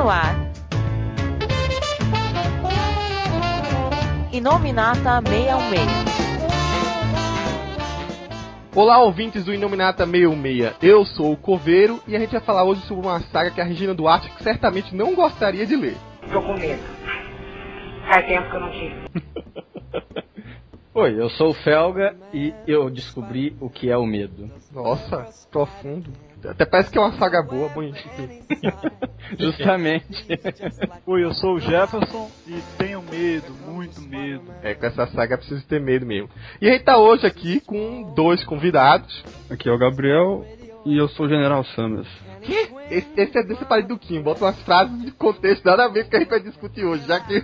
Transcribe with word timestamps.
no 0.00 0.08
ar. 0.08 0.34
Inominata 4.32 5.20
616. 5.28 5.80
Olá, 8.74 9.02
ouvintes 9.02 9.44
do 9.44 9.52
Inominata 9.52 10.06
616. 10.06 10.76
Eu 10.80 11.04
sou 11.04 11.32
o 11.32 11.36
Coveiro 11.36 12.00
e 12.08 12.16
a 12.16 12.18
gente 12.18 12.30
vai 12.30 12.40
falar 12.40 12.64
hoje 12.64 12.80
sobre 12.86 13.06
uma 13.06 13.20
saga 13.20 13.50
que 13.50 13.60
a 13.60 13.64
Regina 13.64 13.92
Duarte 13.92 14.32
certamente 14.42 14.96
não 14.96 15.14
gostaria 15.14 15.66
de 15.66 15.76
ler. 15.76 15.98
Tô 16.32 16.40
com 16.40 16.54
medo. 16.54 16.82
Faz 18.08 18.26
tempo 18.26 18.48
que 18.48 18.56
eu 18.56 18.60
não 18.60 18.70
tive. 18.70 18.94
Oi, 20.94 21.20
eu 21.20 21.28
sou 21.28 21.50
o 21.50 21.54
Felga 21.54 22.16
e 22.32 22.54
eu 22.66 22.88
descobri 22.88 23.54
o 23.60 23.68
que 23.68 23.90
é 23.90 23.98
o 23.98 24.06
medo. 24.06 24.50
Nossa, 24.72 25.26
profundo. 25.50 26.10
Até 26.48 26.64
parece 26.64 26.90
que 26.90 26.98
é 26.98 27.00
uma 27.00 27.12
saga 27.18 27.42
boa, 27.42 27.68
bonitinha. 27.68 28.40
Justamente. 29.38 30.26
Oi, 31.06 31.24
eu 31.24 31.32
sou 31.34 31.54
o 31.54 31.60
Jefferson 31.60 32.30
e 32.46 32.60
tenho 32.78 33.02
medo, 33.02 33.52
muito 33.68 34.00
medo. 34.00 34.42
É, 34.62 34.74
com 34.74 34.86
essa 34.86 35.06
saga 35.08 35.36
precisa 35.38 35.62
ter 35.68 35.80
medo 35.80 36.06
mesmo. 36.06 36.28
E 36.60 36.68
a 36.68 36.72
gente 36.72 36.84
tá 36.84 36.96
hoje 36.98 37.26
aqui 37.26 37.60
com 37.60 38.12
dois 38.14 38.42
convidados. 38.44 39.22
Aqui 39.50 39.68
é 39.68 39.72
o 39.72 39.78
Gabriel 39.78 40.44
e 40.84 40.96
eu 40.96 41.08
sou 41.08 41.26
o 41.26 41.28
General 41.28 41.62
Summers. 41.64 42.08
Esse, 42.90 43.06
esse 43.16 43.38
é 43.38 43.42
desse 43.44 43.64
parede 43.66 43.88
do 43.88 43.98
Kim, 43.98 44.22
bota 44.22 44.44
umas 44.44 44.58
frases 44.62 45.04
de 45.04 45.10
contexto 45.12 45.64
nada 45.64 45.84
a 45.84 45.88
ver 45.88 46.02
com 46.04 46.08
o 46.08 46.10
que 46.10 46.16
a 46.16 46.20
gente 46.20 46.30
vai 46.30 46.40
discutir 46.40 46.84
hoje, 46.84 47.06
já 47.06 47.20
que 47.20 47.36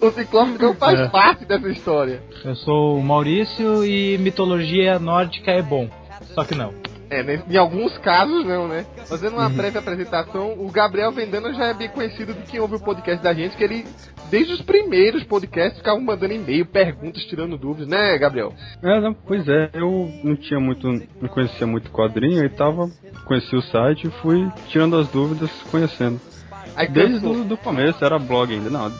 o, 0.00 0.06
o 0.06 0.10
Ciclope 0.12 0.58
não 0.62 0.74
faz 0.74 1.00
É. 1.00 1.08
parte 1.08 1.44
dessa 1.46 1.68
história. 1.68 2.22
Eu 2.44 2.54
sou 2.56 2.98
o 2.98 3.02
Maurício 3.02 3.84
e 3.84 4.18
mitologia 4.18 4.98
nórdica 4.98 5.50
é 5.50 5.62
bom. 5.62 5.88
Só 6.34 6.44
que 6.44 6.54
não. 6.54 6.72
É, 7.08 7.22
né, 7.22 7.42
em 7.48 7.56
alguns 7.56 7.96
casos 7.98 8.44
não, 8.44 8.66
né? 8.66 8.84
Fazendo 9.06 9.34
uma 9.34 9.48
breve 9.48 9.78
apresentação, 9.78 10.54
o 10.58 10.70
Gabriel 10.70 11.12
Vendana 11.12 11.52
já 11.54 11.66
é 11.66 11.74
bem 11.74 11.88
conhecido 11.88 12.34
de 12.34 12.42
quem 12.42 12.58
ouve 12.58 12.76
o 12.76 12.80
podcast 12.80 13.22
da 13.22 13.32
gente, 13.32 13.56
que 13.56 13.62
ele, 13.62 13.86
desde 14.28 14.52
os 14.52 14.62
primeiros 14.62 15.22
podcasts, 15.24 15.78
ficava 15.78 16.00
mandando 16.00 16.34
e-mail, 16.34 16.66
perguntas, 16.66 17.24
tirando 17.24 17.56
dúvidas, 17.56 17.86
né, 17.86 18.18
Gabriel? 18.18 18.52
É, 18.82 19.00
não, 19.00 19.14
pois 19.14 19.46
é, 19.48 19.70
eu 19.74 20.10
não 20.24 20.36
tinha 20.36 20.58
muito, 20.58 20.88
não 20.88 21.28
conhecia 21.28 21.66
muito 21.66 21.90
quadrinho 21.90 22.44
e 22.44 22.48
tava, 22.48 22.90
conheci 23.24 23.54
o 23.54 23.62
site 23.62 24.08
e 24.08 24.10
fui 24.22 24.50
tirando 24.68 24.96
as 24.96 25.08
dúvidas, 25.08 25.50
conhecendo. 25.70 26.20
Aí 26.74 26.88
Desde 26.88 27.24
o 27.26 27.56
começo, 27.56 28.04
era 28.04 28.18
blog 28.18 28.52
ainda, 28.52 28.68
não. 28.68 28.92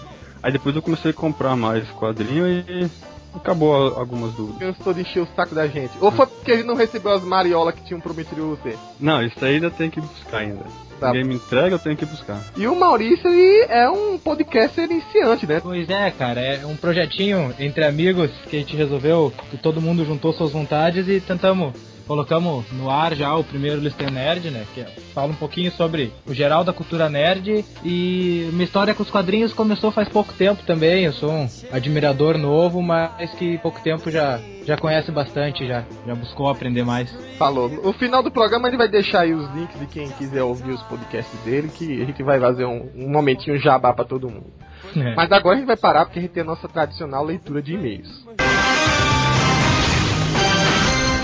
Aí 0.42 0.52
depois 0.52 0.76
eu 0.76 0.82
comecei 0.82 1.10
a 1.10 1.14
comprar 1.14 1.56
mais 1.56 1.90
quadrinho 1.90 2.46
e 2.46 2.88
acabou 3.36 3.74
algumas 3.74 4.32
dúvidas. 4.34 4.76
cansou 4.76 4.94
de 4.94 5.02
encher 5.02 5.22
o 5.22 5.28
saco 5.34 5.54
da 5.54 5.66
gente. 5.66 5.92
Ou 6.00 6.10
foi 6.10 6.26
porque 6.26 6.50
ele 6.50 6.62
não 6.62 6.74
recebeu 6.74 7.12
as 7.12 7.22
mariolas 7.22 7.74
que 7.74 7.84
tinham 7.84 8.00
prometido 8.00 8.56
você. 8.56 8.76
Não, 8.98 9.22
isso 9.22 9.42
aí 9.44 9.54
ainda 9.54 9.70
tem 9.70 9.90
que 9.90 10.00
buscar 10.00 10.38
ainda. 10.38 10.64
Tá. 10.98 11.08
Ninguém 11.08 11.24
me 11.24 11.34
entrega, 11.34 11.74
eu 11.74 11.78
tenho 11.78 11.96
que 11.96 12.06
buscar. 12.06 12.42
E 12.56 12.66
o 12.66 12.74
Maurício 12.74 13.28
ele 13.28 13.66
é 13.68 13.88
um 13.90 14.18
podcaster 14.18 14.84
iniciante, 14.90 15.46
né? 15.46 15.60
Pois 15.60 15.88
é, 15.88 16.10
cara, 16.10 16.40
é 16.40 16.66
um 16.66 16.76
projetinho 16.76 17.54
entre 17.58 17.84
amigos 17.84 18.30
que 18.48 18.56
a 18.56 18.58
gente 18.58 18.76
resolveu, 18.76 19.32
que 19.50 19.58
todo 19.58 19.80
mundo 19.80 20.04
juntou 20.04 20.32
suas 20.32 20.52
vontades 20.52 21.06
e 21.08 21.20
tentamos. 21.20 21.95
Colocamos 22.06 22.64
no 22.72 22.88
ar 22.88 23.14
já 23.14 23.34
o 23.34 23.42
primeiro 23.42 23.80
Listem 23.80 24.10
Nerd, 24.10 24.50
né? 24.50 24.64
Que 24.74 24.84
fala 25.12 25.32
um 25.32 25.36
pouquinho 25.36 25.72
sobre 25.72 26.12
o 26.24 26.32
geral 26.32 26.62
da 26.62 26.72
cultura 26.72 27.08
nerd. 27.08 27.64
E 27.84 28.48
minha 28.52 28.64
história 28.64 28.94
com 28.94 29.02
os 29.02 29.10
quadrinhos 29.10 29.52
começou 29.52 29.90
faz 29.90 30.08
pouco 30.08 30.32
tempo 30.32 30.62
também. 30.64 31.04
Eu 31.04 31.12
sou 31.12 31.30
um 31.30 31.48
admirador 31.72 32.38
novo, 32.38 32.80
mas 32.80 33.32
que 33.32 33.58
pouco 33.58 33.80
tempo 33.82 34.08
já, 34.08 34.40
já 34.64 34.76
conhece 34.76 35.10
bastante, 35.10 35.66
já, 35.66 35.84
já 36.06 36.14
buscou 36.14 36.48
aprender 36.48 36.84
mais. 36.84 37.10
Falou. 37.38 37.68
No 37.68 37.92
final 37.92 38.22
do 38.22 38.30
programa 38.30 38.68
ele 38.68 38.76
vai 38.76 38.88
deixar 38.88 39.22
aí 39.22 39.34
os 39.34 39.52
links 39.52 39.78
de 39.78 39.86
quem 39.86 40.08
quiser 40.10 40.44
ouvir 40.44 40.70
os 40.70 40.82
podcasts 40.84 41.40
dele, 41.40 41.68
que 41.68 42.00
a 42.00 42.04
gente 42.04 42.22
vai 42.22 42.38
fazer 42.38 42.64
um, 42.64 42.88
um 42.94 43.10
momentinho 43.10 43.58
jabá 43.58 43.92
pra 43.92 44.04
todo 44.04 44.30
mundo. 44.30 44.46
É. 44.96 45.14
Mas 45.14 45.30
agora 45.30 45.56
a 45.56 45.58
gente 45.58 45.66
vai 45.66 45.76
parar 45.76 46.06
porque 46.06 46.20
a 46.20 46.22
gente 46.22 46.30
tem 46.30 46.42
a 46.42 46.46
nossa 46.46 46.68
tradicional 46.68 47.22
leitura 47.22 47.60
de 47.60 47.74
e-mails. 47.74 48.25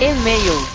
E-mails. 0.01 0.69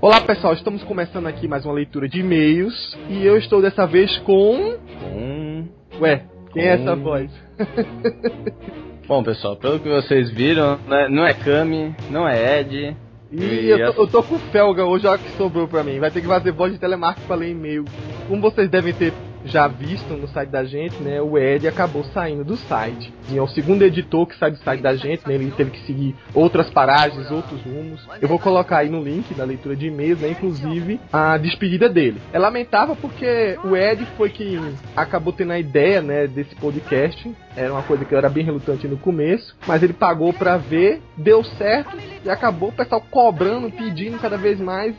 Olá 0.00 0.20
pessoal, 0.20 0.52
estamos 0.52 0.82
começando 0.84 1.26
aqui 1.26 1.48
mais 1.48 1.64
uma 1.64 1.72
leitura 1.74 2.08
de 2.08 2.20
e-mails 2.20 2.96
e 3.08 3.24
eu 3.24 3.36
estou 3.38 3.62
dessa 3.62 3.86
vez 3.86 4.16
com. 4.18 4.76
Hum. 5.16 5.66
Ué, 6.00 6.24
quem 6.52 6.62
é 6.64 6.74
essa 6.74 6.94
voz? 6.94 7.30
Bom, 9.08 9.22
pessoal, 9.22 9.56
pelo 9.56 9.80
que 9.80 9.88
vocês 9.88 10.30
viram, 10.30 10.78
né, 10.86 11.08
não 11.08 11.26
é 11.26 11.32
Kami, 11.34 11.94
não 12.10 12.28
é 12.28 12.60
Ed. 12.60 12.96
E 13.32 13.42
E 13.42 13.70
eu 13.70 13.78
tô, 13.78 13.84
essa- 13.90 14.00
eu 14.00 14.06
tô 14.06 14.22
com 14.22 14.34
o 14.36 14.38
Felga 14.38 14.84
hoje, 14.84 15.06
olha 15.06 15.18
o 15.20 15.22
que 15.22 15.30
sobrou 15.36 15.66
pra 15.66 15.82
mim. 15.82 15.98
Vai 15.98 16.10
ter 16.10 16.20
que 16.20 16.26
fazer 16.26 16.52
voz 16.52 16.72
de 16.72 16.78
telemarketing 16.78 17.26
pra 17.26 17.36
ler 17.36 17.50
e-mail. 17.50 17.84
Como 18.28 18.40
vocês 18.40 18.68
devem 18.70 18.92
ter 18.94 19.12
já 19.44 19.66
visto 19.68 20.14
no 20.14 20.26
site 20.28 20.48
da 20.48 20.64
gente, 20.64 20.96
né? 21.02 21.20
O 21.20 21.38
Ed 21.38 21.68
acabou 21.68 22.04
saindo 22.04 22.44
do 22.44 22.56
site. 22.56 23.12
E 23.30 23.36
é 23.36 23.42
o 23.42 23.48
segundo 23.48 23.82
editor 23.82 24.26
que 24.26 24.38
sai 24.38 24.50
do 24.50 24.58
site 24.58 24.80
da 24.80 24.94
gente, 24.94 25.26
né? 25.26 25.34
Ele 25.34 25.50
teve 25.50 25.70
que 25.70 25.86
seguir 25.86 26.14
outras 26.34 26.70
paragens, 26.70 27.30
outros 27.30 27.60
rumos. 27.62 28.06
Eu 28.20 28.28
vou 28.28 28.38
colocar 28.38 28.78
aí 28.78 28.88
no 28.88 29.02
link 29.02 29.34
da 29.34 29.44
leitura 29.44 29.76
de 29.76 29.86
e-mails, 29.86 30.20
né? 30.20 30.30
Inclusive 30.30 31.00
a 31.12 31.36
despedida 31.36 31.88
dele. 31.88 32.20
É 32.32 32.38
lamentável 32.38 32.96
porque 32.96 33.58
o 33.64 33.76
Ed 33.76 34.06
foi 34.16 34.30
que 34.30 34.58
acabou 34.96 35.32
tendo 35.32 35.52
a 35.52 35.58
ideia, 35.58 36.00
né? 36.00 36.26
Desse 36.26 36.54
podcast. 36.56 37.34
Era 37.56 37.72
uma 37.72 37.82
coisa 37.82 38.04
que 38.04 38.12
eu 38.12 38.18
era 38.18 38.28
bem 38.28 38.44
relutante 38.44 38.88
no 38.88 38.96
começo, 38.96 39.56
mas 39.66 39.82
ele 39.82 39.92
pagou 39.92 40.32
pra 40.32 40.56
ver, 40.56 41.00
deu 41.16 41.44
certo 41.44 41.96
e 42.24 42.28
acabou 42.28 42.70
o 42.70 42.72
pessoal 42.72 43.00
cobrando, 43.10 43.70
pedindo 43.70 44.18
cada 44.18 44.36
vez 44.36 44.58
mais. 44.58 44.94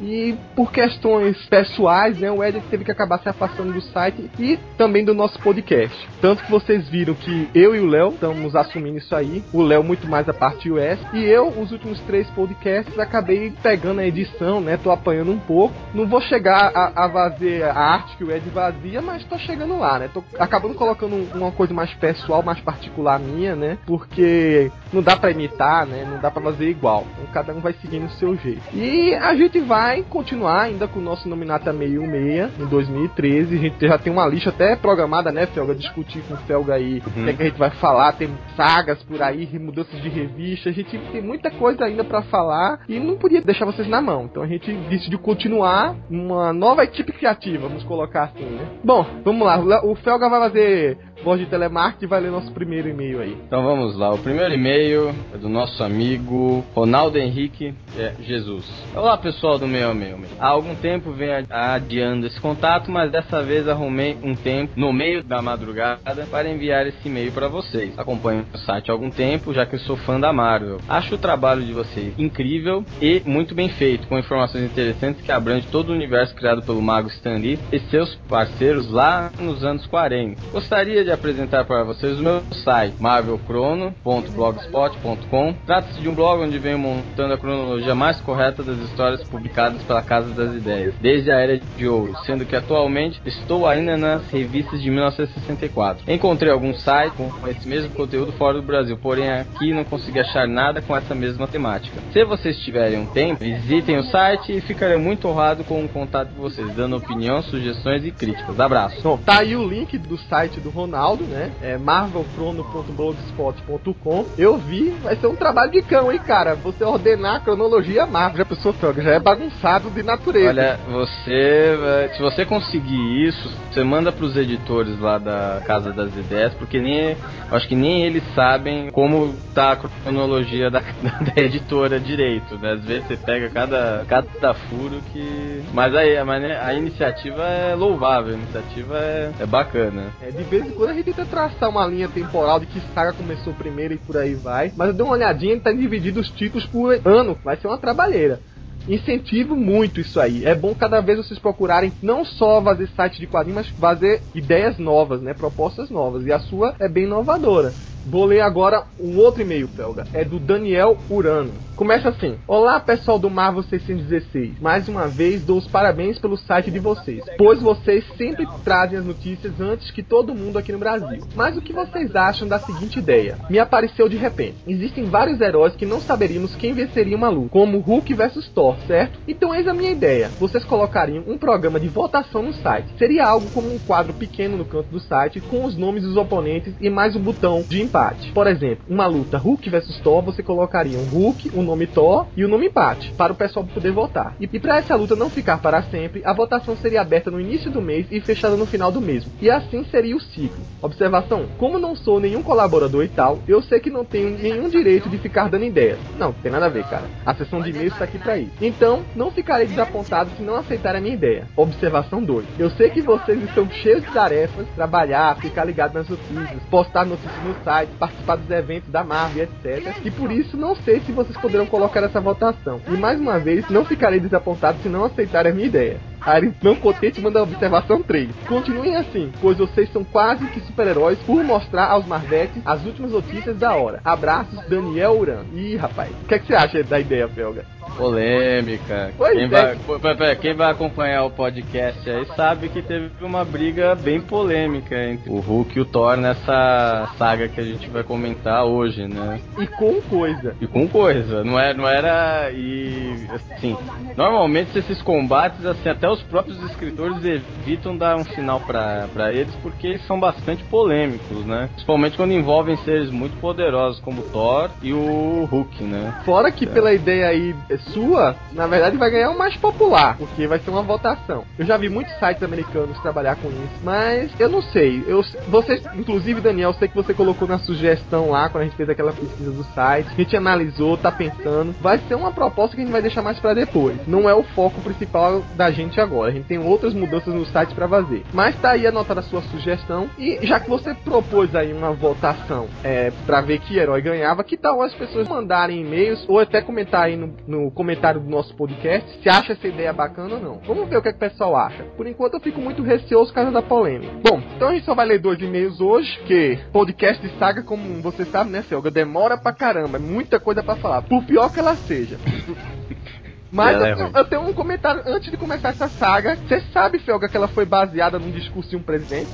E 0.00 0.34
por 0.54 0.72
questões 0.72 1.36
pessoais, 1.46 2.18
né, 2.18 2.30
o 2.30 2.42
Ed 2.42 2.60
teve 2.70 2.84
que 2.84 2.90
acabar 2.90 3.18
se 3.20 3.28
afastando 3.28 3.72
do 3.72 3.80
site 3.80 4.30
e 4.38 4.58
também 4.76 5.04
do 5.04 5.14
nosso 5.14 5.38
podcast. 5.40 5.96
Tanto 6.20 6.42
que 6.44 6.50
vocês 6.50 6.88
viram 6.88 7.14
que 7.14 7.48
eu 7.54 7.74
e 7.74 7.80
o 7.80 7.86
Léo 7.86 8.08
estamos 8.10 8.54
assumindo 8.56 8.98
isso 8.98 9.14
aí. 9.14 9.42
O 9.52 9.62
Léo 9.62 9.82
muito 9.84 10.06
mais 10.08 10.28
a 10.28 10.34
parte 10.34 10.70
US. 10.70 10.98
E 11.12 11.22
eu, 11.24 11.48
os 11.48 11.70
últimos 11.72 11.98
três 12.00 12.28
podcasts, 12.30 12.98
acabei 12.98 13.52
pegando 13.62 14.00
a 14.00 14.06
edição, 14.06 14.60
né? 14.60 14.76
Tô 14.76 14.90
apanhando 14.90 15.30
um 15.32 15.38
pouco. 15.38 15.74
Não 15.94 16.06
vou 16.06 16.20
chegar 16.20 16.70
a, 16.74 17.04
a 17.04 17.08
fazer 17.10 17.62
a 17.64 17.74
arte 17.78 18.16
que 18.16 18.24
o 18.24 18.30
Ed 18.30 18.48
vazia, 18.50 19.00
mas 19.00 19.24
tô 19.24 19.38
chegando 19.38 19.78
lá, 19.78 19.98
né? 19.98 20.10
Tô 20.12 20.22
acabando 20.38 20.74
colocando 20.74 21.14
um- 21.14 21.28
uma 21.34 21.52
coisa 21.52 21.72
mais 21.72 21.92
pessoal, 21.94 22.42
mais 22.42 22.60
particular 22.60 23.18
minha, 23.18 23.54
né? 23.54 23.78
Porque 23.86 24.70
não 24.92 25.02
dá 25.02 25.16
pra 25.16 25.30
imitar, 25.30 25.86
né? 25.86 26.06
Não 26.08 26.18
dá 26.20 26.30
pra 26.30 26.42
fazer 26.42 26.68
igual. 26.68 27.04
Então 27.14 27.32
cada 27.32 27.52
um 27.54 27.60
vai 27.60 27.72
seguindo 27.74 28.06
o 28.06 28.10
seu 28.12 28.36
jeito. 28.36 28.62
E 28.74 29.14
a 29.14 29.34
gente 29.34 29.60
vai 29.60 29.83
continuar 30.02 30.62
ainda 30.62 30.88
com 30.88 30.98
o 30.98 31.02
nosso 31.02 31.28
Nominata 31.28 31.72
616 31.72 32.60
em 32.60 32.66
2013. 32.66 33.54
A 33.54 33.58
gente 33.58 33.86
já 33.86 33.98
tem 33.98 34.12
uma 34.12 34.26
lista 34.26 34.50
até 34.50 34.76
programada, 34.76 35.30
né, 35.30 35.46
Felga? 35.46 35.74
Discutir 35.74 36.22
com 36.22 36.34
o 36.34 36.36
Felga 36.38 36.74
aí 36.74 37.02
o 37.06 37.10
que, 37.10 37.30
é 37.30 37.32
que 37.32 37.42
a 37.42 37.46
gente 37.46 37.58
vai 37.58 37.70
falar. 37.70 38.12
Tem 38.12 38.28
sagas 38.56 39.02
por 39.02 39.22
aí, 39.22 39.48
mudanças 39.58 40.00
de 40.00 40.08
revista. 40.08 40.70
A 40.70 40.72
gente 40.72 40.98
tem 40.98 41.22
muita 41.22 41.50
coisa 41.50 41.84
ainda 41.84 42.04
pra 42.04 42.22
falar 42.22 42.80
e 42.88 42.98
não 42.98 43.16
podia 43.16 43.42
deixar 43.42 43.64
vocês 43.64 43.88
na 43.88 44.00
mão. 44.00 44.24
Então 44.24 44.42
a 44.42 44.46
gente 44.46 44.72
decidiu 44.72 45.18
continuar 45.18 45.94
uma 46.10 46.52
nova 46.52 46.84
equipe 46.84 47.12
criativa, 47.12 47.68
vamos 47.68 47.84
colocar 47.84 48.24
assim, 48.24 48.44
né? 48.44 48.66
Bom, 48.82 49.06
vamos 49.24 49.46
lá. 49.46 49.84
O 49.84 49.94
Felga 49.96 50.28
vai 50.28 50.40
fazer 50.40 50.98
voz 51.22 51.40
de 51.40 51.46
telemarketing 51.46 52.06
vai 52.06 52.20
ler 52.20 52.30
nosso 52.30 52.52
primeiro 52.52 52.88
e-mail 52.88 53.20
aí. 53.20 53.36
Então 53.46 53.62
vamos 53.62 53.96
lá, 53.96 54.12
o 54.12 54.18
primeiro 54.18 54.54
e-mail 54.54 55.14
é 55.32 55.38
do 55.38 55.48
nosso 55.48 55.82
amigo 55.82 56.64
Ronaldo 56.74 57.18
Henrique 57.18 57.74
é, 57.96 58.14
Jesus. 58.20 58.70
Olá 58.94 59.16
pessoal 59.16 59.58
do 59.58 59.66
meu 59.66 59.94
meu. 59.94 60.18
Há 60.38 60.48
algum 60.48 60.74
tempo 60.74 61.12
venho 61.12 61.46
adiando 61.50 62.26
esse 62.26 62.40
contato, 62.40 62.90
mas 62.90 63.10
dessa 63.10 63.42
vez 63.42 63.68
arrumei 63.68 64.16
um 64.22 64.34
tempo 64.34 64.72
no 64.76 64.92
meio 64.92 65.22
da 65.22 65.40
madrugada 65.40 66.26
para 66.30 66.48
enviar 66.48 66.86
esse 66.86 67.08
e-mail 67.08 67.32
para 67.32 67.48
vocês. 67.48 67.98
Acompanho 67.98 68.44
o 68.52 68.58
site 68.58 68.90
há 68.90 68.94
algum 68.94 69.10
tempo, 69.10 69.52
já 69.52 69.64
que 69.66 69.76
eu 69.76 69.80
sou 69.80 69.96
fã 69.96 70.18
da 70.18 70.32
Marvel. 70.32 70.78
Acho 70.88 71.14
o 71.14 71.18
trabalho 71.18 71.62
de 71.62 71.72
vocês 71.72 72.14
incrível 72.18 72.84
e 73.00 73.22
muito 73.24 73.54
bem 73.54 73.68
feito, 73.68 74.06
com 74.08 74.18
informações 74.18 74.64
interessantes 74.64 75.22
que 75.22 75.32
abrangem 75.32 75.68
todo 75.70 75.90
o 75.90 75.94
universo 75.94 76.34
criado 76.34 76.62
pelo 76.62 76.82
mago 76.82 77.08
Stan 77.08 77.36
Lee 77.36 77.58
e 77.72 77.78
seus 77.90 78.14
parceiros 78.28 78.90
lá 78.90 79.30
nos 79.38 79.64
anos 79.64 79.86
40. 79.86 80.40
Gostaria 80.52 81.04
de 81.04 81.13
apresentar 81.14 81.64
para 81.64 81.84
vocês 81.84 82.18
o 82.18 82.22
meu 82.22 82.42
site, 82.64 82.96
marvelcrono.blogspot.com. 83.00 85.54
Trata-se 85.66 86.00
de 86.00 86.08
um 86.08 86.14
blog 86.14 86.42
onde 86.42 86.58
venho 86.58 86.78
montando 86.78 87.34
a 87.34 87.38
cronologia 87.38 87.94
mais 87.94 88.20
correta 88.20 88.62
das 88.62 88.78
histórias 88.78 89.22
publicadas 89.24 89.82
pela 89.82 90.02
Casa 90.02 90.32
das 90.34 90.54
Ideias, 90.54 90.94
desde 91.00 91.30
a 91.30 91.38
Era 91.38 91.58
de 91.58 91.88
Ouro, 91.88 92.14
sendo 92.26 92.44
que 92.44 92.56
atualmente 92.56 93.22
estou 93.24 93.66
ainda 93.66 93.96
nas 93.96 94.28
revistas 94.30 94.82
de 94.82 94.90
1964. 94.90 96.10
Encontrei 96.10 96.52
alguns 96.52 96.82
sites 96.82 97.14
com 97.16 97.30
esse 97.48 97.66
mesmo 97.68 97.90
conteúdo 97.90 98.32
fora 98.32 98.60
do 98.60 98.62
Brasil, 98.62 98.96
porém 98.96 99.30
aqui 99.30 99.72
não 99.72 99.84
consegui 99.84 100.20
achar 100.20 100.46
nada 100.46 100.82
com 100.82 100.96
essa 100.96 101.14
mesma 101.14 101.46
temática. 101.46 102.00
Se 102.12 102.24
vocês 102.24 102.58
tiverem 102.58 102.98
um 102.98 103.06
tempo, 103.06 103.40
visitem 103.40 103.98
o 103.98 104.04
site 104.04 104.56
e 104.56 104.60
ficarei 104.60 104.96
muito 104.96 105.28
honrado 105.28 105.64
com 105.64 105.84
o 105.84 105.88
contato 105.88 106.28
de 106.28 106.38
vocês, 106.38 106.68
dando 106.74 106.96
opinião, 106.96 107.42
sugestões 107.42 108.04
e 108.04 108.10
críticas. 108.10 108.58
Abraço. 108.58 109.02
Bom, 109.02 109.18
tá 109.18 109.40
aí 109.40 109.56
o 109.56 109.66
link 109.66 109.96
do 109.98 110.16
site 110.16 110.60
do 110.60 110.70
Ronaldo. 110.70 110.93
Ronaldo, 110.94 111.24
né? 111.24 111.50
É 111.60 111.76
marvelcrono.blogspot.com. 111.76 114.26
Eu 114.38 114.56
vi, 114.56 114.90
vai 115.02 115.16
ser 115.16 115.26
um 115.26 115.34
trabalho 115.34 115.72
de 115.72 115.82
cão, 115.82 116.12
hein, 116.12 116.20
cara? 116.24 116.54
Você 116.54 116.84
ordenar 116.84 117.34
a 117.36 117.40
cronologia 117.40 118.06
Marvel, 118.06 118.38
já 118.38 118.44
pensou, 118.44 118.72
Felga? 118.72 119.02
Já 119.02 119.10
é 119.10 119.18
bagunçado 119.18 119.90
de 119.90 120.04
natureza. 120.04 120.50
Olha, 120.50 120.78
você, 120.88 121.76
eh, 121.82 122.10
se 122.14 122.22
você 122.22 122.46
conseguir 122.46 123.26
isso, 123.26 123.50
você 123.72 123.82
manda 123.82 124.12
pros 124.12 124.36
editores 124.36 124.96
lá 125.00 125.18
da 125.18 125.60
Casa 125.66 125.92
das 125.92 126.14
Ideias, 126.14 126.54
porque 126.54 126.80
nem, 126.80 127.16
acho 127.50 127.66
que 127.66 127.74
nem 127.74 128.04
eles 128.04 128.22
sabem 128.34 128.92
como 128.92 129.34
tá 129.52 129.72
a 129.72 129.76
cronologia 129.76 130.70
da, 130.70 130.78
da 130.80 131.42
editora 131.42 131.98
direito, 131.98 132.56
né? 132.58 132.74
Às 132.74 132.84
vezes 132.84 133.08
você 133.08 133.16
pega 133.16 133.50
cada, 133.50 134.04
cada 134.06 134.54
furo 134.54 135.00
que... 135.12 135.60
Mas 135.72 135.92
aí, 135.94 136.16
a, 136.16 136.24
a 136.66 136.74
iniciativa 136.74 137.42
é 137.42 137.74
louvável, 137.74 138.34
a 138.34 138.36
iniciativa 138.36 138.96
é, 138.96 139.32
é 139.40 139.46
bacana. 139.46 140.04
É, 140.22 140.30
de 140.30 140.44
vez 140.44 140.66
em 140.66 140.70
quando 140.70 140.83
a 140.90 140.94
gente 140.94 141.06
tenta 141.06 141.24
traçar 141.26 141.68
uma 141.68 141.86
linha 141.86 142.08
temporal 142.08 142.60
de 142.60 142.66
que 142.66 142.80
saga 142.94 143.12
começou 143.12 143.52
primeiro 143.54 143.94
e 143.94 143.98
por 143.98 144.16
aí 144.16 144.34
vai. 144.34 144.72
Mas 144.76 144.88
eu 144.88 144.94
dei 144.94 145.04
uma 145.04 145.14
olhadinha, 145.14 145.52
ele 145.52 145.60
tá 145.60 145.72
dividido 145.72 146.20
os 146.20 146.30
títulos 146.30 146.66
por 146.66 147.00
ano. 147.04 147.38
Vai 147.44 147.56
ser 147.56 147.66
uma 147.66 147.78
trabalheira 147.78 148.40
incentivo 148.86 149.56
muito 149.56 150.00
isso 150.00 150.20
aí. 150.20 150.44
É 150.44 150.54
bom 150.54 150.74
cada 150.74 151.00
vez 151.00 151.18
vocês 151.18 151.38
procurarem 151.38 151.92
não 152.02 152.24
só 152.24 152.62
fazer 152.62 152.88
site 152.88 153.18
de 153.18 153.26
quadrinhos, 153.26 153.66
mas 153.66 153.80
fazer 153.80 154.22
ideias 154.34 154.78
novas, 154.78 155.22
né? 155.22 155.34
Propostas 155.34 155.90
novas. 155.90 156.24
E 156.26 156.32
a 156.32 156.38
sua 156.38 156.74
é 156.78 156.88
bem 156.88 157.04
inovadora. 157.04 157.72
Vou 158.06 158.26
ler 158.26 158.40
agora 158.40 158.84
um 159.00 159.16
outro 159.18 159.40
e-mail, 159.40 159.66
Felga. 159.68 160.06
É 160.12 160.24
do 160.24 160.38
Daniel 160.38 160.98
Urano. 161.08 161.52
Começa 161.74 162.10
assim: 162.10 162.36
Olá, 162.46 162.78
pessoal 162.78 163.18
do 163.18 163.30
Marvel 163.30 163.62
616. 163.62 164.60
Mais 164.60 164.86
uma 164.88 165.08
vez 165.08 165.42
dou 165.42 165.58
os 165.58 165.66
parabéns 165.66 166.18
pelo 166.18 166.36
site 166.36 166.70
de 166.70 166.78
vocês, 166.78 167.24
pois 167.38 167.60
vocês 167.60 168.04
sempre 168.16 168.46
trazem 168.62 168.98
as 168.98 169.04
notícias 169.04 169.60
antes 169.60 169.90
que 169.90 170.02
todo 170.02 170.34
mundo 170.34 170.58
aqui 170.58 170.70
no 170.70 170.78
Brasil. 170.78 171.24
Mas 171.34 171.56
o 171.56 171.62
que 171.62 171.72
vocês 171.72 172.14
acham 172.14 172.46
da 172.46 172.60
seguinte 172.60 172.98
ideia? 172.98 173.38
Me 173.48 173.58
apareceu 173.58 174.08
de 174.08 174.16
repente. 174.16 174.58
Existem 174.66 175.04
vários 175.06 175.40
heróis 175.40 175.74
que 175.74 175.86
não 175.86 176.00
saberíamos 176.00 176.54
quem 176.54 176.74
venceria 176.74 177.16
uma 177.16 177.28
luta, 177.28 177.48
como 177.48 177.78
Hulk 177.78 178.12
versus 178.14 178.48
Thor, 178.48 178.76
certo? 178.86 179.18
Então 179.26 179.54
eis 179.54 179.66
a 179.66 179.74
minha 179.74 179.90
ideia. 179.90 180.30
Vocês 180.38 180.64
colocariam 180.64 181.24
um 181.26 181.38
programa 181.38 181.80
de 181.80 181.88
votação 181.88 182.42
no 182.42 182.52
site. 182.52 182.88
Seria 182.98 183.26
algo 183.26 183.50
como 183.50 183.74
um 183.74 183.78
quadro 183.78 184.12
pequeno 184.12 184.56
no 184.56 184.64
canto 184.64 184.90
do 184.90 185.00
site 185.00 185.40
com 185.40 185.64
os 185.64 185.76
nomes 185.76 186.04
dos 186.04 186.16
oponentes 186.16 186.74
e 186.80 186.90
mais 186.90 187.16
um 187.16 187.20
botão 187.20 187.64
de 187.66 187.82
empate. 187.94 188.32
Por 188.32 188.46
exemplo, 188.48 188.84
uma 188.88 189.06
luta 189.06 189.38
Hulk 189.38 189.70
versus 189.70 189.98
Thor, 190.00 190.20
você 190.22 190.42
colocaria 190.42 190.98
um 190.98 191.04
Hulk, 191.04 191.52
o 191.54 191.60
um 191.60 191.62
nome 191.62 191.86
Thor 191.86 192.26
e 192.36 192.44
o 192.44 192.48
um 192.48 192.50
nome 192.50 192.66
empate, 192.66 193.12
para 193.12 193.32
o 193.32 193.36
pessoal 193.36 193.64
poder 193.64 193.92
votar. 193.92 194.34
E, 194.40 194.48
e 194.52 194.58
para 194.58 194.78
essa 194.78 194.96
luta 194.96 195.14
não 195.14 195.30
ficar 195.30 195.58
para 195.58 195.82
sempre, 195.84 196.22
a 196.24 196.32
votação 196.32 196.76
seria 196.76 197.00
aberta 197.00 197.30
no 197.30 197.40
início 197.40 197.70
do 197.70 197.80
mês 197.80 198.06
e 198.10 198.20
fechada 198.20 198.56
no 198.56 198.66
final 198.66 198.90
do 198.90 199.00
mesmo. 199.00 199.30
E 199.40 199.48
assim 199.48 199.84
seria 199.84 200.16
o 200.16 200.20
ciclo. 200.20 200.64
Observação: 200.82 201.46
como 201.56 201.78
não 201.78 201.94
sou 201.94 202.18
nenhum 202.18 202.42
colaborador 202.42 203.04
e 203.04 203.08
tal, 203.08 203.38
eu 203.46 203.62
sei 203.62 203.78
que 203.78 203.90
não 203.90 204.04
tenho 204.04 204.36
nenhum 204.36 204.68
direito 204.68 205.08
de 205.08 205.18
ficar 205.18 205.48
dando 205.48 205.64
ideias. 205.64 205.98
Não, 206.18 206.32
tem 206.32 206.50
nada 206.50 206.66
a 206.66 206.70
ver, 206.70 206.84
cara. 206.84 207.04
A 207.24 207.34
sessão 207.34 207.62
de 207.62 207.70
e-mails 207.70 207.92
está 207.92 208.04
aqui 208.04 208.18
para 208.18 208.38
isso. 208.38 208.52
Então, 208.60 209.02
não 209.14 209.30
ficarei 209.30 209.66
desapontado 209.66 210.30
se 210.36 210.42
não 210.42 210.56
aceitar 210.56 210.96
a 210.96 211.00
minha 211.00 211.14
ideia. 211.14 211.46
Observação 211.56 212.22
2. 212.22 212.44
Eu 212.58 212.70
sei 212.70 212.90
que 212.90 213.02
vocês 213.02 213.40
estão 213.44 213.70
cheios 213.70 214.02
de 214.02 214.10
tarefas, 214.10 214.66
trabalhar, 214.74 215.36
ficar 215.36 215.64
ligado 215.64 215.94
nas 215.94 216.08
notícias, 216.08 216.62
postar 216.70 217.04
notícias 217.04 217.44
no 217.44 217.54
site 217.62 217.83
sites, 217.84 217.96
participar 217.98 218.36
dos 218.36 218.50
eventos 218.50 218.90
da 218.90 219.04
Marvel, 219.04 219.44
etc. 219.44 219.94
E 220.04 220.10
por 220.10 220.32
isso 220.32 220.56
não 220.56 220.74
sei 220.74 221.00
se 221.00 221.12
vocês 221.12 221.36
poderão 221.38 221.66
colocar 221.66 222.02
essa 222.02 222.20
votação. 222.20 222.80
E 222.88 222.92
mais 222.92 223.20
uma 223.20 223.38
vez, 223.38 223.68
não 223.68 223.84
ficarei 223.84 224.20
desapontado 224.20 224.78
se 224.82 224.88
não 224.88 225.04
aceitarem 225.04 225.52
a 225.52 225.54
minha 225.54 225.66
ideia. 225.66 226.00
Ari 226.20 226.54
não 226.62 226.74
contente 226.74 227.20
manda 227.20 227.42
observação 227.42 228.02
3. 228.02 228.30
Continuem 228.48 228.96
assim, 228.96 229.30
pois 229.42 229.58
vocês 229.58 229.92
são 229.92 230.02
quase 230.02 230.46
que 230.46 230.60
super-heróis 230.60 231.18
por 231.18 231.44
mostrar 231.44 231.86
aos 231.86 232.06
Marvetes 232.06 232.62
as 232.64 232.84
últimas 232.84 233.12
notícias 233.12 233.58
da 233.58 233.74
hora. 233.74 234.00
Abraços, 234.02 234.58
Daniel 234.66 235.18
Uran. 235.18 235.44
Ih, 235.52 235.76
rapaz, 235.76 236.10
o 236.22 236.26
que, 236.26 236.34
é 236.34 236.38
que 236.38 236.46
você 236.46 236.54
acha 236.54 236.82
da 236.82 236.98
ideia, 236.98 237.28
Felga? 237.28 237.66
Polêmica. 237.96 239.12
Pois 239.16 239.34
quem, 239.34 239.44
é. 239.44 240.14
vai, 240.14 240.36
quem 240.36 240.54
vai 240.54 240.70
acompanhar 240.70 241.24
o 241.24 241.30
podcast 241.30 242.08
aí 242.08 242.26
sabe 242.36 242.68
que 242.68 242.82
teve 242.82 243.10
uma 243.20 243.44
briga 243.44 243.94
bem 243.94 244.20
polêmica 244.20 244.96
entre 245.04 245.30
o 245.30 245.38
Hulk 245.38 245.78
e 245.78 245.80
o 245.80 245.84
Thor 245.84 246.16
nessa 246.16 247.12
saga 247.16 247.48
que 247.48 247.60
a 247.60 247.64
gente 247.64 247.88
vai 247.88 248.02
comentar 248.02 248.64
hoje, 248.64 249.06
né? 249.06 249.40
E 249.58 249.66
com 249.66 250.00
coisa. 250.02 250.54
E 250.60 250.66
com 250.66 250.88
coisa. 250.88 251.44
Não 251.44 251.58
era. 251.58 251.74
Não 251.74 251.88
era 251.88 252.50
e 252.52 253.26
assim. 253.30 253.76
Normalmente 254.16 254.78
esses 254.78 255.00
combates, 255.02 255.64
assim, 255.64 255.88
até 255.88 256.08
os 256.08 256.22
próprios 256.22 256.60
escritores 256.70 257.24
evitam 257.24 257.96
dar 257.96 258.16
um 258.16 258.24
final 258.24 258.60
para 258.60 259.32
eles 259.32 259.54
porque 259.56 259.86
eles 259.86 260.06
são 260.06 260.18
bastante 260.18 260.62
polêmicos, 260.64 261.44
né? 261.46 261.68
Principalmente 261.72 262.16
quando 262.16 262.32
envolvem 262.32 262.76
seres 262.78 263.10
muito 263.10 263.36
poderosos 263.40 264.00
como 264.00 264.20
o 264.20 264.24
Thor 264.24 264.70
e 264.82 264.92
o 264.92 265.44
Hulk, 265.50 265.82
né? 265.84 266.22
Fora 266.24 266.50
que 266.50 266.64
é. 266.64 266.68
pela 266.68 266.92
ideia 266.92 267.28
aí 267.28 267.54
sua, 267.78 268.36
na 268.52 268.66
verdade 268.66 268.96
vai 268.96 269.10
ganhar 269.10 269.30
o 269.30 269.38
mais 269.38 269.56
popular, 269.56 270.16
porque 270.16 270.46
vai 270.46 270.58
ser 270.58 270.70
uma 270.70 270.82
votação. 270.82 271.44
Eu 271.58 271.66
já 271.66 271.76
vi 271.76 271.88
muitos 271.88 272.14
sites 272.18 272.42
americanos 272.42 272.98
trabalhar 273.00 273.36
com 273.36 273.48
isso, 273.48 273.80
mas 273.82 274.30
eu 274.38 274.48
não 274.48 274.62
sei. 274.62 275.02
Eu, 275.06 275.22
você, 275.48 275.82
inclusive, 275.94 276.40
Daniel, 276.40 276.70
eu 276.70 276.74
sei 276.74 276.88
que 276.88 276.94
você 276.94 277.14
colocou 277.14 277.46
na 277.46 277.58
sugestão 277.58 278.30
lá 278.30 278.48
quando 278.48 278.62
a 278.62 278.64
gente 278.66 278.76
fez 278.76 278.88
aquela 278.88 279.12
pesquisa 279.12 279.50
do 279.50 279.64
site. 279.74 280.08
A 280.12 280.16
gente 280.16 280.36
analisou, 280.36 280.96
tá 280.96 281.10
pensando. 281.10 281.74
Vai 281.80 281.98
ser 281.98 282.14
uma 282.14 282.32
proposta 282.32 282.74
que 282.74 282.82
a 282.82 282.84
gente 282.84 282.92
vai 282.92 283.02
deixar 283.02 283.22
mais 283.22 283.38
para 283.38 283.54
depois. 283.54 283.96
Não 284.06 284.28
é 284.28 284.34
o 284.34 284.42
foco 284.42 284.80
principal 284.80 285.42
da 285.56 285.70
gente 285.70 286.00
agora. 286.00 286.30
A 286.30 286.34
gente 286.34 286.46
tem 286.46 286.58
outras 286.58 286.94
mudanças 286.94 287.34
no 287.34 287.44
site 287.46 287.74
para 287.74 287.88
fazer. 287.88 288.24
Mas 288.32 288.58
tá 288.60 288.70
aí 288.70 288.86
anotada 288.86 289.20
a 289.20 289.22
sua 289.22 289.42
sugestão. 289.42 290.08
E 290.18 290.38
já 290.42 290.60
que 290.60 290.68
você 290.68 290.94
propôs 290.94 291.54
aí 291.54 291.72
uma 291.72 291.92
votação 291.92 292.66
é, 292.82 293.12
para 293.26 293.40
ver 293.40 293.58
que 293.60 293.78
herói 293.78 294.00
ganhava, 294.00 294.44
que 294.44 294.56
tal 294.56 294.82
as 294.82 294.94
pessoas 294.94 295.28
mandarem 295.28 295.80
e-mails 295.80 296.24
ou 296.28 296.38
até 296.38 296.60
comentar 296.60 297.04
aí 297.04 297.16
no, 297.16 297.34
no 297.46 297.63
comentário 297.70 298.20
do 298.20 298.28
nosso 298.28 298.54
podcast 298.54 299.20
se 299.22 299.28
acha 299.28 299.52
essa 299.52 299.66
ideia 299.66 299.92
bacana 299.92 300.34
ou 300.34 300.40
não. 300.40 300.60
Vamos 300.66 300.88
ver 300.88 300.98
o 300.98 301.02
que, 301.02 301.08
é 301.08 301.12
que 301.12 301.16
o 301.16 301.20
pessoal 301.20 301.56
acha. 301.56 301.84
Por 301.96 302.06
enquanto 302.06 302.34
eu 302.34 302.40
fico 302.40 302.60
muito 302.60 302.82
receoso 302.82 303.30
por 303.30 303.36
causa 303.36 303.50
da 303.50 303.62
polêmica. 303.62 304.12
Bom, 304.22 304.40
então 304.56 304.68
a 304.68 304.74
gente 304.74 304.84
só 304.84 304.94
vai 304.94 305.06
ler 305.06 305.18
dois 305.18 305.40
e-mails 305.40 305.80
hoje, 305.80 306.18
que 306.26 306.58
podcast 306.72 307.26
de 307.26 307.38
saga, 307.38 307.62
como 307.62 308.02
você 308.02 308.24
sabe, 308.24 308.50
né, 308.50 308.62
Selga, 308.62 308.90
demora 308.90 309.36
pra 309.36 309.52
caramba, 309.52 309.98
é 309.98 310.00
muita 310.00 310.40
coisa 310.40 310.62
para 310.62 310.76
falar. 310.76 311.02
Por 311.02 311.24
pior 311.24 311.52
que 311.52 311.60
ela 311.60 311.74
seja. 311.76 312.18
Mas 313.52 313.76
eu, 313.76 313.96
tenho, 313.96 314.10
eu 314.16 314.24
tenho 314.24 314.42
um 314.42 314.52
comentário 314.52 315.02
antes 315.06 315.30
de 315.30 315.36
começar 315.36 315.68
essa 315.68 315.86
saga. 315.86 316.34
Você 316.34 316.60
sabe, 316.72 316.98
Felga, 316.98 317.28
que 317.28 317.36
ela 317.36 317.46
foi 317.46 317.64
baseada 317.64 318.18
num 318.18 318.32
discurso 318.32 318.70
de 318.70 318.76
um 318.76 318.82
presidente? 318.82 319.30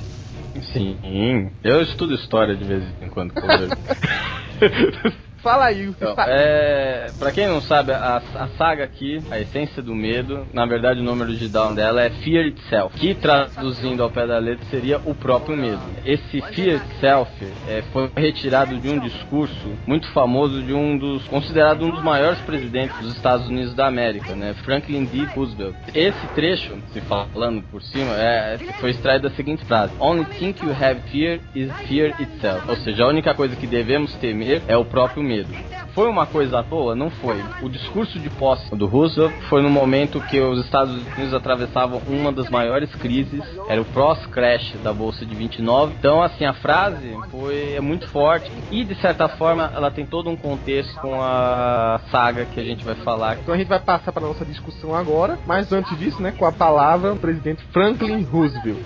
Sim, 0.73 1.51
eu 1.65 1.81
estudo 1.81 2.15
história 2.15 2.55
de 2.55 2.65
vez 2.65 2.85
em 3.01 3.09
quando. 3.09 3.33
Fala 5.43 5.67
aí. 5.67 5.87
Então, 5.87 6.15
é, 6.19 7.11
pra 7.19 7.33
quem 7.33 7.49
não 7.49 7.61
sabe, 7.63 7.93
a, 7.93 8.23
a, 8.35 8.49
saga 8.59 8.85
aqui, 8.85 9.23
a 9.31 9.39
essência 9.39 9.83
do 9.83 9.95
medo, 9.95 10.47
na 10.53 10.67
verdade 10.67 11.01
o 11.01 11.03
nome 11.03 11.23
original 11.23 11.75
dela 11.75 12.03
é 12.03 12.11
Fear 12.11 12.47
Itself, 12.47 12.97
que 12.99 13.15
traduzindo 13.15 14.03
ao 14.03 14.11
pé 14.11 14.27
da 14.27 14.39
letra 14.39 14.65
seria 14.67 14.99
o 14.99 15.15
próprio 15.15 15.57
medo. 15.57 15.81
Esse 16.05 16.41
Fear 16.41 16.77
Itself 16.77 17.31
é, 17.67 17.83
foi 17.93 18.11
retirado 18.15 18.79
de 18.79 18.89
um 18.89 18.99
discurso 18.99 19.73
muito 19.87 20.11
famoso 20.13 20.63
de 20.63 20.75
um 20.75 20.99
dos, 20.99 21.27
considerado 21.29 21.85
um 21.85 21.91
dos 21.91 22.03
maiores 22.03 22.39
presidentes 22.41 22.99
dos 22.99 23.17
Estados 23.17 23.49
Unidos 23.49 23.75
da 23.75 23.87
América, 23.87 24.35
né, 24.35 24.55
Franklin 24.65 25.05
D. 25.05 25.25
Roosevelt. 25.35 25.75
Esse 25.95 26.27
trecho, 26.35 26.77
se 26.93 27.01
falando 27.01 27.63
por 27.71 27.83
cima, 27.83 28.13
é, 28.15 28.59
foi 28.79 28.91
extraído 28.91 29.29
da 29.29 29.35
seguinte 29.35 29.65
frase: 29.65 29.93
Only 29.99 30.27
thing 30.27 30.55
you 30.63 30.71
have 30.71 31.01
fear 31.11 31.41
is 31.55 31.73
fear 31.89 32.15
itself. 32.21 32.69
Ou 32.69 32.77
seja, 32.77 33.05
a 33.05 33.09
única 33.09 33.35
coisa 33.35 33.57
que 33.57 33.67
devemos 33.67 34.13
temer 34.17 34.63
é 34.69 34.77
o 34.77 34.85
próprio 34.85 35.23
medo 35.23 35.30
medo. 35.31 35.55
Foi 35.95 36.09
uma 36.09 36.27
coisa 36.27 36.59
à 36.59 36.63
toa? 36.63 36.95
Não 36.95 37.09
foi. 37.09 37.41
O 37.63 37.69
discurso 37.69 38.19
de 38.19 38.29
posse 38.31 38.75
do 38.75 38.87
Roosevelt 38.87 39.33
foi 39.49 39.63
no 39.63 39.71
momento 39.71 40.21
que 40.21 40.41
os 40.41 40.65
Estados 40.65 40.95
Unidos 40.95 41.33
atravessavam 41.33 42.03
uma 42.09 42.33
das 42.33 42.51
maiores 42.51 42.93
crises, 42.97 43.43
era 43.69 43.81
o 43.81 43.85
pós-crash 43.85 44.75
da 44.83 44.93
Bolsa 44.93 45.25
de 45.25 45.35
29. 45.35 45.95
Então, 45.99 46.21
assim, 46.23 46.45
a 46.45 46.53
frase 46.53 47.17
foi 47.31 47.75
é 47.75 47.81
muito 47.81 48.09
forte 48.09 48.51
e, 48.71 48.85
de 48.85 48.95
certa 48.97 49.29
forma, 49.29 49.71
ela 49.75 49.91
tem 49.91 50.05
todo 50.05 50.29
um 50.29 50.37
contexto 50.37 50.99
com 51.01 51.21
a 51.21 52.01
saga 52.11 52.45
que 52.47 52.59
a 52.59 52.65
gente 52.65 52.85
vai 52.85 52.95
falar. 52.97 53.39
Então 53.39 53.55
a 53.55 53.59
gente 53.59 53.69
vai 53.69 53.81
passar 53.81 54.13
para 54.13 54.27
nossa 54.27 54.45
discussão 54.45 54.95
agora, 54.95 55.39
mas 55.47 55.73
antes 55.73 55.97
disso, 55.99 56.21
né, 56.21 56.33
com 56.37 56.45
a 56.45 56.53
palavra 56.53 57.13
o 57.13 57.17
presidente 57.17 57.63
Franklin 57.73 58.23
Roosevelt. 58.25 58.79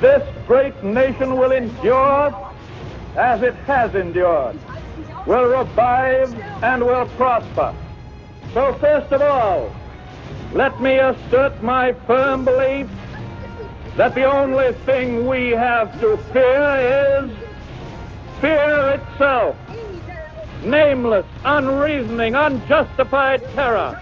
This 0.00 0.22
great 0.46 0.74
nation 0.84 1.34
will 1.38 1.52
endure 1.52 2.43
as 3.16 3.42
it 3.42 3.54
has 3.66 3.94
endured, 3.94 4.58
will 5.26 5.44
revive 5.44 6.34
and 6.62 6.84
will 6.84 7.06
prosper. 7.16 7.74
So 8.52 8.74
first 8.74 9.12
of 9.12 9.22
all, 9.22 9.74
let 10.52 10.80
me 10.80 10.98
assert 10.98 11.62
my 11.62 11.92
firm 12.06 12.44
belief 12.44 12.88
that 13.96 14.14
the 14.14 14.24
only 14.24 14.72
thing 14.84 15.26
we 15.26 15.50
have 15.50 16.00
to 16.00 16.16
fear 16.32 17.22
is 17.22 17.30
fear 18.40 19.00
itself. 19.00 19.56
Nameless, 20.64 21.26
unreasoning, 21.44 22.34
unjustified 22.34 23.42
terror 23.54 24.00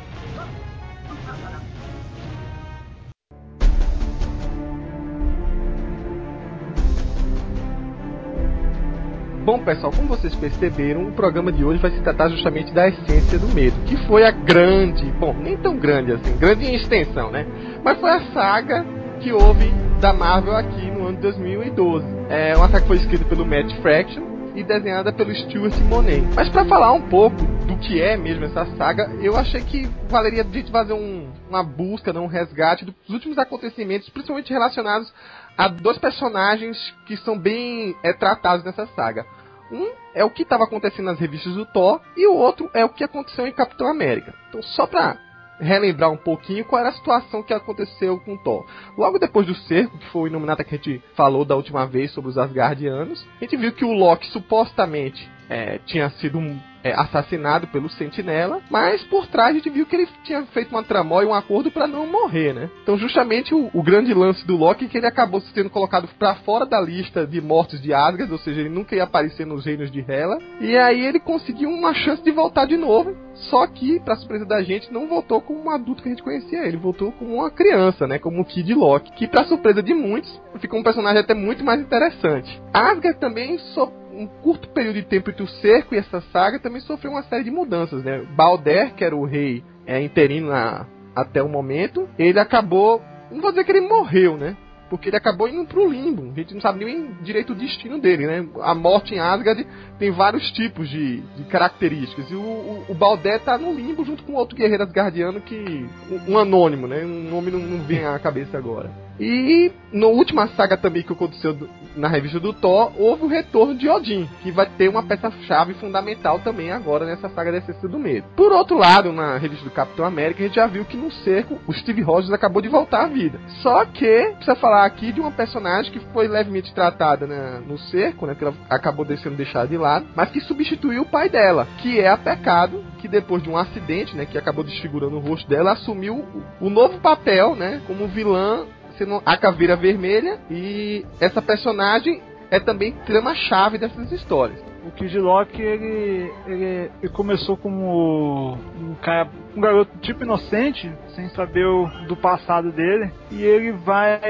Bom, 9.45 9.59
pessoal, 9.59 9.93
como 9.93 10.07
vocês 10.07 10.33
perceberam, 10.37 11.09
o 11.09 11.13
programa 11.13 11.51
de 11.51 11.65
hoje 11.65 11.81
vai 11.81 11.91
se 11.91 12.01
tratar 12.01 12.29
justamente 12.29 12.73
da 12.73 12.87
essência 12.87 13.41
do 13.41 13.49
medo, 13.49 13.75
que 13.87 13.97
foi 14.07 14.25
a 14.25 14.31
grande, 14.31 15.05
bom, 15.19 15.35
nem 15.35 15.57
tão 15.57 15.77
grande 15.77 16.13
assim, 16.13 16.37
grande 16.37 16.65
em 16.65 16.77
extensão, 16.77 17.29
né? 17.29 17.45
Mas 17.83 17.99
foi 17.99 18.11
a 18.11 18.21
saga 18.33 18.87
que 19.19 19.33
houve 19.33 19.69
da 20.01 20.13
Marvel 20.13 20.57
aqui 20.57 20.89
no 20.93 21.09
ano 21.09 21.17
de 21.17 21.23
2012. 21.23 22.07
É 22.29 22.57
uma 22.57 22.69
saga 22.69 22.83
que 22.83 22.87
foi 22.87 22.97
escrita 22.99 23.25
pelo 23.25 23.45
Matt 23.45 23.73
Fraction 23.83 24.23
e 24.55 24.63
desenhada 24.63 25.13
pelo 25.13 25.35
Stuart 25.35 25.77
Monet. 25.89 26.23
Mas 26.37 26.49
para 26.49 26.65
falar 26.67 26.93
um 26.93 27.03
pouco 27.09 27.37
do 27.67 27.77
que 27.79 28.01
é 28.01 28.17
mesmo 28.17 28.45
essa 28.45 28.65
saga, 28.77 29.11
eu 29.21 29.37
achei 29.37 29.61
que 29.63 29.89
valeria 30.09 30.43
a 30.43 30.45
gente 30.45 30.71
fazer 30.71 30.93
um, 30.93 31.29
uma 31.49 31.65
busca, 31.65 32.13
né, 32.13 32.21
um 32.21 32.27
resgate 32.27 32.85
dos 32.85 32.95
últimos 33.09 33.39
acontecimentos, 33.39 34.09
principalmente 34.09 34.53
relacionados 34.53 35.13
a 35.57 35.69
dois 35.69 35.99
personagens 35.99 36.95
que 37.07 37.17
são 37.19 37.39
bem 37.39 37.97
é, 38.03 38.13
tratados 38.13 38.65
nessa 38.65 38.87
saga. 38.89 39.27
Um 39.71 39.91
é 40.15 40.25
o 40.25 40.31
que 40.31 40.43
estava 40.43 40.65
acontecendo 40.65 41.07
nas 41.07 41.19
revistas 41.19 41.55
do 41.55 41.65
Thor 41.65 42.01
e 42.17 42.27
o 42.27 42.35
outro 42.35 42.71
é 42.75 42.85
o 42.85 42.91
que 42.91 43.05
aconteceu 43.05 43.47
em 43.47 43.53
Capitão 43.53 43.89
América. 43.89 44.35
Então, 44.49 44.63
só 44.63 44.87
para 44.87 45.17
relembrar 45.59 46.11
um 46.11 46.17
pouquinho 46.17 46.65
qual 46.65 46.81
era 46.81 46.91
a 46.91 46.95
situação 46.95 47.43
que 47.43 47.55
aconteceu 47.55 48.19
com 48.21 48.37
Thor. 48.37 48.67
Logo 48.99 49.19
depois 49.19 49.47
do 49.47 49.55
cerco, 49.55 49.97
que 49.97 50.07
foi 50.09 50.23
o 50.23 50.27
Illuminati 50.27 50.65
que 50.65 50.75
a 50.75 50.79
gente 50.79 51.03
falou 51.15 51.45
da 51.45 51.55
última 51.55 51.87
vez 51.87 52.13
sobre 52.13 52.31
os 52.31 52.39
Asgardianos, 52.39 53.25
a 53.41 53.45
gente 53.45 53.57
viu 53.57 53.73
que 53.73 53.85
o 53.85 53.93
Loki 53.93 54.27
supostamente 54.29 55.31
é, 55.49 55.79
tinha 55.87 56.11
sido 56.11 56.39
um 56.39 56.59
é, 56.83 56.93
assassinado 56.93 57.67
pelo 57.69 57.89
Sentinela, 57.91 58.61
mas 58.71 59.03
por 59.05 59.27
trás 59.27 59.51
a 59.51 59.55
gente 59.55 59.71
viu 59.71 59.87
que 59.87 59.97
ele 59.97 60.09
tinha 60.25 60.43
feito 60.47 60.71
uma 60.71 60.83
tramóia 60.83 61.27
e 61.27 61.29
um 61.29 61.35
acordo 61.35 61.71
para 61.71 61.87
não 61.87 62.07
morrer, 62.07 62.53
né? 62.53 62.71
Então, 62.83 62.99
justamente 62.99 63.55
o, 63.55 63.71
o, 63.73 63.83
grande 63.83 64.13
lance 64.13 64.47
do 64.47 64.57
Loki 64.57 64.85
é 64.85 64.89
que 64.89 64.99
ele 64.99 65.07
acabou 65.07 65.41
sendo 65.41 65.71
colocado 65.71 66.09
para 66.19 66.35
fora 66.37 66.67
da 66.67 66.81
lista 66.81 67.27
de 67.27 67.41
mortos 67.41 67.81
de 67.81 67.93
Asgard, 67.93 68.33
ou 68.33 68.39
seja, 68.39 68.61
ele 68.61 68.69
nunca 68.69 68.95
ia 68.97 69.05
aparecer 69.05 69.47
nos 69.47 69.65
reinos 69.65 69.91
de 69.91 70.01
Hela, 70.01 70.39
e 70.61 70.77
aí 70.77 71.05
ele 71.05 71.21
conseguiu 71.21 71.71
uma 71.71 71.95
chance 71.95 72.23
de 72.23 72.31
voltar 72.31 72.67
de 72.67 72.77
novo, 72.77 73.15
só 73.51 73.67
que, 73.67 74.01
para 74.01 74.17
surpresa 74.17 74.45
da 74.45 74.63
gente, 74.63 74.93
não 74.93 75.07
voltou 75.07 75.41
como 75.41 75.65
um 75.65 75.71
adulto 75.71 76.03
que 76.03 76.09
a 76.09 76.13
gente 76.13 76.23
conhecia 76.23 76.67
ele, 76.67 76.77
voltou 76.77 77.13
como 77.13 77.35
uma 77.35 77.51
criança, 77.51 78.07
né? 78.07 78.19
Como 78.19 78.41
o 78.41 78.45
Kid 78.45 78.73
Loki, 78.75 79.13
que, 79.13 79.27
para 79.27 79.45
surpresa 79.45 79.83
de 79.83 79.95
muitos, 79.95 80.41
ficou 80.59 80.79
um 80.79 80.83
personagem 80.83 81.21
até 81.21 81.35
muito 81.35 81.65
mais 81.65 81.81
interessante. 81.81 82.61
Asgard 82.73 83.19
também 83.19 83.59
so 83.59 84.02
um 84.13 84.27
curto 84.27 84.69
período 84.69 84.97
de 84.97 85.03
tempo 85.03 85.31
entre 85.31 85.43
o 85.43 85.49
cerco 85.49 85.95
e 85.95 85.99
essa 85.99 86.21
saga 86.33 86.59
também 86.59 86.81
sofreu 86.83 87.13
uma 87.13 87.23
série 87.25 87.45
de 87.45 87.51
mudanças, 87.51 88.05
né? 88.05 88.25
Balder, 88.37 88.95
que 88.95 89.05
era 89.05 89.17
o 89.17 89.25
rei 89.25 89.65
é, 89.87 90.01
interino 90.01 90.49
na, 90.49 90.87
até 91.15 91.43
o 91.43 91.49
momento, 91.49 92.09
ele 92.19 92.39
acabou. 92.39 93.03
Não 93.31 93.41
vou 93.41 93.51
dizer 93.51 93.65
que 93.65 93.73
ele 93.73 93.89
morreu, 93.89 94.37
né? 94.37 94.57
Porque 94.91 95.09
ele 95.09 95.17
acabou 95.17 95.49
indo 95.49 95.65
pro 95.65 95.91
limbo. 95.91 96.31
A 96.31 96.35
gente 96.35 96.53
não 96.53 96.61
sabe 96.61 96.85
nem 96.85 97.15
direito 97.23 97.55
o 97.55 97.57
destino 97.57 97.99
dele, 97.99 98.27
né? 98.27 98.47
A 98.61 98.75
morte 98.75 99.15
em 99.15 99.19
Asgard 99.19 99.67
tem 99.99 100.11
vários 100.11 100.51
tipos 100.53 100.87
de, 100.91 101.21
de 101.21 101.45
características. 101.45 102.31
E 102.31 102.35
o, 102.35 102.41
o, 102.41 102.85
o 102.91 102.95
Baldé 102.95 103.39
tá 103.39 103.57
no 103.57 103.73
limbo 103.73 104.05
junto 104.05 104.23
com 104.23 104.35
outro 104.35 104.55
guerreiro 104.55 104.83
asgardiano 104.83 105.41
que. 105.41 105.87
Um, 106.11 106.33
um 106.33 106.39
anônimo, 106.39 106.87
né? 106.87 107.07
Um 107.07 107.31
nome 107.31 107.51
não, 107.51 107.59
não 107.59 107.87
vem 107.87 108.05
à 108.05 108.19
cabeça 108.19 108.59
agora. 108.59 108.91
E 109.21 109.73
na 109.93 110.07
última 110.07 110.49
saga 110.49 110.77
também 110.77 111.03
que 111.03 111.13
aconteceu 111.13 111.57
na 111.95 112.09
revista 112.09 112.41
do 112.41 112.53
Thor, 112.53 112.93
houve 112.99 113.25
o 113.25 113.29
retorno 113.29 113.75
de 113.75 113.89
Odin, 113.89 114.29
que 114.43 114.51
vai 114.51 114.67
ter 114.67 114.89
uma 114.89 115.03
peça-chave 115.03 115.75
fundamental 115.75 116.39
também 116.39 116.73
agora 116.73 117.05
nessa 117.05 117.29
saga 117.29 117.53
da 117.53 117.59
Essência 117.59 117.89
do 117.89 117.99
Medo. 117.99 118.27
Por 118.35 118.51
outro 118.53 118.79
lado, 118.79 119.13
na 119.13 119.37
revista 119.37 119.65
do 119.65 119.71
Capitão 119.71 120.05
América, 120.05 120.43
a 120.43 120.47
gente 120.47 120.57
já 120.57 120.67
viu 120.67 120.85
que 120.85 120.97
no 120.97 121.11
cerco 121.11 121.59
o 121.67 121.73
Steve 121.73 122.01
Rogers 122.01 122.33
acabou 122.33 122.63
de 122.63 122.69
voltar 122.69 123.05
à 123.05 123.09
vida. 123.09 123.39
Só 123.63 123.85
que, 123.85 124.33
precisa 124.37 124.57
falar 124.57 124.85
aqui 124.85 125.13
de 125.13 125.21
uma 125.21 125.31
personagem 125.31 125.93
que 125.93 126.01
foi 126.13 126.27
levemente 126.27 126.75
tratada 126.75 127.27
né, 127.27 127.63
no 127.67 127.79
cerco, 127.79 128.27
né, 128.27 128.35
que 128.35 128.45
ela 128.45 128.55
acabou 128.71 129.07
sendo 129.17 129.37
deixada 129.37 129.69
de 129.69 129.77
lado, 129.77 130.07
mas 130.15 130.31
que 130.31 130.41
substituiu 130.41 131.03
o 131.03 131.07
pai 131.07 131.29
dela, 131.29 131.67
que 131.79 132.01
é 132.01 132.09
a 132.09 132.17
Pecado, 132.17 132.83
que 132.99 133.09
depois 133.09 133.43
de 133.43 133.51
um 133.51 133.57
acidente, 133.57 134.17
né, 134.17 134.25
que 134.25 134.39
acabou 134.39 134.65
desfigurando 134.65 135.17
o 135.17 135.21
rosto 135.21 135.49
dela, 135.49 135.73
assumiu 135.73 136.25
o, 136.61 136.71
novo 136.71 136.99
papel, 137.01 137.55
né, 137.55 137.83
como 137.87 138.09
vilã 138.09 138.65
sendo 139.03 139.21
a 139.27 139.37
Caveira 139.37 139.77
Vermelha 139.77 140.39
e 140.51 141.05
essa 141.21 141.43
personagem 141.43 142.23
é 142.51 142.61
também 142.61 142.93
trama-chave 143.05 143.79
dessas 143.79 144.13
histórias. 144.13 144.72
O 144.87 144.91
Kid 144.91 145.17
Lock, 145.19 145.61
ele, 145.61 146.33
ele, 146.47 146.91
ele, 147.03 147.13
começou 147.13 147.57
como 147.57 148.55
um 148.55 148.95
cara, 149.01 149.29
um 149.57 149.61
garoto 149.61 149.97
tipo 149.99 150.25
inocente, 150.25 150.93
sem 151.15 151.29
saber 151.31 151.65
o, 151.65 151.87
do 152.09 152.17
passado 152.17 152.73
dele, 152.73 153.11
e 153.31 153.43
ele 153.43 153.73
vai, 153.73 154.21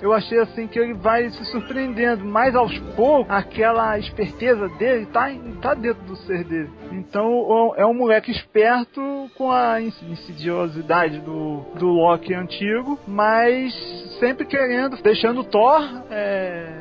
eu 0.00 0.12
achei 0.12 0.38
assim 0.38 0.66
que 0.66 0.78
ele 0.78 0.94
vai 0.94 1.28
se 1.30 1.44
surpreendendo, 1.46 2.24
mais 2.24 2.54
aos 2.54 2.78
poucos, 2.94 3.34
aquela 3.34 3.98
esperteza 3.98 4.68
dele 4.70 5.06
tá, 5.06 5.28
tá 5.60 5.74
dentro 5.74 6.02
do 6.04 6.16
ser 6.16 6.44
dele. 6.44 6.70
Então 6.92 7.72
é 7.76 7.84
um 7.84 7.94
moleque 7.94 8.30
esperto 8.30 9.28
com 9.36 9.50
a 9.50 9.80
insidiosidade 9.80 11.20
do, 11.20 11.64
do 11.78 11.88
Loki 11.88 12.32
antigo, 12.32 12.98
mas 13.06 13.74
sempre 14.20 14.46
querendo, 14.46 15.02
deixando 15.02 15.42
Thor 15.44 15.82
é, 16.10 16.73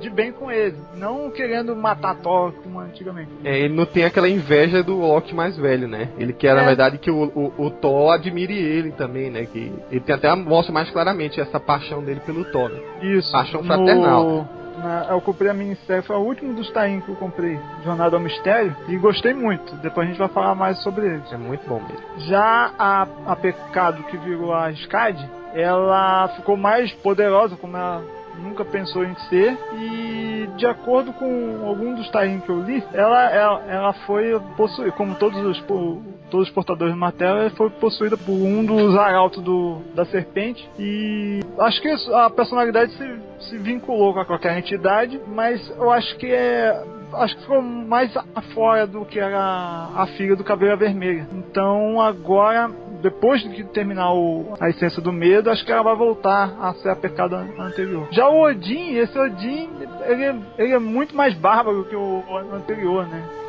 de 0.00 0.10
bem 0.10 0.32
com 0.32 0.50
ele, 0.50 0.76
não 0.96 1.30
querendo 1.30 1.76
matar 1.76 2.16
Thor 2.16 2.52
como 2.62 2.80
antigamente. 2.80 3.30
É, 3.44 3.58
ele 3.58 3.74
não 3.74 3.84
tem 3.84 4.04
aquela 4.04 4.28
inveja 4.28 4.82
do 4.82 4.96
Loki 4.96 5.34
mais 5.34 5.56
velho, 5.56 5.86
né? 5.86 6.08
Ele 6.18 6.32
quer, 6.32 6.48
é. 6.48 6.54
na 6.54 6.64
verdade, 6.64 6.98
que 6.98 7.10
o, 7.10 7.24
o, 7.34 7.66
o, 7.66 7.70
Thor 7.70 8.14
admire 8.14 8.56
ele 8.56 8.92
também, 8.92 9.30
né? 9.30 9.46
Que 9.46 9.72
ele 9.90 10.00
tem 10.00 10.14
até 10.14 10.34
mostra 10.34 10.72
mais 10.72 10.90
claramente 10.90 11.40
essa 11.40 11.60
paixão 11.60 12.02
dele 12.02 12.20
pelo 12.20 12.44
Thor. 12.46 12.70
Né? 12.70 12.80
Isso. 13.02 13.30
Paixão 13.30 13.62
fraternal. 13.62 14.24
No... 14.24 14.60
Na, 14.80 15.08
eu 15.10 15.20
comprei 15.20 15.50
a 15.50 15.54
minissérie, 15.54 16.02
foi 16.02 16.16
o 16.16 16.20
último 16.20 16.54
dos 16.54 16.70
Taim 16.70 17.00
que 17.00 17.10
eu 17.10 17.16
comprei, 17.16 17.58
Jornada 17.84 18.16
ao 18.16 18.22
Mistério, 18.22 18.74
e 18.88 18.96
gostei 18.96 19.34
muito. 19.34 19.74
Depois 19.76 20.06
a 20.06 20.10
gente 20.10 20.18
vai 20.18 20.28
falar 20.28 20.54
mais 20.54 20.82
sobre 20.82 21.06
ele. 21.06 21.22
É 21.30 21.36
muito 21.36 21.68
bom 21.68 21.80
mesmo. 21.80 22.26
Já 22.28 22.72
a, 22.78 23.06
a 23.26 23.36
Pecado, 23.36 24.02
que 24.04 24.16
virou 24.16 24.54
a 24.54 24.70
Skad, 24.70 25.18
ela 25.52 26.28
ficou 26.36 26.56
mais 26.56 26.90
poderosa, 26.94 27.56
como 27.56 27.76
ela 27.76 28.02
nunca 28.42 28.64
pensou 28.64 29.04
em 29.04 29.14
ser 29.28 29.56
e 29.74 30.48
de 30.56 30.66
acordo 30.66 31.12
com 31.12 31.66
algum 31.66 31.94
dos 31.94 32.08
tains 32.10 32.42
que 32.42 32.48
eu 32.48 32.60
li, 32.60 32.82
ela, 32.92 33.30
ela, 33.30 33.64
ela 33.68 33.92
foi 34.06 34.38
possuída, 34.56 34.92
como 34.92 35.14
todos 35.14 35.38
os, 35.44 35.62
todos 35.62 36.48
os 36.48 36.50
portadores 36.50 36.94
de 36.94 36.98
matéria, 36.98 37.40
ela 37.40 37.50
foi 37.50 37.70
possuída 37.70 38.16
por 38.16 38.32
um 38.32 38.64
dos 38.64 38.96
arautos 38.96 39.42
do, 39.42 39.78
da 39.94 40.04
serpente 40.04 40.68
e 40.78 41.40
acho 41.58 41.80
que 41.80 41.88
a 42.12 42.30
personalidade 42.30 42.92
se, 42.92 43.20
se 43.48 43.58
vinculou 43.58 44.14
com 44.14 44.24
qualquer 44.24 44.56
entidade, 44.58 45.20
mas 45.28 45.68
eu 45.76 45.90
acho 45.90 46.16
que 46.16 46.26
é 46.26 46.84
acho 47.12 47.34
que 47.36 47.42
ficou 47.42 47.60
mais 47.60 48.16
afora 48.34 48.86
do 48.86 49.04
que 49.04 49.18
era 49.18 49.88
a 49.96 50.06
filha 50.16 50.36
do 50.36 50.44
cabelo 50.44 50.76
vermelho. 50.76 51.26
Então 51.32 52.00
agora 52.00 52.70
depois 53.00 53.42
de 53.42 53.64
terminar 53.64 54.12
o, 54.12 54.54
a 54.60 54.68
essência 54.68 55.02
do 55.02 55.12
medo, 55.12 55.50
acho 55.50 55.64
que 55.64 55.72
ela 55.72 55.82
vai 55.82 55.96
voltar 55.96 56.56
a 56.60 56.74
ser 56.74 56.90
a 56.90 56.96
pecado 56.96 57.34
anterior. 57.34 58.08
Já 58.10 58.28
o 58.28 58.42
Odin, 58.42 58.96
esse 58.96 59.18
Odin, 59.18 59.70
ele, 60.06 60.42
ele 60.58 60.72
é 60.72 60.78
muito 60.78 61.16
mais 61.16 61.34
bárbaro 61.34 61.84
que 61.84 61.96
o 61.96 62.22
anterior, 62.52 63.06
né? 63.06 63.39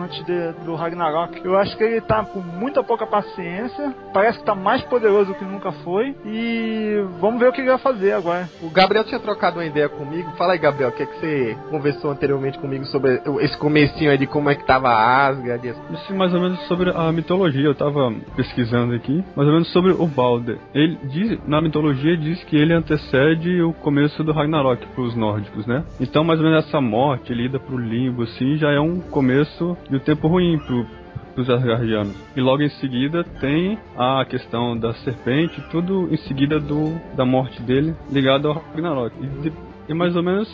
Antes 0.00 0.24
de, 0.24 0.52
do 0.64 0.74
Ragnarok. 0.74 1.40
Eu 1.44 1.56
acho 1.56 1.76
que 1.76 1.84
ele 1.84 2.00
tá 2.00 2.24
com 2.24 2.40
muita 2.40 2.82
pouca 2.82 3.06
paciência, 3.06 3.94
parece 4.12 4.38
que 4.38 4.44
tá 4.44 4.54
mais 4.54 4.82
poderoso 4.82 5.32
do 5.32 5.34
que 5.34 5.44
nunca 5.44 5.72
foi, 5.72 6.16
e 6.24 7.04
vamos 7.20 7.40
ver 7.40 7.48
o 7.48 7.52
que 7.52 7.60
ele 7.60 7.68
vai 7.68 7.78
fazer 7.78 8.12
agora. 8.12 8.48
O 8.62 8.70
Gabriel 8.70 9.04
tinha 9.04 9.20
trocado 9.20 9.58
uma 9.58 9.64
ideia 9.64 9.88
comigo. 9.88 10.30
Fala 10.36 10.54
aí, 10.54 10.58
Gabriel, 10.58 10.90
o 10.90 10.92
que 10.92 11.02
é 11.02 11.06
que 11.06 11.20
você 11.20 11.56
conversou 11.70 12.10
anteriormente 12.10 12.58
comigo 12.58 12.84
sobre 12.86 13.20
esse 13.40 13.56
comecinho 13.58 14.10
aí 14.10 14.18
de 14.18 14.26
como 14.26 14.48
é 14.48 14.54
que 14.54 14.64
tava 14.64 14.88
a 14.88 15.28
Asgard? 15.28 15.68
Isso 15.68 16.14
mais 16.14 16.32
ou 16.32 16.40
menos 16.40 16.60
sobre 16.66 16.90
a 16.90 17.12
mitologia, 17.12 17.64
eu 17.64 17.74
tava 17.74 18.12
pesquisando 18.36 18.94
aqui, 18.94 19.24
mais 19.36 19.48
ou 19.48 19.54
menos 19.54 19.70
sobre 19.72 19.92
o 19.92 20.06
Balder. 20.06 20.58
Ele 20.74 20.98
diz, 21.04 21.38
na 21.46 21.60
mitologia 21.60 22.16
diz 22.16 22.42
que 22.44 22.56
ele 22.56 22.72
antecede 22.72 23.62
o 23.62 23.72
começo 23.72 24.22
do 24.24 24.32
Ragnarok 24.32 24.86
pros 24.94 25.14
nórdicos, 25.14 25.66
né? 25.66 25.84
Então, 26.00 26.24
mais 26.24 26.40
ou 26.40 26.46
menos 26.46 26.66
essa 26.66 26.80
morte, 26.80 27.32
ele 27.32 27.44
ida 27.44 27.58
pro 27.58 27.76
limbo, 27.76 28.22
assim, 28.22 28.56
já 28.56 28.70
é 28.70 28.80
um 28.80 29.00
começo 29.00 29.76
de 29.90 29.96
um 29.96 29.98
tempo 29.98 30.28
ruim 30.28 30.58
pro, 30.58 30.86
pros 31.34 31.50
Asgardianos. 31.50 32.16
E 32.36 32.40
logo 32.40 32.62
em 32.62 32.68
seguida 32.70 33.24
tem 33.40 33.78
a 33.96 34.24
questão 34.24 34.78
da 34.78 34.94
serpente, 34.94 35.60
tudo 35.70 36.08
em 36.12 36.16
seguida 36.18 36.58
do, 36.58 36.94
da 37.16 37.24
morte 37.24 37.60
dele 37.62 37.94
ligado 38.10 38.48
ao 38.48 38.54
Ragnarok. 38.54 39.14
E, 39.20 39.52
e 39.90 39.94
mais 39.94 40.14
ou 40.14 40.22
menos 40.22 40.48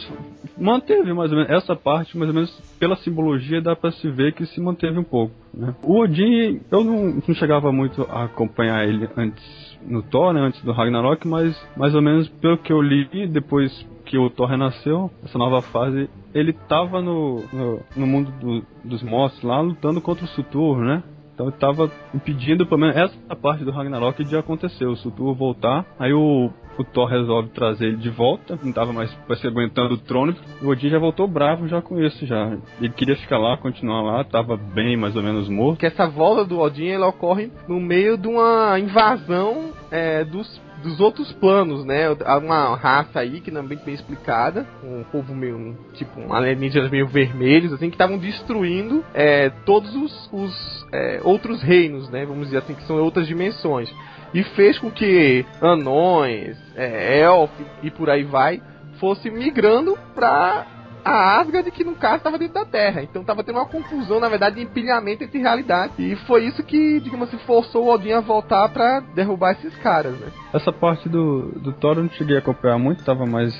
manteve 0.58 1.12
mais 1.12 1.30
ou 1.30 1.36
menos 1.36 1.52
essa 1.52 1.76
parte, 1.76 2.16
mais 2.16 2.30
ou 2.30 2.34
menos 2.34 2.50
pela 2.78 2.96
simbologia 2.96 3.60
dá 3.60 3.76
para 3.76 3.92
se 3.92 4.08
ver 4.10 4.32
que 4.32 4.46
se 4.46 4.60
manteve 4.60 4.98
um 4.98 5.04
pouco. 5.04 5.34
Né? 5.52 5.74
O 5.82 6.00
Odin, 6.00 6.60
eu 6.70 6.82
não, 6.82 7.20
não 7.26 7.34
chegava 7.34 7.70
muito 7.70 8.02
a 8.10 8.24
acompanhar 8.24 8.88
ele 8.88 9.08
antes 9.16 9.66
no 9.86 10.02
Thor, 10.02 10.32
né, 10.32 10.40
antes 10.40 10.60
do 10.62 10.72
Ragnarok, 10.72 11.28
mas 11.28 11.54
mais 11.76 11.94
ou 11.94 12.02
menos 12.02 12.28
pelo 12.28 12.58
que 12.58 12.72
eu 12.72 12.80
li 12.80 13.26
depois 13.28 13.86
que 14.06 14.16
o 14.16 14.30
Thor 14.30 14.48
renasceu, 14.48 15.10
essa 15.24 15.36
nova 15.36 15.60
fase, 15.60 16.08
ele 16.32 16.52
tava 16.52 17.02
no, 17.02 17.42
no, 17.52 17.80
no 17.96 18.06
mundo 18.06 18.30
do, 18.40 18.64
dos 18.84 19.02
mortos 19.02 19.42
lá 19.42 19.60
lutando 19.60 20.00
contra 20.00 20.24
o 20.24 20.28
Sutur, 20.28 20.78
né? 20.78 21.02
Então 21.36 21.50
estava 21.50 21.90
impedindo 22.14 22.64
pelo 22.66 22.80
menos 22.80 22.96
essa 22.96 23.36
parte 23.36 23.62
do 23.62 23.70
Ragnarok 23.70 24.24
de 24.24 24.34
acontecer, 24.38 24.86
o 24.86 24.96
Surtur 24.96 25.34
voltar. 25.34 25.84
Aí 25.98 26.10
o, 26.14 26.50
o 26.78 26.84
Thor 26.84 27.06
resolve 27.06 27.50
trazer 27.50 27.88
ele 27.88 27.98
de 27.98 28.08
volta, 28.08 28.58
não 28.62 28.70
estava 28.70 28.90
mais 28.90 29.10
se 29.10 29.46
aguentando 29.46 29.94
o 29.94 29.98
trono. 29.98 30.34
O 30.62 30.68
Odin 30.68 30.88
já 30.88 30.98
voltou 30.98 31.28
bravo 31.28 31.68
já 31.68 31.82
com 31.82 32.00
isso 32.00 32.24
já. 32.24 32.56
Ele 32.80 32.88
queria 32.88 33.16
ficar 33.16 33.36
lá, 33.36 33.54
continuar 33.58 34.00
lá, 34.00 34.22
estava 34.22 34.56
bem 34.56 34.96
mais 34.96 35.14
ou 35.14 35.22
menos 35.22 35.46
morto. 35.50 35.78
Que 35.78 35.86
essa 35.86 36.08
volta 36.08 36.42
do 36.42 36.58
Odin 36.58 36.88
ela 36.88 37.06
ocorre 37.06 37.50
no 37.68 37.78
meio 37.78 38.16
de 38.16 38.28
uma 38.28 38.78
invasão 38.80 39.72
é, 39.90 40.24
dos 40.24 40.64
dos 40.86 41.00
outros 41.00 41.32
planos, 41.32 41.84
né? 41.84 42.08
Uma 42.10 42.76
raça 42.76 43.20
aí 43.20 43.40
que 43.40 43.50
não 43.50 43.62
é 43.62 43.64
bem, 43.64 43.78
bem 43.84 43.94
explicada, 43.94 44.66
um 44.82 45.02
povo 45.04 45.34
meio, 45.34 45.76
tipo, 45.94 46.20
um 46.20 46.32
alienígenas 46.32 46.90
meio 46.90 47.06
vermelhos, 47.08 47.72
assim, 47.72 47.88
que 47.88 47.94
estavam 47.94 48.16
destruindo 48.16 49.04
é, 49.12 49.50
todos 49.64 49.94
os, 49.94 50.30
os 50.32 50.86
é, 50.92 51.20
outros 51.22 51.62
reinos, 51.62 52.08
né? 52.08 52.24
Vamos 52.24 52.46
dizer 52.46 52.58
assim, 52.58 52.74
que 52.74 52.84
são 52.84 52.96
outras 53.02 53.26
dimensões. 53.26 53.92
E 54.32 54.42
fez 54.42 54.78
com 54.78 54.90
que 54.90 55.44
anões, 55.60 56.56
é, 56.76 57.20
elfos 57.20 57.66
e 57.82 57.90
por 57.90 58.08
aí 58.08 58.22
vai, 58.22 58.62
fosse 58.98 59.30
migrando 59.30 59.98
pra 60.14 60.66
a 61.06 61.40
Asgard, 61.40 61.70
que 61.70 61.84
no 61.84 61.94
caso 61.94 62.16
estava 62.16 62.38
dentro 62.38 62.54
da 62.54 62.64
Terra. 62.64 63.02
Então 63.02 63.22
estava 63.22 63.44
tendo 63.44 63.58
uma 63.58 63.66
confusão, 63.66 64.18
na 64.18 64.28
verdade, 64.28 64.56
de 64.56 64.62
empilhamento 64.62 65.22
entre 65.22 65.38
realidade. 65.38 65.92
E 65.98 66.16
foi 66.26 66.44
isso 66.44 66.62
que, 66.62 67.00
digamos 67.00 67.28
assim, 67.28 67.38
forçou 67.46 67.84
o 67.84 67.88
Odin 67.92 68.12
a 68.12 68.20
voltar 68.20 68.68
para 68.70 69.00
derrubar 69.00 69.52
esses 69.52 69.74
caras, 69.76 70.18
né? 70.18 70.28
Essa 70.52 70.72
parte 70.72 71.08
do, 71.08 71.52
do 71.60 71.72
Thor 71.72 71.96
eu 71.96 72.04
não 72.04 72.10
cheguei 72.10 72.36
a 72.36 72.40
acompanhar 72.40 72.78
muito, 72.78 73.00
estava 73.00 73.24
mais 73.24 73.54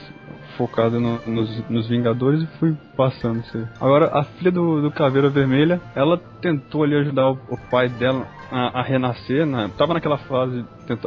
focado 0.57 1.01
no, 1.01 1.21
nos, 1.27 1.71
nos, 1.71 1.89
Vingadores 1.89 2.43
e 2.43 2.47
fui 2.59 2.77
passando 2.97 3.41
isso 3.41 3.57
aí. 3.57 3.65
Agora, 3.81 4.11
a 4.13 4.25
filha 4.25 4.51
do, 4.51 4.83
do 4.83 4.91
Caveira 4.91 5.29
Vermelha, 5.29 5.81
ela 5.95 6.19
tentou 6.41 6.83
ali 6.83 6.97
ajudar 6.97 7.31
o, 7.31 7.39
o 7.49 7.57
pai 7.71 7.89
dela 7.89 8.27
a, 8.51 8.81
a, 8.81 8.83
renascer, 8.83 9.47
né? 9.47 9.71
Tava 9.77 9.95
naquela 9.95 10.19
fase 10.19 10.65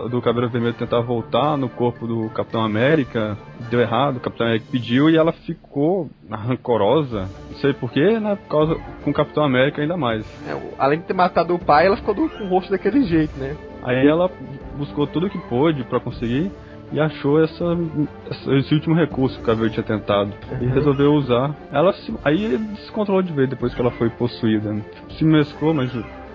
do 0.09 0.21
Caveira 0.21 0.47
Vermelha 0.47 0.73
tentar 0.73 1.01
voltar 1.01 1.57
no 1.57 1.69
corpo 1.69 2.07
do 2.07 2.29
Capitão 2.29 2.63
América, 2.63 3.37
deu 3.69 3.79
errado, 3.79 4.17
o 4.17 4.19
Capitão 4.19 4.47
América 4.47 4.67
pediu 4.71 5.09
e 5.09 5.17
ela 5.17 5.31
ficou 5.31 6.09
rancorosa, 6.29 7.29
não 7.49 7.57
sei 7.59 7.73
porquê, 7.73 8.19
né? 8.19 8.35
Por 8.35 8.49
causa 8.49 8.75
com 9.03 9.11
o 9.11 9.13
Capitão 9.13 9.43
América 9.43 9.81
ainda 9.81 9.97
mais. 9.97 10.25
É, 10.47 10.57
além 10.77 10.99
de 10.99 11.05
ter 11.05 11.13
matado 11.13 11.55
o 11.55 11.59
pai, 11.59 11.87
ela 11.87 11.97
ficou 11.97 12.13
do, 12.13 12.29
com 12.29 12.45
o 12.45 12.49
rosto 12.49 12.71
daquele 12.71 13.03
jeito, 13.03 13.37
né? 13.37 13.55
Aí 13.83 14.07
ela 14.07 14.29
buscou 14.77 15.07
tudo 15.07 15.29
que 15.29 15.37
pôde 15.37 15.83
para 15.83 15.99
conseguir 15.99 16.51
e 16.91 16.99
achou 16.99 17.41
essa, 17.43 17.65
esse 18.57 18.73
último 18.73 18.95
recurso 18.95 19.35
que 19.37 19.43
o 19.43 19.45
Cavill 19.45 19.69
tinha 19.69 19.83
tentado 19.83 20.33
e 20.59 20.65
uhum. 20.65 20.71
resolveu 20.71 21.13
usar. 21.13 21.55
Ela 21.71 21.93
se, 21.93 22.13
aí 22.23 22.57
descontrolou 22.57 23.21
de 23.21 23.33
vez 23.33 23.49
depois 23.49 23.73
que 23.73 23.81
ela 23.81 23.91
foi 23.91 24.09
possuída. 24.09 24.73
Né? 24.73 24.81
Se 25.17 25.23
mesclou, 25.23 25.73
mas 25.73 25.91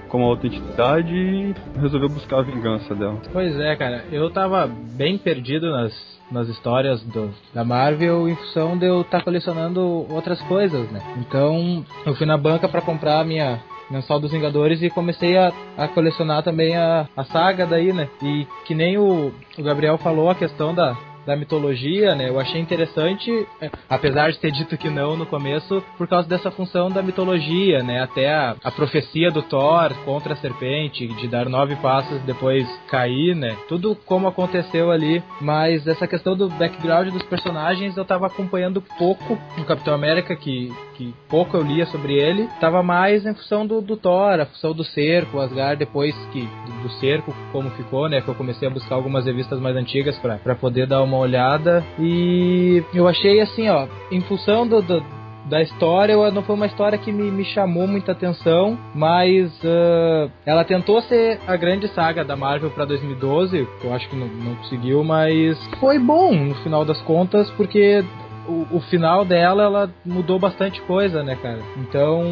com 0.09 0.19
uma 0.19 0.29
outra 0.29 0.47
entidade 0.47 1.13
e 1.13 1.55
resolveu 1.81 2.09
buscar 2.09 2.39
a 2.39 2.43
vingança 2.43 2.95
dela. 2.95 3.21
Pois 3.33 3.59
é, 3.59 3.75
cara, 3.75 4.05
eu 4.13 4.31
tava 4.31 4.71
bem 4.97 5.19
perdido 5.19 5.73
nas, 5.73 5.93
nas 6.31 6.49
histórias 6.49 7.03
do, 7.03 7.35
da 7.53 7.65
Marvel 7.65 8.29
em 8.29 8.37
função 8.37 8.79
de 8.79 8.87
eu 8.87 9.01
estar 9.01 9.19
tá 9.19 9.25
colecionando 9.25 9.81
outras 10.09 10.41
coisas, 10.43 10.89
né? 10.93 11.01
Então 11.19 11.85
eu 12.07 12.15
fui 12.15 12.27
na 12.27 12.39
banca 12.39 12.69
para 12.69 12.81
comprar 12.81 13.19
a 13.19 13.25
minha 13.25 13.61
mensal 13.91 14.19
dos 14.19 14.33
Vingadores 14.33 14.83
e 14.83 14.91
comecei 14.91 15.37
a, 15.37 15.53
a 15.77 15.89
colecionar 15.89 16.43
também 16.43 16.77
a, 16.77 17.09
a 17.17 17.25
saga 17.25 17.67
daí, 17.67 17.93
né? 17.93 18.09
E 18.23 18.47
que 18.65 18.75
nem 18.75 18.99
o, 18.99 19.33
o 19.59 19.63
Gabriel 19.63 19.99
falou, 19.99 20.31
a 20.31 20.35
questão 20.35 20.75
da, 20.75 20.97
da 21.27 21.37
mitologia, 21.37 22.15
né? 22.15 22.29
Eu 22.29 22.39
achei 22.39 22.61
interessante, 22.61 23.31
é, 23.61 23.71
apesar 23.89 24.31
de 24.31 24.39
ter 24.39 24.51
dito 24.51 24.77
que 24.77 24.91
não 24.91 25.17
no 25.17 25.27
começo, 25.27 25.83
por 25.97 26.07
causa 26.07 26.29
dessa 26.29 26.51
função 26.51 26.91
da 26.91 27.03
mitologia, 27.03 27.83
né? 27.83 28.03
Até 28.03 28.33
a, 28.33 28.57
a 28.63 28.71
profecia 28.71 29.31
do 29.31 29.43
Thor 29.43 29.93
contra 30.05 30.35
a 30.35 30.37
serpente, 30.37 31.07
de 31.07 31.29
dar 31.29 31.49
nove 31.49 31.77
passos 31.77 32.21
depois 32.23 32.69
cair, 32.89 33.35
né? 33.35 33.57
Tudo 33.69 33.97
como 34.05 34.29
aconteceu 34.29 34.91
ali, 34.91 35.23
mas 35.41 35.87
essa 35.87 36.07
questão 36.07 36.37
do 36.37 36.49
background 36.49 37.13
dos 37.13 37.23
personagens 37.23 37.97
eu 37.97 38.05
tava 38.05 38.27
acompanhando 38.27 38.83
pouco 38.99 39.39
no 39.57 39.65
Capitão 39.65 39.95
América, 39.95 40.37
que, 40.37 40.73
que 40.97 41.15
pouco 41.29 41.57
eu 41.57 41.63
lia 41.63 41.87
sobre 41.87 42.15
ele, 42.15 42.49
tava 42.61 42.83
mais 42.83 43.27
em 43.27 43.35
função 43.35 43.67
do, 43.67 43.81
do 43.81 43.97
Thor, 43.97 44.41
a 44.41 44.47
função 44.47 44.73
do 44.73 44.85
cerco, 44.85 45.41
Asgard 45.41 45.79
depois 45.79 46.15
que 46.33 46.49
do, 46.83 46.89
cerco, 47.01 47.35
como 47.53 47.71
ficou, 47.71 48.09
né? 48.09 48.21
Que 48.21 48.29
eu 48.29 48.35
comecei 48.35 48.69
a 48.69 48.71
buscar 48.71 48.95
algumas 48.95 49.27
revistas 49.27 49.61
mais 49.61 49.77
antigas 49.77 50.19
para 50.19 50.55
poder 50.55 50.87
dar 50.87 51.03
uma 51.03 51.19
olhada 51.19 51.85
e 51.99 52.83
eu 52.95 53.07
achei 53.09 53.41
assim, 53.41 53.69
ó, 53.69 53.87
em 54.11 54.21
função 54.23 54.67
do, 54.67 54.81
do 54.81 55.05
da 55.45 55.61
história, 55.61 56.17
não 56.31 56.43
foi 56.43 56.55
uma 56.55 56.67
história 56.67 56.97
que 56.97 57.13
me, 57.13 57.31
me 57.31 57.45
chamou 57.45 57.87
muita 57.87 58.13
atenção, 58.13 58.79
mas 58.95 59.53
uh, 59.63 60.31
ela 60.47 60.65
tentou 60.65 61.03
ser 61.03 61.39
a 61.47 61.57
grande 61.57 61.89
saga 61.89 62.25
da 62.25 62.37
Marvel 62.37 62.71
para 62.71 62.85
2012, 62.85 63.69
que 63.81 63.87
eu 63.87 63.93
acho 63.93 64.09
que 64.09 64.17
não, 64.17 64.27
não, 64.27 64.55
conseguiu, 64.57 65.05
mas 65.05 65.59
foi 65.79 65.99
bom 65.99 66.35
no 66.35 66.55
final 66.57 66.85
das 66.85 67.01
contas, 67.03 67.51
porque 67.53 68.03
o, 68.49 68.81
final 68.81 69.25
dela, 69.25 69.63
ela 69.63 69.91
mudou 70.05 70.39
bastante 70.39 70.81
coisa, 70.83 71.23
né, 71.23 71.37
cara? 71.37 71.61
Então, 71.79 72.23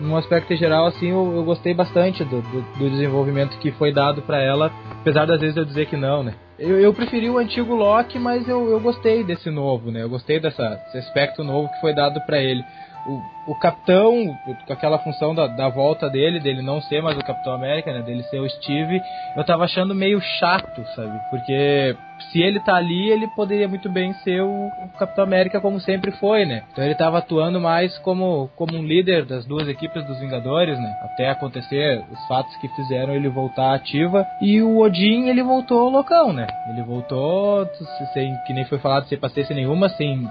num 0.00 0.16
aspecto 0.16 0.54
geral, 0.56 0.86
assim, 0.86 1.10
eu, 1.10 1.36
eu 1.36 1.44
gostei 1.44 1.74
bastante 1.74 2.24
do, 2.24 2.40
do, 2.42 2.60
do 2.78 2.90
desenvolvimento 2.90 3.58
que 3.58 3.70
foi 3.72 3.92
dado 3.92 4.22
para 4.22 4.40
ela, 4.42 4.72
apesar 5.00 5.26
das 5.26 5.40
vezes 5.40 5.56
eu 5.56 5.64
dizer 5.64 5.86
que 5.86 5.96
não, 5.96 6.22
né? 6.22 6.34
Eu, 6.58 6.80
eu 6.80 6.92
preferi 6.92 7.30
o 7.30 7.38
antigo 7.38 7.74
Loki, 7.74 8.18
mas 8.18 8.48
eu, 8.48 8.68
eu 8.68 8.80
gostei 8.80 9.22
desse 9.22 9.48
novo, 9.48 9.90
né? 9.90 10.02
Eu 10.02 10.08
gostei 10.08 10.40
dessa, 10.40 10.68
desse 10.86 10.98
aspecto 10.98 11.44
novo 11.44 11.68
que 11.68 11.80
foi 11.80 11.94
dado 11.94 12.20
para 12.22 12.38
ele. 12.42 12.64
O, 13.06 13.52
o 13.52 13.54
capitão, 13.60 14.36
com 14.66 14.72
aquela 14.72 14.98
função 14.98 15.34
da, 15.34 15.46
da 15.46 15.68
volta 15.68 16.10
dele, 16.10 16.40
dele 16.40 16.60
não 16.60 16.80
ser 16.82 17.00
mais 17.00 17.16
o 17.16 17.24
Capitão 17.24 17.52
América, 17.52 17.92
né? 17.92 18.02
Dele 18.02 18.24
ser 18.24 18.40
o 18.40 18.50
Steve, 18.50 19.00
eu 19.36 19.44
tava 19.44 19.64
achando 19.64 19.94
meio 19.94 20.20
chato, 20.20 20.84
sabe? 20.96 21.18
Porque 21.30 21.96
se 22.30 22.40
ele 22.40 22.60
tá 22.60 22.74
ali, 22.74 23.10
ele 23.10 23.26
poderia 23.28 23.68
muito 23.68 23.88
bem 23.88 24.12
ser 24.24 24.42
o, 24.42 24.70
Capitão 24.98 25.24
América 25.24 25.60
como 25.60 25.80
sempre 25.80 26.10
foi, 26.12 26.44
né? 26.44 26.64
Então 26.72 26.84
ele 26.84 26.94
tava 26.94 27.18
atuando 27.18 27.60
mais 27.60 27.96
como, 27.98 28.50
como 28.56 28.76
um 28.76 28.82
líder 28.82 29.24
das 29.24 29.46
duas 29.46 29.68
equipes 29.68 30.04
dos 30.06 30.18
Vingadores, 30.18 30.78
né? 30.78 30.96
Até 31.02 31.30
acontecer 31.30 32.04
os 32.10 32.26
fatos 32.26 32.54
que 32.56 32.68
fizeram 32.68 33.14
ele 33.14 33.28
voltar 33.28 33.74
ativa. 33.74 34.26
E 34.40 34.60
o 34.60 34.78
Odin, 34.78 35.28
ele 35.28 35.42
voltou 35.42 35.88
loucão, 35.88 36.32
né? 36.32 36.46
Ele 36.68 36.82
voltou 36.82 37.66
sem, 38.12 38.34
que 38.46 38.52
nem 38.52 38.64
foi 38.64 38.78
falado, 38.78 39.06
sem 39.06 39.18
paciência 39.18 39.54
nenhuma, 39.54 39.88
sem 39.90 40.28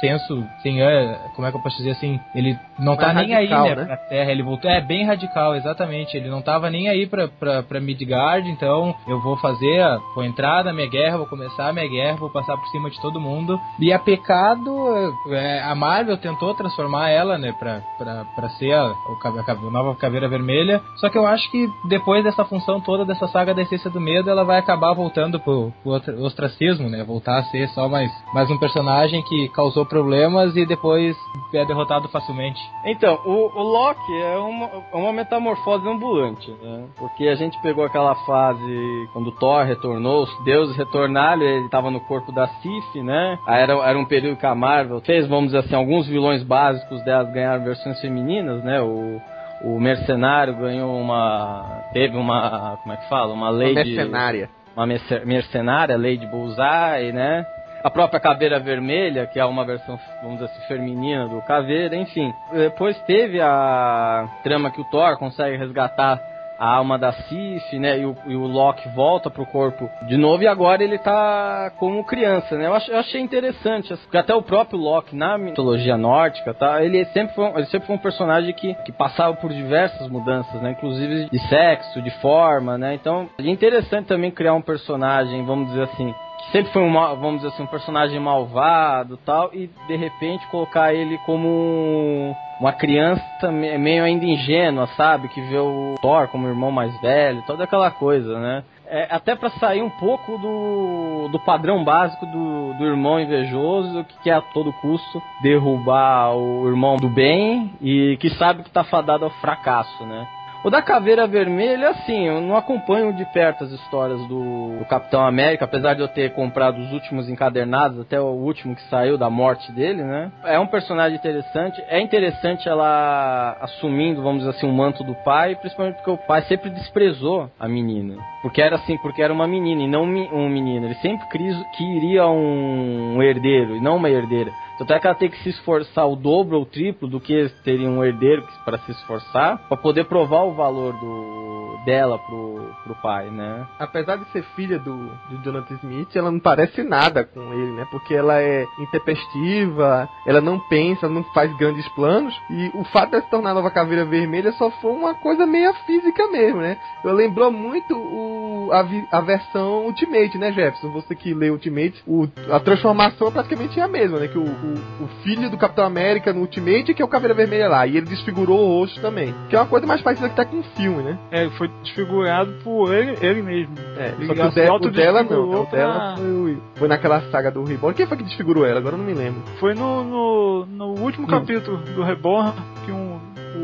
senso, 0.00 0.44
sem, 0.62 0.82
é, 0.82 1.18
como 1.34 1.46
é 1.46 1.50
que 1.50 1.56
eu 1.56 1.62
posso 1.62 1.76
dizer 1.78 1.92
assim, 1.92 2.20
ele 2.34 2.58
não 2.78 2.96
tá 2.96 3.12
nem 3.12 3.32
radical, 3.32 3.64
aí, 3.64 3.70
né, 3.70 3.76
né, 3.76 3.84
pra 3.86 3.96
Terra, 3.96 4.30
ele 4.30 4.42
voltou, 4.42 4.70
é 4.70 4.80
bem 4.80 5.04
radical, 5.04 5.54
exatamente, 5.54 6.16
ele 6.16 6.28
não 6.28 6.42
tava 6.42 6.70
nem 6.70 6.88
aí 6.88 7.06
pra, 7.06 7.28
pra, 7.28 7.62
pra 7.62 7.80
Midgard, 7.80 8.48
então 8.50 8.94
eu 9.06 9.20
vou 9.20 9.36
fazer, 9.36 9.84
vou 10.14 10.24
entrar 10.24 10.64
na 10.64 10.72
minha 10.72 10.88
guerra, 10.88 11.18
vou 11.18 11.26
começar 11.26 11.68
a 11.68 11.72
minha 11.72 11.88
guerra, 11.88 12.16
vou 12.16 12.30
passar 12.30 12.56
por 12.56 12.66
cima 12.68 12.90
de 12.90 13.00
todo 13.00 13.20
mundo, 13.20 13.60
e 13.78 13.92
a 13.92 13.98
Pecado, 13.98 15.14
é, 15.30 15.62
a 15.62 15.74
Marvel 15.74 16.16
tentou 16.16 16.54
transformar 16.54 17.10
ela, 17.10 17.38
né, 17.38 17.52
pra, 17.58 17.80
pra, 17.98 18.24
pra 18.36 18.48
ser 18.50 18.72
a, 18.72 18.82
a, 18.84 19.52
a 19.52 19.70
nova 19.70 19.94
Caveira 19.96 20.28
Vermelha, 20.28 20.80
só 20.96 21.08
que 21.08 21.18
eu 21.18 21.26
acho 21.26 21.50
que 21.50 21.68
depois 21.88 22.24
dessa 22.24 22.44
função 22.44 22.80
toda, 22.80 23.04
dessa 23.04 23.26
saga 23.28 23.54
da 23.54 23.62
essência 23.62 23.90
do 23.90 24.00
medo, 24.00 24.30
ela 24.30 24.44
vai 24.44 24.58
acabar 24.58 24.92
voltando 24.94 25.38
pro, 25.40 25.72
pro 25.82 26.24
ostracismo, 26.24 26.88
né, 26.88 27.04
voltar 27.04 27.38
a 27.38 27.44
ser 27.44 27.68
só 27.70 27.88
mais, 27.88 28.10
mais 28.32 28.50
um 28.50 28.58
personagem 28.58 29.22
que 29.22 29.48
causou 29.50 29.79
causou 29.80 29.86
problemas 29.86 30.56
e 30.56 30.66
depois 30.66 31.16
é 31.52 31.64
derrotado 31.64 32.08
facilmente. 32.08 32.60
Então, 32.84 33.20
o, 33.24 33.50
o 33.54 33.62
Loki 33.62 34.22
é 34.22 34.38
uma, 34.38 34.70
é 34.92 34.96
uma 34.96 35.12
metamorfose 35.12 35.88
ambulante, 35.88 36.50
né? 36.62 36.84
Porque 36.98 37.28
a 37.28 37.34
gente 37.34 37.60
pegou 37.62 37.84
aquela 37.84 38.14
fase 38.26 39.08
quando 39.12 39.32
Thor 39.32 39.64
retornou, 39.64 40.22
os 40.22 40.44
deuses 40.44 40.76
retornaram, 40.76 41.42
ele 41.42 41.64
estava 41.64 41.90
no 41.90 42.00
corpo 42.00 42.32
da 42.32 42.46
Sif, 42.46 43.02
né? 43.02 43.38
Aí 43.46 43.62
era, 43.62 43.72
era 43.88 43.98
um 43.98 44.04
período 44.04 44.38
que 44.38 44.46
a 44.46 44.54
Marvel 44.54 45.00
fez, 45.00 45.26
vamos 45.26 45.46
dizer 45.46 45.58
assim, 45.58 45.74
alguns 45.74 46.06
vilões 46.06 46.42
básicos 46.42 47.02
delas 47.04 47.32
ganharam 47.32 47.64
versões 47.64 48.00
femininas, 48.00 48.62
né? 48.62 48.80
O, 48.80 49.20
o 49.62 49.80
mercenário 49.80 50.56
ganhou 50.56 50.96
uma. 50.98 51.84
teve 51.92 52.16
uma. 52.16 52.78
como 52.82 52.94
é 52.94 52.96
que 52.96 53.08
fala? 53.08 53.32
Uma 53.32 53.50
lei 53.50 53.72
uma 53.72 53.84
mercenária. 53.84 54.46
De, 54.46 54.60
uma 54.76 54.86
mercenária, 55.26 55.96
lei 55.96 56.16
de 56.16 56.26
Bullseye, 56.26 57.12
né? 57.12 57.44
A 57.82 57.90
própria 57.90 58.20
Caveira 58.20 58.58
Vermelha, 58.58 59.26
que 59.26 59.38
é 59.38 59.44
uma 59.44 59.64
versão, 59.64 59.98
vamos 60.22 60.38
dizer 60.38 60.50
assim, 60.50 60.66
feminina 60.68 61.28
do 61.28 61.40
Caveira, 61.42 61.96
enfim. 61.96 62.32
Depois 62.52 62.98
teve 63.02 63.40
a 63.40 64.28
trama 64.42 64.70
que 64.70 64.80
o 64.80 64.84
Thor 64.84 65.16
consegue 65.18 65.56
resgatar 65.56 66.20
a 66.60 66.74
alma 66.74 66.98
da 66.98 67.10
Sif, 67.10 67.78
né? 67.78 68.00
E 68.00 68.04
o, 68.04 68.14
e 68.26 68.36
o 68.36 68.46
Loki 68.46 68.86
volta 68.90 69.30
pro 69.30 69.46
corpo 69.46 69.88
de 70.06 70.18
novo 70.18 70.42
e 70.42 70.46
agora 70.46 70.84
ele 70.84 70.98
tá 70.98 71.72
como 71.78 72.04
criança, 72.04 72.54
né? 72.54 72.66
Eu, 72.66 72.74
ach, 72.74 72.86
eu 72.86 72.98
achei 72.98 73.18
interessante, 73.18 73.96
porque 73.96 74.18
até 74.18 74.34
o 74.34 74.42
próprio 74.42 74.78
Loki 74.78 75.16
na 75.16 75.38
mitologia 75.38 75.96
nórdica, 75.96 76.52
tá? 76.52 76.84
Ele 76.84 77.02
sempre 77.06 77.34
foi, 77.34 77.46
ele 77.46 77.66
sempre 77.66 77.86
foi 77.86 77.96
um 77.96 77.98
personagem 77.98 78.52
que, 78.52 78.74
que 78.84 78.92
passava 78.92 79.34
por 79.36 79.50
diversas 79.50 80.06
mudanças, 80.08 80.60
né? 80.60 80.72
Inclusive 80.72 81.30
de 81.30 81.38
sexo, 81.48 82.02
de 82.02 82.10
forma, 82.20 82.76
né? 82.76 82.92
Então 82.92 83.30
é 83.38 83.48
interessante 83.48 84.08
também 84.08 84.30
criar 84.30 84.52
um 84.52 84.60
personagem, 84.60 85.42
vamos 85.46 85.68
dizer 85.68 85.84
assim, 85.84 86.14
sempre 86.52 86.72
foi 86.72 86.82
um, 86.82 86.92
vamos 86.92 87.36
dizer 87.36 87.48
assim, 87.48 87.62
um 87.62 87.66
personagem 87.66 88.18
malvado 88.20 89.16
tal, 89.18 89.50
e 89.52 89.68
de 89.86 89.96
repente 89.96 90.46
colocar 90.48 90.92
ele 90.94 91.18
como 91.18 92.34
uma 92.58 92.72
criança 92.72 93.50
me- 93.50 93.78
meio 93.78 94.04
ainda 94.04 94.24
ingênua, 94.24 94.86
sabe? 94.96 95.28
Que 95.28 95.40
vê 95.40 95.58
o 95.58 95.94
Thor 96.00 96.28
como 96.28 96.46
irmão 96.48 96.70
mais 96.70 96.98
velho, 97.00 97.42
toda 97.46 97.64
aquela 97.64 97.90
coisa, 97.90 98.38
né? 98.38 98.64
É, 98.92 99.06
até 99.08 99.36
pra 99.36 99.50
sair 99.50 99.82
um 99.82 99.88
pouco 99.88 100.36
do, 100.36 101.28
do 101.30 101.38
padrão 101.38 101.84
básico 101.84 102.26
do, 102.26 102.74
do 102.74 102.84
irmão 102.84 103.20
invejoso, 103.20 104.02
que 104.04 104.18
quer 104.24 104.32
a 104.32 104.40
todo 104.40 104.72
custo 104.72 105.22
derrubar 105.40 106.34
o 106.36 106.66
irmão 106.68 106.96
do 106.96 107.08
bem 107.08 107.70
e 107.80 108.16
que 108.20 108.30
sabe 108.30 108.64
que 108.64 108.70
tá 108.70 108.82
fadado 108.82 109.24
ao 109.24 109.30
fracasso, 109.30 110.04
né? 110.04 110.26
O 110.62 110.68
da 110.68 110.82
Caveira 110.82 111.26
Vermelha, 111.26 111.88
assim, 111.88 112.26
eu 112.26 112.38
não 112.38 112.54
acompanho 112.54 113.14
de 113.14 113.24
perto 113.32 113.64
as 113.64 113.70
histórias 113.70 114.20
do, 114.28 114.76
do 114.78 114.84
Capitão 114.84 115.24
América, 115.24 115.64
apesar 115.64 115.94
de 115.94 116.02
eu 116.02 116.08
ter 116.08 116.34
comprado 116.34 116.78
os 116.78 116.92
últimos 116.92 117.30
encadernados, 117.30 117.98
até 117.98 118.20
o 118.20 118.26
último 118.26 118.76
que 118.76 118.82
saiu 118.82 119.16
da 119.16 119.30
morte 119.30 119.72
dele, 119.72 120.02
né? 120.02 120.30
É 120.44 120.58
um 120.58 120.66
personagem 120.66 121.16
interessante. 121.16 121.82
É 121.88 121.98
interessante 121.98 122.68
ela 122.68 123.56
assumindo, 123.62 124.22
vamos 124.22 124.40
dizer 124.40 124.50
assim, 124.50 124.68
o 124.68 124.72
manto 124.72 125.02
do 125.02 125.14
pai, 125.24 125.56
principalmente 125.56 125.96
porque 125.96 126.10
o 126.10 126.18
pai 126.18 126.42
sempre 126.42 126.68
desprezou 126.68 127.50
a 127.58 127.66
menina. 127.66 128.16
Porque 128.42 128.60
era 128.60 128.76
assim, 128.76 128.98
porque 128.98 129.22
era 129.22 129.32
uma 129.32 129.46
menina 129.46 129.82
e 129.82 129.88
não 129.88 130.02
um 130.02 130.48
menino. 130.50 130.86
Ele 130.86 130.94
sempre 130.96 131.26
queria 131.28 132.26
um, 132.28 133.16
um 133.16 133.22
herdeiro 133.22 133.76
e 133.76 133.80
não 133.80 133.96
uma 133.96 134.10
herdeira. 134.10 134.50
Tanto 134.80 134.94
é 134.94 134.98
que 134.98 135.06
ela 135.06 135.14
tem 135.14 135.28
que 135.28 135.42
se 135.42 135.50
esforçar 135.50 136.08
o 136.08 136.16
dobro 136.16 136.56
ou 136.56 136.62
o 136.62 136.66
triplo 136.66 137.06
do 137.06 137.20
que 137.20 137.50
teria 137.62 137.86
um 137.86 138.02
herdeiro 138.02 138.42
para 138.64 138.78
se 138.78 138.92
esforçar, 138.92 139.58
para 139.68 139.76
poder 139.76 140.04
provar 140.04 140.44
o 140.44 140.54
valor 140.54 140.94
do, 140.94 141.78
dela 141.84 142.18
pro, 142.18 142.74
pro 142.84 142.94
pai, 142.94 143.28
né? 143.30 143.66
Apesar 143.78 144.16
de 144.16 144.24
ser 144.30 144.42
filha 144.56 144.78
do, 144.78 144.96
do 145.28 145.44
Jonathan 145.44 145.74
Smith, 145.74 146.16
ela 146.16 146.30
não 146.30 146.40
parece 146.40 146.82
nada 146.82 147.22
com 147.24 147.52
ele, 147.52 147.72
né? 147.72 147.86
Porque 147.90 148.14
ela 148.14 148.40
é 148.40 148.64
intempestiva, 148.78 150.08
ela 150.26 150.40
não 150.40 150.58
pensa, 150.58 151.10
não 151.10 151.22
faz 151.34 151.54
grandes 151.58 151.86
planos. 151.90 152.34
E 152.48 152.70
o 152.72 152.84
fato 152.84 153.10
de 153.10 153.22
se 153.22 153.30
tornar 153.30 153.50
a 153.50 153.54
nova 153.54 153.70
caveira 153.70 154.06
vermelha 154.06 154.50
só 154.52 154.70
foi 154.70 154.92
uma 154.92 155.14
coisa 155.14 155.44
meio 155.44 155.74
física 155.84 156.26
mesmo, 156.28 156.62
né? 156.62 156.78
Eu 157.04 157.12
lembrou 157.12 157.52
muito 157.52 157.94
o, 157.94 158.70
a, 158.72 159.18
a 159.18 159.20
versão 159.20 159.84
Ultimate, 159.84 160.38
né, 160.38 160.52
Jefferson? 160.52 160.90
Você 160.92 161.14
que 161.14 161.34
lê 161.34 161.50
Ultimate, 161.50 162.02
o, 162.06 162.26
a 162.50 162.60
transformação 162.60 163.28
é 163.28 163.30
praticamente 163.30 163.78
a 163.78 163.86
mesma, 163.86 164.20
né? 164.20 164.28
Que 164.28 164.38
o, 164.38 164.69
o, 165.00 165.04
o 165.04 165.08
filho 165.22 165.50
do 165.50 165.56
Capitão 165.58 165.84
América 165.84 166.32
no 166.32 166.40
Ultimate 166.40 166.94
que 166.94 167.02
é 167.02 167.04
o 167.04 167.08
Caveira 167.08 167.34
Vermelha 167.34 167.68
lá. 167.68 167.86
E 167.86 167.96
ele 167.96 168.06
desfigurou 168.06 168.58
o 168.60 168.78
rosto 168.80 169.00
também. 169.00 169.34
Que 169.48 169.56
é 169.56 169.58
uma 169.60 169.66
coisa 169.66 169.86
mais 169.86 170.00
parecida 170.02 170.28
que 170.28 170.36
tá 170.36 170.44
com 170.44 170.58
o 170.60 170.62
filme, 170.76 171.02
né? 171.02 171.18
É, 171.30 171.42
ele 171.42 171.50
foi 171.52 171.68
desfigurado 171.82 172.52
por 172.64 172.92
ele, 172.94 173.16
ele 173.20 173.42
mesmo. 173.42 173.74
É, 173.96 174.14
Ele 174.18 174.26
só 174.26 174.34
que 174.34 174.40
o, 174.40 174.78
de- 174.78 174.88
o 174.88 174.90
dela 174.90 175.22
não. 175.22 175.62
O 175.62 175.66
pra- 175.66 175.78
dela 175.78 176.16
foi, 176.16 176.58
foi 176.76 176.88
naquela 176.88 177.20
saga 177.30 177.50
do 177.50 177.64
Reborn. 177.64 177.94
Quem 177.96 178.06
foi 178.06 178.16
que 178.16 178.24
desfigurou 178.24 178.64
ela? 178.66 178.78
Agora 178.78 178.94
eu 178.94 178.98
não 178.98 179.04
me 179.06 179.14
lembro. 179.14 179.42
Foi 179.58 179.74
no, 179.74 180.04
no, 180.04 180.66
no 180.66 180.86
último 181.00 181.26
Hum. 181.26 181.30
capítulo 181.30 181.76
do 181.78 182.02
Reborn 182.02 182.52
que 182.84 182.92
um, 182.92 183.18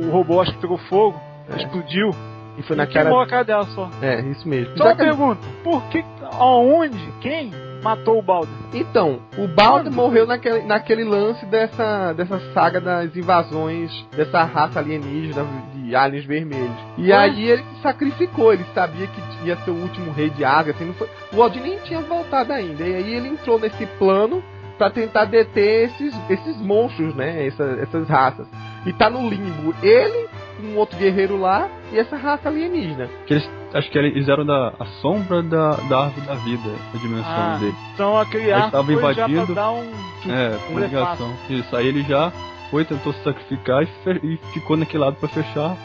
o 0.05 0.11
robô 0.11 0.40
acho 0.40 0.53
que 0.53 0.59
pegou 0.61 0.79
fogo, 0.79 1.19
É. 1.51 1.57
explodiu 1.57 2.11
E 2.59 2.62
foi 2.62 2.75
e 2.75 2.79
na 2.79 2.87
queimou 2.87 3.12
cara. 3.12 3.25
a 3.25 3.27
cara 3.29 3.45
dela 3.45 3.64
só. 3.75 3.88
É, 4.03 4.21
isso 4.23 4.49
mesmo. 4.49 4.77
Só 4.77 4.85
uma 4.85 4.97
pergunta, 4.97 5.40
por 5.62 5.83
que, 5.85 6.05
aonde, 6.33 6.99
quem 7.21 7.51
matou 7.88 8.18
o 8.18 8.22
Balder? 8.22 8.53
Então, 8.75 9.20
o 9.38 9.46
Balder 9.46 9.85
Quando? 9.85 9.94
morreu 9.94 10.27
naquele, 10.27 10.62
naquele 10.62 11.05
lance 11.05 11.44
dessa, 11.46 12.12
dessa 12.12 12.38
saga 12.53 12.81
das 12.81 13.14
invasões 13.16 13.90
dessa 14.16 14.42
raça 14.44 14.79
alienígena 14.79 15.44
de 15.75 15.94
aliens 15.94 16.25
vermelhos. 16.25 16.77
E 16.99 17.12
aí 17.12 17.49
ele 17.49 17.62
se 17.77 17.83
sacrificou, 17.83 18.53
ele 18.53 18.64
sabia 18.75 19.07
que 19.07 19.46
ia 19.46 19.57
ser 19.59 19.70
o 19.70 19.75
último 19.81 20.12
rei 20.12 20.31
de 20.31 20.44
Asgard. 20.44 20.70
Assim, 20.70 20.85
não 20.87 20.94
foi... 20.94 21.09
O 21.33 21.38
Odin 21.40 21.61
nem 21.61 21.79
tinha 21.81 22.01
voltado 22.01 22.53
ainda. 22.53 22.83
E 22.83 22.94
aí 22.94 23.14
ele 23.14 23.29
entrou 23.29 23.59
nesse 23.59 23.87
plano 23.99 24.42
pra 24.77 24.90
tentar 24.90 25.25
deter 25.25 25.85
esses, 25.87 26.14
esses 26.29 26.61
monstros, 26.61 27.14
né? 27.14 27.46
Essa- 27.46 27.79
essas 27.81 28.09
raças. 28.09 28.46
E 28.85 28.92
tá 28.92 29.09
no 29.09 29.29
limbo 29.29 29.75
ele, 29.83 30.29
um 30.62 30.77
outro 30.77 30.97
guerreiro 30.99 31.37
lá 31.38 31.69
e 31.92 31.99
essa 31.99 32.16
raça 32.16 32.49
alienígena. 32.49 33.09
Que 33.27 33.35
eles, 33.35 33.51
acho 33.75 33.90
que 33.90 33.99
eles 33.99 34.29
eram 34.29 34.45
da 34.47 34.73
a 34.79 34.87
sombra 35.03 35.42
da, 35.42 35.71
da 35.88 36.05
árvore 36.05 36.27
da 36.27 36.35
vida, 36.35 36.71
a 36.95 36.99
dimensão 36.99 37.25
Ah, 37.33 37.57
dele. 37.61 37.75
então 37.95 38.19
aquele 38.19 38.45
Aí 38.45 38.53
arco 38.53 38.71
tava 38.71 38.85
foi 38.85 38.95
já 38.95 39.01
pra 39.25 39.33
invadindo. 39.33 39.55
dar 39.55 39.71
um... 39.73 39.90
É, 40.29 40.59
um 40.73 40.79
ligação. 40.79 41.33
Isso, 41.49 41.77
aí 41.77 41.87
ele 41.87 42.03
já 42.03 42.33
foi, 42.71 42.85
tentou 42.85 43.12
se 43.12 43.23
sacrificar 43.23 43.83
e, 43.83 43.87
fe- 44.03 44.21
e 44.25 44.37
ficou 44.53 44.77
naquele 44.77 45.05
lado 45.05 45.16
pra 45.16 45.29
fechar 45.29 45.77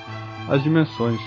as 0.50 0.64
dimensões. 0.64 1.20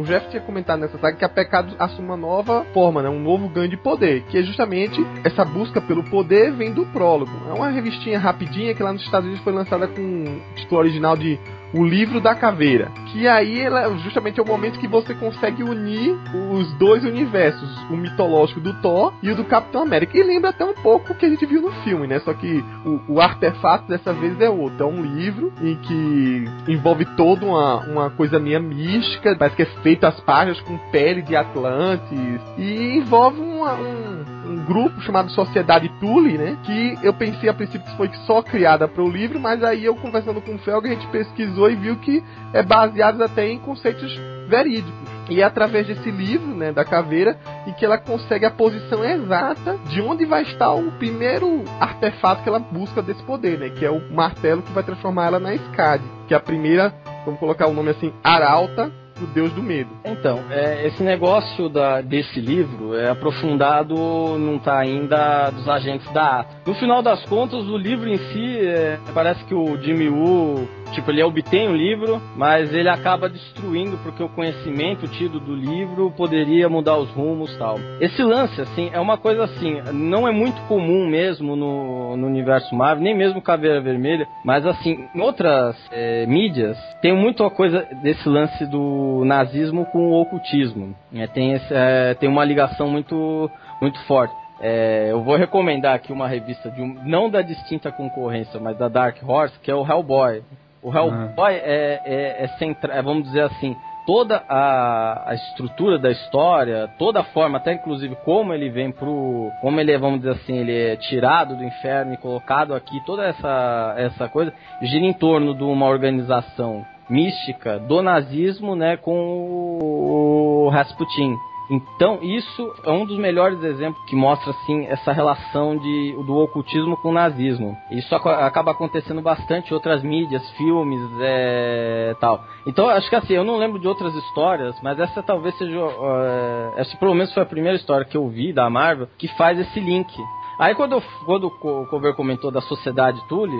O 0.00 0.04
Jeff 0.04 0.30
tinha 0.30 0.40
comentado 0.40 0.80
nessa 0.80 0.96
saga 0.96 1.14
que 1.14 1.24
a 1.26 1.28
Pecado 1.28 1.76
assume 1.78 2.08
uma 2.08 2.16
nova 2.16 2.64
forma, 2.72 3.02
né? 3.02 3.10
um 3.10 3.20
novo 3.20 3.50
ganho 3.50 3.68
de 3.68 3.76
poder, 3.76 4.22
que 4.30 4.38
é 4.38 4.42
justamente 4.42 4.98
essa 5.22 5.44
busca 5.44 5.78
pelo 5.78 6.02
poder 6.04 6.52
vem 6.52 6.72
do 6.72 6.86
prólogo. 6.86 7.30
É 7.50 7.52
uma 7.52 7.68
revistinha 7.68 8.18
rapidinha 8.18 8.74
que 8.74 8.82
lá 8.82 8.94
nos 8.94 9.02
Estados 9.02 9.26
Unidos 9.26 9.44
foi 9.44 9.52
lançada 9.52 9.86
com 9.86 10.00
o 10.00 10.54
título 10.54 10.80
original 10.80 11.18
de 11.18 11.38
O 11.72 11.84
Livro 11.84 12.20
da 12.20 12.34
Caveira. 12.34 12.90
Que 13.12 13.26
aí 13.28 13.60
ela 13.60 13.96
justamente 13.98 14.38
é 14.40 14.42
o 14.42 14.46
momento 14.46 14.78
que 14.78 14.88
você 14.88 15.14
consegue 15.14 15.62
unir 15.62 16.16
os 16.50 16.72
dois 16.74 17.04
universos, 17.04 17.68
o 17.90 17.96
mitológico 17.96 18.60
do 18.60 18.72
Thor 18.74 19.12
e 19.22 19.30
o 19.30 19.36
do 19.36 19.44
Capitão 19.44 19.82
América. 19.82 20.16
E 20.16 20.22
lembra 20.22 20.50
até 20.50 20.64
um 20.64 20.74
pouco 20.74 21.12
o 21.12 21.16
que 21.16 21.26
a 21.26 21.28
gente 21.28 21.44
viu 21.46 21.62
no 21.62 21.72
filme, 21.82 22.06
né? 22.06 22.18
Só 22.20 22.32
que 22.34 22.64
o, 22.84 23.14
o 23.14 23.20
artefato 23.20 23.88
dessa 23.88 24.12
vez 24.12 24.40
é 24.40 24.48
outro. 24.50 24.84
É 24.84 24.86
um 24.86 25.02
livro 25.02 25.52
em 25.62 25.76
que 25.76 26.44
envolve 26.68 27.04
toda 27.16 27.44
uma, 27.46 27.76
uma 27.86 28.10
coisa 28.10 28.38
meio 28.38 28.60
mística, 28.62 29.36
parece 29.36 29.56
que 29.56 29.62
é 29.62 29.66
feito 29.82 30.04
as 30.04 30.18
páginas 30.20 30.60
com 30.62 30.76
pele 30.90 31.22
de 31.22 31.34
Atlantis. 31.36 32.40
E 32.58 32.96
envolve 32.98 33.40
uma- 33.40 33.74
um, 33.74 34.24
um 34.50 34.64
grupo 34.64 35.00
chamado 35.00 35.30
Sociedade 35.30 35.88
Tule, 36.00 36.36
né? 36.36 36.58
Que 36.64 36.98
eu 37.02 37.12
pensei 37.12 37.48
a 37.48 37.54
princípio 37.54 37.86
que 37.88 37.96
foi 37.96 38.10
só 38.26 38.42
criada 38.42 38.88
para 38.88 39.02
o 39.02 39.08
livro, 39.08 39.38
mas 39.38 39.62
aí 39.62 39.84
eu 39.84 39.94
conversando 39.94 40.40
com 40.40 40.56
o 40.56 40.58
Felga, 40.58 40.88
a 40.88 40.92
gente 40.92 41.06
pesquisou 41.08 41.70
e 41.70 41.76
viu 41.76 41.96
que 41.96 42.22
é 42.52 42.62
baseado 42.62 43.22
até 43.22 43.48
em 43.48 43.58
conceitos 43.58 44.18
verídicos. 44.48 45.10
E 45.28 45.40
é 45.40 45.44
através 45.44 45.86
desse 45.86 46.10
livro, 46.10 46.48
né, 46.56 46.72
da 46.72 46.84
caveira, 46.84 47.38
em 47.64 47.72
que 47.72 47.84
ela 47.84 47.96
consegue 47.96 48.44
a 48.44 48.50
posição 48.50 49.04
exata 49.04 49.78
de 49.88 50.02
onde 50.02 50.24
vai 50.24 50.42
estar 50.42 50.72
o 50.72 50.90
primeiro 50.92 51.64
artefato 51.78 52.42
que 52.42 52.48
ela 52.48 52.58
busca 52.58 53.00
desse 53.00 53.22
poder, 53.22 53.56
né, 53.56 53.70
que 53.70 53.84
é 53.84 53.90
o 53.90 54.12
martelo 54.12 54.60
que 54.60 54.72
vai 54.72 54.82
transformar 54.82 55.26
ela 55.26 55.38
na 55.38 55.54
Skadi, 55.54 56.04
que 56.26 56.34
é 56.34 56.36
a 56.36 56.40
primeira, 56.40 56.92
vamos 57.24 57.38
colocar 57.38 57.68
o 57.68 57.72
nome 57.72 57.90
assim, 57.90 58.12
Arauta, 58.24 58.90
o 59.22 59.26
deus 59.28 59.52
do 59.52 59.62
medo. 59.62 59.90
Então, 60.04 60.40
é, 60.50 60.86
esse 60.86 61.02
negócio 61.02 61.68
da, 61.68 62.00
desse 62.00 62.40
livro 62.40 62.96
é 62.96 63.10
aprofundado, 63.10 63.94
não 64.38 64.58
tá 64.58 64.78
ainda 64.78 65.50
dos 65.50 65.68
agentes 65.68 66.10
da 66.12 66.40
ATA. 66.40 66.56
No 66.66 66.74
final 66.74 67.02
das 67.02 67.24
contas, 67.26 67.66
o 67.66 67.76
livro 67.76 68.08
em 68.08 68.18
si, 68.18 68.58
é, 68.58 68.98
parece 69.14 69.44
que 69.44 69.54
o 69.54 69.76
Jimmy 69.80 70.08
Woo, 70.08 70.68
tipo, 70.90 71.10
ele 71.10 71.22
obtém 71.22 71.68
o 71.68 71.76
livro, 71.76 72.20
mas 72.36 72.72
ele 72.72 72.88
acaba 72.88 73.28
destruindo 73.28 73.96
porque 73.98 74.22
o 74.22 74.28
conhecimento 74.28 75.08
tido 75.08 75.40
do 75.40 75.54
livro 75.54 76.12
poderia 76.16 76.68
mudar 76.68 76.96
os 76.96 77.10
rumos 77.10 77.56
tal. 77.56 77.78
Esse 78.00 78.22
lance, 78.22 78.60
assim, 78.60 78.90
é 78.92 79.00
uma 79.00 79.16
coisa 79.16 79.44
assim, 79.44 79.80
não 79.92 80.26
é 80.26 80.32
muito 80.32 80.60
comum 80.62 81.06
mesmo 81.06 81.56
no, 81.56 82.16
no 82.16 82.26
universo 82.26 82.74
Marvel, 82.74 83.04
nem 83.04 83.14
mesmo 83.14 83.42
Caveira 83.42 83.80
Vermelha, 83.80 84.26
mas 84.44 84.66
assim, 84.66 85.08
em 85.14 85.20
outras 85.20 85.76
é, 85.90 86.26
mídias, 86.26 86.78
tem 87.00 87.14
muito 87.14 87.44
a 87.44 87.50
coisa 87.50 87.86
desse 88.02 88.28
lance 88.28 88.66
do 88.66 89.22
nazismo 89.24 89.86
com 89.86 90.10
o 90.10 90.20
ocultismo. 90.20 90.94
né? 91.10 91.26
tem, 91.26 91.52
esse, 91.52 91.72
é, 91.72 92.14
tem 92.14 92.28
uma 92.28 92.44
ligação 92.44 92.88
muito, 92.88 93.50
muito 93.80 93.98
forte. 94.06 94.34
É, 94.62 95.08
eu 95.10 95.22
vou 95.22 95.36
recomendar 95.36 95.94
aqui 95.94 96.12
uma 96.12 96.28
revista 96.28 96.70
de 96.70 96.82
um, 96.82 96.94
não 97.02 97.30
da 97.30 97.40
distinta 97.40 97.90
concorrência, 97.90 98.60
mas 98.60 98.76
da 98.76 98.88
Dark 98.88 99.16
Horse, 99.26 99.58
que 99.60 99.70
é 99.70 99.74
o 99.74 99.86
Hellboy. 99.86 100.42
O 100.82 100.92
Hellboy 100.92 101.52
é, 101.52 102.00
é, 102.04 102.44
é 102.44 102.48
centra, 102.58 102.94
é, 102.94 103.02
vamos 103.02 103.24
dizer 103.24 103.42
assim, 103.42 103.76
toda 104.06 104.42
a, 104.48 105.30
a 105.30 105.34
estrutura 105.34 105.98
da 105.98 106.10
história, 106.10 106.88
toda 106.98 107.20
a 107.20 107.24
forma, 107.24 107.58
até 107.58 107.74
inclusive 107.74 108.16
como 108.24 108.52
ele 108.54 108.70
vem 108.70 108.90
pro, 108.90 109.50
como 109.60 109.78
ele 109.78 109.92
é, 109.92 109.98
vamos 109.98 110.20
dizer 110.20 110.32
assim, 110.32 110.56
ele 110.56 110.76
é 110.76 110.96
tirado 110.96 111.54
do 111.56 111.64
inferno 111.64 112.14
e 112.14 112.16
colocado 112.16 112.74
aqui, 112.74 113.00
toda 113.04 113.24
essa 113.24 113.94
essa 113.98 114.28
coisa 114.28 114.52
gira 114.82 115.04
em 115.04 115.12
torno 115.12 115.54
de 115.54 115.62
uma 115.62 115.86
organização 115.86 116.84
mística 117.08 117.78
do 117.78 118.00
nazismo, 118.02 118.74
né, 118.74 118.96
com 118.96 120.66
o 120.66 120.68
Rasputin. 120.70 121.34
Então, 121.70 122.18
isso 122.20 122.74
é 122.82 122.90
um 122.90 123.06
dos 123.06 123.16
melhores 123.16 123.62
exemplos 123.62 124.02
que 124.06 124.16
mostra 124.16 124.50
assim 124.50 124.86
essa 124.86 125.12
relação 125.12 125.76
de, 125.76 126.12
do 126.26 126.36
ocultismo 126.36 126.96
com 126.96 127.10
o 127.10 127.12
nazismo. 127.12 127.76
Isso 127.92 128.12
acaba 128.14 128.72
acontecendo 128.72 129.22
bastante 129.22 129.70
em 129.70 129.74
outras 129.74 130.02
mídias, 130.02 130.42
filmes, 130.56 131.00
é, 131.20 132.16
tal. 132.20 132.42
Então, 132.66 132.88
acho 132.88 133.08
que 133.08 133.14
assim, 133.14 133.34
eu 133.34 133.44
não 133.44 133.56
lembro 133.56 133.78
de 133.78 133.86
outras 133.86 134.12
histórias, 134.16 134.74
mas 134.82 134.98
essa 134.98 135.22
talvez 135.22 135.56
seja, 135.56 135.78
é, 135.78 136.80
essa 136.80 136.96
pelo 136.96 137.14
menos 137.14 137.32
foi 137.32 137.42
a 137.44 137.46
primeira 137.46 137.76
história 137.76 138.04
que 138.04 138.16
eu 138.16 138.26
vi 138.28 138.52
da 138.52 138.68
Marvel 138.68 139.06
que 139.16 139.28
faz 139.36 139.58
esse 139.58 139.78
link. 139.78 140.12
Aí 140.58 140.74
quando, 140.74 140.92
eu- 140.92 141.02
quando 141.24 141.44
o 141.46 141.86
Cover 141.86 142.14
comentou 142.14 142.50
da 142.50 142.60
Sociedade 142.60 143.20
Tule, 143.28 143.56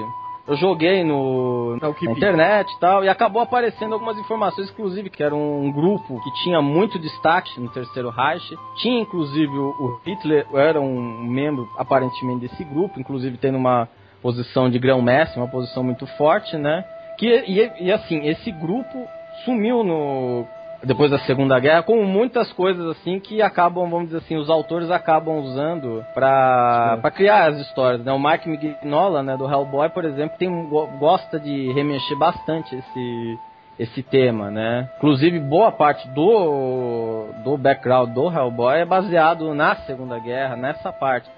eu 0.50 0.56
joguei 0.56 1.04
no, 1.04 1.76
Na 1.80 1.88
na 1.88 2.12
internet 2.12 2.72
e 2.72 2.80
tal, 2.80 3.04
e 3.04 3.08
acabou 3.08 3.40
aparecendo 3.40 3.92
algumas 3.92 4.18
informações, 4.18 4.68
inclusive, 4.68 5.08
que 5.08 5.22
era 5.22 5.34
um 5.34 5.70
grupo 5.70 6.20
que 6.24 6.42
tinha 6.42 6.60
muito 6.60 6.98
destaque 6.98 7.60
no 7.60 7.70
Terceiro 7.70 8.10
Reich. 8.10 8.58
Tinha, 8.74 9.00
inclusive, 9.00 9.56
o, 9.56 9.68
o 9.68 10.00
Hitler 10.04 10.44
era 10.52 10.80
um 10.80 11.22
membro, 11.22 11.68
aparentemente, 11.78 12.48
desse 12.48 12.64
grupo, 12.64 12.98
inclusive 12.98 13.38
tendo 13.38 13.58
uma 13.58 13.88
posição 14.20 14.68
de 14.68 14.76
grão-mestre, 14.80 15.38
uma 15.38 15.48
posição 15.48 15.84
muito 15.84 16.04
forte, 16.18 16.56
né? 16.56 16.84
Que, 17.16 17.28
e, 17.46 17.84
e 17.84 17.92
assim, 17.92 18.26
esse 18.26 18.50
grupo 18.50 19.06
sumiu 19.44 19.84
no 19.84 20.44
depois 20.82 21.10
da 21.10 21.18
Segunda 21.20 21.58
Guerra, 21.60 21.82
como 21.82 22.02
muitas 22.04 22.52
coisas 22.52 22.86
assim 22.96 23.20
que 23.20 23.42
acabam, 23.42 23.88
vamos 23.90 24.06
dizer 24.06 24.18
assim, 24.18 24.36
os 24.36 24.48
autores 24.48 24.90
acabam 24.90 25.38
usando 25.38 26.04
pra 26.14 27.10
criar 27.14 27.50
as 27.50 27.58
histórias, 27.58 28.02
né? 28.04 28.12
O 28.12 28.18
Mark 28.18 28.46
Mignola, 28.46 29.22
né, 29.22 29.36
do 29.36 29.50
Hellboy, 29.50 29.88
por 29.90 30.04
exemplo, 30.04 30.38
tem, 30.38 30.48
go- 30.68 30.86
gosta 30.98 31.38
de 31.38 31.72
remexer 31.72 32.16
bastante 32.18 32.74
esse 32.76 33.38
esse 33.78 34.02
tema, 34.02 34.50
né? 34.50 34.90
Inclusive, 34.98 35.38
boa 35.40 35.72
parte 35.72 36.06
do, 36.10 37.28
do 37.42 37.56
background 37.56 38.10
do 38.12 38.30
Hellboy 38.30 38.78
é 38.80 38.84
baseado 38.84 39.54
na 39.54 39.74
Segunda 39.86 40.18
Guerra, 40.18 40.54
nessa 40.54 40.92
parte. 40.92 41.30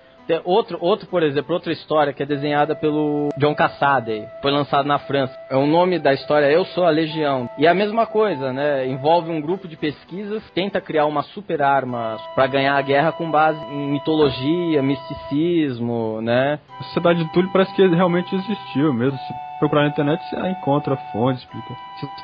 Outro, 0.45 0.79
outro, 0.81 1.07
por 1.09 1.23
exemplo, 1.23 1.55
outra 1.55 1.73
história 1.73 2.13
que 2.13 2.23
é 2.23 2.27
desenhada 2.27 2.75
pelo 2.75 3.29
John 3.37 3.55
Cassaday, 3.55 4.27
foi 4.41 4.51
lançado 4.51 4.87
na 4.87 4.99
França. 4.99 5.35
É 5.51 5.57
o 5.57 5.67
nome 5.67 5.99
da 5.99 6.13
história 6.13 6.51
Eu 6.51 6.65
Sou 6.67 6.85
a 6.85 6.91
Legião. 6.91 7.49
E 7.59 7.67
é 7.67 7.69
a 7.69 7.75
mesma 7.75 8.07
coisa, 8.07 8.53
né? 8.53 8.87
Envolve 8.87 9.31
um 9.31 9.41
grupo 9.41 9.69
de 9.69 9.77
pesquisas, 9.77 10.43
tenta 10.51 10.81
criar 10.81 11.07
uma 11.07 11.23
super 11.23 11.63
arma 11.63 12.17
para 12.35 12.47
ganhar 12.47 12.77
a 12.77 12.83
guerra 12.83 13.13
com 13.13 13.31
base 13.31 13.63
em 13.67 13.91
mitologia, 13.91 14.83
misticismo, 14.83 16.21
né? 16.23 16.59
A 16.81 16.83
Sociedade 16.85 17.25
de 17.25 17.33
Túlio 17.33 17.51
parece 17.53 17.75
que 17.75 17.87
realmente 17.87 18.35
existiu 18.35 18.93
mesmo. 18.93 19.19
Se 19.19 19.35
procurar 19.59 19.83
na 19.83 19.89
internet, 19.89 20.23
você 20.29 20.49
encontra 20.49 20.97
fontes, 21.13 21.43
explica. 21.43 21.75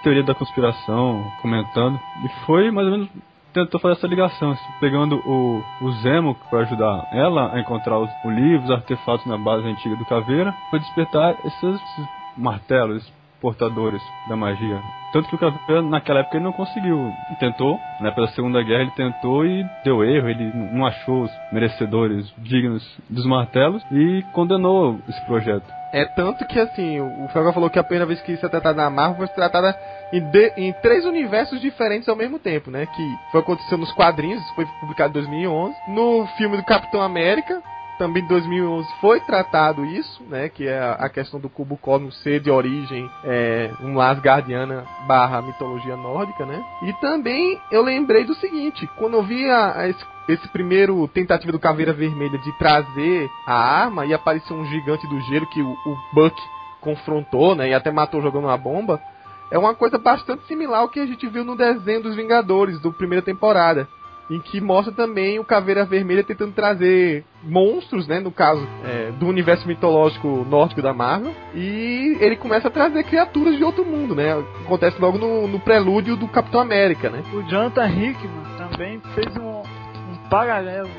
Teoria 0.02 0.24
da 0.24 0.34
conspiração, 0.34 1.24
comentando. 1.40 1.98
E 2.24 2.28
foi 2.46 2.70
mais 2.70 2.86
ou 2.86 2.92
menos. 2.92 3.08
Tentou 3.52 3.80
fazer 3.80 3.94
essa 3.94 4.06
ligação, 4.06 4.50
assim, 4.50 4.72
pegando 4.80 5.16
o, 5.16 5.62
o 5.82 5.92
Zemo 6.02 6.34
para 6.50 6.60
ajudar 6.60 7.08
ela 7.12 7.54
a 7.54 7.60
encontrar 7.60 7.98
os, 7.98 8.10
o 8.24 8.30
livro, 8.30 8.64
os 8.64 8.70
artefatos 8.70 9.26
na 9.26 9.38
base 9.38 9.66
antiga 9.66 9.96
do 9.96 10.04
Caveira, 10.04 10.54
para 10.70 10.78
despertar 10.78 11.34
esses, 11.44 11.80
martelos, 12.36 13.10
portadores 13.40 14.02
da 14.28 14.36
magia. 14.36 14.80
Tanto 15.12 15.28
que 15.28 15.34
o 15.34 15.38
Caveira 15.38 15.82
naquela 15.82 16.20
época 16.20 16.36
ele 16.36 16.44
não 16.44 16.52
conseguiu. 16.52 17.12
Tentou, 17.38 17.78
né, 18.00 18.10
pela 18.10 18.28
Segunda 18.28 18.62
Guerra 18.62 18.82
ele 18.82 18.90
tentou 18.92 19.46
e 19.46 19.64
deu 19.84 20.04
erro, 20.04 20.28
ele 20.28 20.52
não 20.72 20.86
achou 20.86 21.22
os 21.22 21.30
merecedores 21.52 22.32
dignos 22.38 22.84
dos 23.08 23.24
martelos 23.24 23.82
e 23.90 24.22
condenou 24.32 24.98
esse 25.08 25.24
projeto. 25.24 25.66
É 25.92 26.04
tanto 26.04 26.46
que 26.46 26.58
assim, 26.58 27.00
o 27.00 27.24
o 27.24 27.28
Felga 27.28 27.52
falou 27.52 27.70
que 27.70 27.78
a 27.78 27.84
primeira 27.84 28.06
vez 28.06 28.20
que 28.22 28.32
isso 28.32 28.44
é 28.44 28.48
tratado 28.48 28.76
na 28.76 28.90
Marvel 28.90 29.16
foi 29.16 29.28
tratada 29.28 29.74
em, 30.12 30.20
de- 30.20 30.52
em 30.56 30.72
três 30.74 31.04
universos 31.04 31.60
diferentes 31.60 32.08
ao 32.08 32.16
mesmo 32.16 32.38
tempo, 32.38 32.70
né? 32.70 32.86
Que 32.86 33.16
foi 33.30 33.40
aconteceu 33.40 33.76
nos 33.78 33.92
quadrinhos, 33.92 34.42
foi 34.50 34.66
publicado 34.80 35.10
em 35.10 35.22
2011. 35.22 35.74
No 35.88 36.26
filme 36.36 36.56
do 36.56 36.64
Capitão 36.64 37.00
América, 37.02 37.62
também 37.98 38.22
em 38.22 38.26
2011 38.28 38.88
foi 39.00 39.18
tratado 39.20 39.84
isso, 39.84 40.22
né? 40.28 40.48
Que 40.48 40.68
é 40.68 40.78
a 40.98 41.08
questão 41.08 41.40
do 41.40 41.48
cubo 41.48 41.76
cósmico 41.76 42.12
ser 42.14 42.38
de 42.40 42.50
origem 42.50 43.10
é, 43.24 43.70
um 43.82 44.00
Asgardiana 44.00 44.84
barra 45.06 45.42
mitologia 45.42 45.96
nórdica, 45.96 46.46
né? 46.46 46.62
E 46.82 46.92
também 47.00 47.58
eu 47.72 47.82
lembrei 47.82 48.24
do 48.24 48.34
seguinte, 48.36 48.88
quando 48.98 49.14
eu 49.14 49.22
vi 49.22 49.48
a- 49.50 49.72
a 49.80 49.88
esse 49.88 50.04
esse 50.28 50.46
primeiro 50.48 51.08
tentativa 51.08 51.50
do 51.50 51.58
Caveira 51.58 51.90
Vermelha 51.90 52.36
de 52.36 52.52
trazer 52.58 53.26
a 53.46 53.54
arma 53.54 54.04
e 54.04 54.12
apareceu 54.12 54.54
um 54.54 54.64
gigante 54.66 55.06
do 55.08 55.18
gelo 55.22 55.46
que 55.46 55.62
o, 55.62 55.70
o 55.70 55.96
Buck 56.12 56.36
confrontou, 56.82 57.54
né, 57.54 57.70
e 57.70 57.74
até 57.74 57.90
matou 57.90 58.20
jogando 58.20 58.44
uma 58.44 58.56
bomba, 58.58 59.00
é 59.50 59.58
uma 59.58 59.74
coisa 59.74 59.98
bastante 59.98 60.46
similar 60.46 60.80
ao 60.80 60.88
que 60.88 61.00
a 61.00 61.06
gente 61.06 61.26
viu 61.26 61.44
no 61.44 61.56
desenho 61.56 62.02
dos 62.02 62.14
Vingadores 62.16 62.78
do 62.80 62.92
primeira 62.92 63.22
temporada, 63.22 63.88
em 64.30 64.38
que 64.40 64.60
mostra 64.60 64.92
também 64.92 65.38
o 65.38 65.44
Caveira 65.44 65.86
Vermelha 65.86 66.22
tentando 66.22 66.52
trazer 66.52 67.24
monstros, 67.42 68.06
né, 68.06 68.20
no 68.20 68.30
caso 68.30 68.66
é, 68.84 69.10
do 69.12 69.26
universo 69.26 69.66
mitológico 69.66 70.44
nórdico 70.50 70.82
da 70.82 70.92
Marvel, 70.92 71.32
e 71.54 72.18
ele 72.20 72.36
começa 72.36 72.68
a 72.68 72.70
trazer 72.70 73.04
criaturas 73.04 73.56
de 73.56 73.64
outro 73.64 73.86
mundo, 73.86 74.14
né? 74.14 74.32
Acontece 74.66 75.00
logo 75.00 75.16
no, 75.16 75.48
no 75.48 75.58
prelúdio 75.60 76.14
do 76.14 76.28
Capitão 76.28 76.60
América, 76.60 77.08
né? 77.08 77.22
O 77.32 77.42
Jonathan 77.44 77.88
Hickman 77.88 78.44
também 78.58 79.00
fez 79.14 79.34
um, 79.38 79.60
um 79.62 80.28
paralelo 80.28 80.90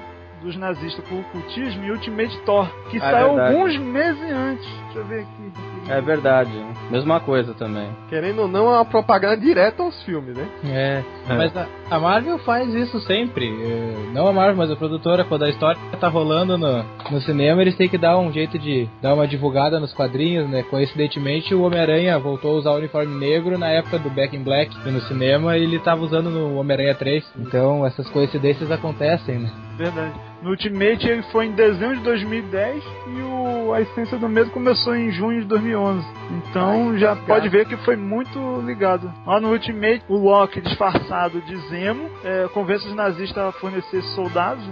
dos 0.41 0.55
nazistas 0.55 1.05
com 1.07 1.15
o 1.15 1.19
ocultismo 1.19 1.83
e 1.83 1.91
Ultimate 1.91 2.35
Thor, 2.45 2.67
que 2.89 2.97
É 2.97 2.99
saiu 3.01 3.35
verdade. 3.35 3.55
alguns 3.55 3.77
meses 3.77 4.31
antes. 4.31 4.67
Deixa 4.85 4.99
eu 4.99 5.05
ver 5.05 5.19
aqui. 5.19 5.91
É 5.91 6.01
verdade. 6.01 6.65
Mesma 6.89 7.19
coisa 7.19 7.53
também. 7.53 7.89
Querendo 8.09 8.41
ou 8.41 8.47
não, 8.47 8.67
é 8.67 8.77
uma 8.77 8.85
propaganda 8.85 9.37
direta 9.37 9.83
aos 9.83 10.01
filmes, 10.03 10.35
né? 10.35 10.47
É, 10.65 11.03
É. 11.29 11.35
mas 11.35 11.55
a, 11.55 11.67
a 11.89 11.99
Marvel 11.99 12.37
faz 12.39 12.73
isso 12.73 12.99
sempre. 13.01 13.47
É, 13.47 14.11
Não 14.13 14.27
a 14.27 14.33
Marvel, 14.33 14.55
mas 14.55 14.71
a 14.71 14.75
produtora, 14.75 15.23
quando 15.23 15.43
a 15.43 15.49
história 15.49 15.79
tá 15.99 16.07
rolando 16.07 16.57
no, 16.57 16.83
no 17.11 17.21
cinema, 17.21 17.61
eles 17.61 17.75
têm 17.75 17.89
que 17.89 17.97
dar 17.97 18.17
um 18.17 18.31
jeito 18.31 18.57
de 18.57 18.87
dar 19.01 19.13
uma 19.13 19.27
divulgada 19.27 19.79
nos 19.79 19.93
quadrinhos, 19.93 20.49
né? 20.49 20.63
Coincidentemente, 20.63 21.53
o 21.53 21.61
Homem-Aranha 21.63 22.17
voltou 22.19 22.55
a 22.55 22.59
usar 22.59 22.71
o 22.71 22.77
uniforme 22.77 23.15
negro 23.19 23.57
na 23.57 23.67
época 23.67 23.99
do 23.99 24.09
Back 24.09 24.35
in 24.35 24.43
Black 24.43 24.75
no 24.89 25.01
cinema 25.01 25.57
e 25.57 25.63
ele 25.63 25.79
tava 25.79 26.01
usando 26.01 26.29
no 26.29 26.55
Homem-Aranha 26.57 26.95
3. 26.95 27.23
Então, 27.37 27.85
essas 27.85 28.09
coincidências 28.09 28.71
acontecem, 28.71 29.39
né? 29.39 29.51
Verdade. 29.77 30.28
No 30.41 30.51
Ultimate 30.51 31.05
ele 31.07 31.21
foi 31.31 31.47
em 31.47 31.51
dezembro 31.51 31.97
de 31.97 32.03
2010 32.03 32.83
e 33.07 33.21
o, 33.21 33.73
a 33.73 33.81
Essência 33.81 34.17
do 34.17 34.29
Medo 34.29 34.49
começou 34.51 34.95
em 34.95 35.11
junho 35.11 35.41
de 35.41 35.47
2011. 35.47 36.07
Então 36.31 36.97
já 36.97 37.13
pode 37.15 37.49
ver 37.49 37.65
que 37.67 37.75
foi 37.77 37.95
muito 37.97 38.39
ligado. 38.65 39.11
Lá 39.27 39.41
no 39.41 39.49
Ultimate, 39.51 40.01
o 40.07 40.15
Loki 40.15 40.61
disfarçado 40.61 41.41
de 41.41 41.57
Zemo 41.69 42.09
é, 42.23 42.47
convence 42.53 42.87
os 42.87 42.95
nazistas 42.95 43.37
a 43.43 43.51
fornecer 43.51 44.01
soldados, 44.15 44.63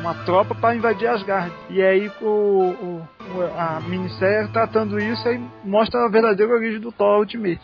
uma 0.00 0.14
tropa, 0.24 0.54
para 0.54 0.74
invadir 0.74 1.06
Asgard. 1.08 1.52
E 1.70 1.80
aí 1.80 2.10
o, 2.20 2.26
o- 2.26 3.08
a 3.56 3.80
minissérie 3.86 4.48
tratando 4.48 4.98
isso 4.98 5.26
aí 5.28 5.40
mostra 5.64 6.04
a 6.04 6.08
verdadeira 6.10 6.52
origem 6.52 6.80
do 6.80 6.90
Thor 6.90 7.20
Ultimate. 7.20 7.60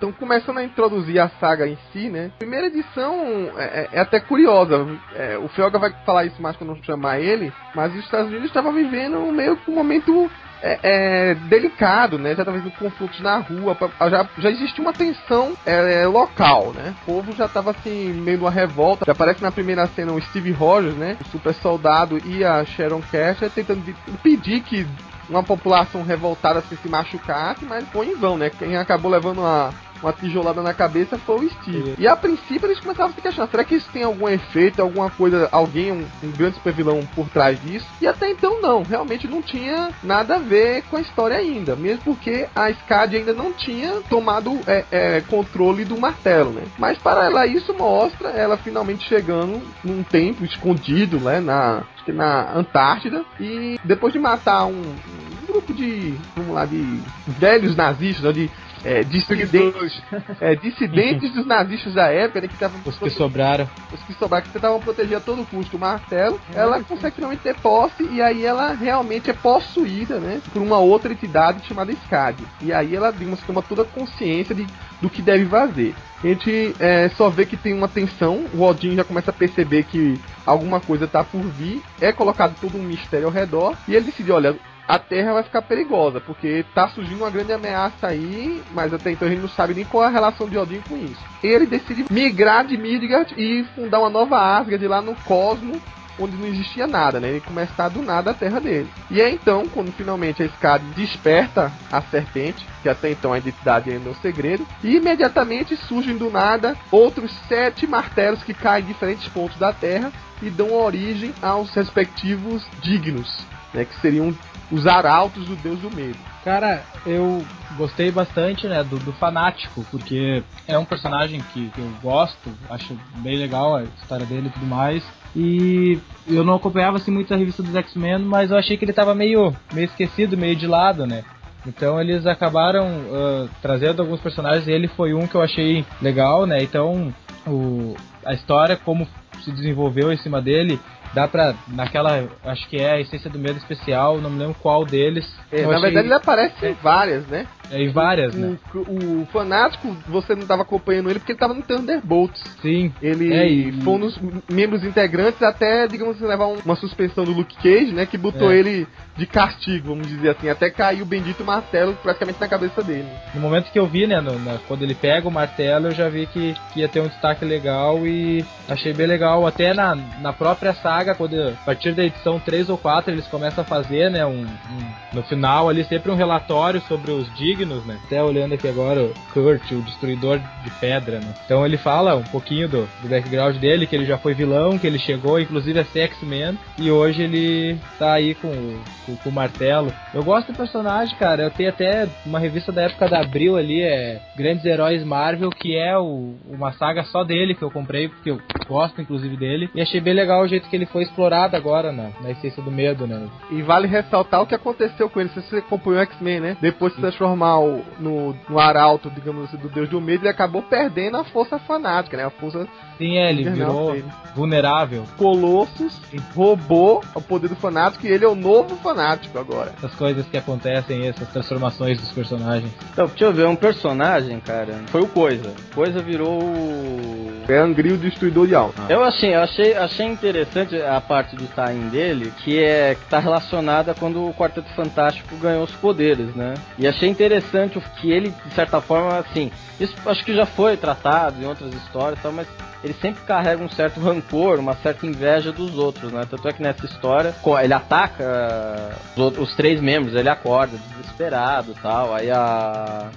Então, 0.00 0.12
começando 0.12 0.56
a 0.56 0.64
introduzir 0.64 1.18
a 1.20 1.28
saga 1.38 1.68
em 1.68 1.76
si, 1.92 2.08
né? 2.08 2.30
Primeira 2.38 2.68
edição 2.68 3.14
é, 3.58 3.64
é- 3.82 3.88
é 3.92 4.00
até 4.00 4.18
curiosa. 4.18 4.86
É, 5.14 5.36
o 5.36 5.46
Felga 5.48 5.78
vai 5.78 5.92
falar 6.06 6.24
isso 6.24 6.40
mais 6.40 6.56
quando 6.56 6.70
eu 6.70 6.82
chamar 6.82 7.20
ele, 7.20 7.52
mas 7.74 7.92
os 7.92 7.98
Estados 8.02 8.28
Unidos 8.28 8.46
estavam 8.46 8.72
vivendo 8.72 9.20
meio 9.30 9.58
que 9.58 9.70
um 9.70 9.74
momento 9.74 10.30
é, 10.62 10.78
é, 10.82 11.34
delicado, 11.34 12.18
né? 12.18 12.34
Já 12.34 12.42
estava 12.42 12.56
vendo 12.56 12.70
conflitos 12.78 13.20
na 13.20 13.36
rua, 13.36 13.76
já, 14.10 14.26
já 14.38 14.50
existia 14.50 14.82
uma 14.82 14.94
tensão 14.94 15.52
é, 15.66 16.06
local, 16.06 16.72
né? 16.72 16.94
O 17.02 17.04
povo 17.04 17.34
já 17.34 17.44
estava 17.44 17.72
assim, 17.72 18.10
meio 18.14 18.38
numa 18.38 18.50
revolta. 18.50 19.04
Já 19.04 19.12
aparece 19.12 19.42
na 19.42 19.52
primeira 19.52 19.86
cena 19.88 20.12
o 20.12 20.22
Steve 20.22 20.50
Rogers, 20.50 20.96
né? 20.96 21.18
O 21.20 21.28
super 21.28 21.52
soldado 21.52 22.18
e 22.24 22.42
a 22.42 22.64
Sharon 22.64 23.02
Carter 23.12 23.50
tentando 23.50 23.82
de- 23.82 23.94
impedir 24.08 24.62
que 24.62 24.86
uma 25.28 25.44
população 25.44 26.02
revoltada 26.02 26.58
assim, 26.58 26.74
se 26.76 26.88
machucasse, 26.88 27.64
mas 27.64 27.88
foi 27.90 28.06
em 28.06 28.16
vão, 28.16 28.36
né? 28.36 28.50
Quem 28.50 28.76
acabou 28.76 29.08
levando 29.10 29.38
uma, 29.38 29.72
uma 30.02 30.12
tijolada 30.12 30.62
na 30.62 30.74
cabeça 30.74 31.18
foi 31.18 31.46
o 31.46 31.50
Steve. 31.50 31.94
E 31.98 32.06
a 32.06 32.16
princípio 32.16 32.66
eles 32.66 32.80
começavam 32.80 33.12
a 33.12 33.14
se 33.14 33.20
questionar, 33.20 33.50
será 33.50 33.64
que 33.64 33.74
isso 33.74 33.88
tem 33.92 34.02
algum 34.02 34.28
efeito, 34.28 34.80
alguma 34.80 35.10
coisa, 35.10 35.48
alguém, 35.52 35.92
um, 35.92 36.06
um 36.22 36.30
grande 36.30 36.56
supervilão 36.56 37.06
por 37.14 37.28
trás 37.28 37.60
disso? 37.62 37.86
E 38.00 38.06
até 38.06 38.30
então 38.30 38.60
não, 38.60 38.82
realmente 38.82 39.28
não 39.28 39.42
tinha 39.42 39.90
nada 40.02 40.36
a 40.36 40.38
ver 40.38 40.82
com 40.84 40.96
a 40.96 41.00
história 41.00 41.36
ainda, 41.36 41.76
mesmo 41.76 42.02
porque 42.04 42.48
a 42.54 42.70
SCAD 42.72 43.16
ainda 43.16 43.32
não 43.32 43.52
tinha 43.52 44.00
tomado 44.08 44.58
é, 44.66 44.84
é, 44.90 45.20
controle 45.22 45.84
do 45.84 45.98
martelo, 45.98 46.50
né? 46.50 46.62
Mas 46.78 46.98
para 46.98 47.24
ela 47.26 47.46
isso 47.46 47.74
mostra 47.74 48.30
ela 48.30 48.56
finalmente 48.56 49.06
chegando 49.08 49.60
num 49.84 50.02
tempo 50.02 50.44
escondido, 50.44 51.18
né, 51.20 51.40
na, 51.40 51.82
na 52.08 52.52
Antártida, 52.54 53.24
e 53.38 53.78
depois 53.84 54.12
de 54.12 54.18
matar 54.18 54.66
um, 54.66 54.80
um 54.80 55.46
grupo 55.46 55.72
de, 55.72 56.14
vamos 56.36 56.54
lá, 56.54 56.64
de 56.64 57.00
velhos 57.26 57.76
nazistas, 57.76 58.24
né, 58.24 58.32
de 58.32 58.50
é, 58.84 59.02
dissidentes, 59.02 60.02
é, 60.40 60.54
dissidentes 60.54 61.32
dos 61.32 61.46
nazistas 61.46 61.94
da 61.94 62.08
época, 62.08 62.40
né, 62.40 62.48
que 62.48 62.54
estavam 62.54 62.80
Os 62.84 62.98
que 62.98 63.10
sobraram. 63.10 63.68
os 63.92 64.00
que 64.02 64.12
sobraram 64.14 64.44
que 64.46 64.52
tentavam 64.52 64.80
proteger 64.80 65.18
a 65.18 65.20
todo 65.20 65.44
custo 65.46 65.76
o 65.76 65.80
martelo, 65.80 66.40
ela 66.54 66.82
consegue 66.82 67.16
finalmente 67.16 67.42
ter 67.42 67.54
posse 67.56 68.02
e 68.10 68.20
aí 68.22 68.44
ela 68.44 68.72
realmente 68.72 69.30
é 69.30 69.32
possuída, 69.32 70.18
né, 70.18 70.40
por 70.52 70.62
uma 70.62 70.78
outra 70.78 71.12
entidade 71.12 71.66
chamada 71.66 71.92
SCAD. 71.92 72.42
E 72.60 72.72
aí 72.72 72.94
ela, 72.94 73.10
digamos, 73.10 73.40
toma 73.40 73.62
toda 73.62 73.82
a 73.82 73.84
consciência 73.86 74.54
de, 74.54 74.66
do 75.00 75.10
que 75.10 75.22
deve 75.22 75.46
fazer. 75.46 75.94
A 76.22 76.26
gente 76.26 76.74
é, 76.78 77.08
só 77.16 77.30
vê 77.30 77.46
que 77.46 77.56
tem 77.56 77.72
uma 77.72 77.88
tensão, 77.88 78.44
o 78.52 78.62
Odin 78.62 78.94
já 78.94 79.04
começa 79.04 79.30
a 79.30 79.34
perceber 79.34 79.84
que 79.84 80.20
alguma 80.44 80.78
coisa 80.78 81.06
tá 81.06 81.24
por 81.24 81.40
vir, 81.40 81.82
é 82.00 82.12
colocado 82.12 82.54
todo 82.60 82.76
um 82.76 82.82
mistério 82.82 83.26
ao 83.26 83.32
redor, 83.32 83.74
e 83.88 83.94
ele 83.94 84.06
decide, 84.06 84.30
olha, 84.30 84.54
a 84.90 84.98
Terra 84.98 85.34
vai 85.34 85.44
ficar 85.44 85.62
perigosa, 85.62 86.20
porque 86.20 86.64
tá 86.74 86.88
surgindo 86.88 87.18
uma 87.18 87.30
grande 87.30 87.52
ameaça 87.52 88.08
aí, 88.08 88.60
mas 88.72 88.92
até 88.92 89.12
então 89.12 89.28
a 89.28 89.30
gente 89.30 89.40
não 89.40 89.48
sabe 89.48 89.72
nem 89.72 89.84
qual 89.84 90.02
é 90.02 90.08
a 90.08 90.10
relação 90.10 90.48
de 90.48 90.58
Odin 90.58 90.80
com 90.80 90.96
isso. 90.96 91.20
Ele 91.44 91.64
decide 91.64 92.06
migrar 92.10 92.66
de 92.66 92.76
Midgard 92.76 93.32
e 93.36 93.64
fundar 93.76 94.00
uma 94.00 94.10
nova 94.10 94.36
Asgard 94.36 94.84
lá 94.88 95.00
no 95.00 95.14
Cosmo, 95.14 95.80
onde 96.18 96.36
não 96.36 96.48
existia 96.48 96.88
nada, 96.88 97.20
né? 97.20 97.28
Ele 97.28 97.40
começa 97.40 97.70
a 97.70 97.72
estar 97.72 97.88
do 97.88 98.02
nada 98.02 98.32
a 98.32 98.34
terra 98.34 98.60
dele. 98.60 98.90
E 99.08 99.20
é 99.20 99.30
então, 99.30 99.64
quando 99.68 99.92
finalmente 99.92 100.42
a 100.42 100.46
Skadi 100.46 100.84
desperta 100.96 101.70
a 101.90 102.02
serpente, 102.02 102.66
que 102.82 102.88
até 102.88 103.12
então 103.12 103.32
a 103.32 103.38
identidade 103.38 103.90
ainda 103.90 104.08
é 104.08 104.12
um 104.12 104.16
segredo, 104.16 104.66
e 104.82 104.96
imediatamente 104.96 105.76
surgem 105.76 106.16
do 106.16 106.30
nada 106.30 106.76
outros 106.90 107.32
sete 107.46 107.86
martelos 107.86 108.42
que 108.42 108.52
caem 108.52 108.84
em 108.84 108.88
diferentes 108.88 109.28
pontos 109.28 109.56
da 109.56 109.72
Terra 109.72 110.12
e 110.42 110.50
dão 110.50 110.72
origem 110.72 111.32
aos 111.40 111.70
respectivos 111.70 112.66
dignos, 112.82 113.32
né? 113.72 113.84
Que 113.84 114.00
seriam 114.00 114.34
os 114.70 114.86
arautos 114.86 115.46
do 115.46 115.56
deus 115.56 115.78
do 115.80 115.90
medo. 115.90 116.18
Cara, 116.44 116.82
eu 117.04 117.44
gostei 117.76 118.10
bastante, 118.10 118.66
né, 118.66 118.82
do, 118.82 118.98
do 118.98 119.12
Fanático, 119.12 119.84
porque 119.90 120.42
é 120.66 120.78
um 120.78 120.84
personagem 120.84 121.40
que, 121.52 121.68
que 121.70 121.80
eu 121.80 121.92
gosto, 122.02 122.50
acho 122.68 122.96
bem 123.16 123.36
legal 123.36 123.76
a 123.76 123.82
história 123.82 124.26
dele 124.26 124.48
e 124.48 124.50
tudo 124.50 124.66
mais. 124.66 125.04
E 125.34 125.98
eu 126.26 126.42
não 126.42 126.54
acompanhava 126.54 126.96
assim 126.96 127.10
muito 127.10 127.32
a 127.32 127.36
revista 127.36 127.62
dos 127.62 127.74
X-Men, 127.74 128.20
mas 128.20 128.50
eu 128.50 128.56
achei 128.56 128.76
que 128.76 128.84
ele 128.84 128.92
tava 128.92 129.14
meio, 129.14 129.54
meio 129.72 129.84
esquecido, 129.84 130.36
meio 130.36 130.56
de 130.56 130.66
lado, 130.66 131.06
né? 131.06 131.24
Então 131.66 132.00
eles 132.00 132.26
acabaram 132.26 132.86
uh, 132.86 133.50
trazendo 133.60 134.00
alguns 134.00 134.20
personagens 134.20 134.66
e 134.66 134.72
ele 134.72 134.88
foi 134.88 135.12
um 135.12 135.26
que 135.26 135.34
eu 135.34 135.42
achei 135.42 135.84
legal, 136.00 136.46
né? 136.46 136.58
Então 136.62 137.12
o, 137.46 137.94
a 138.24 138.32
história, 138.32 138.76
como 138.76 139.06
se 139.44 139.52
desenvolveu 139.52 140.12
em 140.12 140.16
cima 140.16 140.40
dele, 140.40 140.80
dá 141.12 141.26
pra. 141.28 141.54
Naquela. 141.68 142.28
Acho 142.44 142.68
que 142.68 142.76
é 142.76 142.92
a 142.92 143.00
essência 143.00 143.28
do 143.30 143.38
medo 143.38 143.58
especial, 143.58 144.18
não 144.18 144.30
me 144.30 144.38
lembro 144.38 144.54
qual 144.60 144.84
deles. 144.84 145.26
É, 145.52 145.62
na 145.62 145.68
achei- 145.70 145.80
verdade 145.82 146.06
ele 146.06 146.14
aparece 146.14 146.66
É. 146.66 146.70
em 146.70 146.74
várias, 146.74 147.26
né? 147.26 147.46
É, 147.70 147.82
em 147.82 147.88
várias, 147.90 148.34
né? 148.34 148.56
O, 148.74 149.22
o 149.22 149.26
fanático, 149.32 149.96
você 150.08 150.34
não 150.34 150.42
estava 150.42 150.62
acompanhando 150.62 151.08
ele 151.10 151.18
porque 151.20 151.32
ele 151.32 151.36
estava 151.36 151.54
no 151.54 151.62
Thunderbolts. 151.62 152.42
Sim. 152.62 152.92
Ele 153.00 153.32
É, 153.32 153.48
e- 153.48 153.72
foi 153.82 153.92
um 153.94 154.00
dos 154.00 154.18
membros 154.48 154.84
integrantes 154.84 155.40
até, 155.42 155.86
digamos 155.86 156.16
assim, 156.16 156.26
levar 156.26 156.46
um- 156.46 156.58
uma 156.64 156.76
suspensão 156.76 157.24
do 157.24 157.32
Luke 157.32 157.56
Cage, 157.56 157.92
né? 157.92 158.06
Que 158.06 158.18
botou 158.18 158.50
É. 158.52 158.56
ele 158.58 158.86
de 159.16 159.26
castigo, 159.26 159.88
vamos 159.88 160.08
dizer 160.08 160.30
assim, 160.30 160.48
até 160.48 160.70
caiu 160.70 161.02
o 161.02 161.06
bendito 161.06 161.44
martelo 161.44 161.94
praticamente 162.02 162.40
na 162.40 162.48
cabeça 162.48 162.82
dele. 162.82 163.06
No 163.34 163.40
momento 163.40 163.70
que 163.70 163.78
eu 163.78 163.86
vi, 163.86 164.06
né, 164.06 164.20
no- 164.20 164.38
na- 164.38 164.58
quando 164.66 164.82
ele 164.82 164.94
pega 164.94 165.28
o 165.28 165.30
martelo, 165.30 165.88
eu 165.88 165.92
já 165.94 166.08
vi 166.08 166.26
que, 166.26 166.54
que 166.72 166.80
ia 166.80 166.88
ter 166.88 167.00
um 167.00 167.08
destaque 167.08 167.44
legal 167.44 168.06
e 168.06 168.44
achei 168.68 168.92
bem 168.92 169.06
legal. 169.06 169.46
Até 169.46 169.74
na, 169.74 169.94
na 169.94 170.32
própria 170.32 170.72
saga, 170.74 171.14
quando 171.14 171.40
a 171.40 171.52
partir 171.64 171.92
da 171.92 172.02
edição 172.04 172.38
3 172.40 172.68
ou 172.70 172.78
4 172.78 173.12
eles 173.12 173.26
começam 173.28 173.62
a 173.62 173.66
fazer, 173.66 174.10
né, 174.10 174.24
um, 174.26 174.42
um- 174.42 174.90
no 175.12 175.22
final 175.24 175.68
ali 175.68 175.84
sempre 175.84 176.10
um 176.10 176.14
relatório 176.16 176.80
sobre 176.82 177.10
os 177.10 177.28
dignos, 177.60 177.84
né. 177.84 177.98
Até 178.04 178.22
olhando 178.22 178.54
aqui 178.54 178.66
agora 178.68 179.02
o 179.02 179.14
Kurt, 179.32 179.70
o 179.72 179.82
destruidor 179.82 180.38
de 180.64 180.70
pedra, 180.80 181.18
né. 181.20 181.34
Então 181.44 181.64
ele 181.64 181.76
fala 181.76 182.16
um 182.16 182.22
pouquinho 182.22 182.68
do, 182.68 182.88
do 183.02 183.08
background 183.08 183.56
dele, 183.56 183.86
que 183.86 183.94
ele 183.94 184.06
já 184.06 184.16
foi 184.18 184.34
vilão, 184.34 184.78
que 184.78 184.86
ele 184.86 184.98
chegou 184.98 185.38
inclusive 185.38 185.78
a 185.78 185.84
ser 185.84 186.00
X-Men 186.00 186.58
e 186.78 186.90
hoje 186.90 187.22
ele 187.22 187.78
tá 187.98 188.14
aí 188.14 188.34
com, 188.34 188.48
o- 188.48 188.80
com, 189.06 189.16
com 189.16 189.28
o 189.28 189.32
martelo. 189.32 189.92
Eu 190.14 190.22
gosto 190.24 190.52
do 190.52 190.56
personagem, 190.56 191.14
cara. 191.16 191.42
Eu 191.44 191.50
tenho 191.50 191.68
até 191.68 192.08
uma 192.24 192.38
revista 192.38 192.72
da 192.72 192.82
época 192.82 193.08
da 193.08 193.20
Abril 193.20 193.56
ali, 193.56 193.82
é 193.82 194.20
Grandes 194.36 194.64
Heróis 194.64 195.04
Marvel, 195.04 195.50
que 195.50 195.76
é 195.76 195.96
o, 195.98 196.34
uma 196.48 196.72
saga 196.72 197.02
só 197.04 197.22
dele 197.24 197.54
que 197.54 197.62
eu 197.62 197.70
comprei, 197.70 198.08
porque 198.08 198.30
eu 198.30 198.40
gosto 198.68 199.00
inclusive 199.00 199.36
dele. 199.36 199.68
E 199.74 199.80
achei 199.80 200.00
bem 200.00 200.14
legal 200.14 200.42
o 200.42 200.48
jeito 200.48 200.68
que 200.68 200.76
ele 200.76 200.86
foi 200.86 201.02
explorado 201.02 201.56
agora 201.56 201.92
na, 201.92 202.10
na 202.22 202.30
essência 202.30 202.62
do 202.62 202.70
medo, 202.70 203.06
né? 203.06 203.28
E 203.50 203.62
vale 203.62 203.86
ressaltar 203.86 204.40
o 204.42 204.46
que 204.46 204.54
aconteceu 204.54 205.08
com 205.10 205.20
ele, 205.20 205.28
se 205.30 205.40
você 205.42 205.56
acompanhou 205.56 205.98
o 206.00 206.02
X-Men, 206.02 206.40
né? 206.40 206.56
Depois 206.60 206.92
de 206.92 206.96
se 206.96 207.00
transformar 207.02 207.49
o- 207.58 207.82
no, 207.98 208.36
no 208.48 208.58
arauto, 208.58 209.10
digamos 209.10 209.44
assim, 209.44 209.56
do 209.56 209.68
Deus 209.68 209.88
do 209.88 210.00
Medo, 210.00 210.22
ele 210.22 210.28
acabou 210.30 210.62
perdendo 210.62 211.16
a 211.16 211.24
força 211.24 211.58
fanática, 211.58 212.16
né? 212.16 212.24
A 212.24 212.30
força 212.30 212.66
Sim, 212.98 213.16
é, 213.16 213.30
ele 213.30 213.48
virou 213.48 213.92
dele. 213.92 214.04
vulnerável. 214.34 215.04
Colossus 215.16 215.98
roubou 216.34 217.02
o 217.14 217.20
poder 217.20 217.48
do 217.48 217.56
fanático 217.56 218.06
e 218.06 218.10
ele 218.10 218.24
é 218.24 218.28
o 218.28 218.34
novo 218.34 218.76
fanático 218.76 219.38
agora. 219.38 219.72
Essas 219.78 219.94
coisas 219.94 220.26
que 220.26 220.36
acontecem, 220.36 221.06
essas 221.06 221.28
transformações 221.28 221.98
dos 221.98 222.10
personagens. 222.12 222.70
Então, 222.92 223.06
deixa 223.06 223.24
eu 223.24 223.32
ver, 223.32 223.46
um 223.46 223.56
personagem, 223.56 224.38
cara, 224.40 224.74
foi 224.88 225.00
o 225.02 225.06
Coisa. 225.06 225.52
Coisa 225.74 226.00
virou 226.00 226.40
o... 226.42 227.19
É 227.50 227.58
Angry 227.58 227.92
o 227.92 227.98
destruidor 227.98 228.46
de 228.46 228.54
alma. 228.54 228.72
Eu 228.88 229.02
achei, 229.02 229.34
eu 229.34 229.40
achei, 229.40 229.74
achei 229.74 230.06
interessante 230.06 230.80
a 230.80 231.00
parte 231.00 231.34
do 231.34 231.46
time 231.46 231.90
dele, 231.90 232.32
que 232.44 232.62
é 232.62 232.94
que 232.94 233.04
tá 233.06 233.18
relacionada 233.18 233.94
quando 233.94 234.24
o 234.28 234.34
Quarteto 234.34 234.68
Fantástico 234.74 235.36
ganhou 235.36 235.64
os 235.64 235.72
poderes, 235.72 236.34
né? 236.34 236.54
E 236.78 236.86
achei 236.86 237.08
interessante 237.08 237.78
o 237.78 237.82
que 238.00 238.10
ele, 238.12 238.32
de 238.46 238.54
certa 238.54 238.80
forma, 238.80 239.18
assim, 239.18 239.50
isso 239.80 239.94
acho 240.06 240.24
que 240.24 240.34
já 240.34 240.46
foi 240.46 240.76
tratado 240.76 241.42
em 241.42 241.46
outras 241.46 241.72
histórias, 241.74 242.18
e 242.18 242.22
tal, 242.22 242.32
mas 242.32 242.46
ele 242.84 242.94
sempre 242.94 243.20
carrega 243.26 243.62
um 243.62 243.68
certo 243.68 244.00
rancor, 244.00 244.58
uma 244.58 244.74
certa 244.76 245.06
inveja 245.06 245.52
dos 245.52 245.76
outros, 245.76 246.12
né? 246.12 246.22
Tanto 246.28 246.46
é 246.48 246.52
que 246.52 246.62
nessa 246.62 246.86
história, 246.86 247.34
ele 247.62 247.74
ataca 247.74 248.96
os, 249.16 249.22
outros- 249.22 249.48
os 249.48 249.54
três 249.56 249.80
membros, 249.80 250.14
ele 250.14 250.28
acorda 250.28 250.78
desesperado, 250.96 251.74
tal, 251.82 252.14
aí 252.14 252.30
a 252.30 253.08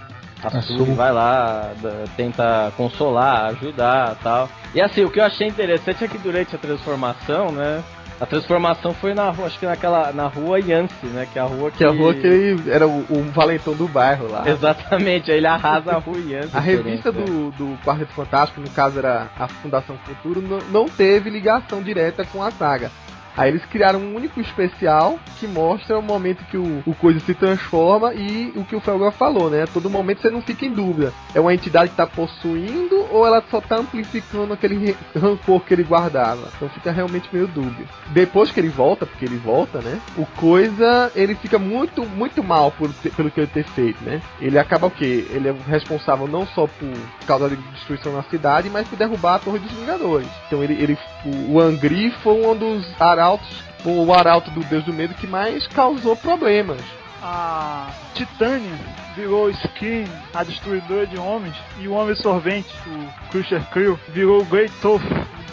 a 0.43 0.58
A 0.58 0.62
Sully 0.62 0.86
Sul. 0.86 0.95
vai 0.95 1.12
lá, 1.12 1.71
tenta 2.17 2.71
consolar, 2.75 3.47
ajudar 3.47 4.15
tal. 4.21 4.49
E 4.73 4.82
assim, 4.82 5.03
o 5.03 5.10
que 5.10 5.19
eu 5.19 5.23
achei 5.23 5.47
interessante 5.47 6.03
é 6.03 6.08
que 6.08 6.17
durante 6.17 6.56
a 6.56 6.60
transformação, 6.60 7.51
né? 7.51 7.84
A 8.21 8.25
transformação 8.25 8.93
foi 8.93 9.13
na 9.13 9.29
rua, 9.32 9.47
acho 9.47 9.60
que 9.60 9.65
naquela, 9.65 10.13
na 10.13 10.27
rua 10.27 10.60
Yance, 10.60 11.06
né? 11.08 11.27
Que 11.32 11.39
é 11.39 11.41
a 11.41 11.45
rua 11.45 11.71
que... 11.71 11.77
Que 11.77 11.84
é 11.84 11.88
a 11.88 11.91
rua 11.91 12.13
que 12.13 12.25
ele 12.25 12.71
era 12.71 12.88
o, 12.88 12.99
o 13.10 13.23
valentão 13.34 13.73
do 13.73 13.88
bairro 13.88 14.32
lá. 14.32 14.43
Exatamente, 14.47 15.32
aí 15.32 15.38
ele 15.38 15.47
arrasa 15.47 15.91
a 15.91 15.97
rua 15.97 16.17
Yance. 16.17 16.56
A 16.56 16.60
revista 16.60 17.12
né? 17.12 17.21
do, 17.21 17.51
do 17.51 17.77
Quarteto 17.84 18.13
Fantástico, 18.13 18.62
no 18.62 18.69
caso 18.69 18.99
era 18.99 19.27
a 19.38 19.47
Fundação 19.47 19.97
Futuro, 20.06 20.41
não, 20.41 20.60
não 20.69 20.86
teve 20.88 21.29
ligação 21.29 21.82
direta 21.82 22.23
com 22.23 22.41
a 22.41 22.51
saga. 22.51 22.91
Aí 23.36 23.50
eles 23.50 23.65
criaram 23.65 24.00
um 24.00 24.15
único 24.15 24.39
especial 24.39 25.19
que 25.39 25.48
mostra 25.48 25.98
o 25.98 26.02
momento 26.02 26.46
que 26.46 26.58
o, 26.58 26.84
o 26.86 26.93
coisa 26.96 27.19
se 27.19 27.34
transforma 27.34 28.13
e 28.13 28.52
o 28.56 28.63
que 28.63 28.76
o 28.76 28.80
Felgor 28.80 29.12
falou, 29.12 29.50
né? 29.50 29.65
Todo 29.74 29.89
momento 29.89 30.22
você 30.22 30.30
não 30.30 30.41
fica 30.41 30.65
em 30.65 30.72
dúvida. 30.72 31.13
É 31.34 31.39
uma 31.39 31.54
entidade 31.54 31.91
que 31.91 31.98
tá 31.98 32.06
possuindo 32.06 33.08
ou 33.12 33.26
ela 33.26 33.43
só 33.50 33.60
tá 33.60 33.78
amplificando 33.78 34.54
aquele 34.54 34.96
rancor 35.15 35.62
que 35.62 35.74
ele 35.74 35.84
guardava? 35.84 36.50
Então 36.56 36.69
fica 36.69 36.91
realmente 36.91 37.30
meio 37.32 37.48
dúbio. 37.48 37.88
Depois 38.10 38.52
que 38.52 38.60
ele 38.60 38.69
volta, 38.69 39.06
porque 39.06 39.26
ele 39.26 39.38
volta, 39.38 39.80
né? 39.80 40.00
O 40.17 40.26
coisa, 40.26 41.12
ele 41.15 41.36
fica 41.36 41.58
muito, 41.58 42.06
muito 42.06 42.43
mal 42.43 42.72
por 42.72 42.91
pelo 43.15 43.32
que 43.32 43.39
ele 43.39 43.48
ter 43.48 43.65
feito, 43.65 44.04
né? 44.04 44.22
Ele 44.39 44.58
acaba 44.58 44.88
o 44.88 44.91
quê? 44.91 45.26
Ele 45.30 45.50
é 45.50 45.56
responsável 45.67 46.28
não 46.28 46.46
só 46.48 46.67
por 46.67 47.26
causa 47.26 47.50
de 47.50 47.56
destruição 47.56 48.13
na 48.13 48.24
cidade, 48.24 48.69
mas 48.69 48.88
por 48.88 48.98
derrubar 48.98 49.36
a 49.36 49.39
Torre 49.39 49.60
dos 49.60 49.72
Vingadores. 49.72 50.28
Então 50.48 50.63
ele, 50.63 50.74
ele 50.74 50.98
o, 51.26 51.60
Angri 51.60 52.12
foi 52.22 52.34
um 52.34 52.56
dos 52.56 52.86
arautos, 53.23 53.63
o 53.86 54.13
arauto 54.13 54.51
do 54.51 54.62
Deus 54.62 54.83
do 54.83 54.93
Medo 54.93 55.13
que 55.13 55.27
mais 55.27 55.65
causou 55.67 56.15
problemas. 56.15 56.81
A 57.21 57.89
Titânia 58.13 58.77
virou 59.15 59.49
Skin, 59.49 60.05
a 60.33 60.43
destruidora 60.43 61.07
de 61.07 61.17
homens, 61.17 61.55
e 61.79 61.88
o 61.88 61.93
Homem 61.93 62.15
Sorvente, 62.15 62.69
o 62.86 63.29
Crusher 63.29 63.63
Crew, 63.69 63.97
virou 64.09 64.41
o 64.41 64.45
Great 64.45 64.73
o 64.81 64.99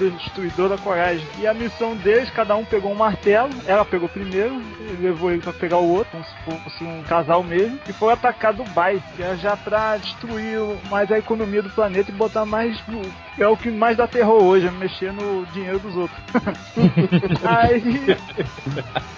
destruidor 0.09 0.69
da 0.69 0.79
coragem. 0.79 1.27
E 1.39 1.47
a 1.47 1.53
missão 1.53 1.95
deles, 1.97 2.31
cada 2.31 2.57
um 2.57 2.65
pegou 2.65 2.93
um 2.93 2.95
martelo, 2.95 3.51
ela 3.67 3.85
pegou 3.85 4.09
primeiro, 4.09 4.63
levou 5.01 5.31
ele 5.31 5.43
pra 5.43 5.53
pegar 5.53 5.79
o 5.79 5.89
outro, 5.89 6.13
como 6.13 6.25
se 6.25 6.35
fosse 6.45 6.85
um 6.85 7.03
casal 7.03 7.43
mesmo, 7.43 7.79
e 7.89 7.93
foi 7.93 8.13
atacar 8.13 8.55
Dubai, 8.55 9.03
que 9.17 9.23
é 9.23 9.37
já 9.37 9.57
pra 9.57 9.97
destruir 9.97 10.61
mais 10.89 11.11
a 11.11 11.19
economia 11.19 11.63
do 11.63 11.71
planeta 11.71 12.11
e 12.11 12.15
botar 12.15 12.47
mais. 12.47 12.81
É 13.39 13.47
o 13.47 13.57
que 13.57 13.71
mais 13.71 13.97
dá 13.97 14.07
terror 14.07 14.43
hoje, 14.43 14.67
é 14.67 14.71
mexer 14.71 15.13
no 15.13 15.45
dinheiro 15.47 15.79
dos 15.79 15.97
outros. 15.97 16.19
Aí. 17.45 18.17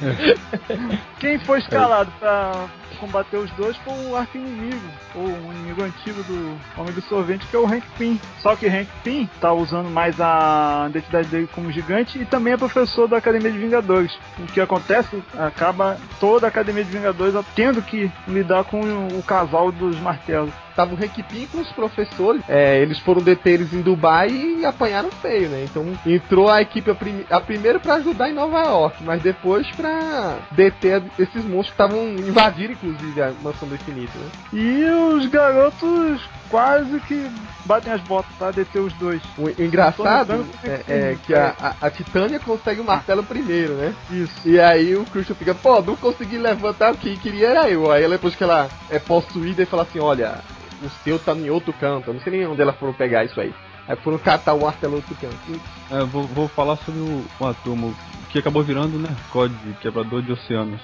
Quem 1.18 1.38
foi 1.40 1.59
escalado 1.59 2.11
pra 2.18 2.68
combater 3.02 3.36
os 3.36 3.50
dois 3.52 3.76
foi 3.78 3.94
o 4.06 4.16
arqui-inimigo, 4.16 4.80
ou 5.16 5.26
um 5.26 5.52
inimigo 5.52 5.82
antigo 5.82 6.22
do 6.22 6.56
Homem 6.80 6.94
do 6.94 7.02
Sorvente, 7.02 7.44
que 7.48 7.56
é 7.56 7.58
o 7.58 7.66
Hank 7.66 7.84
Pym. 7.98 8.20
Só 8.40 8.54
que 8.54 8.68
Hank 8.68 8.88
Pym 9.02 9.28
tá 9.40 9.52
usando 9.52 9.90
mais 9.90 10.20
a 10.20 10.86
identidade 10.88 11.28
dele 11.28 11.48
como 11.52 11.72
gigante 11.72 12.20
e 12.20 12.24
também 12.24 12.52
é 12.52 12.56
professor 12.56 13.08
da 13.08 13.16
Academia 13.16 13.50
de 13.50 13.58
Vingadores. 13.58 14.16
O 14.38 14.46
que 14.46 14.60
acontece? 14.60 15.20
Acaba 15.36 15.98
toda 16.20 16.46
a 16.46 16.48
Academia 16.48 16.84
de 16.84 16.90
Vingadores 16.90 17.34
tendo 17.56 17.82
que 17.82 18.08
lidar 18.28 18.62
com 18.64 18.80
o 18.80 19.22
casal 19.24 19.72
dos 19.72 19.98
martelos. 19.98 20.52
Tava 20.74 20.92
o 20.94 20.96
Requipim 20.96 21.46
com 21.46 21.58
os 21.61 21.68
professores, 21.72 22.42
é, 22.48 22.80
eles 22.80 22.98
foram 22.98 23.20
deter 23.22 23.54
eles 23.54 23.72
em 23.72 23.82
Dubai 23.82 24.30
e 24.30 24.64
apanharam 24.64 25.11
feio, 25.11 25.48
né? 25.48 25.64
Então 25.64 25.87
entrou 26.06 26.48
a 26.50 26.62
equipe 26.62 26.90
a, 26.90 26.94
prim 26.94 27.24
a 27.30 27.40
primeiro 27.40 27.78
pra 27.80 27.94
ajudar 27.94 28.30
em 28.30 28.35
Nova 28.35 28.61
York, 28.61 29.02
mas 29.04 29.20
depois 29.22 29.66
pra 29.76 30.37
deter 30.50 31.03
esses 31.18 31.44
monstros 31.44 31.66
que 31.76 31.82
estavam 31.82 32.03
invadindo, 32.14 32.72
inclusive, 32.72 33.20
a 33.22 33.32
mansão 33.42 33.68
do 33.68 33.74
infinito, 33.74 34.16
né? 34.18 34.26
E 34.53 34.84
os 35.14 35.26
garotos 35.26 36.20
quase 36.49 37.01
que 37.01 37.30
batem 37.64 37.92
as 37.92 38.01
botas 38.03 38.30
pra 38.38 38.51
deter 38.51 38.80
os 38.82 38.92
dois. 38.94 39.22
O 39.38 39.49
engraçado 39.62 40.44
é, 40.64 40.76
que- 40.78 40.92
é 40.92 41.16
que 41.26 41.34
a, 41.34 41.55
a, 41.61 41.86
a 41.86 41.90
Titânia 41.90 42.38
consegue 42.40 42.80
o 42.80 42.84
martelo 42.84 43.22
primeiro, 43.22 43.74
né? 43.74 43.94
Isso. 44.11 44.32
E 44.44 44.59
aí 44.61 44.94
o 44.97 45.05
Christian 45.07 45.34
fica, 45.36 45.55
pô, 45.55 45.80
não 45.80 45.97
consegui 45.97 46.38
levantar, 46.38 46.94
quem 46.97 47.16
queria 47.16 47.49
era 47.49 47.68
eu. 47.70 47.90
Aí 47.90 48.07
depois 48.09 48.34
que 48.34 48.42
ela 48.44 48.68
é 48.90 48.99
possuída 48.99 49.62
e 49.62 49.66
fala 49.66 49.82
assim, 49.84 49.99
olha, 50.01 50.38
o 50.87 50.91
seu 51.05 51.18
tá 51.18 51.33
em 51.33 51.51
outro 51.51 51.72
canto, 51.72 52.11
eu 52.11 52.14
não 52.14 52.20
sei 52.20 52.33
nem 52.33 52.47
onde 52.47 52.61
ela 52.61 52.72
foram 52.72 52.93
pegar 52.93 53.24
isso 53.24 53.41
aí. 53.41 53.55
Aí 53.89 53.97
foram 53.97 54.18
catar 54.18 54.55
o 54.55 54.62
martelo 54.62 54.97
outro 54.97 55.14
canto. 55.16 55.61
É, 55.91 56.05
vou, 56.05 56.24
vou 56.28 56.49
falar 56.49 56.76
sobre 56.76 57.01
o, 57.01 57.24
o 57.41 57.47
Atomo, 57.47 57.95
que 58.30 58.39
acabou 58.39 58.62
virando, 58.62 58.99
né, 58.99 59.09
COD, 59.30 59.55
Quebrador 59.80 60.22
de 60.22 60.33
Oceanos. 60.33 60.80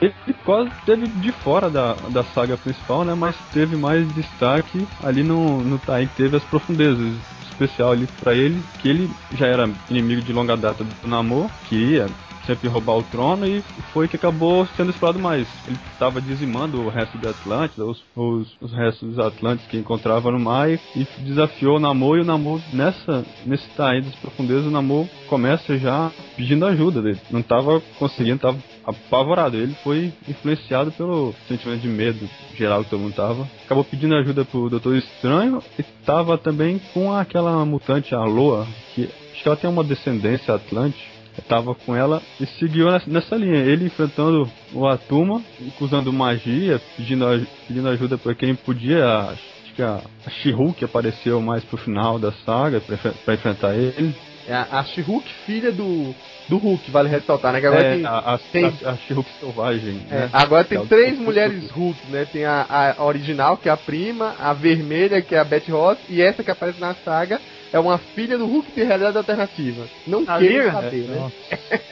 Ele 0.00 0.12
quase 0.44 0.70
teve 0.84 1.06
de 1.06 1.30
fora 1.30 1.70
da, 1.70 1.94
da 2.10 2.24
saga 2.24 2.56
principal, 2.56 3.04
né, 3.04 3.14
mas 3.14 3.36
teve 3.52 3.76
mais 3.76 4.06
destaque 4.14 4.86
ali 5.02 5.22
no, 5.22 5.60
no 5.62 5.78
Tai, 5.78 6.06
que 6.06 6.16
teve 6.16 6.36
as 6.36 6.44
profundezas. 6.44 7.14
Especial 7.50 7.92
ali 7.92 8.08
pra 8.20 8.34
ele, 8.34 8.60
que 8.80 8.88
ele 8.88 9.08
já 9.32 9.46
era 9.46 9.70
inimigo 9.88 10.20
de 10.22 10.32
longa 10.32 10.56
data 10.56 10.82
do 10.82 11.08
Namor, 11.08 11.48
queria 11.68 12.08
sempre 12.46 12.68
roubar 12.68 12.96
o 12.96 13.02
trono 13.02 13.46
e 13.46 13.62
foi 13.92 14.08
que 14.08 14.16
acabou 14.16 14.66
sendo 14.76 14.90
explorado 14.90 15.18
mais. 15.18 15.46
Ele 15.66 15.78
estava 15.92 16.20
dizimando 16.20 16.80
o 16.80 16.88
resto 16.88 17.18
de 17.18 17.28
Atlântida, 17.28 17.84
os, 17.84 18.02
os, 18.14 18.56
os, 18.60 18.72
restos 18.72 19.08
dos 19.08 19.18
Atlantes 19.18 19.66
que 19.66 19.76
encontrava 19.76 20.30
no 20.30 20.38
mar 20.38 20.70
e, 20.70 20.78
e 20.94 21.06
desafiou 21.20 21.76
o 21.76 21.80
Namor 21.80 22.18
e 22.18 22.20
o 22.20 22.24
Namor 22.24 22.60
nessa 22.72 23.24
nesse 23.44 23.68
taí 23.70 24.02
das 24.02 24.14
profundezas 24.16 24.66
o 24.66 24.70
Namor 24.70 25.06
começa 25.28 25.76
já 25.78 26.10
pedindo 26.36 26.66
ajuda 26.66 27.02
dele. 27.02 27.20
Não 27.30 27.40
estava 27.40 27.80
conseguindo, 27.98 28.36
estava 28.36 28.58
apavorado. 28.84 29.56
Ele 29.56 29.74
foi 29.82 30.12
influenciado 30.28 30.92
pelo 30.92 31.34
sentimento 31.48 31.80
de 31.80 31.88
medo 31.88 32.28
geral 32.56 32.84
que 32.84 32.90
todo 32.90 33.00
mundo 33.00 33.14
tava. 33.14 33.48
Acabou 33.64 33.84
pedindo 33.84 34.14
ajuda 34.14 34.44
pro 34.44 34.68
Doutor 34.68 34.96
Estranho 34.96 35.62
e 35.78 35.82
tava 36.04 36.36
também 36.36 36.80
com 36.92 37.12
aquela 37.12 37.64
mutante 37.64 38.14
Aloa, 38.14 38.66
que 38.94 39.08
acho 39.32 39.42
que 39.42 39.48
ela 39.48 39.56
tem 39.56 39.70
uma 39.70 39.84
descendência 39.84 40.54
atlante 40.54 41.14
tava 41.42 41.74
com 41.74 41.94
ela 41.94 42.22
e 42.40 42.46
seguiu 42.46 42.86
nessa 43.06 43.36
linha. 43.36 43.58
Ele 43.58 43.86
enfrentando 43.86 44.50
o 44.72 44.86
Atuma, 44.86 45.42
usando 45.80 46.12
magia, 46.12 46.80
pedindo, 46.96 47.24
pedindo 47.66 47.88
ajuda 47.88 48.18
para 48.18 48.34
quem 48.34 48.54
podia. 48.54 49.04
Acho 49.04 49.74
que 49.74 49.82
a, 49.82 50.00
a 50.26 50.30
She-Hulk 50.30 50.84
apareceu 50.84 51.40
mais 51.40 51.64
pro 51.64 51.76
final 51.76 52.18
da 52.18 52.32
saga 52.44 52.80
para 52.80 53.34
enfrentar 53.34 53.74
ele. 53.74 54.14
É 54.46 54.54
a, 54.54 54.66
a 54.70 54.84
She-Hulk, 54.84 55.26
filha 55.46 55.72
do, 55.72 56.14
do 56.48 56.58
Hulk, 56.58 56.90
vale 56.90 57.08
ressaltar, 57.08 57.52
né? 57.52 57.60
Que 57.60 57.66
agora 57.66 57.82
é, 57.82 57.94
tem, 57.94 58.06
a, 58.06 58.18
a, 58.18 58.38
tem... 58.38 58.64
a, 58.84 58.90
a 58.90 58.96
She-Hulk 58.96 59.30
selvagem. 59.40 60.06
É, 60.10 60.14
né? 60.14 60.30
Agora 60.32 60.64
tem 60.64 60.78
é 60.78 60.84
três 60.84 61.18
mulheres 61.18 61.70
Hulk, 61.70 61.98
né? 62.10 62.26
Tem 62.30 62.44
a, 62.44 62.94
a 62.98 63.04
original, 63.04 63.56
que 63.56 63.68
é 63.68 63.72
a 63.72 63.76
prima, 63.76 64.34
a 64.38 64.52
vermelha, 64.52 65.22
que 65.22 65.34
é 65.34 65.38
a 65.38 65.44
Betty 65.44 65.70
Ross, 65.70 65.98
e 66.08 66.20
essa 66.20 66.44
que 66.44 66.50
aparece 66.50 66.78
na 66.78 66.94
saga, 66.94 67.40
é 67.74 67.78
uma 67.80 67.98
filha 67.98 68.38
do 68.38 68.46
Hulk 68.46 68.70
de 68.72 68.84
realidade 68.84 69.18
alternativa. 69.18 69.86
Não 70.06 70.22
A 70.26 70.38
queiram 70.38 70.58
Liga? 70.64 70.72
saber, 70.72 71.04
É, 71.04 71.08
né? 71.08 71.32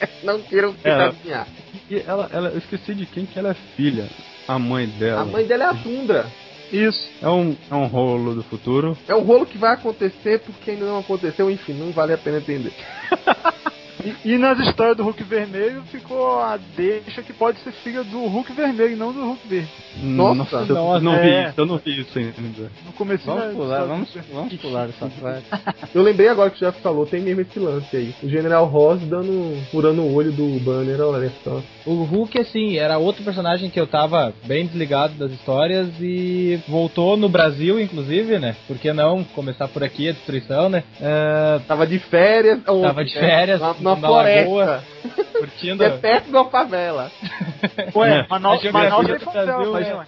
Não 0.23 0.39
queiram 0.41 0.69
É, 0.69 0.73
tentar 0.75 0.89
ela- 0.89 1.05
adivinhar. 1.09 1.47
E 1.89 2.03
ela, 2.07 2.29
ela, 2.31 2.49
eu 2.49 2.57
esqueci 2.57 2.95
de 2.95 3.05
quem 3.05 3.25
que 3.25 3.37
ela 3.37 3.49
é 3.51 3.53
filha. 3.75 4.07
A 4.47 4.57
mãe 4.57 4.87
dela. 4.87 5.21
A 5.21 5.25
mãe 5.25 5.45
dela 5.45 5.65
é 5.65 5.67
a 5.67 5.73
Tundra. 5.73 6.25
Isso. 6.71 7.09
É 7.21 7.29
um, 7.29 7.55
é 7.69 7.75
um 7.75 7.85
rolo 7.87 8.33
do 8.33 8.43
futuro. 8.43 8.97
É 9.07 9.13
um 9.13 9.21
rolo 9.23 9.45
que 9.45 9.57
vai 9.57 9.73
acontecer 9.73 10.39
porque 10.39 10.71
ainda 10.71 10.85
não 10.85 10.99
aconteceu, 10.99 11.51
enfim, 11.51 11.73
não 11.73 11.91
vale 11.91 12.13
a 12.13 12.17
pena 12.17 12.37
entender. 12.37 12.71
E, 14.03 14.33
e 14.33 14.37
nas 14.37 14.59
histórias 14.59 14.97
do 14.97 15.03
Hulk 15.03 15.23
Vermelho 15.23 15.81
ficou 15.83 16.39
a 16.39 16.57
deixa 16.75 17.21
que 17.21 17.33
pode 17.33 17.59
ser 17.59 17.71
filha 17.71 18.03
do 18.03 18.25
Hulk 18.27 18.51
Vermelho 18.53 18.93
e 18.93 18.95
não 18.95 19.13
do 19.13 19.23
Hulk 19.23 19.47
Verde. 19.47 19.69
Nossa, 20.03 20.57
eu 20.57 20.75
nossa, 20.75 21.03
não 21.03 21.19
vi 21.19 21.29
é. 21.29 21.49
isso, 21.49 21.53
eu 21.57 21.65
não 21.65 21.77
vi 21.77 21.99
isso 21.99 22.19
ainda. 22.19 22.71
No 22.85 22.93
começo 22.93 23.25
Vamos 23.25 23.55
pular, 23.55 23.85
vamos, 23.85 24.09
vamos 24.31 24.53
pular 24.55 24.89
essa 24.89 25.07
parte. 25.21 25.45
Eu 25.93 26.01
lembrei 26.01 26.27
agora 26.27 26.49
que 26.49 26.57
o 26.57 26.59
Jeff 26.59 26.81
falou, 26.81 27.05
tem 27.05 27.21
mesmo 27.21 27.41
esse 27.41 27.59
lance 27.59 27.95
aí. 27.95 28.15
O 28.23 28.27
General 28.27 28.65
Ross 28.65 28.99
dando, 29.01 29.55
furando 29.69 30.01
o 30.01 30.13
olho 30.13 30.31
do 30.31 30.59
banner, 30.59 30.99
olha 31.01 31.31
só. 31.43 31.61
O 31.85 32.03
Hulk, 32.03 32.39
assim, 32.39 32.77
era 32.77 32.97
outro 32.97 33.23
personagem 33.23 33.69
que 33.69 33.79
eu 33.79 33.85
tava 33.85 34.33
bem 34.45 34.65
desligado 34.65 35.13
das 35.13 35.31
histórias 35.31 35.87
e 35.99 36.59
voltou 36.67 37.15
no 37.15 37.29
Brasil, 37.29 37.79
inclusive, 37.79 38.39
né? 38.39 38.55
Por 38.67 38.77
que 38.77 38.91
não 38.91 39.23
começar 39.23 39.67
por 39.67 39.83
aqui 39.83 40.09
a 40.09 40.13
destruição, 40.13 40.69
né? 40.69 40.83
É, 40.99 41.59
Tava 41.67 41.85
de 41.85 41.99
férias. 41.99 42.63
Tava 42.63 43.05
de 43.05 43.15
né? 43.15 43.21
férias, 43.21 43.61
Na, 43.79 43.92
na 43.95 44.01
na 44.01 44.07
floresta. 44.07 44.49
lagoa. 44.49 44.83
curtindo. 45.43 45.83
É 45.83 45.89
perto 45.97 46.25
de 46.25 46.31
uma 46.31 46.45
favela. 46.49 47.11
Ué, 47.95 48.19
É. 48.19 48.27
Manaus, 48.29 48.63
Manaus 48.71 49.05
tem 49.07 49.19
fronteira, 49.19 49.45
Brasil, 49.57 49.71
mas, 49.71 49.87
é. 49.87 49.93
ué, 49.95 50.05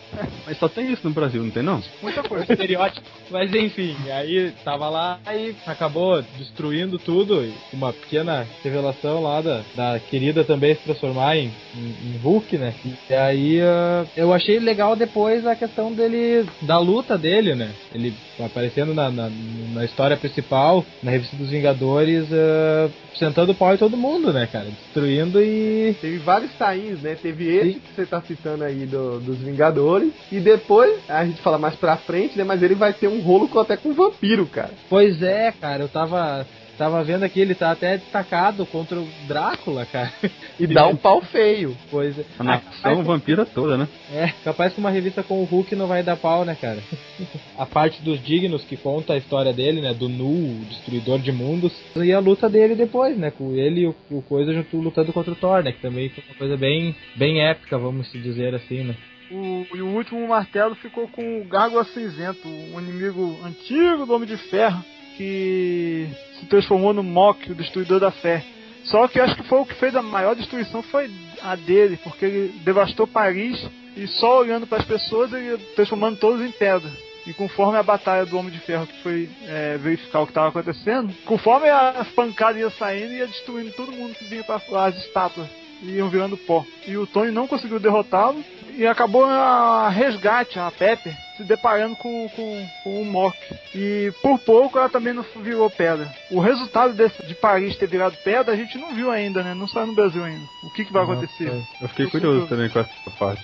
Mas 0.48 0.58
só 0.60 0.70
tem 0.70 0.92
isso 0.92 1.02
no 1.08 1.14
Brasil, 1.14 1.44
não 1.44 1.52
tem 1.52 1.64
não? 1.64 1.82
muita 2.02 2.24
coisa. 2.24 2.46
estereótipo. 2.52 3.06
Mas 3.30 3.54
enfim, 3.54 3.96
aí 4.12 4.52
tava 4.64 4.90
lá 4.90 5.20
e 5.34 5.56
acabou 5.66 6.22
destruindo 6.38 6.98
tudo. 7.00 7.44
E 7.44 7.54
uma 7.74 7.92
pequena 7.92 8.46
revelação 8.64 9.22
lá 9.22 9.42
da, 9.42 9.62
da 9.76 10.00
querida 10.00 10.44
também 10.44 10.76
se 10.76 10.82
transformar 10.84 11.38
em, 11.38 11.52
em, 11.76 12.14
em 12.14 12.18
Hulk, 12.22 12.58
né? 12.58 12.74
E 13.10 13.14
aí 13.14 13.62
ah, 13.62 14.06
eu 14.16 14.34
achei 14.34 14.60
legal 14.60 14.96
depois 14.96 15.46
a 15.46 15.56
questão 15.56 15.92
dele, 15.92 16.48
da 16.62 16.78
luta 16.78 17.18
dele, 17.18 17.56
né? 17.56 17.72
Ele 17.94 18.14
aparecendo 18.40 18.94
na, 18.94 19.10
na, 19.10 19.30
na 19.74 19.86
história 19.86 20.18
principal, 20.18 20.86
na 21.02 21.12
revista 21.12 21.36
dos 21.36 21.50
Vingadores, 21.50 22.26
ah, 22.32 22.90
sentando 23.16 23.52
o 23.52 23.56
pau 23.56 23.75
em 23.76 23.80
todo 23.80 23.98
mundo, 23.98 24.34
né, 24.34 24.48
cara? 24.48 24.66
Destruindo 24.66 25.42
e. 25.42 25.94
Teve 26.02 26.18
vários 26.20 26.54
tains, 26.58 27.02
né? 27.02 27.16
Teve 27.16 27.48
esse 27.56 27.80
que 27.80 27.94
você 27.96 28.06
tá 28.06 28.22
citando 28.22 28.64
aí 28.64 28.86
do- 28.86 29.20
dos 29.20 29.40
Vingadores. 29.42 30.12
E 30.32 30.40
depois, 30.40 31.04
a 31.10 31.26
gente 31.26 31.42
fala 31.42 31.58
mais 31.58 31.76
pra 31.76 31.98
frente, 31.98 32.38
né? 32.38 32.44
Mas 32.44 32.62
ele 32.64 32.76
vai 32.76 32.94
ter 32.94 33.08
um 33.08 33.22
rolo 33.22 33.48
com, 33.48 33.60
até 33.60 33.78
com 33.78 33.90
um 33.90 33.94
vampiro, 33.94 34.48
cara. 34.48 34.74
Pois 34.90 35.22
é, 35.22 35.52
cara, 35.52 35.84
eu 35.84 35.90
tava. 35.90 36.46
Tava 36.78 37.04
vendo 37.04 37.24
aqui, 37.24 37.40
ele 37.40 37.56
tá 37.56 37.72
até 37.72 37.98
destacado 37.98 38.66
contra 38.66 39.00
o 39.00 39.08
Drácula, 39.28 39.86
cara. 39.86 40.12
E 40.58 40.66
dá 40.66 40.88
um 40.88 40.96
pau 40.96 41.22
feio. 41.22 41.76
Pois 41.92 42.18
é. 42.18 42.24
A 42.40 42.44
nação 42.44 43.04
vampira 43.04 43.46
toda, 43.46 43.78
né? 43.78 43.90
É, 44.10 44.32
capaz 44.42 44.74
que 44.74 44.80
uma 44.80 44.90
revista 44.90 45.22
com 45.22 45.42
o 45.42 45.44
Hulk 45.44 45.76
não 45.76 45.86
vai 45.86 46.02
dar 46.02 46.16
pau, 46.16 46.46
né, 46.46 46.56
cara? 46.60 46.80
a 47.60 47.66
parte 47.66 48.02
dos 48.02 48.24
dignos 48.24 48.64
que 48.64 48.78
conta 48.78 49.14
a 49.14 49.18
história 49.18 49.52
dele, 49.52 49.82
né? 49.82 49.94
Do 49.94 50.08
Nu, 50.08 50.26
o 50.26 50.66
destruidor 50.70 51.20
de 51.20 51.32
mundos. 51.34 51.74
E 51.98 52.14
a 52.14 52.20
luta 52.20 52.50
dele 52.50 52.74
depois, 52.74 53.18
né? 53.18 53.32
Com 53.32 53.54
ele 53.54 53.82
e 53.82 53.88
o, 53.88 53.96
o 54.10 54.22
Coisa 54.22 54.54
junto 54.54 54.78
lutando 54.78 55.12
contra 55.12 55.34
o 55.34 55.36
Thor, 55.36 55.62
né? 55.62 55.74
Que 55.74 55.82
também 55.82 56.08
foi 56.08 56.24
uma 56.26 56.36
coisa 56.36 56.56
bem, 56.56 56.96
bem 57.18 57.42
épica, 57.42 57.78
vamos 57.78 58.10
se 58.10 58.18
dizer 58.18 58.56
assim, 58.56 58.86
né? 58.86 58.96
O, 59.32 59.66
e 59.76 59.82
o 59.82 59.88
último 59.88 60.28
martelo 60.28 60.76
ficou 60.76 61.08
com 61.08 61.42
o 61.42 61.46
Gárgula 61.46 61.84
Cinzento, 61.86 62.48
um 62.48 62.80
inimigo 62.80 63.38
antigo 63.44 64.06
do 64.06 64.14
Homem 64.14 64.28
de 64.28 64.38
Ferro, 64.38 64.84
que 65.18 66.08
se 66.40 66.46
transformou 66.48 66.94
no 66.94 67.04
Mok, 67.04 67.52
o 67.52 67.56
Destruidor 67.56 68.00
da 68.00 68.12
Fé. 68.12 68.44
Só 68.86 69.08
que 69.08 69.20
acho 69.20 69.36
que 69.36 69.44
foi 69.44 69.60
o 69.60 69.66
que 69.66 69.74
fez 69.76 69.96
a 69.96 70.02
maior 70.02 70.36
destruição 70.36 70.84
foi 70.84 71.10
a 71.42 71.56
dele, 71.56 71.98
porque 72.04 72.26
ele 72.26 72.60
devastou 72.64 73.08
Paris 73.08 73.68
e 73.98 74.06
só 74.08 74.40
olhando 74.40 74.68
para 74.68 74.80
as 74.80 74.86
pessoas 74.86 75.34
ele 75.34 75.46
ia 75.46 75.58
transformando 75.76 76.20
todos 76.20 76.42
em 76.46 76.52
pedra. 76.52 76.92
E 77.26 77.34
conforme 77.34 77.80
a 77.80 77.84
batalha 77.84 78.26
do 78.26 78.38
Homem 78.38 78.52
de 78.52 78.60
Ferro 78.60 78.86
que 78.86 79.02
foi 79.02 79.28
é, 79.48 79.78
verificar 79.78 80.22
o 80.22 80.26
que 80.26 80.32
estava 80.32 80.50
acontecendo, 80.50 81.12
conforme 81.26 81.68
as 81.68 82.08
pancadas 82.10 82.62
iam 82.62 82.70
saindo, 82.70 83.14
ia 83.14 83.26
destruindo 83.26 83.72
todo 83.72 83.92
mundo 83.92 84.14
que 84.14 84.26
vinha 84.26 84.44
para 84.44 84.62
as 84.86 84.96
estátuas 84.98 85.48
iam 85.82 86.10
virando 86.10 86.38
pó. 86.38 86.66
E 86.88 86.98
o 86.98 87.08
Tony 87.08 87.32
não 87.32 87.48
conseguiu 87.48 87.80
derrotá-lo 87.80 88.44
e 88.76 88.86
acabou 88.86 89.26
a 89.26 89.90
resgate, 89.90 90.60
a 90.60 90.72
Pepper, 90.72 91.16
se 91.36 91.44
deparando 91.44 91.96
com, 91.96 92.30
com, 92.30 92.68
com 92.84 93.02
o 93.02 93.06
Mock. 93.06 93.38
E 93.74 94.12
por 94.22 94.40
pouco 94.40 94.78
ela 94.78 94.90
também 94.90 95.14
não 95.14 95.24
virou 95.38 95.70
pedra. 95.70 96.12
O 96.32 96.40
resultado 96.40 96.94
desse, 96.94 97.26
de 97.26 97.36
Paris 97.36 97.76
ter 97.76 97.88
virado 97.88 98.18
pedra 98.24 98.54
a 98.54 98.58
gente 98.58 98.78
não 98.78 98.94
viu 98.94 99.12
ainda, 99.12 99.44
né? 99.44 99.54
Não 99.54 99.68
saiu 99.68 99.88
no 99.88 99.96
Brasil 99.96 100.24
ainda. 100.24 100.46
O 100.64 100.70
que, 100.72 100.86
que 100.86 100.94
vai 100.94 101.04
acontecer? 101.04 101.52
Eu 101.82 101.90
fiquei 101.90 102.08
curioso 102.08 102.48
também 102.48 102.70
com 102.70 102.80
essa 102.80 103.12
parte. 103.18 103.44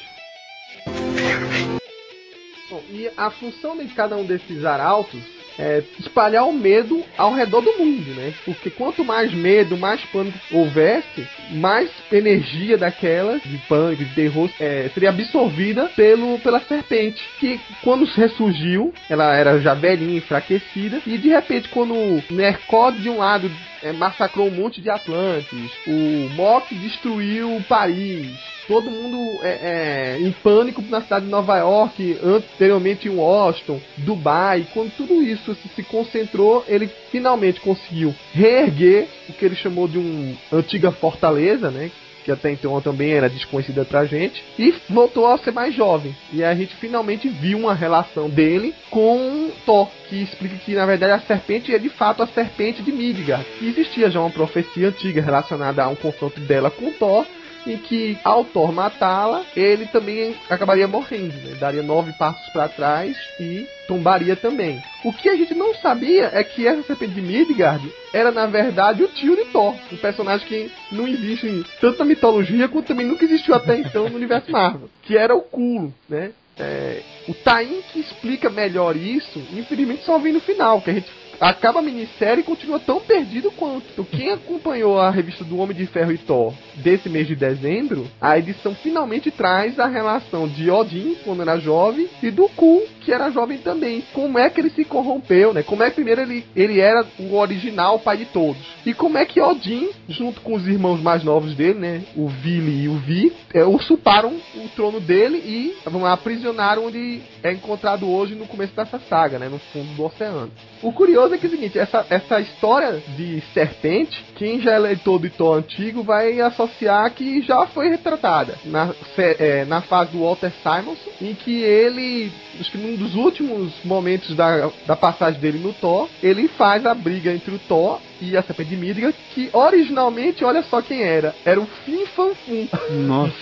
Bom, 2.70 2.82
e 2.89 3.10
a 3.18 3.30
função 3.30 3.78
de 3.78 3.94
cada 3.94 4.16
um 4.16 4.26
desses 4.26 4.64
arautos 4.64 5.41
é 5.62 5.84
espalhar 5.99 6.47
o 6.47 6.53
medo 6.53 7.03
ao 7.16 7.34
redor 7.34 7.62
do 7.62 7.78
mundo, 7.78 8.12
né? 8.16 8.34
Porque 8.43 8.72
quanto 8.72 9.05
mais 9.05 9.32
medo, 9.32 9.78
mais 9.78 10.01
pânico 10.05 10.38
houvesse, 10.51 11.28
mais 11.51 11.89
energia 12.12 12.78
daquela 12.78 13.39
de 13.39 13.57
pânico, 13.70 14.03
de 14.03 14.16
terror, 14.16 14.49
é, 14.59 14.89
seria 14.93 15.09
absorvida 15.09 15.89
pelo, 15.95 16.39
pela 16.39 16.59
serpente. 16.62 17.24
Que 17.39 17.59
quando 17.84 18.05
ressurgiu, 18.05 18.91
ela 19.07 19.36
era 19.36 19.59
já 19.59 19.76
velhinha, 19.76 20.18
enfraquecida, 20.18 21.01
e 21.05 21.18
de 21.18 21.30
repente, 21.30 21.70
quando 21.70 21.93
o 21.93 22.24
Nercod 22.32 22.99
de 22.99 23.09
um 23.09 23.20
lado 23.20 23.49
é, 23.82 23.91
massacrou 23.91 24.47
um 24.47 24.51
monte 24.51 24.82
de 24.82 24.89
Atlantes, 24.89 25.71
o 25.88 26.29
Mok 26.36 26.73
destruiu 26.75 27.63
Paris, 27.67 28.27
todo 28.67 28.89
mundo 28.89 29.39
é, 29.43 29.49
é, 29.49 30.19
em 30.19 30.32
pânico 30.32 30.82
na 30.84 31.01
cidade 31.01 31.25
de 31.25 31.32
Nova 31.32 31.57
York, 31.57 32.17
anteriormente 32.23 33.07
em 33.07 33.15
Washington, 33.15 33.82
Dubai. 33.97 34.67
Quando 34.73 34.95
tudo 34.95 35.21
isso 35.21 35.55
se, 35.55 35.67
se 35.69 35.84
concentrou, 35.84 36.63
ele 36.67 36.89
finalmente 37.11 37.59
conseguiu 37.59 38.15
reerguer 38.34 39.07
o 39.27 39.34
que 39.34 39.45
ele 39.45 39.55
chamou 39.55 39.88
de 39.88 39.97
uma 39.97 40.36
antiga 40.51 40.91
fortaleza, 40.91 41.69
né? 41.69 41.91
Que 42.24 42.32
até 42.32 42.51
então 42.51 42.80
também 42.82 43.11
era 43.11 43.30
desconhecida 43.30 43.86
pra 43.86 44.05
gente, 44.05 44.43
e 44.57 44.74
voltou 44.89 45.28
a 45.28 45.38
ser 45.38 45.51
mais 45.51 45.74
jovem. 45.74 46.15
E 46.32 46.43
a 46.43 46.53
gente 46.55 46.76
finalmente 46.76 47.28
viu 47.28 47.57
uma 47.57 47.74
relação 47.74 48.30
dele 48.30 48.74
com 48.89 49.51
Thor, 49.65 49.89
que 50.09 50.22
explica 50.22 50.55
que 50.57 50.76
na 50.76 50.86
verdade 50.86 51.13
a 51.13 51.19
serpente 51.19 51.74
é 51.74 51.80
de 51.80 51.89
fato 51.89 52.22
a 52.24 52.28
serpente 52.28 52.82
de 52.82 52.91
Midgard. 52.91 53.45
E 53.59 53.69
existia 53.69 54.09
já 54.09 54.19
uma 54.19 54.30
profecia 54.30 54.89
antiga 54.89 55.22
relacionada 55.22 55.84
a 55.84 55.88
um 55.88 55.95
confronto 55.95 56.39
dela 56.41 56.69
com 56.69 56.91
Thor, 56.91 57.26
em 57.66 57.78
que 57.78 58.18
ao 58.24 58.43
Thor 58.45 58.72
matá-la, 58.72 59.43
ele 59.55 59.86
também 59.88 60.36
acabaria 60.49 60.88
morrendo, 60.88 61.34
né? 61.47 61.55
daria 61.59 61.84
nove 61.84 62.12
passos 62.14 62.47
para 62.49 62.68
trás 62.70 63.18
e 63.39 63.68
tombaria 63.88 64.36
também. 64.36 64.82
O 65.03 65.12
que 65.12 65.30
a 65.30 65.36
gente 65.36 65.53
não 65.53 65.74
sabia 65.76 66.30
é 66.34 66.43
que 66.43 66.68
essa 66.68 66.84
serpente 66.84 67.14
de 67.14 67.22
Midgard 67.22 67.91
era 68.14 68.32
na 68.32 68.45
verdade 68.45 69.03
o 69.03 69.07
tio 69.07 69.36
de 69.36 69.45
Thor, 69.45 69.76
um 69.91 69.97
personagem 69.97 70.47
que 70.47 70.72
não 70.91 71.07
existe 71.07 71.66
tanto 71.80 71.99
na 71.99 72.05
mitologia 72.05 72.68
quanto 72.68 72.88
também 72.88 73.05
nunca 73.05 73.26
existiu 73.26 73.53
até 73.53 73.78
então 73.78 74.09
no 74.09 74.16
universo 74.16 74.51
Marvel, 74.51 74.89
que 75.03 75.18
era 75.18 75.36
o 75.36 75.41
Culo, 75.41 75.93
né? 76.09 76.32
É, 76.59 77.01
o 77.28 77.34
Tain 77.34 77.82
que 77.91 77.99
explica 77.99 78.49
melhor 78.49 78.95
isso, 78.95 79.39
infelizmente 79.53 80.03
só 80.03 80.20
vem 80.20 80.34
no 80.34 80.41
final, 80.41 80.82
que 80.82 80.91
a 80.91 80.93
gente 80.93 81.09
acaba 81.42 81.80
a 81.80 81.82
minissérie 81.82 82.42
e 82.42 82.46
continua 82.46 82.80
tão 82.80 83.02
perdido 83.02 83.52
quanto. 83.52 84.06
Quem 84.06 84.32
acompanhou 84.32 85.00
a 85.00 85.10
revista 85.10 85.44
do 85.44 85.58
Homem 85.58 85.76
de 85.76 85.88
Ferro 85.88 86.12
e 86.12 86.18
Thor 86.20 86.54
desse 86.76 87.10
mês 87.10 87.28
de 87.28 87.36
dezembro, 87.36 88.08
a 88.22 88.38
edição 88.38 88.76
finalmente 88.76 89.32
traz 89.32 89.80
a 89.80 89.88
relação 89.88 90.48
de 90.48 90.70
Odin, 90.70 91.18
quando 91.24 91.42
era 91.42 91.58
jovem, 91.58 92.08
e 92.22 92.30
do 92.30 92.48
Ku, 92.50 92.84
que 93.02 93.12
era 93.12 93.32
jovem 93.32 93.58
também. 93.58 94.04
Como 94.14 94.38
é 94.39 94.49
que 94.49 94.62
ele 94.62 94.70
se 94.70 94.86
corrompeu, 94.86 95.54
né? 95.54 95.64
Como 95.64 95.84
é 95.84 95.89
que 95.89 95.95
primeiro 95.95 96.22
ele, 96.22 96.45
ele 96.56 96.80
era 96.80 97.06
o 97.20 97.36
original 97.36 97.99
pai 97.99 98.18
de 98.18 98.26
todos. 98.26 98.62
E 98.86 98.93
como 98.93 99.18
é 99.18 99.26
que 99.26 99.41
Odin, 99.41 99.89
junto 100.08 100.41
com 100.41 100.54
os 100.54 100.68
irmãos 100.68 101.02
mais 101.02 101.24
novos 101.24 101.54
dele, 101.56 101.80
né? 101.80 102.04
O 102.16 102.28
Vili 102.28 102.84
e 102.84 102.88
o 102.88 102.95
Vi, 102.95 103.34
é, 103.54 103.64
usurparam 103.64 104.34
o 104.56 104.70
trono 104.76 104.99
dele 104.99 105.38
e 105.38 105.76
vamos 105.84 106.04
lá, 106.04 106.14
aprisionaram 106.14 106.86
onde 106.86 107.22
é 107.43 107.52
encontrado 107.52 108.10
hoje 108.10 108.36
no 108.36 108.47
começo 108.47 108.76
dessa 108.76 108.99
saga, 109.10 109.39
né? 109.39 109.49
No 109.49 109.60
fundo 109.60 109.93
do 109.95 110.06
oceano. 110.06 110.52
O 110.82 110.91
curioso 110.91 111.34
é 111.34 111.38
que 111.38 111.45
é 111.45 111.49
o 111.49 111.52
seguinte, 111.52 111.78
essa, 111.78 112.06
essa 112.10 112.39
história 112.39 113.02
de 113.16 113.41
serpente, 113.54 114.24
quem 114.36 114.62
já 114.62 114.74
é 114.74 114.80
leitor 114.80 115.20
do 115.20 115.30
Thor 115.30 115.58
antigo 115.58 116.04
vai 116.04 116.39
associar 116.39 117.12
que 117.14 117.41
já 117.41 117.66
foi 117.68 117.89
retratada 117.89 118.58
na, 118.66 118.93
é, 119.18 119.66
na 119.66 119.82
fase 119.82 120.12
do 120.12 120.22
Walter 120.22 120.52
Simonson, 120.64 121.10
em 121.22 121.34
que 121.34 121.62
ele, 121.62 122.32
acho 122.60 122.72
que 122.72 122.78
num 122.92 122.98
dos 122.98 123.16
últimos 123.16 123.74
momentos 123.84 124.36
da, 124.36 124.70
da 124.86 124.96
passagem 124.96 125.39
dele 125.39 125.60
no 125.60 125.74
Thor, 125.74 126.10
ele 126.22 126.48
faz 126.48 126.86
a 126.86 126.94
briga 126.94 127.32
entre 127.32 127.54
o 127.54 127.60
Thor 127.60 128.00
e 128.20 128.38
a 128.38 128.44
Serpente 128.44 128.70
de 128.70 128.78
Midgard, 128.78 129.16
que 129.34 129.50
originalmente, 129.52 130.44
olha 130.44 130.62
só 130.64 130.82
quem 130.82 131.02
era, 131.02 131.34
era 131.46 131.60
o 131.60 131.66
Fim 131.86 132.06
Fanfum. 132.08 132.68
Nossa. 132.92 133.34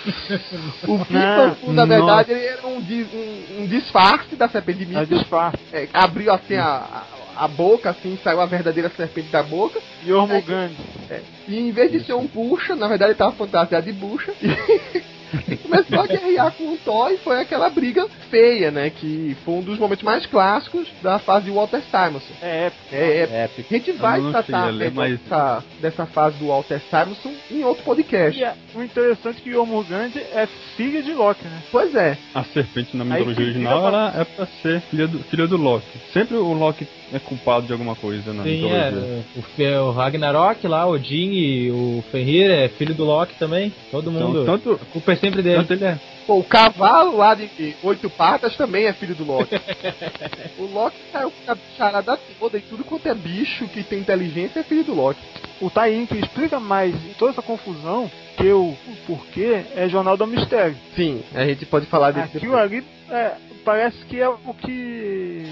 o 0.88 0.98
Fim 1.06 1.14
Fanfum, 1.14 1.74
na 1.74 1.86
verdade, 1.86 2.32
ele 2.32 2.46
era 2.46 2.68
um, 2.68 2.78
um, 2.78 3.62
um 3.62 3.68
disfarce 3.68 4.36
da 4.36 4.48
Serpente 4.48 4.80
de 4.80 4.86
Midgard. 4.86 5.14
É 5.14 5.18
disfarce. 5.18 5.58
É, 5.74 5.88
abriu 5.94 6.32
assim 6.32 6.56
a, 6.56 7.06
a, 7.36 7.46
a 7.46 7.48
boca, 7.48 7.90
assim, 7.90 8.18
saiu 8.24 8.42
a 8.42 8.46
verdadeira 8.46 8.90
serpente 8.90 9.30
da 9.30 9.44
boca. 9.44 9.80
Yormungand. 10.06 10.72
É, 11.10 11.16
é, 11.16 11.24
e 11.48 11.60
em 11.60 11.72
vez 11.72 11.92
de 11.92 12.04
ser 12.04 12.14
um 12.14 12.26
bucha, 12.26 12.76
na 12.76 12.88
verdade 12.88 13.12
ele 13.12 13.18
tava 13.18 13.32
fantasiado 13.32 13.86
de 13.86 13.94
bucha. 13.94 14.34
E 14.42 15.04
começou 15.64 16.00
a 16.00 16.08
guerrear 16.08 16.52
com 16.54 16.74
o 16.74 16.78
Thor 16.78 17.12
e 17.12 17.18
foi 17.18 17.42
aquela 17.42 17.70
briga 17.70 18.08
feia, 18.30 18.72
né? 18.72 18.90
Que 18.90 19.36
foi 19.44 19.56
um 19.56 19.62
dos 19.62 19.78
momentos 19.78 20.04
mais 20.04 20.26
clássicos 20.26 20.88
da 21.02 21.20
fase 21.20 21.46
de 21.46 21.52
Walter 21.52 21.82
Simonson. 21.90 22.34
É 22.42 22.68
épico. 22.68 22.96
É 22.96 23.44
épico. 23.44 23.74
A 23.74 23.78
gente 23.78 23.92
vai 23.94 24.22
tratar 24.32 24.70
ler, 24.70 24.92
mas... 24.92 25.20
dessa, 25.20 25.64
dessa 25.82 26.06
fase 26.06 26.38
do 26.38 26.48
Walter 26.48 26.82
Simonson 26.90 27.34
em 27.52 27.64
outro 27.64 27.84
podcast. 27.84 28.40
E 28.40 28.44
é, 28.44 28.54
o 28.76 28.84
interessante 28.84 29.40
é 29.40 29.42
que 29.42 29.50
o 29.50 29.54
Jormungand 29.54 30.12
é 30.16 30.48
filha 30.76 31.02
de 31.02 31.14
Loki, 31.14 31.44
né? 31.44 31.62
Pois 31.72 31.94
é. 31.96 32.18
A 32.34 32.44
serpente 32.44 32.96
na 32.96 33.04
mitologia 33.04 33.46
original 33.46 33.88
ela 33.88 34.14
é 34.16 34.24
pra 34.24 34.46
ser 34.62 34.82
filha 34.82 35.08
do, 35.08 35.20
filha 35.20 35.48
do 35.48 35.58
Loki. 35.58 35.86
Sempre 36.14 36.38
o 36.38 36.54
Loki 36.54 36.88
é 37.12 37.20
culpado 37.20 37.66
de 37.66 37.74
alguma 37.74 37.96
coisa 37.96 38.34
na 38.34 38.44
Sim, 38.44 38.64
mitologia. 38.64 39.24
É. 39.60 39.82
O, 39.82 39.88
o 39.88 39.92
Ragnarok 39.92 40.68
lá, 40.68 40.86
o 40.86 40.94
Odin 40.94 41.32
e 41.32 41.72
o 41.72 42.04
Fenrir 42.12 42.50
é 42.52 42.68
filho 42.70 42.94
do 42.94 43.04
Loki 43.04 43.36
também. 43.38 43.74
Todo 43.92 44.10
então, 44.10 44.28
mundo. 44.28 44.42
Então, 44.44 44.58
tanto, 44.58 44.86
culpa 44.92 45.14
é 45.14 45.16
sempre 45.20 45.42
dele. 45.42 45.58
Tanto 45.58 45.74
ele 45.74 45.86
é. 45.86 46.00
Pô, 46.26 46.40
o 46.40 46.44
cavalo 46.44 47.18
lá 47.18 47.34
de 47.34 47.76
oito 47.82 48.10
patas 48.10 48.56
também 48.56 48.86
é 48.86 48.94
filho 48.94 49.16
do 49.16 49.24
Loki. 49.26 49.56
o 50.60 50.66
Loki 50.66 50.98
saiu 51.12 51.32
com 51.32 51.52
a 51.52 51.58
charada 51.76 52.20
toda 52.40 52.58
e 52.58 52.62
tudo 52.62 52.84
quanto 52.84 53.08
é 53.08 53.16
bicho 53.16 53.68
que 53.68 53.84
tem 53.84 54.00
inteligência 54.00 54.60
é 54.60 54.64
filho 54.64 54.84
do 54.84 54.94
Loki. 54.94 55.20
O 55.60 55.70
Taim 55.70 56.06
que 56.06 56.18
explica 56.18 56.60
mais 56.60 56.96
toda 57.18 57.32
essa 57.32 57.42
confusão 57.42 58.10
que 58.38 58.48
o, 58.52 58.70
o 58.70 58.96
porquê 59.08 59.66
é 59.76 59.90
Jornal 59.90 60.16
do 60.16 60.28
Mistério. 60.28 60.78
Sim, 60.96 61.22
a 61.34 61.46
gente 61.46 61.66
pode 61.66 61.86
falar 61.88 62.12
desse. 62.12 62.38
Aquilo 62.38 62.56
ali 62.56 62.84
é, 63.10 63.34
parece 63.66 63.98
que 64.06 64.20
é 64.20 64.30
o 64.30 64.54
que 64.54 65.44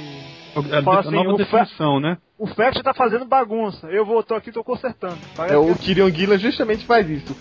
a, 0.59 0.83
Fala 0.83 0.99
assim, 0.99 1.11
nova 1.11 1.37
definição, 1.37 1.99
né? 1.99 2.17
O 2.37 2.47
Fact 2.47 2.81
tá 2.83 2.93
fazendo 2.93 3.25
bagunça. 3.25 3.87
Eu 3.87 4.05
vou, 4.05 4.21
tô 4.21 4.35
aqui, 4.35 4.51
tô 4.51 4.63
consertando. 4.63 5.17
é, 5.49 5.57
o 5.57 5.75
Tyrion 5.75 6.09
Gillan 6.09 6.37
justamente 6.37 6.85
faz 6.85 7.09
isso. 7.09 7.35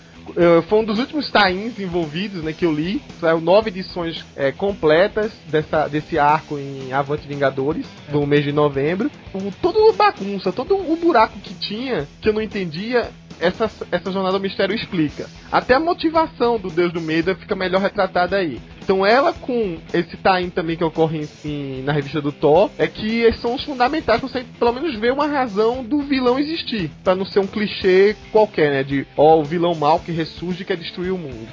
foi 0.67 0.79
um 0.79 0.83
dos 0.83 0.97
últimos 0.97 1.29
tains 1.29 1.79
envolvidos, 1.79 2.43
né, 2.43 2.51
que 2.51 2.65
eu 2.65 2.73
li. 2.73 3.01
Saiu 3.19 3.39
nove 3.39 3.69
edições 3.69 4.25
é, 4.35 4.51
completas 4.51 5.31
dessa, 5.49 5.87
desse 5.87 6.17
arco 6.17 6.57
em 6.57 6.91
Avante 6.91 7.27
Vingadores, 7.27 7.85
no 8.11 8.25
mês 8.25 8.43
de 8.43 8.51
novembro. 8.51 9.11
O, 9.33 9.51
todo 9.61 9.93
bagunça, 9.93 10.51
todo 10.51 10.75
o 10.75 10.95
buraco 10.95 11.39
que 11.39 11.53
tinha, 11.53 12.07
que 12.19 12.29
eu 12.29 12.33
não 12.33 12.41
entendia, 12.41 13.11
essa, 13.39 13.69
essa 13.91 14.11
jornada 14.11 14.37
do 14.37 14.41
mistério 14.41 14.75
explica. 14.75 15.27
Até 15.51 15.73
a 15.73 15.79
motivação 15.79 16.59
do 16.59 16.69
Deus 16.69 16.91
do 16.91 17.01
Medo 17.01 17.35
fica 17.35 17.55
melhor 17.55 17.81
retratada 17.81 18.37
aí. 18.37 18.59
Então 18.81 19.05
ela 19.05 19.33
com 19.33 19.77
esse 19.93 20.17
time 20.17 20.49
também 20.49 20.77
que 20.77 20.83
ocorre 20.83 21.27
em, 21.43 21.81
na 21.83 21.91
revista 21.91 22.21
do 22.21 22.31
Thor, 22.31 22.69
é 22.77 22.87
que 22.87 23.31
são 23.33 23.55
os 23.55 23.63
fundamentais 23.63 24.19
pra 24.19 24.29
você 24.29 24.45
pelo 24.57 24.73
menos 24.73 24.95
ver 24.95 25.11
uma 25.11 25.27
razão 25.27 25.83
do 25.83 26.01
vilão 26.01 26.39
existir. 26.39 26.89
para 27.03 27.15
não 27.15 27.25
ser 27.25 27.39
um 27.39 27.47
clichê 27.47 28.15
qualquer, 28.31 28.71
né? 28.71 28.83
De 28.83 29.05
ó, 29.17 29.35
oh, 29.35 29.41
o 29.41 29.43
vilão 29.43 29.75
mal 29.75 29.99
que 29.99 30.11
ressurge 30.11 30.61
e 30.61 30.65
quer 30.65 30.77
destruir 30.77 31.11
o 31.11 31.17
mundo. 31.17 31.47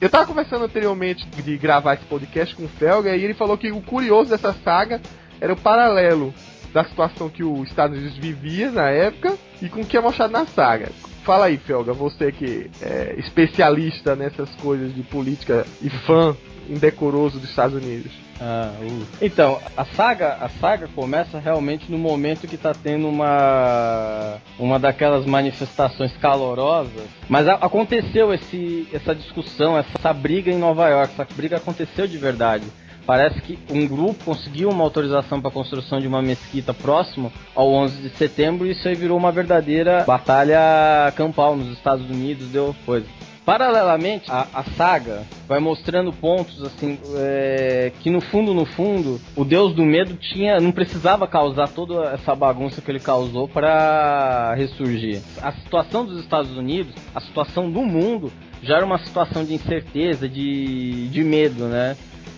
Eu 0.00 0.10
tava 0.10 0.26
conversando 0.26 0.64
anteriormente 0.64 1.24
de 1.26 1.56
gravar 1.56 1.94
esse 1.94 2.04
podcast 2.04 2.54
com 2.56 2.64
o 2.64 2.68
Felga 2.68 3.16
e 3.16 3.22
ele 3.24 3.34
falou 3.34 3.56
que 3.56 3.70
o 3.70 3.80
curioso 3.80 4.30
dessa 4.30 4.52
saga 4.64 5.00
era 5.40 5.52
o 5.52 5.56
paralelo 5.56 6.34
da 6.72 6.84
situação 6.84 7.28
que 7.28 7.44
os 7.44 7.68
Estados 7.68 7.96
Unidos 7.96 8.16
vivia 8.16 8.70
na 8.70 8.88
época 8.88 9.36
e 9.60 9.68
com 9.68 9.80
o 9.80 9.86
que 9.86 9.96
é 9.96 10.00
mostrado 10.00 10.32
na 10.32 10.46
saga. 10.46 10.90
Fala 11.22 11.46
aí, 11.46 11.56
Felga, 11.56 11.92
você 11.92 12.32
que 12.32 12.70
é 12.80 13.14
especialista 13.18 14.16
nessas 14.16 14.52
coisas 14.56 14.94
de 14.94 15.02
política 15.02 15.66
e 15.80 15.88
fã 15.88 16.36
indecoroso 16.68 17.38
dos 17.38 17.50
Estados 17.50 17.76
Unidos. 17.76 18.12
Ah, 18.40 18.72
uh. 18.80 19.06
Então, 19.20 19.60
a 19.76 19.84
saga, 19.84 20.34
a 20.40 20.48
saga 20.48 20.88
começa 20.88 21.38
realmente 21.38 21.90
no 21.90 21.96
momento 21.96 22.48
que 22.48 22.56
está 22.56 22.72
tendo 22.72 23.08
uma 23.08 24.38
uma 24.58 24.80
daquelas 24.80 25.24
manifestações 25.24 26.12
calorosas, 26.16 27.06
mas 27.28 27.46
a, 27.46 27.54
aconteceu 27.54 28.34
esse 28.34 28.88
essa 28.92 29.14
discussão, 29.14 29.78
essa 29.78 30.12
briga 30.12 30.50
em 30.50 30.58
Nova 30.58 30.88
York, 30.88 31.12
essa 31.12 31.28
briga 31.36 31.56
aconteceu 31.56 32.08
de 32.08 32.18
verdade. 32.18 32.64
Parece 33.06 33.40
que 33.42 33.58
um 33.70 33.86
grupo 33.86 34.24
conseguiu 34.24 34.70
uma 34.70 34.84
autorização 34.84 35.40
para 35.40 35.50
a 35.50 35.52
construção 35.52 36.00
de 36.00 36.06
uma 36.06 36.22
mesquita 36.22 36.72
próximo 36.72 37.32
ao 37.54 37.72
11 37.72 38.02
de 38.02 38.16
setembro 38.16 38.66
e 38.66 38.72
isso 38.72 38.86
aí 38.86 38.94
virou 38.94 39.18
uma 39.18 39.32
verdadeira 39.32 40.04
batalha 40.04 41.12
campal 41.16 41.56
nos 41.56 41.72
Estados 41.72 42.08
Unidos, 42.08 42.48
deu 42.48 42.74
coisa. 42.86 43.06
Paralelamente, 43.44 44.30
a, 44.30 44.46
a, 44.54 44.62
saga 44.62 45.24
vai 45.48 45.58
mostrando 45.58 46.12
pontos 46.12 46.62
assim 46.62 46.96
é, 47.16 47.90
que 48.00 48.08
no 48.08 48.20
fundo, 48.20 48.54
no 48.54 48.64
fundo, 48.64 49.20
o 49.34 49.44
Deus 49.44 49.74
do 49.74 49.84
Medo 49.84 50.14
tinha, 50.14 50.60
não 50.60 50.70
precisava 50.70 51.26
causar 51.26 51.68
toda 51.68 52.12
essa 52.12 52.36
bagunça 52.36 52.80
que 52.80 52.88
ele 52.88 53.00
causou 53.00 53.48
para 53.48 54.54
ressurgir. 54.54 55.20
A 55.42 55.50
situação 55.52 56.04
dos 56.06 56.20
Estados 56.20 56.56
Unidos, 56.56 56.94
a 57.12 57.20
situação 57.20 57.68
do 57.68 57.82
mundo 57.82 58.32
já 58.62 58.76
era 58.76 58.86
uma 58.86 58.98
situação 58.98 59.44
de 59.44 59.54
incerteza, 59.54 60.28
de, 60.28 61.08
de 61.08 61.24
medo, 61.24 61.64
né? 61.64 61.96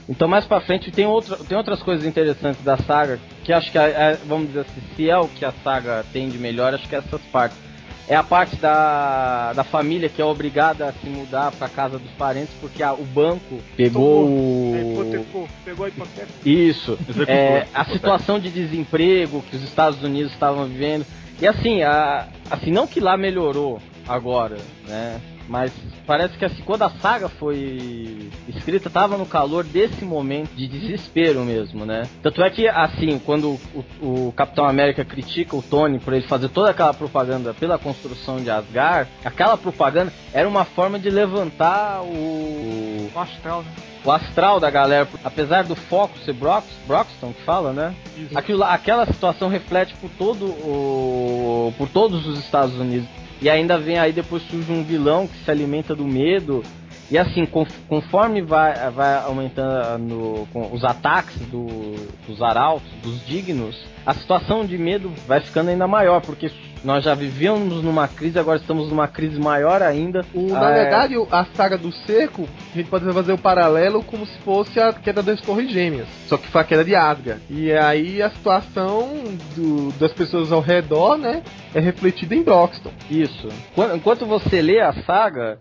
Então 0.09 0.29
mais 0.29 0.45
pra 0.45 0.61
frente 0.61 0.91
tem, 0.91 1.07
outra, 1.07 1.37
tem 1.37 1.57
outras 1.57 1.83
coisas 1.83 2.07
interessantes 2.07 2.63
da 2.63 2.77
saga, 2.77 3.19
que 3.43 3.53
acho 3.53 3.73
que, 3.73 3.79
é, 3.79 3.91
é, 3.91 4.19
vamos 4.27 4.49
dizer 4.49 4.61
assim, 4.61 4.83
se 4.95 5.09
é 5.09 5.19
o 5.19 5.29
que 5.29 5.45
a 5.45 5.53
saga 5.63 6.05
tem 6.13 6.29
de 6.29 6.39
melhor, 6.39 6.75
acho 6.75 6.89
que 6.89 6.95
é 6.95 6.99
essas 6.99 7.23
partes. 7.33 7.57
É 8.07 8.15
a 8.15 8.23
parte 8.23 8.57
da, 8.57 9.55
da 9.55 9.65
família 9.65 10.11
que 10.11 10.21
é 10.21 10.25
obrigada 10.25 10.87
a 10.87 10.93
se 10.93 11.09
mudar 11.09 11.51
para 11.53 11.71
casa 11.71 11.99
dos 11.99 12.11
parentes 12.13 12.55
porque 12.61 12.83
a, 12.83 12.93
o 12.93 13.03
banco 13.03 13.59
pegou 13.75 14.27
o... 14.27 15.49
pegou 15.65 15.87
a 15.87 15.89
hipoteca. 15.89 16.29
Isso. 16.45 16.99
É, 17.27 17.67
a 17.73 17.85
situação 17.87 18.39
de 18.39 18.51
desemprego 18.51 19.43
que 19.49 19.57
os 19.57 19.63
Estados 19.63 20.03
Unidos 20.03 20.33
estavam 20.33 20.67
vivendo. 20.67 21.07
E 21.41 21.47
assim, 21.47 21.83
a, 21.83 22.29
assim, 22.51 22.71
não 22.71 22.87
que 22.87 23.01
lá 23.01 23.17
melhorou 23.17 23.81
agora, 24.07 24.59
né? 24.87 25.19
Mas 25.49 25.73
parece 26.07 26.37
que 26.39 26.45
assim, 26.45 26.63
quando 26.63 26.83
a 26.83 26.91
saga 26.91 27.29
foi 27.29 28.31
escrita, 28.49 28.89
tava 28.89 29.17
no 29.17 29.27
calor 29.27 29.65
desse 29.65 30.05
momento 30.05 30.51
de 30.55 30.67
desespero 30.67 31.41
mesmo, 31.41 31.85
né? 31.85 32.09
Tanto 32.23 32.43
é 32.43 32.51
que, 32.51 32.67
assim, 32.69 33.19
quando 33.19 33.59
o, 33.75 34.29
o 34.29 34.33
Capitão 34.33 34.65
América 34.67 35.05
critica 35.05 35.57
o 35.57 35.63
Tony 35.63 35.99
por 35.99 36.15
ele 36.15 36.27
fazer 36.27 36.49
toda 36.49 36.71
aquela 36.71 36.95
propaganda 36.95 37.53
pela 37.55 37.79
construção 37.79 38.37
de 38.39 38.51
Asgard, 38.51 39.11
aquela 39.25 39.57
propaganda 39.57 40.13
era 40.33 40.49
uma 40.49 40.65
forma 40.65 40.99
de 40.99 41.11
levantar 41.11 42.03
o. 42.03 43.11
O 43.15 43.19
astral, 43.19 43.63
né? 43.63 43.71
o 44.05 44.11
astral 44.11 44.61
da 44.61 44.71
galera, 44.71 45.09
apesar 45.25 45.65
do 45.65 45.75
foco 45.75 46.19
ser 46.19 46.35
Brox, 46.35 46.67
Broxton 46.87 47.33
que 47.33 47.43
fala, 47.43 47.73
né? 47.73 47.95
Aquilo, 48.35 48.63
aquela 48.63 49.07
situação 49.07 49.49
reflete 49.49 49.95
por 49.97 50.11
todo 50.11 50.47
o, 50.47 51.73
por 51.79 51.89
todos 51.89 52.27
os 52.27 52.39
Estados 52.39 52.75
Unidos. 52.79 53.09
E 53.41 53.51
ainda 53.51 53.79
vem 53.79 53.99
aí 53.99 54.13
depois 54.13 54.43
surge 54.45 54.73
um 54.73 54.83
vilão 54.83 55.27
que 55.27 55.37
se 55.45 55.51
alimenta 55.51 55.95
do 55.95 56.05
medo. 56.05 56.63
E 57.11 57.19
assim, 57.19 57.47
conforme 57.89 58.41
vai, 58.41 58.91
vai 58.91 59.17
aumentando 59.23 60.49
com 60.53 60.73
os 60.73 60.83
ataques 60.83 61.37
do, 61.49 61.67
dos 62.27 62.41
arautos, 62.41 62.89
dos 63.03 63.25
dignos, 63.27 63.77
a 64.07 64.15
situação 64.15 64.65
de 64.65 64.79
medo 64.79 65.13
vai 65.27 65.41
ficando 65.41 65.69
ainda 65.69 65.87
maior, 65.87 66.23
porque 66.23 66.51
nós 66.85 67.05
já 67.05 67.15
vivíamos 67.15 67.83
numa 67.83 68.07
crise, 68.07 68.39
agora 68.39 68.59
estamos 68.59 68.89
numa 68.89 69.09
crise 69.09 69.41
maior 69.41 69.83
ainda. 69.83 70.25
O, 70.35 70.49
na 70.49 70.71
é... 70.71 70.83
verdade, 70.83 71.15
a 71.31 71.45
saga 71.55 71.79
do 71.79 71.91
seco, 72.07 72.47
a 72.73 72.77
gente 72.77 72.89
pode 72.89 73.05
fazer 73.13 73.33
o 73.33 73.35
um 73.35 73.39
paralelo 73.39 74.03
como 74.03 74.27
se 74.27 74.39
fosse 74.41 74.79
a 74.79 74.93
queda 74.93 75.23
das 75.23 75.41
Torres 75.41 75.71
Gêmeas, 75.71 76.07
só 76.29 76.37
que 76.37 76.49
foi 76.49 76.61
a 76.61 76.65
queda 76.65 76.85
de 76.85 76.95
Asgard. 76.95 77.41
E 77.49 77.73
aí 77.73 78.23
a 78.23 78.31
situação 78.31 79.09
do, 79.57 79.93
das 79.99 80.13
pessoas 80.13 80.53
ao 80.53 80.61
redor, 80.61 81.17
né, 81.17 81.43
é 81.75 81.81
refletida 81.81 82.35
em 82.35 82.43
Broxton. 82.43 82.91
Isso. 83.11 83.49
Enquanto 83.95 84.27
você 84.27 84.63
lê 84.63 84.81
a 84.81 84.93
saga, 85.05 85.59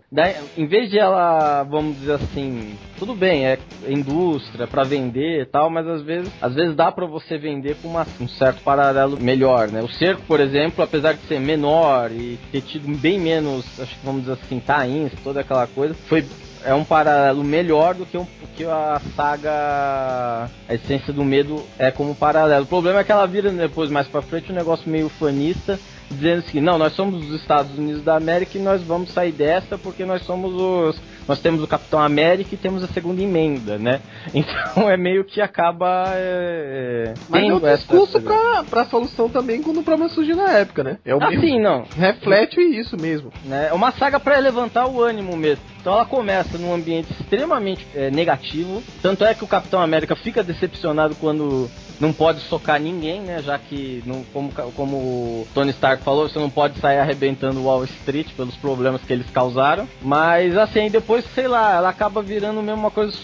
em 0.56 0.66
vez 0.66 0.90
de 0.90 0.98
ela, 0.98 1.64
vamos 1.64 1.98
dizer 1.98 2.14
assim, 2.14 2.76
tudo 2.98 3.14
bem, 3.14 3.46
é 3.46 3.58
indústria 3.88 4.66
para 4.66 4.84
vender 4.84 5.42
e 5.42 5.46
tal, 5.46 5.68
mas 5.68 5.86
às 5.86 6.02
vezes, 6.02 6.32
às 6.40 6.54
vezes 6.54 6.76
dá 6.76 6.92
para 6.92 7.06
você 7.06 7.36
vender 7.36 7.76
com 7.82 7.88
uma, 7.88 8.06
um 8.20 8.28
certo 8.28 8.62
paralelo 8.62 9.18
melhor, 9.20 9.68
né? 9.68 9.82
O 9.82 9.88
cerco, 9.88 10.22
por 10.22 10.40
exemplo, 10.40 10.84
apesar 10.84 11.13
de 11.14 11.26
ser 11.26 11.40
menor 11.40 12.10
e 12.12 12.38
ter 12.50 12.60
tido 12.62 12.88
bem 12.98 13.18
menos, 13.18 13.64
acho 13.78 13.94
que 13.94 14.04
vamos 14.04 14.22
dizer 14.22 14.32
assim, 14.32 14.60
tains, 14.60 15.12
toda 15.22 15.40
aquela 15.40 15.66
coisa, 15.66 15.94
foi 16.08 16.24
é 16.64 16.72
um 16.72 16.84
paralelo 16.84 17.44
melhor 17.44 17.94
do 17.94 18.06
que, 18.06 18.16
um, 18.16 18.26
que 18.56 18.64
a 18.64 19.00
saga 19.14 20.48
A 20.66 20.74
Essência 20.74 21.12
do 21.12 21.22
Medo 21.22 21.62
é 21.78 21.90
como 21.90 22.14
paralelo. 22.14 22.64
O 22.64 22.68
problema 22.68 23.00
é 23.00 23.04
que 23.04 23.12
ela 23.12 23.26
vira 23.26 23.50
depois, 23.50 23.90
mais 23.90 24.08
pra 24.08 24.22
frente, 24.22 24.50
um 24.50 24.54
negócio 24.54 24.88
meio 24.88 25.10
fanista 25.10 25.78
dizendo 26.14 26.38
assim, 26.38 26.60
não, 26.60 26.78
nós 26.78 26.92
somos 26.94 27.28
os 27.28 27.40
Estados 27.40 27.76
Unidos 27.76 28.02
da 28.02 28.16
América 28.16 28.56
e 28.56 28.60
nós 28.60 28.82
vamos 28.82 29.10
sair 29.10 29.32
dessa 29.32 29.76
porque 29.76 30.04
nós 30.04 30.22
somos 30.22 30.52
os, 30.54 31.00
nós 31.26 31.40
temos 31.40 31.62
o 31.62 31.66
Capitão 31.66 32.00
América 32.00 32.54
e 32.54 32.58
temos 32.58 32.82
a 32.82 32.88
segunda 32.88 33.22
emenda, 33.22 33.78
né? 33.78 34.00
Então 34.34 34.90
é 34.90 34.96
meio 34.96 35.24
que 35.24 35.40
acaba 35.40 36.04
é, 36.14 37.14
Mas 37.28 37.44
é 37.44 37.54
um 37.54 37.60
discurso 37.60 38.20
pra, 38.20 38.64
pra 38.64 38.84
solução 38.86 39.28
também 39.28 39.62
quando 39.62 39.80
o 39.80 39.82
problema 39.82 40.10
surgiu 40.10 40.36
na 40.36 40.50
época, 40.50 40.82
né? 40.82 40.98
É 41.04 41.14
o 41.14 41.22
ah, 41.22 41.30
sim, 41.30 41.60
não. 41.60 41.84
Reflete 41.96 42.60
isso 42.60 42.96
mesmo. 43.00 43.32
Né? 43.44 43.68
É 43.70 43.72
uma 43.72 43.92
saga 43.92 44.18
para 44.18 44.38
levantar 44.38 44.86
o 44.86 45.02
ânimo 45.02 45.36
mesmo. 45.36 45.62
Então 45.80 45.92
ela 45.92 46.04
começa 46.04 46.58
num 46.58 46.74
ambiente 46.74 47.12
extremamente 47.12 47.86
é, 47.94 48.10
negativo, 48.10 48.82
tanto 49.02 49.24
é 49.24 49.34
que 49.34 49.44
o 49.44 49.48
Capitão 49.48 49.80
América 49.80 50.16
fica 50.16 50.42
decepcionado 50.42 51.14
quando 51.16 51.70
não 52.00 52.12
pode 52.12 52.40
socar 52.40 52.80
ninguém, 52.80 53.20
né? 53.20 53.42
Já 53.42 53.58
que, 53.58 54.02
não, 54.06 54.24
como, 54.32 54.50
como 54.52 54.96
o 54.96 55.48
Tony 55.54 55.70
Stark 55.70 56.02
falou, 56.04 56.28
você 56.28 56.38
não 56.38 56.50
pode 56.50 56.78
sair 56.78 56.98
arrebentando 56.98 57.64
Wall 57.64 57.84
Street 57.84 58.28
pelos 58.36 58.54
problemas 58.56 59.02
que 59.02 59.12
eles 59.12 59.28
causaram. 59.30 59.88
Mas 60.02 60.56
assim, 60.56 60.90
depois, 60.90 61.24
sei 61.34 61.48
lá, 61.48 61.74
ela 61.74 61.88
acaba 61.88 62.22
virando 62.22 62.62
mesmo 62.62 62.80
uma 62.80 62.90
coisa 62.90 63.16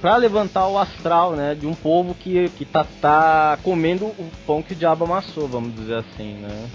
para 0.00 0.16
levantar 0.16 0.68
o 0.68 0.78
astral, 0.78 1.32
né? 1.32 1.54
De 1.54 1.66
um 1.66 1.74
povo 1.74 2.14
que, 2.14 2.48
que 2.50 2.64
tá, 2.64 2.86
tá 3.00 3.58
comendo 3.62 4.06
o 4.06 4.30
pão 4.46 4.62
que 4.62 4.72
o 4.72 4.76
diabo 4.76 5.04
amassou, 5.04 5.48
vamos 5.48 5.74
dizer 5.74 5.96
assim, 5.96 6.34
né? 6.34 6.68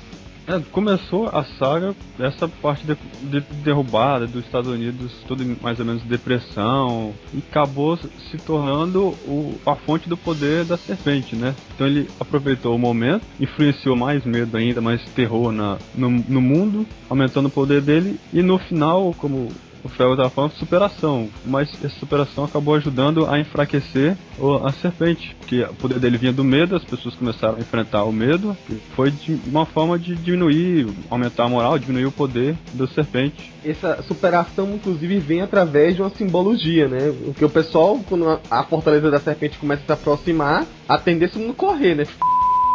É, 0.45 0.59
começou 0.71 1.27
a 1.29 1.43
saga, 1.57 1.95
essa 2.19 2.47
parte 2.47 2.85
de, 2.85 2.95
de, 3.21 3.39
derrubada 3.63 4.27
dos 4.27 4.43
Estados 4.43 4.69
Unidos, 4.69 5.13
tudo 5.25 5.43
mais 5.61 5.79
ou 5.79 5.85
menos 5.85 6.03
depressão, 6.03 7.13
e 7.33 7.37
acabou 7.37 7.97
se 7.97 8.37
tornando 8.45 9.07
o, 9.25 9.57
a 9.65 9.75
fonte 9.75 10.09
do 10.09 10.17
poder 10.17 10.65
da 10.65 10.77
serpente, 10.77 11.35
né? 11.35 11.55
Então 11.73 11.87
ele 11.87 12.09
aproveitou 12.19 12.75
o 12.75 12.79
momento, 12.79 13.25
influenciou 13.39 13.95
mais 13.95 14.25
medo 14.25 14.57
ainda, 14.57 14.81
mais 14.81 15.01
terror 15.11 15.51
na, 15.51 15.77
no, 15.95 16.09
no 16.09 16.41
mundo, 16.41 16.85
aumentando 17.09 17.47
o 17.47 17.51
poder 17.51 17.81
dele, 17.81 18.19
e 18.33 18.41
no 18.41 18.57
final, 18.57 19.15
como 19.17 19.49
o 19.83 19.89
Fel 19.89 20.11
estava 20.11 20.29
falando 20.29 20.53
superação, 20.53 21.29
mas 21.45 21.69
essa 21.83 21.99
superação 21.99 22.45
acabou 22.45 22.75
ajudando 22.75 23.25
a 23.25 23.39
enfraquecer 23.39 24.15
a 24.63 24.71
serpente, 24.71 25.35
porque 25.39 25.61
o 25.63 25.73
poder 25.75 25.99
dele 25.99 26.17
vinha 26.17 26.33
do 26.33 26.43
medo, 26.43 26.75
as 26.75 26.83
pessoas 26.83 27.15
começaram 27.15 27.55
a 27.55 27.59
enfrentar 27.59 28.03
o 28.03 28.11
medo, 28.11 28.55
foi 28.95 29.11
de 29.11 29.39
uma 29.45 29.65
forma 29.65 29.97
de 29.99 30.15
diminuir, 30.15 30.87
aumentar 31.09 31.45
a 31.45 31.49
moral, 31.49 31.77
diminuir 31.77 32.05
o 32.05 32.11
poder 32.11 32.55
da 32.73 32.87
serpente. 32.87 33.51
Essa 33.63 34.01
superação, 34.03 34.73
inclusive, 34.73 35.19
vem 35.19 35.41
através 35.41 35.95
de 35.95 36.01
uma 36.01 36.09
simbologia, 36.09 36.87
né? 36.87 37.13
Porque 37.25 37.45
o 37.45 37.49
pessoal, 37.49 37.99
quando 38.07 38.39
a 38.49 38.63
fortaleza 38.63 39.09
da 39.11 39.19
serpente 39.19 39.57
começa 39.57 39.83
a 39.83 39.85
se 39.85 39.91
aproximar, 39.91 40.65
a 40.87 40.97
tendência 40.97 41.39
é 41.39 41.41
todo 41.41 41.53
correr, 41.53 41.95
né? 41.95 42.03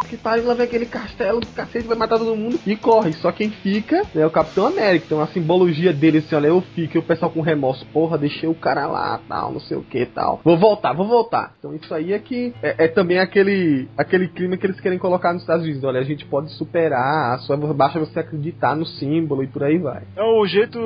Que 0.07 0.17
pariu, 0.17 0.47
lá 0.47 0.55
vem 0.55 0.67
aquele 0.67 0.87
castelo 0.87 1.41
do 1.41 1.47
cacete, 1.49 1.87
vai 1.87 1.97
matar 1.97 2.19
todo 2.19 2.37
mundo 2.37 2.59
e 2.67 2.77
corre. 2.77 3.13
Só 3.15 3.33
quem 3.33 3.51
fica 3.51 4.03
é 4.15 4.27
o 4.27 4.31
Capitão 4.31 4.67
América. 4.67 5.07
Então 5.07 5.21
a 5.21 5.27
simbologia 5.29 5.93
dele, 5.93 6.19
assim, 6.19 6.35
olha, 6.35 6.49
eu 6.49 6.61
fico 6.75 6.97
e 6.97 6.99
o 6.99 7.03
pessoal 7.03 7.31
com 7.31 7.41
remorso, 7.41 7.87
porra, 7.87 8.19
deixei 8.19 8.49
o 8.49 8.55
cara 8.55 8.87
lá, 8.87 9.21
tal, 9.29 9.53
não 9.53 9.61
sei 9.61 9.77
o 9.77 9.83
que 9.83 10.07
tal. 10.07 10.41
Vou 10.45 10.57
voltar, 10.57 10.93
vou 10.93 11.07
voltar. 11.07 11.55
Então 11.59 11.75
isso 11.75 11.93
aí 11.95 12.13
é 12.13 12.19
que 12.19 12.55
é, 12.63 12.85
é 12.85 12.89
também 12.89 13.19
aquele, 13.19 13.89
aquele 13.97 14.29
clima 14.29 14.57
que 14.57 14.67
eles 14.67 14.81
querem 14.81 14.99
colocar 14.99 15.33
nos 15.33 15.43
Estados 15.43 15.65
Unidos. 15.65 15.85
Olha, 15.85 16.01
a 16.01 16.05
gente 16.05 16.25
pode 16.27 16.51
superar, 16.53 17.39
só 17.41 17.57
basta 17.57 17.99
você 17.99 18.21
acreditar 18.21 18.77
no 18.77 18.87
símbolo 18.87 19.43
e 19.43 19.47
por 19.47 19.65
aí 19.65 19.79
vai. 19.79 20.03
É 20.17 20.23
o 20.23 20.47
jeito 20.47 20.79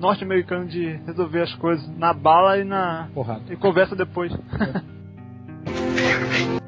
norte-americano 0.00 0.66
de 0.66 0.98
resolver 1.06 1.42
as 1.42 1.54
coisas 1.54 1.88
na 1.96 2.12
bala 2.12 2.58
e 2.58 2.64
na. 2.64 3.08
Porrada. 3.14 3.42
E 3.50 3.56
conversa 3.56 3.94
depois. 3.94 4.32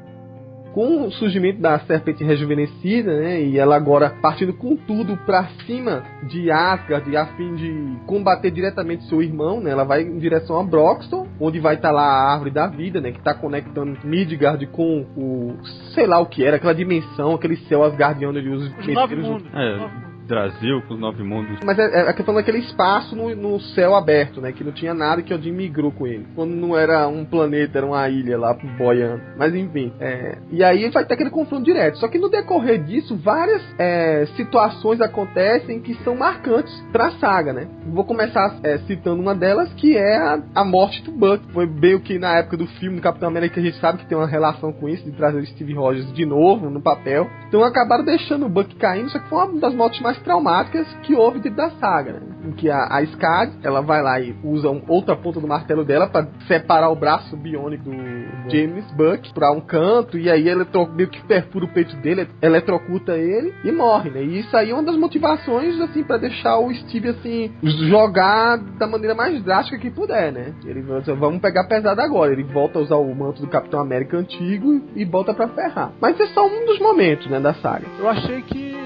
com 0.73 1.05
o 1.05 1.11
surgimento 1.11 1.61
da 1.61 1.79
serpente 1.79 2.23
rejuvenescida, 2.23 3.19
né, 3.19 3.41
e 3.41 3.57
ela 3.57 3.75
agora 3.75 4.09
partindo 4.21 4.53
com 4.53 4.75
tudo 4.75 5.17
para 5.25 5.47
cima 5.65 6.03
de 6.23 6.49
Asgard 6.49 7.15
a 7.15 7.25
fim 7.35 7.55
de 7.55 7.97
combater 8.05 8.51
diretamente 8.51 9.03
seu 9.05 9.21
irmão, 9.21 9.59
né, 9.59 9.71
ela 9.71 9.83
vai 9.83 10.01
em 10.01 10.17
direção 10.17 10.59
a 10.59 10.63
Broxton, 10.63 11.27
onde 11.39 11.59
vai 11.59 11.75
estar 11.75 11.89
tá 11.89 11.93
lá 11.93 12.03
a 12.03 12.33
árvore 12.33 12.51
da 12.51 12.67
vida, 12.67 13.01
né, 13.01 13.11
que 13.11 13.19
está 13.19 13.33
conectando 13.33 13.97
Midgard 14.03 14.65
com 14.67 15.05
o 15.15 15.57
sei 15.93 16.07
lá 16.07 16.19
o 16.19 16.25
que 16.25 16.43
era, 16.43 16.57
aquela 16.57 16.73
dimensão, 16.73 17.33
aquele 17.33 17.57
céu 17.67 17.83
asgardiano 17.83 18.41
de 18.41 18.49
os, 18.49 18.77
os 18.77 18.87
nove 18.87 19.15
mundos. 19.15 19.47
É. 19.53 20.10
Brasil, 20.31 20.81
com 20.87 20.93
os 20.93 20.99
nove 20.99 21.23
mundos. 21.23 21.59
Mas 21.65 21.77
é, 21.77 21.83
é 21.83 22.09
a 22.09 22.13
questão 22.13 22.33
daquele 22.33 22.59
espaço 22.59 23.15
no, 23.15 23.35
no, 23.35 23.59
céu 23.59 23.95
aberto, 23.95 24.39
né? 24.39 24.53
Que 24.53 24.63
não 24.63 24.71
tinha 24.71 24.93
nada 24.93 25.21
que 25.21 25.33
Odin 25.33 25.51
migrou 25.51 25.91
com 25.91 26.07
ele. 26.07 26.25
Quando 26.33 26.51
não 26.51 26.77
era 26.77 27.05
um 27.07 27.25
planeta, 27.25 27.79
era 27.79 27.85
uma 27.85 28.07
ilha 28.07 28.37
lá 28.37 28.55
boiando. 28.77 29.21
Mas 29.37 29.53
enfim. 29.53 29.91
É, 29.99 30.37
e 30.49 30.63
aí 30.63 30.89
vai 30.89 31.05
ter 31.05 31.15
aquele 31.15 31.29
confronto 31.29 31.65
direto. 31.65 31.97
Só 31.97 32.07
que 32.07 32.17
no 32.17 32.29
decorrer 32.29 32.81
disso, 32.81 33.17
várias 33.17 33.61
é, 33.77 34.25
situações 34.37 35.01
acontecem 35.01 35.81
que 35.81 35.95
são 36.03 36.15
marcantes 36.15 36.73
pra 36.93 37.11
saga, 37.11 37.51
né? 37.51 37.67
Vou 37.87 38.05
começar 38.05 38.57
é, 38.63 38.77
citando 38.79 39.21
uma 39.21 39.35
delas, 39.35 39.71
que 39.73 39.97
é 39.97 40.15
a, 40.15 40.41
a 40.55 40.63
morte 40.63 41.03
do 41.03 41.11
Buck. 41.11 41.51
Foi 41.51 41.67
bem 41.67 41.95
o 41.95 41.99
que 41.99 42.17
na 42.17 42.37
época 42.37 42.55
do 42.55 42.67
filme 42.67 42.97
do 42.97 43.01
Capitão 43.01 43.27
América 43.27 43.59
a 43.59 43.63
gente 43.63 43.77
sabe 43.79 43.99
que 43.99 44.05
tem 44.05 44.17
uma 44.17 44.27
relação 44.27 44.71
com 44.71 44.87
isso, 44.87 45.03
de 45.03 45.11
trazer 45.11 45.45
Steve 45.47 45.73
Rogers 45.73 46.11
de 46.13 46.25
novo 46.25 46.69
no 46.69 46.81
papel. 46.81 47.27
Então 47.47 47.63
acabaram 47.63 48.05
deixando 48.05 48.45
o 48.45 48.49
Buck 48.49 48.73
caindo, 48.75 49.09
só 49.09 49.19
que 49.19 49.27
foi 49.27 49.37
uma 49.37 49.59
das 49.59 49.73
mortes 49.73 50.01
mais 50.01 50.20
traumáticas 50.21 50.87
que 51.03 51.15
houve 51.15 51.39
dentro 51.39 51.57
da 51.57 51.71
saga, 51.71 52.13
né? 52.13 52.21
Em 52.45 52.51
que 52.51 52.69
a, 52.69 52.87
a 52.89 53.03
Skad, 53.03 53.53
ela 53.63 53.81
vai 53.81 54.01
lá 54.01 54.19
e 54.19 54.35
usa 54.43 54.69
um, 54.69 54.81
outra 54.87 55.15
ponta 55.15 55.39
do 55.39 55.47
martelo 55.47 55.85
dela 55.85 56.07
para 56.07 56.27
separar 56.47 56.89
o 56.89 56.95
braço 56.95 57.35
biônico 57.37 57.83
do 57.83 58.51
James 58.51 58.89
Buck 58.91 59.33
para 59.33 59.51
um 59.51 59.61
canto, 59.61 60.17
e 60.17 60.29
aí 60.29 60.49
ela 60.49 60.65
meio 60.93 61.09
que 61.09 61.21
perfura 61.23 61.65
o 61.65 61.73
peito 61.73 61.95
dele, 61.97 62.27
eletrocuta 62.41 63.15
ele 63.15 63.53
e 63.63 63.71
morre, 63.71 64.09
né? 64.09 64.23
E 64.23 64.39
isso 64.39 64.55
aí 64.55 64.71
é 64.71 64.73
uma 64.73 64.83
das 64.83 64.95
motivações, 64.95 65.79
assim, 65.79 66.03
para 66.03 66.17
deixar 66.17 66.57
o 66.57 66.73
Steve, 66.73 67.09
assim, 67.09 67.51
jogar 67.89 68.57
da 68.57 68.87
maneira 68.87 69.13
mais 69.13 69.41
drástica 69.43 69.77
que 69.77 69.91
puder, 69.91 70.31
né? 70.31 70.53
Ele 70.65 70.81
vamos 70.81 71.41
pegar 71.41 71.65
pesado 71.65 72.01
agora. 72.01 72.31
Ele 72.31 72.43
volta 72.43 72.79
a 72.79 72.81
usar 72.81 72.95
o 72.95 73.15
manto 73.15 73.41
do 73.41 73.47
Capitão 73.47 73.79
América 73.79 74.17
antigo 74.17 74.81
e 74.95 75.05
volta 75.05 75.33
para 75.33 75.47
ferrar. 75.49 75.91
Mas 76.01 76.19
é 76.19 76.27
só 76.27 76.45
um 76.45 76.65
dos 76.65 76.79
momentos, 76.79 77.27
né, 77.27 77.39
da 77.39 77.53
saga. 77.55 77.85
Eu 77.99 78.09
achei 78.09 78.41
que 78.41 78.80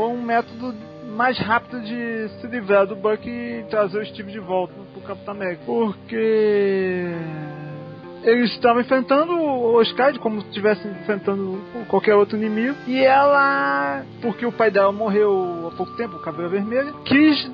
foi 0.00 0.08
um 0.08 0.22
método 0.22 0.74
mais 1.14 1.38
rápido 1.38 1.78
de 1.82 2.28
se 2.40 2.46
livrar 2.46 2.86
do 2.86 2.96
Buck 2.96 3.28
e 3.28 3.66
trazer 3.68 4.00
o 4.00 4.06
Steve 4.06 4.32
de 4.32 4.38
volta 4.38 4.72
pro 4.94 5.02
Capitão 5.02 5.34
América. 5.34 5.62
Porque 5.66 7.12
eles 8.22 8.50
estavam 8.52 8.80
enfrentando 8.80 9.32
o 9.34 9.82
Skyd 9.82 10.18
como 10.20 10.40
se 10.40 10.46
estivessem 10.46 10.90
enfrentando 10.90 11.60
qualquer 11.88 12.14
outro 12.14 12.38
inimigo. 12.38 12.74
E 12.86 12.98
ela, 13.04 14.02
porque 14.22 14.46
o 14.46 14.52
pai 14.52 14.70
dela 14.70 14.90
morreu 14.90 15.68
há 15.70 15.76
pouco 15.76 15.94
tempo, 15.96 16.16
o 16.16 16.20
cabelo 16.20 16.48
vermelho, 16.48 16.94
quis 17.04 17.50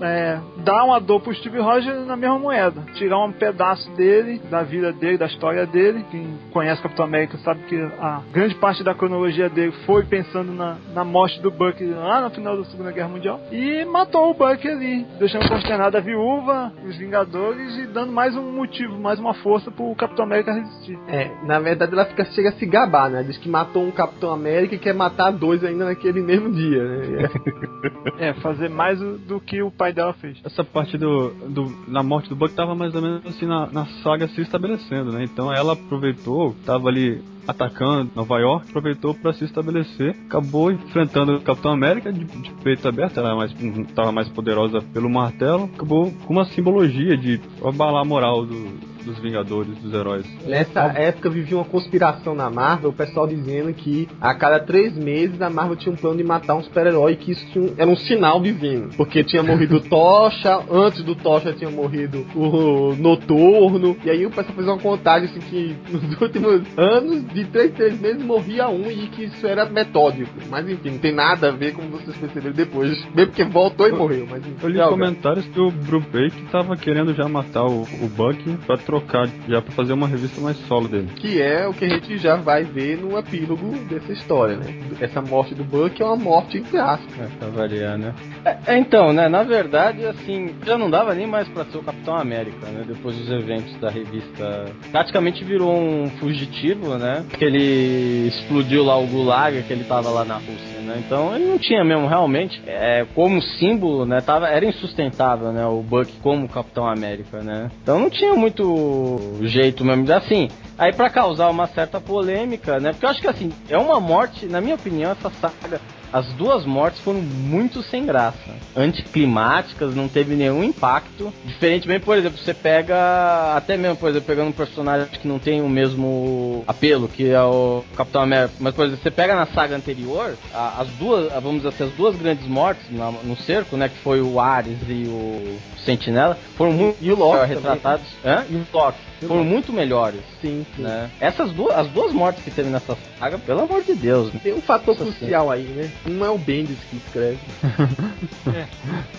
é, 0.00 0.38
dar 0.58 0.84
uma 0.84 1.00
dor 1.00 1.20
pro 1.20 1.34
Steve 1.34 1.58
Rogers 1.58 2.06
na 2.06 2.16
mesma 2.16 2.38
moeda. 2.38 2.82
Tirar 2.94 3.24
um 3.24 3.32
pedaço 3.32 3.90
dele, 3.92 4.40
da 4.50 4.62
vida 4.62 4.92
dele, 4.92 5.18
da 5.18 5.26
história 5.26 5.66
dele. 5.66 6.04
Quem 6.10 6.38
conhece 6.52 6.82
Capitão 6.82 7.04
América 7.04 7.38
sabe 7.38 7.60
que 7.64 7.76
a 7.98 8.22
grande 8.32 8.54
parte 8.56 8.82
da 8.82 8.94
cronologia 8.94 9.48
dele 9.48 9.72
foi 9.86 10.04
pensando 10.04 10.52
na, 10.52 10.76
na 10.94 11.04
morte 11.04 11.40
do 11.40 11.50
Buck 11.50 11.84
lá 11.84 12.20
no 12.20 12.30
final 12.30 12.56
da 12.56 12.64
Segunda 12.64 12.92
Guerra 12.92 13.08
Mundial. 13.08 13.40
E 13.50 13.84
matou 13.84 14.30
o 14.30 14.34
Buck 14.34 14.66
ali, 14.66 15.04
deixando 15.18 15.48
consternada 15.48 15.98
a 15.98 16.00
viúva, 16.00 16.72
os 16.84 16.96
Vingadores 16.96 17.78
e 17.78 17.86
dando 17.86 18.12
mais 18.12 18.36
um 18.36 18.52
motivo, 18.52 18.98
mais 18.98 19.18
uma 19.18 19.34
força 19.34 19.70
pro 19.70 19.94
Capitão 19.94 20.24
América 20.24 20.52
resistir. 20.52 20.98
É, 21.08 21.30
na 21.44 21.58
verdade 21.58 21.92
ela 21.92 22.04
fica, 22.04 22.24
chega 22.26 22.50
a 22.50 22.52
se 22.52 22.66
gabar, 22.66 23.08
né? 23.08 23.22
Diz 23.22 23.38
que 23.38 23.48
matou 23.48 23.84
um 23.84 23.90
Capitão 23.90 24.32
América 24.32 24.74
e 24.74 24.78
quer 24.78 24.94
matar 24.94 25.30
dois 25.30 25.62
ainda 25.64 25.84
naquele 25.84 26.20
mesmo 26.20 26.50
dia, 26.52 26.84
né? 26.84 27.28
É, 28.18 28.32
fazer 28.34 28.68
mais 28.68 28.98
do, 28.98 29.18
do 29.18 29.40
que 29.40 29.62
o 29.62 29.70
pai 29.78 29.92
dela 29.92 30.12
fez. 30.12 30.36
Essa 30.44 30.64
parte 30.64 30.98
do, 30.98 31.30
do 31.48 31.72
na 31.86 32.02
morte 32.02 32.28
do 32.28 32.36
Buck 32.36 32.52
tava 32.52 32.74
mais 32.74 32.94
ou 32.94 33.00
menos 33.00 33.24
assim 33.24 33.46
na, 33.46 33.66
na 33.70 33.86
saga 34.02 34.26
se 34.28 34.40
estabelecendo, 34.40 35.12
né? 35.12 35.24
Então 35.24 35.52
ela 35.52 35.72
aproveitou, 35.72 36.54
tava 36.66 36.88
ali 36.88 37.22
atacando 37.48 38.10
Nova 38.14 38.38
York, 38.38 38.68
aproveitou 38.68 39.14
para 39.14 39.32
se 39.32 39.44
estabelecer, 39.44 40.14
acabou 40.26 40.70
enfrentando 40.70 41.36
o 41.36 41.40
Capitão 41.40 41.72
América 41.72 42.12
de, 42.12 42.24
de 42.24 42.52
peito 42.62 42.86
aberto, 42.86 43.18
ela 43.18 43.34
mais, 43.34 43.52
tava 43.94 44.12
mais 44.12 44.28
poderosa 44.28 44.80
pelo 44.92 45.08
martelo, 45.08 45.70
acabou 45.74 46.12
com 46.26 46.34
uma 46.34 46.44
simbologia 46.44 47.16
de 47.16 47.40
abalar 47.64 48.02
a 48.02 48.04
moral 48.04 48.44
do, 48.44 48.78
dos 49.08 49.18
Vingadores, 49.18 49.76
dos 49.78 49.92
heróis. 49.92 50.26
Nessa 50.46 50.80
época 50.94 51.30
vivia 51.30 51.56
uma 51.56 51.64
conspiração 51.64 52.34
na 52.34 52.50
Marvel, 52.50 52.90
o 52.90 52.92
pessoal 52.92 53.26
dizendo 53.26 53.72
que 53.72 54.08
a 54.20 54.34
cada 54.34 54.60
três 54.60 54.96
meses 54.96 55.40
a 55.40 55.48
Marvel 55.48 55.76
tinha 55.76 55.92
um 55.92 55.96
plano 55.96 56.18
de 56.18 56.24
matar 56.24 56.54
um 56.54 56.62
super-herói 56.62 57.16
que 57.16 57.32
isso 57.32 57.74
era 57.76 57.88
um 57.88 57.96
sinal 57.96 58.40
divino. 58.40 58.90
Porque 58.96 59.24
tinha 59.24 59.42
morrido 59.42 59.76
o 59.76 59.80
Tocha, 59.80 60.60
antes 60.70 61.02
do 61.02 61.14
Tocha 61.14 61.52
tinha 61.52 61.70
morrido 61.70 62.26
o 62.34 62.94
Noturno, 62.96 63.96
e 64.04 64.10
aí 64.10 64.26
o 64.26 64.30
pessoal 64.30 64.54
fez 64.54 64.68
uma 64.68 64.78
contagem 64.78 65.28
assim 65.28 65.40
que 65.40 65.76
nos 65.90 66.20
últimos 66.20 66.62
anos, 66.76 67.24
de 67.38 67.50
três, 67.50 67.72
três 67.72 68.00
meses 68.00 68.22
morria 68.22 68.68
um 68.68 68.90
e 68.90 69.08
que 69.08 69.24
isso 69.24 69.46
era 69.46 69.64
metódico. 69.64 70.30
Mas 70.50 70.68
enfim, 70.68 70.90
não 70.90 70.98
tem 70.98 71.14
nada 71.14 71.48
a 71.48 71.50
ver 71.52 71.72
como 71.72 71.88
vocês 71.90 72.16
perceberam 72.16 72.54
depois. 72.54 72.90
Mesmo 73.14 73.26
porque 73.28 73.44
voltou 73.44 73.88
e 73.88 73.92
morreu, 73.92 74.26
mas 74.28 74.40
enfim. 74.40 74.56
Eu 74.62 74.68
li 74.68 74.78
Não, 74.78 74.88
comentários 74.90 75.46
que 75.46 75.60
o 75.60 75.70
Brubaker 75.70 76.32
tava 76.50 76.76
querendo 76.76 77.14
já 77.14 77.28
matar 77.28 77.64
o, 77.64 77.82
o 77.82 78.08
Buck 78.08 78.42
pra 78.66 78.76
trocar, 78.76 79.28
já 79.48 79.60
pra 79.62 79.72
fazer 79.72 79.92
uma 79.92 80.06
revista 80.06 80.40
mais 80.40 80.56
solo 80.66 80.88
dele. 80.88 81.08
que 81.16 81.40
é 81.40 81.66
o 81.66 81.72
que 81.72 81.84
a 81.84 81.88
gente 81.88 82.18
já 82.18 82.36
vai 82.36 82.64
ver 82.64 82.98
no 82.98 83.18
epílogo 83.18 83.76
dessa 83.88 84.12
história, 84.12 84.56
né? 84.56 84.66
Essa 85.00 85.20
morte 85.20 85.54
do 85.54 85.64
Buck 85.64 86.00
é 86.00 86.04
uma 86.04 86.16
morte 86.16 86.58
entre 86.58 86.78
aspas. 86.78 87.08
É, 87.20 87.26
pra 87.38 87.48
variar, 87.48 87.98
né? 87.98 88.14
É, 88.44 88.74
é, 88.74 88.78
então, 88.78 89.12
né, 89.12 89.28
na 89.28 89.42
verdade, 89.42 90.04
assim, 90.06 90.54
já 90.64 90.76
não 90.76 90.90
dava 90.90 91.14
nem 91.14 91.26
mais 91.26 91.48
pra 91.48 91.64
ser 91.66 91.78
o 91.78 91.82
Capitão 91.82 92.16
América, 92.16 92.66
né? 92.66 92.84
Depois 92.86 93.16
dos 93.16 93.30
eventos 93.30 93.74
da 93.80 93.90
revista. 93.90 94.66
Praticamente 94.90 95.44
virou 95.44 95.74
um 95.76 96.08
fugitivo, 96.18 96.96
né? 96.96 97.24
Que 97.36 97.44
ele 97.44 98.28
explodiu 98.28 98.84
lá 98.84 98.96
o 98.96 99.06
Gulag, 99.06 99.62
que 99.62 99.72
ele 99.72 99.84
tava 99.84 100.10
lá 100.10 100.24
na 100.24 100.36
Rússia, 100.36 100.80
né? 100.80 101.02
Então 101.04 101.34
ele 101.34 101.44
não 101.44 101.58
tinha 101.58 101.84
mesmo, 101.84 102.06
realmente, 102.06 102.60
é, 102.66 103.06
como 103.14 103.40
símbolo, 103.42 104.06
né? 104.06 104.20
Tava, 104.20 104.48
era 104.48 104.64
insustentável, 104.64 105.52
né? 105.52 105.66
O 105.66 105.82
Buck 105.82 106.12
como 106.22 106.48
Capitão 106.48 106.88
América, 106.88 107.42
né? 107.42 107.70
Então 107.82 107.98
não 107.98 108.10
tinha 108.10 108.34
muito 108.34 109.18
jeito 109.42 109.84
mesmo. 109.84 110.10
Assim, 110.12 110.48
Aí 110.78 110.92
pra 110.92 111.10
causar 111.10 111.50
uma 111.50 111.66
certa 111.66 112.00
polêmica, 112.00 112.78
né? 112.78 112.92
Porque 112.92 113.04
eu 113.04 113.10
acho 113.10 113.20
que 113.20 113.26
assim, 113.26 113.52
é 113.68 113.76
uma 113.76 113.98
morte, 113.98 114.46
na 114.46 114.60
minha 114.60 114.76
opinião, 114.76 115.10
essa 115.10 115.28
saga, 115.28 115.80
as 116.12 116.26
duas 116.34 116.64
mortes 116.64 117.00
foram 117.00 117.20
muito 117.20 117.82
sem 117.82 118.04
graça. 118.06 118.38
Anticlimáticas, 118.76 119.94
não 119.94 120.08
teve 120.08 120.34
nenhum 120.34 120.62
impacto. 120.62 121.32
Diferentemente, 121.44 122.04
por 122.04 122.16
exemplo, 122.16 122.38
você 122.38 122.54
pega, 122.54 123.54
até 123.56 123.76
mesmo, 123.76 123.96
por 123.96 124.08
exemplo, 124.10 124.26
pegando 124.26 124.48
um 124.48 124.52
personagem 124.52 125.06
que 125.08 125.26
não 125.26 125.38
tem 125.38 125.60
o 125.62 125.68
mesmo 125.68 126.64
apelo, 126.66 127.08
que 127.08 127.30
é 127.30 127.42
o 127.42 127.84
Capitão 127.96 128.22
América. 128.22 128.54
Mas, 128.60 128.74
por 128.74 128.84
exemplo, 128.86 129.02
você 129.02 129.10
pega 129.10 129.34
na 129.34 129.46
saga 129.46 129.76
anterior, 129.76 130.34
a- 130.54 130.80
as 130.80 130.88
duas, 130.98 131.32
a- 131.32 131.40
vamos 131.40 131.58
dizer 131.62 131.68
assim, 131.68 131.84
as 131.84 131.92
duas 131.92 132.16
grandes 132.16 132.46
mortes 132.46 132.84
na- 132.90 133.10
no 133.10 133.36
cerco, 133.36 133.76
né? 133.76 133.88
Que 133.88 133.98
foi 133.98 134.20
o 134.20 134.40
Ares 134.40 134.78
e 134.88 135.04
o 135.08 135.58
Sentinela, 135.84 136.36
foram 136.56 136.72
muito 136.72 136.96
E 137.00 137.10
o 137.12 137.16
Loki 137.16 137.38
também, 137.40 137.54
retratados. 137.56 138.06
Hã? 138.24 138.44
E 138.50 138.54
o 138.56 138.66
Loki. 138.72 138.98
Foram 139.26 139.44
muito 139.44 139.72
melhores. 139.72 140.20
Sim, 140.40 140.64
sim. 140.76 140.82
Né? 140.82 141.10
Essas 141.20 141.52
duas, 141.52 141.76
as 141.76 141.88
duas 141.88 142.12
mortes 142.12 142.44
que 142.44 142.50
teve 142.50 142.70
nessa 142.70 142.96
saga, 143.18 143.38
pelo 143.38 143.62
amor 143.62 143.82
de 143.82 143.94
Deus. 143.94 144.32
né? 144.32 144.40
Tem 144.42 144.52
um 144.54 144.60
fator 144.60 144.96
Nossa, 144.98 145.10
crucial 145.12 145.50
aí, 145.50 145.62
né? 145.64 145.90
Um 146.06 146.24
é 146.24 146.30
o 146.30 146.38
Bendis 146.38 146.78
que 146.88 146.96
escreve. 146.96 147.38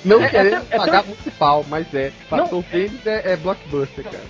Não 0.05 0.23
É, 0.23 0.29
querendo 0.29 0.55
é, 0.55 0.61
é, 0.71 0.77
pagar 0.77 1.03
é- 1.03 1.07
muito 1.07 1.31
pau, 1.37 1.65
mas 1.67 1.93
é. 1.93 2.11
O 2.25 2.27
fator 2.29 2.63
Bendis 2.71 3.05
é, 3.05 3.33
é 3.33 3.37
blockbuster, 3.37 4.03
cara. 4.05 4.23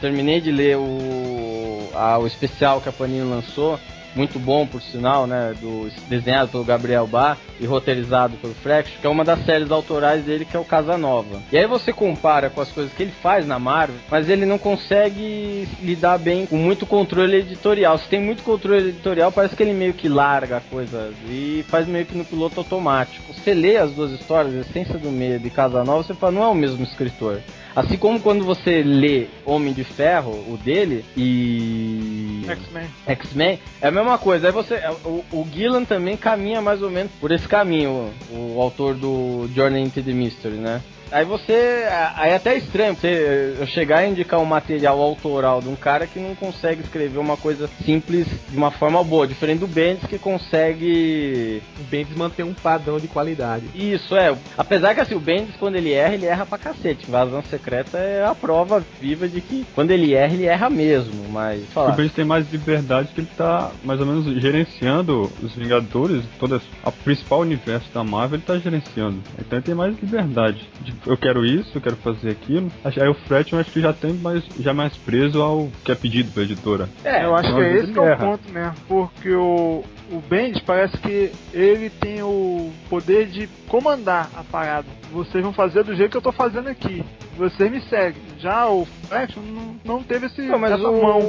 Terminei 0.00 0.40
de 0.40 0.50
ler 0.50 0.76
o, 0.78 1.90
a- 1.94 2.18
o 2.18 2.26
especial 2.26 2.80
que 2.80 2.88
a 2.88 2.92
Panini 2.92 3.22
lançou, 3.22 3.78
muito 4.14 4.38
bom 4.38 4.66
por 4.66 4.82
sinal, 4.82 5.26
né? 5.26 5.54
Do, 5.60 5.90
desenhado 6.08 6.50
pelo 6.50 6.64
Gabriel 6.64 7.06
Bá 7.06 7.36
e 7.58 7.66
roteirizado 7.66 8.36
pelo 8.36 8.54
Frex, 8.54 8.90
que 9.00 9.06
é 9.06 9.10
uma 9.10 9.24
das 9.24 9.44
séries 9.44 9.70
autorais 9.70 10.24
dele, 10.24 10.44
que 10.44 10.56
é 10.56 10.60
o 10.60 10.64
Casanova. 10.64 11.40
E 11.52 11.58
aí 11.58 11.66
você 11.66 11.92
compara 11.92 12.50
com 12.50 12.60
as 12.60 12.70
coisas 12.70 12.92
que 12.92 13.02
ele 13.02 13.12
faz 13.22 13.46
na 13.46 13.58
Marvel, 13.58 13.96
mas 14.10 14.28
ele 14.28 14.46
não 14.46 14.58
consegue 14.58 15.68
lidar 15.82 16.18
bem 16.18 16.46
com 16.46 16.56
muito 16.56 16.86
controle 16.86 17.36
editorial. 17.36 17.98
Se 17.98 18.08
tem 18.08 18.20
muito 18.20 18.42
controle 18.42 18.88
editorial, 18.88 19.30
parece 19.30 19.54
que 19.54 19.62
ele 19.62 19.72
meio 19.72 19.92
que 19.92 20.08
larga 20.08 20.58
a 20.58 20.60
coisa 20.60 21.12
e 21.28 21.64
faz 21.68 21.86
meio 21.86 22.06
que 22.06 22.16
no 22.16 22.24
piloto 22.24 22.60
automático. 22.60 23.32
Você 23.32 23.54
lê 23.54 23.76
as 23.76 23.92
duas 23.92 24.12
histórias, 24.12 24.54
Essência 24.54 24.98
do 24.98 25.10
Medo 25.10 25.46
e 25.46 25.50
Casanova, 25.50 26.02
você 26.02 26.14
fala, 26.14 26.32
não 26.32 26.42
é 26.42 26.48
o 26.48 26.54
mesmo 26.54 26.82
escritor. 26.84 27.40
Assim 27.74 27.96
como 27.96 28.20
quando 28.20 28.44
você 28.44 28.82
lê 28.82 29.28
Homem 29.44 29.72
de 29.72 29.84
Ferro, 29.84 30.32
o 30.32 30.58
dele, 30.58 31.04
e 31.16 32.42
X-Men. 32.46 32.86
X-Men, 33.06 33.60
é 33.80 33.88
a 33.88 33.92
mesma 34.02 34.18
coisa. 34.18 34.48
Aí 34.48 34.52
você, 34.52 34.80
o, 35.04 35.24
o 35.32 35.46
Gillan 35.52 35.84
também 35.84 36.16
caminha 36.16 36.60
mais 36.60 36.82
ou 36.82 36.90
menos 36.90 37.12
por 37.20 37.30
esse 37.30 37.46
caminho, 37.46 38.12
o, 38.30 38.56
o 38.56 38.60
autor 38.60 38.94
do 38.94 39.48
Journey 39.54 39.82
into 39.82 40.02
the 40.02 40.12
Mystery, 40.12 40.56
né? 40.56 40.82
Aí 41.10 41.24
você. 41.24 41.86
Aí 42.16 42.30
é 42.30 42.36
até 42.36 42.56
estranho 42.56 42.94
você 42.94 43.56
eu 43.58 43.66
chegar 43.66 44.00
a 44.00 44.06
indicar 44.06 44.40
um 44.40 44.44
material 44.44 45.00
autoral 45.00 45.60
de 45.60 45.68
um 45.68 45.76
cara 45.76 46.06
que 46.06 46.18
não 46.18 46.34
consegue 46.34 46.82
escrever 46.82 47.18
uma 47.18 47.36
coisa 47.36 47.68
simples 47.84 48.26
de 48.48 48.56
uma 48.56 48.70
forma 48.70 49.02
boa, 49.02 49.26
diferente 49.26 49.60
do 49.60 49.66
Bendis 49.66 50.06
que 50.06 50.18
consegue. 50.18 51.62
O 51.78 51.82
Bendis 51.84 52.16
mantém 52.16 52.44
um 52.44 52.54
padrão 52.54 52.98
de 52.98 53.08
qualidade. 53.08 53.64
Isso, 53.74 54.16
é. 54.16 54.36
Apesar 54.56 54.94
que 54.94 55.00
assim, 55.00 55.14
o 55.14 55.20
Bendis, 55.20 55.56
quando 55.56 55.76
ele 55.76 55.92
erra, 55.92 56.14
ele 56.14 56.26
erra 56.26 56.46
pra 56.46 56.58
cacete. 56.58 57.10
Vazão 57.10 57.42
secreta 57.42 57.98
é 57.98 58.24
a 58.24 58.34
prova 58.34 58.82
viva 59.00 59.28
de 59.28 59.40
que 59.40 59.66
quando 59.74 59.90
ele 59.90 60.14
erra, 60.14 60.34
ele 60.34 60.46
erra 60.46 60.70
mesmo. 60.70 61.28
Mas. 61.30 61.62
O 61.62 61.66
Falar. 61.66 61.92
Bendis 61.92 62.12
tem 62.12 62.24
mais 62.24 62.50
liberdade 62.50 63.08
que 63.14 63.20
ele 63.20 63.30
tá 63.36 63.70
mais 63.84 64.00
ou 64.00 64.06
menos 64.06 64.24
gerenciando 64.40 65.30
os 65.42 65.54
Vingadores, 65.54 66.24
todo 66.38 66.60
o 66.84 66.92
principal 66.92 67.40
universo 67.40 67.88
da 67.92 68.02
Marvel 68.02 68.36
ele 68.36 68.46
tá 68.46 68.58
gerenciando. 68.58 69.20
Então 69.38 69.58
ele 69.58 69.66
tem 69.66 69.74
mais 69.74 69.94
liberdade. 70.00 70.68
De, 70.80 70.92
eu 71.06 71.16
quero 71.16 71.44
isso, 71.44 71.76
eu 71.76 71.80
quero 71.80 71.96
fazer 71.96 72.30
aquilo. 72.30 72.70
Aí 72.84 73.08
o 73.08 73.14
Fred 73.14 73.52
eu 73.52 73.58
acho 73.58 73.70
que 73.70 73.80
já 73.80 73.92
tem 73.92 74.12
mais, 74.14 74.44
já 74.58 74.74
mais 74.74 74.96
preso 74.98 75.40
ao 75.40 75.68
que 75.84 75.92
é 75.92 75.94
pedido 75.94 76.30
pela 76.32 76.46
editora. 76.46 76.88
É, 77.04 77.24
eu 77.24 77.34
acho 77.34 77.48
então 77.48 77.60
que 77.60 77.64
é 77.64 77.76
esse 77.76 77.92
que 77.92 77.98
é 77.98 78.14
o 78.14 78.16
ponto 78.16 78.52
mesmo. 78.52 78.74
Porque 78.88 79.30
o, 79.30 79.84
o 80.10 80.20
Bendis 80.28 80.60
parece 80.62 80.96
que 80.98 81.32
ele 81.52 81.90
tem 81.90 82.22
o 82.22 82.70
poder 82.88 83.26
de 83.26 83.48
comandar 83.68 84.30
a 84.34 84.42
parada. 84.44 84.86
Vocês 85.12 85.42
vão 85.42 85.52
fazer 85.52 85.84
do 85.84 85.94
jeito 85.94 86.10
que 86.10 86.16
eu 86.16 86.22
tô 86.22 86.32
fazendo 86.32 86.68
aqui. 86.68 87.04
Vocês 87.40 87.70
me 87.70 87.80
seguem. 87.82 88.20
Já 88.38 88.68
o 88.68 88.86
Fraction 89.08 89.40
não, 89.42 89.76
não 89.84 90.02
teve 90.02 90.26
esse, 90.26 90.42
Não, 90.42 90.58
mas 90.58 90.72
essa 90.72 90.88
o, 90.88 91.02
mão. 91.02 91.20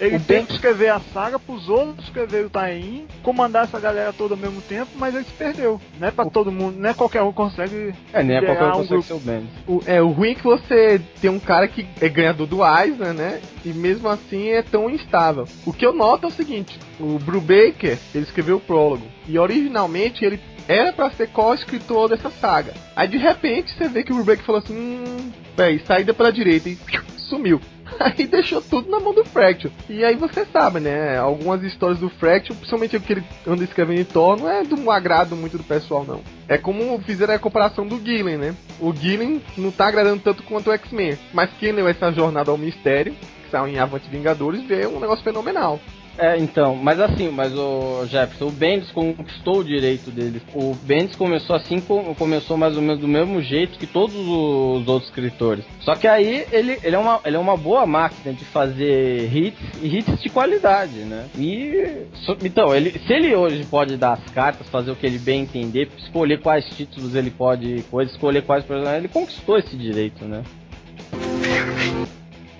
Ele 0.00 0.16
o 0.16 0.20
tem 0.20 0.38
Ben- 0.38 0.46
que 0.46 0.52
escrever 0.52 0.88
a 0.90 1.00
saga 1.12 1.38
pros 1.38 1.68
outros 1.68 2.04
escrever 2.06 2.46
o 2.46 2.50
Taim, 2.50 3.06
comandar 3.22 3.64
essa 3.64 3.78
galera 3.80 4.12
toda 4.12 4.34
ao 4.34 4.38
mesmo 4.40 4.60
tempo, 4.62 4.90
mas 4.96 5.14
ele 5.14 5.24
se 5.24 5.32
perdeu. 5.32 5.80
Não 5.98 6.08
é 6.08 6.10
pra 6.10 6.24
todo 6.26 6.50
mundo, 6.52 6.78
não 6.78 6.90
é 6.90 6.94
qualquer 6.94 7.22
um 7.22 7.32
consegue. 7.32 7.94
É, 8.12 8.22
nem 8.22 8.36
é 8.36 8.42
qualquer 8.44 8.64
um 8.64 8.68
um 8.68 8.72
consegue 8.72 8.88
grupo. 8.88 9.06
ser 9.06 9.14
o 9.14 9.18
Bendis. 9.20 9.50
O, 9.66 9.80
é, 9.86 10.02
o 10.02 10.08
ruim 10.08 10.30
é 10.30 10.34
que 10.34 10.44
você 10.44 11.00
tem 11.20 11.30
um 11.30 11.38
cara 11.40 11.66
que 11.68 11.86
é 12.00 12.08
ganhador 12.08 12.46
do 12.46 12.58
Eisner, 12.64 13.12
né? 13.14 13.40
E 13.64 13.68
mesmo 13.72 14.08
assim 14.08 14.48
é 14.48 14.62
tão 14.62 14.90
instável. 14.90 15.46
O 15.64 15.72
que 15.72 15.84
eu 15.86 15.92
noto 15.94 16.24
é 16.26 16.28
o 16.28 16.32
seguinte: 16.32 16.78
o 17.00 17.18
Brubaker, 17.18 17.98
ele 18.14 18.24
escreveu 18.24 18.56
o 18.56 18.60
prólogo. 18.60 19.02
E 19.28 19.38
originalmente 19.38 20.24
ele 20.24 20.40
era 20.68 20.92
pra 20.92 21.10
ser 21.10 21.28
co-escritor 21.28 22.08
dessa 22.08 22.30
saga. 22.30 22.72
Aí 22.94 23.08
de 23.08 23.18
repente 23.18 23.72
você 23.72 23.88
vê 23.88 24.02
que 24.02 24.12
o 24.12 24.16
Brubaker 24.16 24.44
falou 24.44 24.60
assim: 24.60 24.76
hum, 24.76 25.32
véi, 25.56 25.80
saída 25.86 26.14
pela 26.14 26.32
direita 26.32 26.68
e 26.68 26.78
sumiu. 27.16 27.60
Aí 28.00 28.26
deixou 28.26 28.60
tudo 28.60 28.90
na 28.90 29.00
mão 29.00 29.14
do 29.14 29.24
Fraction. 29.24 29.70
E 29.88 30.04
aí 30.04 30.16
você 30.16 30.44
sabe, 30.46 30.80
né? 30.80 31.18
Algumas 31.18 31.62
histórias 31.62 31.98
do 31.98 32.08
Fraction, 32.08 32.54
principalmente 32.54 32.96
o 32.96 33.00
que 33.00 33.12
ele 33.12 33.24
anda 33.46 33.64
escrevendo 33.64 34.00
em 34.00 34.04
Thor, 34.04 34.38
não 34.38 34.48
é 34.48 34.62
do 34.62 34.90
agrado 34.90 35.36
muito 35.36 35.58
do 35.58 35.64
pessoal, 35.64 36.04
não. 36.04 36.22
É 36.48 36.56
como 36.58 36.98
fizeram 37.02 37.34
a 37.34 37.38
comparação 37.38 37.86
do 37.86 38.02
Gillen, 38.02 38.38
né? 38.38 38.54
O 38.80 38.94
Gillen 38.94 39.42
não 39.56 39.70
tá 39.70 39.86
agradando 39.86 40.22
tanto 40.22 40.42
quanto 40.42 40.70
o 40.70 40.72
X-Men. 40.72 41.18
Mas 41.32 41.50
quem 41.58 41.72
leu 41.72 41.88
essa 41.88 42.12
jornada 42.12 42.50
ao 42.50 42.58
mistério, 42.58 43.12
que 43.12 43.50
saiu 43.50 43.68
em 43.68 43.78
Avante 43.78 44.08
Vingadores, 44.08 44.62
vê 44.64 44.86
um 44.86 45.00
negócio 45.00 45.24
fenomenal. 45.24 45.78
É, 46.18 46.36
então, 46.36 46.76
mas 46.76 47.00
assim, 47.00 47.30
mas 47.30 47.54
o 47.56 48.04
Jefferson, 48.06 48.46
o 48.48 48.50
Bendis 48.50 48.90
conquistou 48.90 49.60
o 49.60 49.64
direito 49.64 50.10
dele. 50.10 50.42
O 50.54 50.74
Bendis 50.74 51.16
começou 51.16 51.56
assim, 51.56 51.80
co- 51.80 52.14
começou 52.16 52.56
mais 52.56 52.76
ou 52.76 52.82
menos 52.82 53.00
do 53.00 53.08
mesmo 53.08 53.40
jeito 53.40 53.78
que 53.78 53.86
todos 53.86 54.14
os 54.14 54.86
outros 54.86 55.04
escritores. 55.08 55.64
Só 55.80 55.94
que 55.94 56.06
aí 56.06 56.44
ele, 56.52 56.78
ele, 56.82 56.94
é, 56.96 56.98
uma, 56.98 57.20
ele 57.24 57.36
é 57.36 57.38
uma 57.38 57.56
boa 57.56 57.86
máquina 57.86 58.34
de 58.34 58.44
fazer 58.44 59.34
hits 59.34 59.58
e 59.82 59.98
hits 59.98 60.20
de 60.22 60.28
qualidade, 60.28 60.98
né? 60.98 61.26
E 61.36 62.06
então, 62.42 62.74
ele, 62.74 62.90
se 63.06 63.12
ele 63.12 63.34
hoje 63.34 63.64
pode 63.64 63.96
dar 63.96 64.12
as 64.12 64.24
cartas, 64.34 64.68
fazer 64.68 64.90
o 64.90 64.96
que 64.96 65.06
ele 65.06 65.18
bem 65.18 65.40
entender, 65.42 65.88
escolher 65.96 66.40
quais 66.40 66.66
títulos 66.76 67.14
ele 67.14 67.30
pode, 67.30 67.84
escolher 68.04 68.42
quais 68.42 68.64
personagens, 68.64 68.98
ele 69.04 69.08
conquistou 69.12 69.56
esse 69.58 69.74
direito, 69.76 70.26
né? 70.26 70.42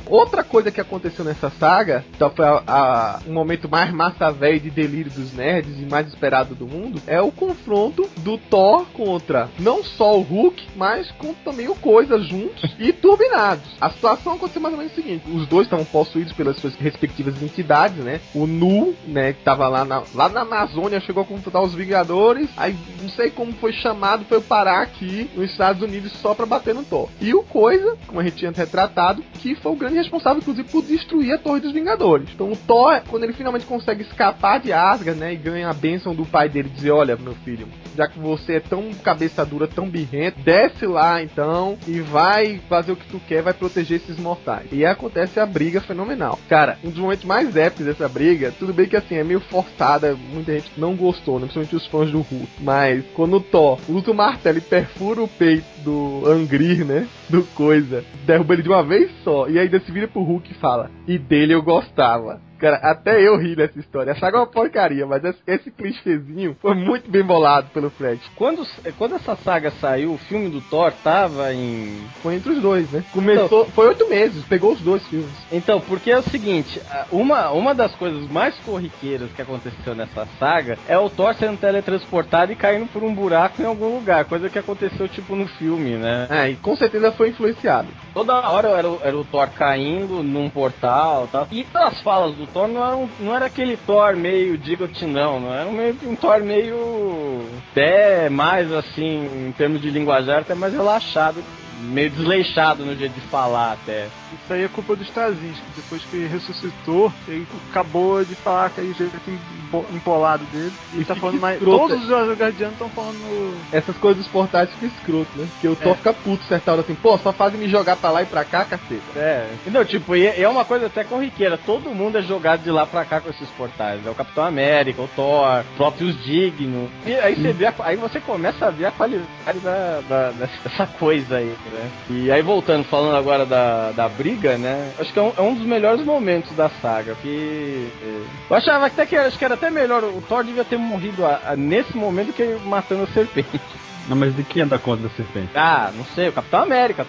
Outra 0.07 0.43
coisa 0.45 0.71
que 0.71 0.81
aconteceu 0.81 1.25
nessa 1.25 1.51
saga, 1.51 2.05
então 2.15 2.31
foi 2.31 2.45
a, 2.45 2.63
a- 2.67 3.19
um 3.27 3.33
momento 3.33 3.69
mais 3.69 3.91
massa 3.93 4.31
velho 4.31 4.61
de 4.61 4.71
delírio 4.71 5.11
dos 5.11 5.33
nerds 5.33 5.79
e 5.81 5.87
mais 5.87 6.07
esperado 6.09 6.55
do 6.55 6.67
mundo, 6.67 7.01
é 7.07 7.21
o 7.21 7.31
confronto 7.33 8.09
do 8.19 8.37
Thor 8.39 8.85
contra 8.93 9.49
não 9.59 9.83
só 9.83 10.17
o 10.19 10.23
Hulk, 10.23 10.69
mas 10.77 11.11
com 11.13 11.33
também 11.35 11.69
o 11.69 11.75
Coisa 11.75 12.19
juntos 12.21 12.71
e 12.79 12.93
turbinados. 12.93 13.65
A 13.81 13.91
situação 13.91 14.35
aconteceu 14.35 14.61
mais 14.63 14.75
ou 14.75 14.79
menos 14.79 14.93
o 14.93 14.97
seguinte: 14.97 15.25
os 15.31 15.47
dois 15.47 15.67
estavam 15.67 15.85
possuídos 15.85 16.33
pelas 16.33 16.57
suas 16.59 16.75
respectivas 16.77 17.43
entidades, 17.43 17.97
né? 18.05 18.21
O 18.35 18.47
Nu, 18.47 18.95
né, 19.07 19.33
que 19.33 19.43
tava 19.43 19.67
lá 19.69 19.85
na, 19.85 20.03
lá 20.15 20.29
na 20.29 20.43
Amazônia, 20.43 21.01
chegou 21.01 21.23
a 21.23 21.27
confrontar 21.27 21.63
os 21.63 21.75
Vingadores, 21.75 22.49
aí 22.57 22.77
não 23.01 23.09
sei 23.09 23.31
como 23.31 23.53
foi 23.55 23.73
chamado, 23.73 24.25
foi 24.27 24.41
parar 24.41 24.83
aqui 24.83 25.29
nos 25.35 25.51
Estados 25.51 25.83
Unidos 25.83 26.13
só 26.13 26.35
pra 26.35 26.47
bater 26.47 26.75
no 26.75 26.85
Thor. 26.85 27.09
E 27.21 27.35
o 27.35 27.43
Coisa, 27.43 27.97
como 28.07 28.21
a 28.21 28.25
gente 28.25 28.37
tinha 28.37 28.51
retratado, 28.53 29.23
que 29.41 29.55
foi 29.57 29.73
o 29.73 29.77
grande 29.77 29.92
responsável, 29.95 30.41
inclusive, 30.41 30.69
por 30.69 30.83
destruir 30.83 31.33
a 31.35 31.39
Torre 31.39 31.61
dos 31.61 31.73
Vingadores. 31.73 32.29
Então 32.35 32.51
o 32.51 32.57
Thor, 32.57 33.03
quando 33.09 33.25
ele 33.25 33.33
finalmente 33.33 33.67
consegue 33.67 34.03
escapar 34.03 34.61
de 34.61 34.73
Asgard, 34.73 35.19
né, 35.19 35.33
e 35.33 35.37
ganha 35.37 35.69
a 35.69 35.75
bênção 35.75 36.15
do 36.15 36.25
pai 36.25 36.49
dele, 36.49 36.69
dizer, 36.69 36.91
olha, 36.91 37.17
meu 37.17 37.35
filho, 37.37 37.67
já 37.97 38.07
que 38.09 38.19
você 38.19 38.55
é 38.55 38.61
tão 38.61 38.93
cabeça 38.95 39.45
dura, 39.45 39.67
tão 39.67 39.89
birrento, 39.89 40.41
desce 40.41 40.87
lá 40.87 41.23
então 41.23 41.77
e 41.87 42.01
vai 42.01 42.61
fazer 42.69 42.93
o 42.93 42.97
que 42.97 43.07
tu 43.07 43.21
quer, 43.27 43.43
vai 43.43 43.53
proteger 43.53 43.99
esses 43.99 44.19
mortais. 44.19 44.67
E 44.73 44.85
aí 44.85 44.87
acontece 44.87 45.39
a 45.39 45.47
briga 45.47 45.81
fenomenal. 45.81 46.39
Cara, 46.49 46.79
um 46.85 46.91
dos 46.91 46.99
momentos 46.99 47.25
mais 47.25 47.57
épicos 47.57 47.87
dessa 47.87 48.09
briga, 48.09 48.53
tudo 48.59 48.73
bem 48.73 48.87
que 48.87 48.97
assim, 48.97 49.17
é 49.17 49.25
meio 49.25 49.41
forçada, 49.41 50.17
muita 50.33 50.53
gente 50.53 50.73
não 50.77 50.95
gostou, 50.95 51.39
né, 51.39 51.47
principalmente 51.47 51.77
os 51.77 51.87
fãs 51.87 52.11
do 52.11 52.21
Hulk. 52.21 52.49
Mas 52.61 53.05
quando 53.15 53.37
o 53.37 53.41
Thor 53.41 53.79
luta 53.89 54.11
o 54.11 54.15
martelo 54.15 54.59
e 54.59 54.63
perfura 54.63 55.23
o 55.23 55.29
peito 55.29 55.67
do 55.85 56.23
Angrir, 56.27 56.85
né, 56.85 57.07
do 57.29 57.43
coisa, 57.55 58.05
derruba 58.25 58.55
ele 58.55 58.63
de 58.63 58.69
uma 58.69 58.83
vez 58.83 59.11
só, 59.25 59.49
e 59.49 59.59
ainda 59.59 59.81
se 59.81 59.91
vira 59.91 60.09
pro 60.09 60.23
Hulk 60.23 60.51
e 60.51 60.55
fala, 60.55 60.91
e 61.07 61.19
dele 61.19 61.55
eu 61.55 61.63
gostava. 61.63 62.41
Cara, 62.63 62.77
até 62.77 63.21
eu 63.21 63.37
ri 63.37 63.57
nessa 63.57 63.77
história. 63.77 64.13
A 64.13 64.17
saga 64.17 64.37
é 64.37 64.41
uma 64.41 64.47
porcaria, 64.47 65.05
mas 65.05 65.25
esse, 65.25 65.39
esse 65.49 65.71
clichêzinho 65.73 66.57
foi 66.63 66.77
muito 66.77 67.11
bem 67.11 67.25
bolado 67.25 67.67
pelo 67.75 67.91
Fred. 67.91 68.21
Quando, 68.37 68.65
quando 68.97 69.17
essa 69.17 69.35
saga 69.35 69.73
saiu, 69.81 70.13
o 70.13 70.19
filme 70.19 70.49
do 70.49 70.61
Thor 70.61 70.93
tava 71.03 71.53
em. 71.53 72.01
Foi 72.23 72.37
entre 72.37 72.53
os 72.53 72.63
dois, 72.63 72.89
né? 72.93 73.03
Começou, 73.13 73.67
foi 73.67 73.89
oito 73.89 74.09
meses, 74.09 74.45
pegou 74.45 74.75
os 74.75 74.81
dois 74.81 75.05
filmes. 75.09 75.29
Então, 75.51 75.81
porque 75.81 76.13
é 76.13 76.19
o 76.19 76.23
seguinte, 76.23 76.81
uma, 77.11 77.51
uma 77.51 77.75
das 77.75 77.93
coisas 77.97 78.31
mais 78.31 78.55
corriqueiras 78.61 79.33
que 79.33 79.43
aconteceu 79.43 79.97
nessa 79.97 80.25
saga 80.39 80.79
é 80.87 80.97
o 80.97 81.11
Thor 81.11 81.35
sendo 81.35 81.59
teletransportado 81.59 82.53
e 82.53 82.57
caindo 82.57 82.87
por 82.93 83.03
um 83.03 83.13
buraco 83.13 83.61
em 83.61 83.67
algum 83.67 83.97
lugar, 83.97 84.25
coisa 84.27 84.49
que 84.49 84.59
aconteceu 84.61 85.09
tipo 85.09 85.35
no 85.35 85.49
filme, 85.49 85.97
né? 85.97 86.29
É, 86.31 86.51
e 86.51 86.55
com 86.55 86.77
certeza 86.77 87.11
foi 87.11 87.31
influenciado. 87.31 87.89
Toda 88.15 88.35
hora 88.51 88.69
era, 88.69 88.89
o- 88.89 89.01
era 89.03 89.17
o 89.17 89.25
Thor 89.25 89.49
caindo 89.49 90.23
num 90.23 90.51
portal 90.51 91.29
tal. 91.33 91.49
E 91.51 91.67
as 91.75 92.01
falas 92.03 92.35
do 92.35 92.47
Thor 92.47 92.69
não, 92.69 92.85
eram, 92.87 93.09
não 93.19 93.35
era 93.35 93.47
aquele 93.47 93.77
Thor 93.77 94.15
meio 94.17 94.59
Digot, 94.59 95.05
não. 95.07 95.41
Não 95.41 95.53
era 95.55 95.71
meio 95.71 95.97
um 96.05 96.15
Thor 96.17 96.41
meio. 96.43 97.43
até 97.71 98.29
mais 98.29 98.71
assim, 98.73 99.49
em 99.49 99.53
termos 99.53 99.81
de 99.81 99.91
linguajar, 99.91 100.41
até 100.41 100.55
mais 100.55 100.73
relaxado. 100.75 101.43
Meio 101.83 102.11
desleixado 102.11 102.85
no 102.85 102.95
jeito 102.97 103.15
de 103.15 103.21
falar 103.23 103.73
até. 103.73 104.07
Isso 104.33 104.53
aí 104.53 104.63
é 104.65 104.69
culpa 104.69 104.95
do 104.97 105.03
Straczynski. 105.03 105.63
Depois 105.77 106.03
que 106.05 106.27
ressuscitou, 106.27 107.13
ele 107.29 107.47
acabou 107.71 108.25
de 108.25 108.35
falar 108.37 108.67
aquele 108.67 108.93
jeito 108.95 109.15
empo- 109.29 109.85
empolado 109.93 110.45
dele. 110.53 110.73
E, 110.95 111.01
E 111.01 111.05
tá 111.05 111.15
falando 111.17 111.41
mais. 111.41 111.57
escroto. 111.59 111.89
Todos 111.89 112.05
os 112.05 112.39
guardianos 112.39 112.73
estão 112.75 112.89
falando. 112.91 113.59
Essas 113.73 113.97
coisas 113.97 114.23
dos 114.23 114.33
portais 114.33 114.71
ficam 114.71 114.89
escroto, 114.89 115.31
né? 115.37 115.49
Porque 115.53 115.69
o 115.69 115.77
Thor 115.77 115.93
É. 115.93 115.97
fica 115.97 116.13
puto 116.13 116.45
certa 116.45 116.73
hora 116.73 116.81
assim, 116.83 116.95
pô, 116.95 117.19
só 117.19 117.33
fazem 117.33 117.59
me 117.61 117.69
jogar 117.69 117.97
pra 117.97 118.11
lá 118.11 118.23
e 118.23 118.27
pra 118.27 118.45
cá, 118.45 118.65
caceta. 118.65 119.03
É, 119.17 119.49
entendeu? 119.61 119.85
Tipo, 119.85 120.15
e 120.17 120.27
é 120.27 120.49
uma 120.49 120.65
coisa 120.65 120.87
até 120.87 121.05
corriqueira. 121.05 121.59
Todo 121.59 121.91
mundo 121.91 122.17
é 122.19 122.23
jogado 122.23 122.63
de 122.63 122.71
lá 122.71 122.87
pra 122.87 123.05
cá 123.05 123.21
com 123.21 123.29
esses 123.31 123.49
portais. 123.51 124.05
É 124.07 124.11
o 124.11 124.15
Capitão 124.15 124.45
América, 124.45 125.03
o 125.03 125.09
Thor, 125.09 125.65
próprios 125.77 126.23
dignos. 126.25 126.89
E 127.05 127.15
aí 127.15 127.35
você 127.35 127.53
vê, 127.53 127.67
a- 127.67 127.75
aí 127.81 127.97
você 127.97 128.21
começa 128.21 128.67
a 128.67 128.71
ver 128.71 128.87
a 128.87 128.91
qualidade 128.93 129.59
da, 129.63 130.01
da- 130.09 130.31
dessa 130.31 130.87
coisa 130.87 131.37
aí, 131.37 131.55
né? 131.73 131.91
E 132.11 132.31
aí 132.31 132.43
voltando, 132.43 132.85
falando 132.85 133.17
agora 133.17 133.45
da, 133.47 133.93
da 133.93 134.09
briga, 134.09 134.57
né? 134.59 134.93
Acho 134.99 135.13
que 135.13 135.19
é 135.19 135.23
um, 135.23 135.33
é 135.37 135.41
um 135.43 135.55
dos 135.55 135.65
melhores 135.67 136.05
momentos 136.05 136.55
da 136.55 136.69
saga. 136.69 137.15
Que 137.17 137.91
é, 138.03 138.23
eu 138.51 138.57
achava 138.57 138.87
até 138.87 139.07
que 139.07 139.17
acho 139.17 139.39
que 139.39 139.45
era 139.45 139.55
até 139.55 139.71
melhor. 139.71 140.05
O 140.05 140.23
Thor 140.29 140.45
devia 140.45 140.65
ter 140.65 140.77
morrido 140.79 141.25
a- 141.25 141.41
a- 141.49 141.57
nesse 141.57 141.97
momento 141.97 142.29
do 142.29 142.33
que 142.33 142.45
matando 142.67 143.05
a 143.05 143.07
serpente. 143.09 143.61
Não, 144.09 144.17
mas 144.17 144.35
de 144.35 144.43
quem 144.43 144.61
ia 144.63 144.67
dar 144.67 144.79
conta 144.81 145.05
da 145.05 145.11
serpente? 145.11 145.51
Ah, 145.55 145.93
não 145.95 146.05
sei, 146.07 146.29
o 146.29 146.33
Capitão 146.33 146.63
América. 146.63 147.07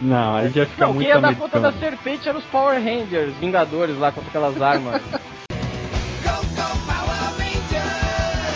Não, 0.00 0.36
aí 0.36 0.50
já 0.50 0.64
fica 0.66 0.86
Não, 0.86 0.94
muito 0.94 1.06
quem 1.06 1.14
ia 1.14 1.20
dar 1.20 1.34
conta 1.36 1.60
da 1.60 1.72
serpente 1.72 2.28
eram 2.28 2.38
os 2.38 2.44
Power 2.46 2.82
Rangers, 2.82 3.34
Vingadores 3.40 3.98
lá 3.98 4.10
com 4.10 4.20
aquelas 4.22 4.60
armas. 4.60 5.02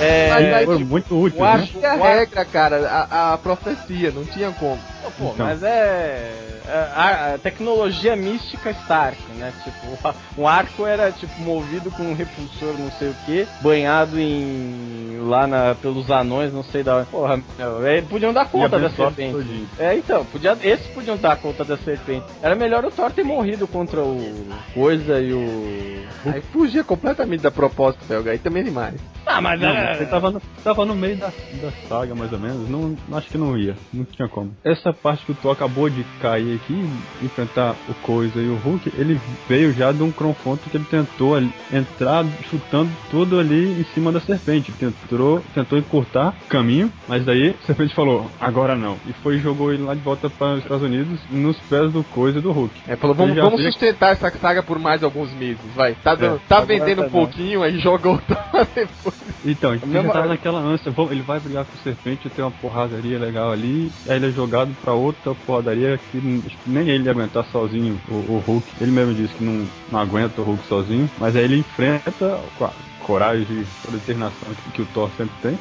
é, 0.00 0.28
Mas 0.30 0.54
aí, 0.54 0.64
Foi 0.64 0.78
muito 0.78 1.20
útil, 1.20 1.40
o 1.40 1.44
né? 1.44 1.50
arco, 1.50 1.78
E 1.80 1.84
a 1.84 1.94
regra, 1.94 2.44
cara, 2.44 2.88
a, 3.10 3.32
a 3.34 3.38
profecia, 3.38 4.10
não 4.12 4.24
tinha 4.24 4.50
como. 4.52 4.78
Pô, 5.10 5.32
Então. 5.32 5.46
mas 5.46 5.62
é, 5.62 6.32
é 6.66 6.72
a, 6.94 7.34
a 7.34 7.38
tecnologia 7.38 8.14
mística 8.16 8.70
Stark, 8.70 9.18
né? 9.36 9.52
Tipo, 9.64 10.08
o, 10.36 10.42
o 10.42 10.48
arco 10.48 10.86
era 10.86 11.10
tipo 11.12 11.40
movido 11.42 11.90
com 11.90 12.02
um 12.04 12.14
repulsor, 12.14 12.74
não 12.78 12.90
sei 12.92 13.08
o 13.08 13.14
que, 13.26 13.46
banhado 13.60 14.18
em 14.18 15.18
lá 15.28 15.46
na, 15.46 15.74
pelos 15.74 16.10
anões, 16.10 16.52
não 16.52 16.62
sei 16.62 16.82
da 16.82 16.98
onde. 16.98 17.06
Porra, 17.10 17.40
é, 17.84 18.00
podiam 18.02 18.32
dar 18.32 18.46
conta 18.46 18.78
da 18.78 18.88
serpente. 18.90 19.32
todinho. 19.32 19.68
É, 19.78 19.94
então, 19.96 20.24
podia, 20.26 20.56
esses 20.62 20.86
podiam 20.88 21.16
dar 21.16 21.36
conta 21.36 21.64
da 21.64 21.76
serpente. 21.78 22.24
Era 22.42 22.54
melhor 22.54 22.84
o 22.84 22.90
Thor 22.90 23.10
ter 23.10 23.24
morrido 23.24 23.66
contra 23.66 24.00
o 24.00 24.46
Coisa 24.74 25.20
e 25.20 25.32
o 25.32 26.06
Aí 26.26 26.40
fugia 26.52 26.82
completamente 26.82 27.40
da 27.42 27.50
proposta, 27.50 28.00
Belga, 28.08 28.32
aí 28.32 28.38
também 28.38 28.62
é 28.62 28.64
demais. 28.66 28.94
Ah, 29.26 29.40
mas 29.40 29.60
Não, 29.60 29.68
é- 29.68 29.96
ele 29.96 30.06
tava 30.06 30.30
no, 30.30 30.40
tava 30.64 30.84
no 30.84 30.94
meio 30.94 31.16
da, 31.16 31.26
da 31.28 31.70
saga, 31.88 32.14
mais 32.14 32.32
ou 32.32 32.38
menos. 32.38 32.68
Não, 32.68 32.96
acho 33.16 33.28
que 33.28 33.38
não 33.38 33.56
ia. 33.56 33.76
Não 33.92 34.04
tinha 34.04 34.28
como. 34.28 34.54
Essa 34.64 34.92
parte 34.98 35.24
que 35.24 35.32
o 35.32 35.34
Thor 35.34 35.52
acabou 35.52 35.88
de 35.88 36.04
cair 36.20 36.56
aqui, 36.56 36.88
enfrentar 37.22 37.74
o 37.88 37.94
Coisa 37.94 38.40
e 38.40 38.48
o 38.48 38.56
Hulk, 38.56 38.92
ele 38.96 39.20
veio 39.48 39.72
já 39.72 39.92
de 39.92 40.02
um 40.02 40.10
confronto 40.10 40.68
que 40.68 40.76
ele 40.76 40.84
tentou 40.84 41.34
ali, 41.34 41.52
entrar 41.72 42.24
chutando 42.50 42.90
tudo 43.10 43.38
ali 43.38 43.80
em 43.80 43.84
cima 43.94 44.12
da 44.12 44.20
serpente. 44.20 44.72
Tentou, 44.72 45.42
tentou 45.54 45.78
encurtar 45.78 46.34
o 46.44 46.48
caminho, 46.48 46.92
mas 47.06 47.24
daí 47.24 47.50
a 47.50 47.66
serpente 47.66 47.94
falou, 47.94 48.30
agora 48.40 48.74
não. 48.74 48.96
E 49.06 49.12
foi 49.12 49.36
e 49.36 49.38
jogou 49.38 49.72
ele 49.72 49.82
lá 49.82 49.94
de 49.94 50.00
volta 50.00 50.28
para 50.28 50.54
os 50.54 50.62
Estados 50.62 50.82
Unidos, 50.82 51.20
nos 51.30 51.56
pés 51.60 51.92
do 51.92 52.02
Coisa 52.04 52.38
e 52.38 52.42
do 52.42 52.52
Hulk. 52.52 52.74
É, 52.86 52.96
falou, 52.96 53.14
vamos, 53.14 53.36
vamos 53.36 53.62
sustentar 53.62 54.12
essa 54.12 54.30
saga 54.38 54.62
por 54.62 54.78
mais 54.78 55.02
alguns 55.02 55.32
meses, 55.32 55.60
vai. 55.74 55.94
Tá, 55.94 56.14
dando, 56.14 56.36
É, 56.36 56.40
tá 56.48 56.60
vendendo 56.60 57.02
tá 57.02 57.06
um 57.06 57.10
pouquinho, 57.10 57.62
aí 57.62 57.78
joga 57.78 58.08
outra 58.08 58.38
depois. 58.74 59.14
Então, 59.44 59.74
ele 59.74 59.92
já 59.92 60.02
tava 60.02 60.26
naquela 60.26 60.58
ânsia, 60.58 60.92
ele 61.10 61.22
vai 61.22 61.38
brigar 61.38 61.64
com 61.64 61.72
o 61.72 61.82
serpente, 61.82 62.28
tem 62.28 62.44
uma 62.44 62.50
porradaria 62.50 63.18
legal 63.18 63.52
ali, 63.52 63.90
aí 64.08 64.16
ele 64.16 64.26
é 64.26 64.30
jogado 64.30 64.70
pra 64.82 64.92
outra 64.92 65.34
porradaria 65.46 65.98
que 66.10 66.42
nem 66.66 66.88
ele 66.88 67.04
ia 67.04 67.10
aguentar 67.10 67.44
sozinho, 67.46 68.00
o, 68.08 68.14
o 68.14 68.42
Hulk. 68.46 68.66
Ele 68.80 68.90
mesmo 68.90 69.14
disse 69.14 69.34
que 69.34 69.44
não, 69.44 69.66
não 69.90 70.00
aguenta 70.00 70.40
o 70.40 70.44
Hulk 70.44 70.66
sozinho, 70.66 71.10
mas 71.18 71.36
aí 71.36 71.44
ele 71.44 71.58
enfrenta 71.58 72.40
com 72.56 72.64
a 72.64 72.72
coragem 73.08 73.46
e 73.50 73.66
a 73.88 73.90
determinação 73.90 74.48
que, 74.54 74.70
que 74.72 74.82
o 74.82 74.86
Thor 74.86 75.10
sempre 75.16 75.34
tem, 75.40 75.58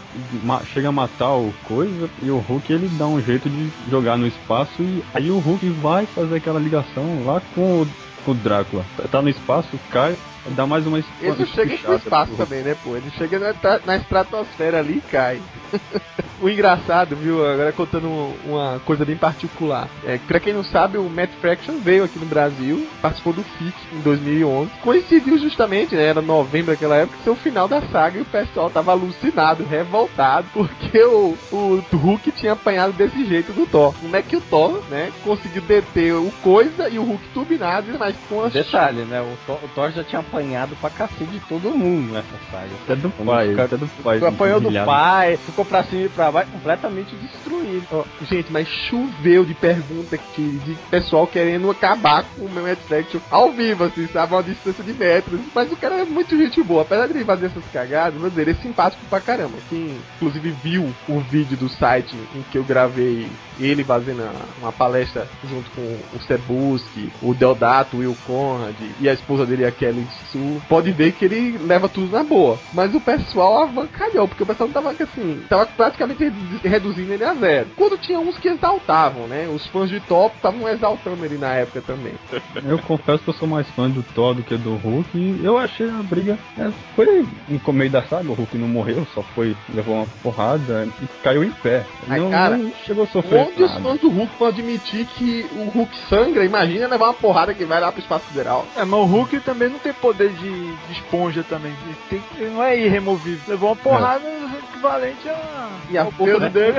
chega 0.65 0.89
a 0.89 0.91
matar 0.91 1.33
o 1.33 1.53
coisa 1.63 2.09
e 2.21 2.29
o 2.29 2.39
Hulk 2.39 2.73
ele 2.73 2.89
dá 2.97 3.07
um 3.07 3.21
jeito 3.21 3.49
de 3.49 3.71
jogar 3.89 4.17
no 4.17 4.27
espaço 4.27 4.81
e 4.81 5.01
aí 5.13 5.31
o 5.31 5.39
Hulk 5.39 5.69
vai 5.81 6.05
fazer 6.07 6.35
aquela 6.35 6.59
ligação 6.59 7.23
lá 7.25 7.41
com 7.55 7.83
o, 7.83 7.87
com 8.25 8.31
o 8.31 8.35
Drácula. 8.35 8.85
Tá 9.09 9.21
no 9.21 9.29
espaço, 9.29 9.79
cai, 9.89 10.17
dá 10.55 10.65
mais 10.65 10.85
uma 10.85 10.97
Ele 10.97 11.31
uma 11.31 11.45
chega 11.45 11.45
pro 11.45 11.73
espichada 11.73 11.95
espaço 11.95 12.31
também, 12.35 12.63
né, 12.63 12.75
pô? 12.83 12.95
Ele 12.95 13.09
chega 13.17 13.39
na, 13.39 13.79
na 13.85 13.97
estratosfera 13.97 14.79
ali 14.79 14.97
e 14.97 15.01
cai. 15.01 15.41
o 16.41 16.49
engraçado, 16.49 17.15
viu? 17.15 17.45
Agora 17.45 17.71
contando 17.71 18.07
uma 18.45 18.79
coisa 18.85 19.03
bem 19.03 19.17
particular. 19.17 19.89
É, 20.05 20.17
pra 20.27 20.39
quem 20.39 20.53
não 20.53 20.63
sabe, 20.63 20.97
o 20.97 21.09
Matt 21.09 21.31
Fraction 21.41 21.79
veio 21.79 22.03
aqui 22.03 22.19
no 22.19 22.25
Brasil, 22.25 22.87
participou 23.01 23.33
do 23.33 23.43
FIC 23.43 23.75
em 23.93 23.99
2011. 24.01 24.71
Coincidiu 24.81 25.37
justamente, 25.37 25.95
né? 25.95 26.05
Era 26.05 26.21
novembro 26.21 26.71
daquela 26.71 26.95
época, 26.95 27.17
ser 27.23 27.29
o 27.29 27.35
final 27.35 27.67
da 27.67 27.81
saga 27.81 28.19
e 28.19 28.21
o 28.21 28.25
pessoal 28.25 28.69
tava 28.69 28.91
alucinado, 28.91 29.63
revoltado, 29.63 30.47
porque 30.53 31.03
o, 31.03 31.35
o 31.51 31.83
Hulk 31.93 32.31
tinha 32.31 32.53
apanhado 32.53 32.93
desse 32.93 33.25
jeito 33.25 33.51
do 33.53 33.65
Thor. 33.65 33.93
Como 33.99 34.15
é 34.15 34.21
que 34.21 34.35
o 34.35 34.41
Thor, 34.41 34.81
né, 34.89 35.11
conseguiu 35.23 35.61
deter 35.61 36.13
o 36.13 36.31
Coisa 36.41 36.87
e 36.89 36.99
o 36.99 37.03
Hulk 37.03 37.23
turbinado, 37.33 37.87
mas 37.99 38.15
com 38.29 38.43
as... 38.43 38.53
Detalhe, 38.53 39.01
né? 39.03 39.21
O 39.21 39.37
Thor, 39.45 39.59
o 39.63 39.67
Thor 39.69 39.91
já 39.91 40.03
tinha 40.03 40.19
apanhado 40.19 40.36
pra 40.79 40.89
cacete 40.89 41.25
de 41.25 41.39
todo 41.41 41.71
mundo 41.71 42.13
nessa 42.13 42.27
saga. 42.51 42.69
Até 42.83 42.95
do 42.95 43.09
Quando 43.09 43.27
pai, 43.27 43.49
fica- 43.49 43.63
até 43.63 43.77
do 43.77 43.87
pai. 44.03 44.17
Apanhou 44.17 44.59
do 44.59 44.69
pai, 44.85 45.37
ficou 45.37 45.65
pra 45.65 45.83
cima 45.83 46.03
e 46.03 46.09
pra 46.09 46.31
baixo, 46.31 46.51
completamente 46.51 47.15
destruído. 47.15 47.85
Ó, 47.91 48.03
gente, 48.29 48.51
mas 48.51 48.67
choveu 48.67 49.43
de 49.45 49.53
pergunta 49.53 50.15
aqui, 50.15 50.59
de 50.65 50.75
pessoal 50.89 51.25
querendo 51.27 51.69
acabar 51.69 52.23
com 52.37 52.45
o 52.45 52.49
meu 52.49 52.63
Mad 52.63 52.77
Fraction 52.87 53.19
ao 53.29 53.51
vivo, 53.51 53.85
assim, 53.85 54.07
sabe? 54.07 54.33
A 54.33 54.37
uma 54.37 54.43
distância 54.43 54.83
de 54.83 54.93
metros. 54.93 55.39
Mas 55.53 55.71
o 55.71 55.75
cara 55.75 55.95
é 55.95 56.05
muito 56.05 56.37
gente 56.37 56.61
boa. 56.63 56.81
Apesar 56.83 57.07
de 57.07 57.13
ele 57.13 57.25
fazer 57.25 57.47
essas 57.47 57.63
cagadas, 57.71 58.19
dizer, 58.21 58.41
ele 58.41 58.51
é 58.51 58.55
simpático 58.55 59.05
pra 59.09 59.19
caramba. 59.21 59.57
Quem, 59.69 59.97
inclusive, 60.15 60.51
viu 60.63 60.93
o 61.07 61.19
vídeo 61.21 61.57
do 61.57 61.69
site 61.69 62.15
em 62.35 62.41
que 62.51 62.57
eu 62.57 62.63
gravei 62.63 63.27
ele 63.59 63.83
fazendo 63.83 64.23
uma 64.61 64.71
palestra 64.71 65.27
junto 65.49 65.69
com 65.71 65.81
o 66.15 66.19
Sebuski, 66.21 67.11
o 67.21 67.33
Deodato, 67.33 67.97
o 67.97 67.99
Will 67.99 68.15
Conrad 68.25 68.75
e 68.99 69.07
a 69.09 69.13
esposa 69.13 69.45
dele, 69.45 69.65
a 69.65 69.71
Kelly 69.71 70.05
Sue, 70.31 70.61
pode 70.69 70.91
ver 70.91 71.13
que 71.13 71.25
ele 71.25 71.57
leva 71.57 71.89
tudo 71.89 72.11
na 72.11 72.23
boa. 72.23 72.59
Mas 72.73 72.93
o 72.93 73.01
pessoal 73.01 73.63
avancalhou, 73.63 74.27
porque 74.27 74.43
o 74.43 74.45
pessoal 74.45 74.69
tava 74.69 74.91
assim, 74.91 75.43
tava 75.49 75.65
praticamente 75.65 76.23
redu- 76.23 76.59
reduzindo 76.63 77.13
ele 77.13 77.23
a 77.23 77.33
zero. 77.35 77.67
Quando 77.75 77.97
tinha 77.97 78.19
uns 78.19 78.37
que 78.37 78.47
exaltavam, 78.47 79.27
né? 79.27 79.47
Os 79.47 79.65
fãs 79.67 79.89
de 79.89 79.99
top 80.01 80.35
estavam 80.35 80.67
exaltando 80.67 81.23
ele 81.25 81.37
na 81.37 81.53
época 81.53 81.81
também. 81.81 82.13
Eu 82.65 82.79
confesso 82.79 83.23
que 83.23 83.29
eu 83.29 83.33
sou 83.33 83.47
mais 83.47 83.69
fã 83.71 83.89
do 83.89 84.03
Thor 84.03 84.33
do 84.35 84.43
que 84.43 84.57
do 84.57 84.75
Hulk 84.75 85.09
e 85.17 85.39
eu 85.43 85.57
achei 85.57 85.89
a 85.89 86.01
briga. 86.03 86.37
é, 86.57 86.71
foi 86.95 87.25
no 87.47 87.73
meio 87.73 87.89
da 87.91 88.03
saga, 88.03 88.29
o 88.29 88.33
Hulk 88.33 88.57
não 88.57 88.67
morreu, 88.67 89.05
só 89.13 89.21
foi, 89.21 89.55
levou 89.73 89.95
uma 89.95 90.07
porrada 90.23 90.87
e 91.01 91.07
caiu 91.23 91.43
em 91.43 91.51
pé. 91.51 91.85
Ai, 92.09 92.19
não, 92.19 92.29
cara, 92.31 92.57
não 92.57 92.71
chegou 92.85 93.03
a 93.03 93.07
sofrer. 93.07 93.46
Onde 93.47 93.63
os 93.63 93.73
fãs 93.77 93.99
do 93.99 94.09
Hulk 94.09 94.31
vão 94.37 94.47
admitir 94.47 95.05
que 95.05 95.45
o 95.51 95.69
Hulk 95.69 95.97
sangra? 96.09 96.45
Imagina 96.45 96.87
levar 96.87 97.05
uma 97.07 97.13
porrada 97.13 97.53
que 97.53 97.65
vai 97.65 97.79
lá 97.79 97.91
pro 97.91 98.01
espaço 98.01 98.27
sideral. 98.27 98.65
É, 98.75 98.83
mas 98.85 98.99
o 98.99 99.05
Hulk 99.05 99.39
também 99.41 99.69
não 99.69 99.79
tem 99.79 99.93
poder 99.93 100.29
de, 100.33 100.75
de 100.75 100.91
esponja 100.93 101.43
também. 101.43 101.73
Ele, 101.85 101.97
tem- 102.09 102.23
ele 102.37 102.49
não 102.51 102.63
é 102.63 102.77
irremovível. 102.77 103.41
Levou 103.47 103.69
uma 103.69 103.75
porrada 103.75 104.23
equivalente 104.71 105.27
a, 105.29 105.69
E 105.89 105.97
a 105.97 106.05
força 106.05 106.49
dele. 106.49 106.77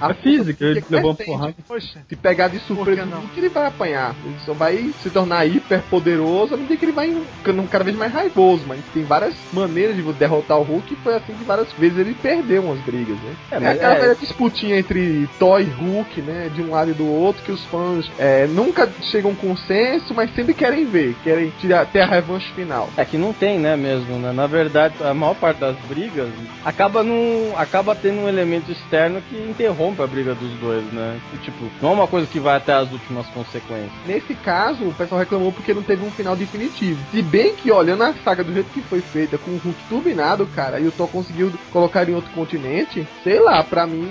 A 0.00 0.14
física, 0.14 0.64
ele 0.64 0.84
levou 0.88 1.10
uma 1.10 1.16
porrada. 1.16 1.54
Poxa. 1.66 2.00
Se 2.08 2.16
pegar 2.16 2.48
de 2.48 2.58
surpresa 2.60 3.04
não? 3.04 3.20
o 3.24 3.28
que 3.28 3.40
ele 3.40 3.48
vai 3.48 3.66
apanhar. 3.66 4.14
Ele 4.24 4.38
só 4.44 4.54
vai 4.54 4.92
se 4.98 5.10
tornar 5.10 5.46
hiper 5.46 5.82
poderoso 5.84 6.54
à 6.54 6.56
medida 6.56 6.76
que 6.76 6.84
ele 6.84 6.92
vai 6.92 7.14
ficando 7.38 7.62
cada 7.68 7.84
vez 7.84 7.96
mais 7.96 8.12
raivoso. 8.12 8.64
Mas 8.66 8.80
tem 8.92 9.04
várias 9.04 9.34
maneiras 9.52 9.96
de 9.96 10.02
derrotar 10.14 10.58
o 10.58 10.62
Hulk 10.62 10.92
e 10.94 10.96
foi 10.96 11.14
assim 11.14 11.34
que 11.34 11.44
várias 11.44 11.72
vezes 11.74 11.98
ele 11.98 12.14
perdeu 12.14 12.62
umas 12.64 12.80
brigas, 12.80 13.18
né? 13.20 13.34
É, 13.50 13.56
É, 13.56 13.60
mas 13.60 13.76
aquela 13.76 14.12
é- 14.12 14.14
disputinha 14.14 14.78
entre 14.78 15.26
Thor 15.38 15.60
e 15.60 15.64
Hulk, 15.64 16.03
né? 16.20 16.50
De 16.54 16.62
um 16.62 16.70
lado 16.70 16.90
e 16.90 16.94
do 16.94 17.06
outro, 17.06 17.42
que 17.42 17.52
os 17.52 17.64
fãs 17.66 18.10
é, 18.18 18.46
nunca 18.46 18.88
chegam 19.02 19.30
a 19.30 19.34
um 19.34 19.36
consenso, 19.36 20.14
mas 20.14 20.34
sempre 20.34 20.54
querem 20.54 20.84
ver, 20.86 21.16
querem 21.22 21.52
tirar, 21.60 21.86
ter 21.86 22.00
a 22.00 22.06
revanche 22.06 22.50
final. 22.52 22.88
É 22.96 23.04
que 23.04 23.18
não 23.18 23.32
tem, 23.32 23.58
né, 23.58 23.76
mesmo, 23.76 24.18
né? 24.18 24.32
Na 24.32 24.46
verdade, 24.46 24.94
a 25.00 25.14
maior 25.14 25.34
parte 25.34 25.58
das 25.58 25.76
brigas 25.88 26.28
acaba 26.64 27.02
num, 27.02 27.52
acaba 27.56 27.94
tendo 27.94 28.20
um 28.20 28.28
elemento 28.28 28.70
externo 28.70 29.22
que 29.28 29.36
interrompe 29.36 30.02
a 30.02 30.06
briga 30.06 30.34
dos 30.34 30.50
dois, 30.58 30.84
né? 30.92 31.18
Tipo, 31.42 31.64
não 31.80 31.90
é 31.90 31.92
uma 31.92 32.06
coisa 32.06 32.26
que 32.26 32.40
vai 32.40 32.56
até 32.56 32.72
as 32.72 32.90
últimas 32.90 33.26
consequências. 33.28 33.92
Nesse 34.06 34.34
caso, 34.34 34.84
o 34.84 34.94
pessoal 34.94 35.20
reclamou 35.20 35.52
porque 35.52 35.74
não 35.74 35.82
teve 35.82 36.04
um 36.04 36.10
final 36.10 36.36
definitivo. 36.36 37.00
Se 37.10 37.22
bem 37.22 37.54
que, 37.54 37.70
olhando 37.70 38.02
a 38.02 38.14
saga 38.24 38.44
do 38.44 38.52
jeito 38.52 38.70
que 38.70 38.82
foi 38.82 39.00
feita, 39.00 39.38
com 39.38 39.50
o 39.52 39.58
Hulk 39.58 39.78
turbinado, 39.88 40.46
cara, 40.54 40.78
e 40.80 40.86
o 40.86 40.92
Thor 40.92 41.08
conseguiu 41.08 41.52
colocar 41.72 42.08
em 42.08 42.14
outro 42.14 42.30
continente, 42.32 43.06
sei 43.22 43.38
lá, 43.38 43.62
pra 43.62 43.86
mim, 43.86 44.10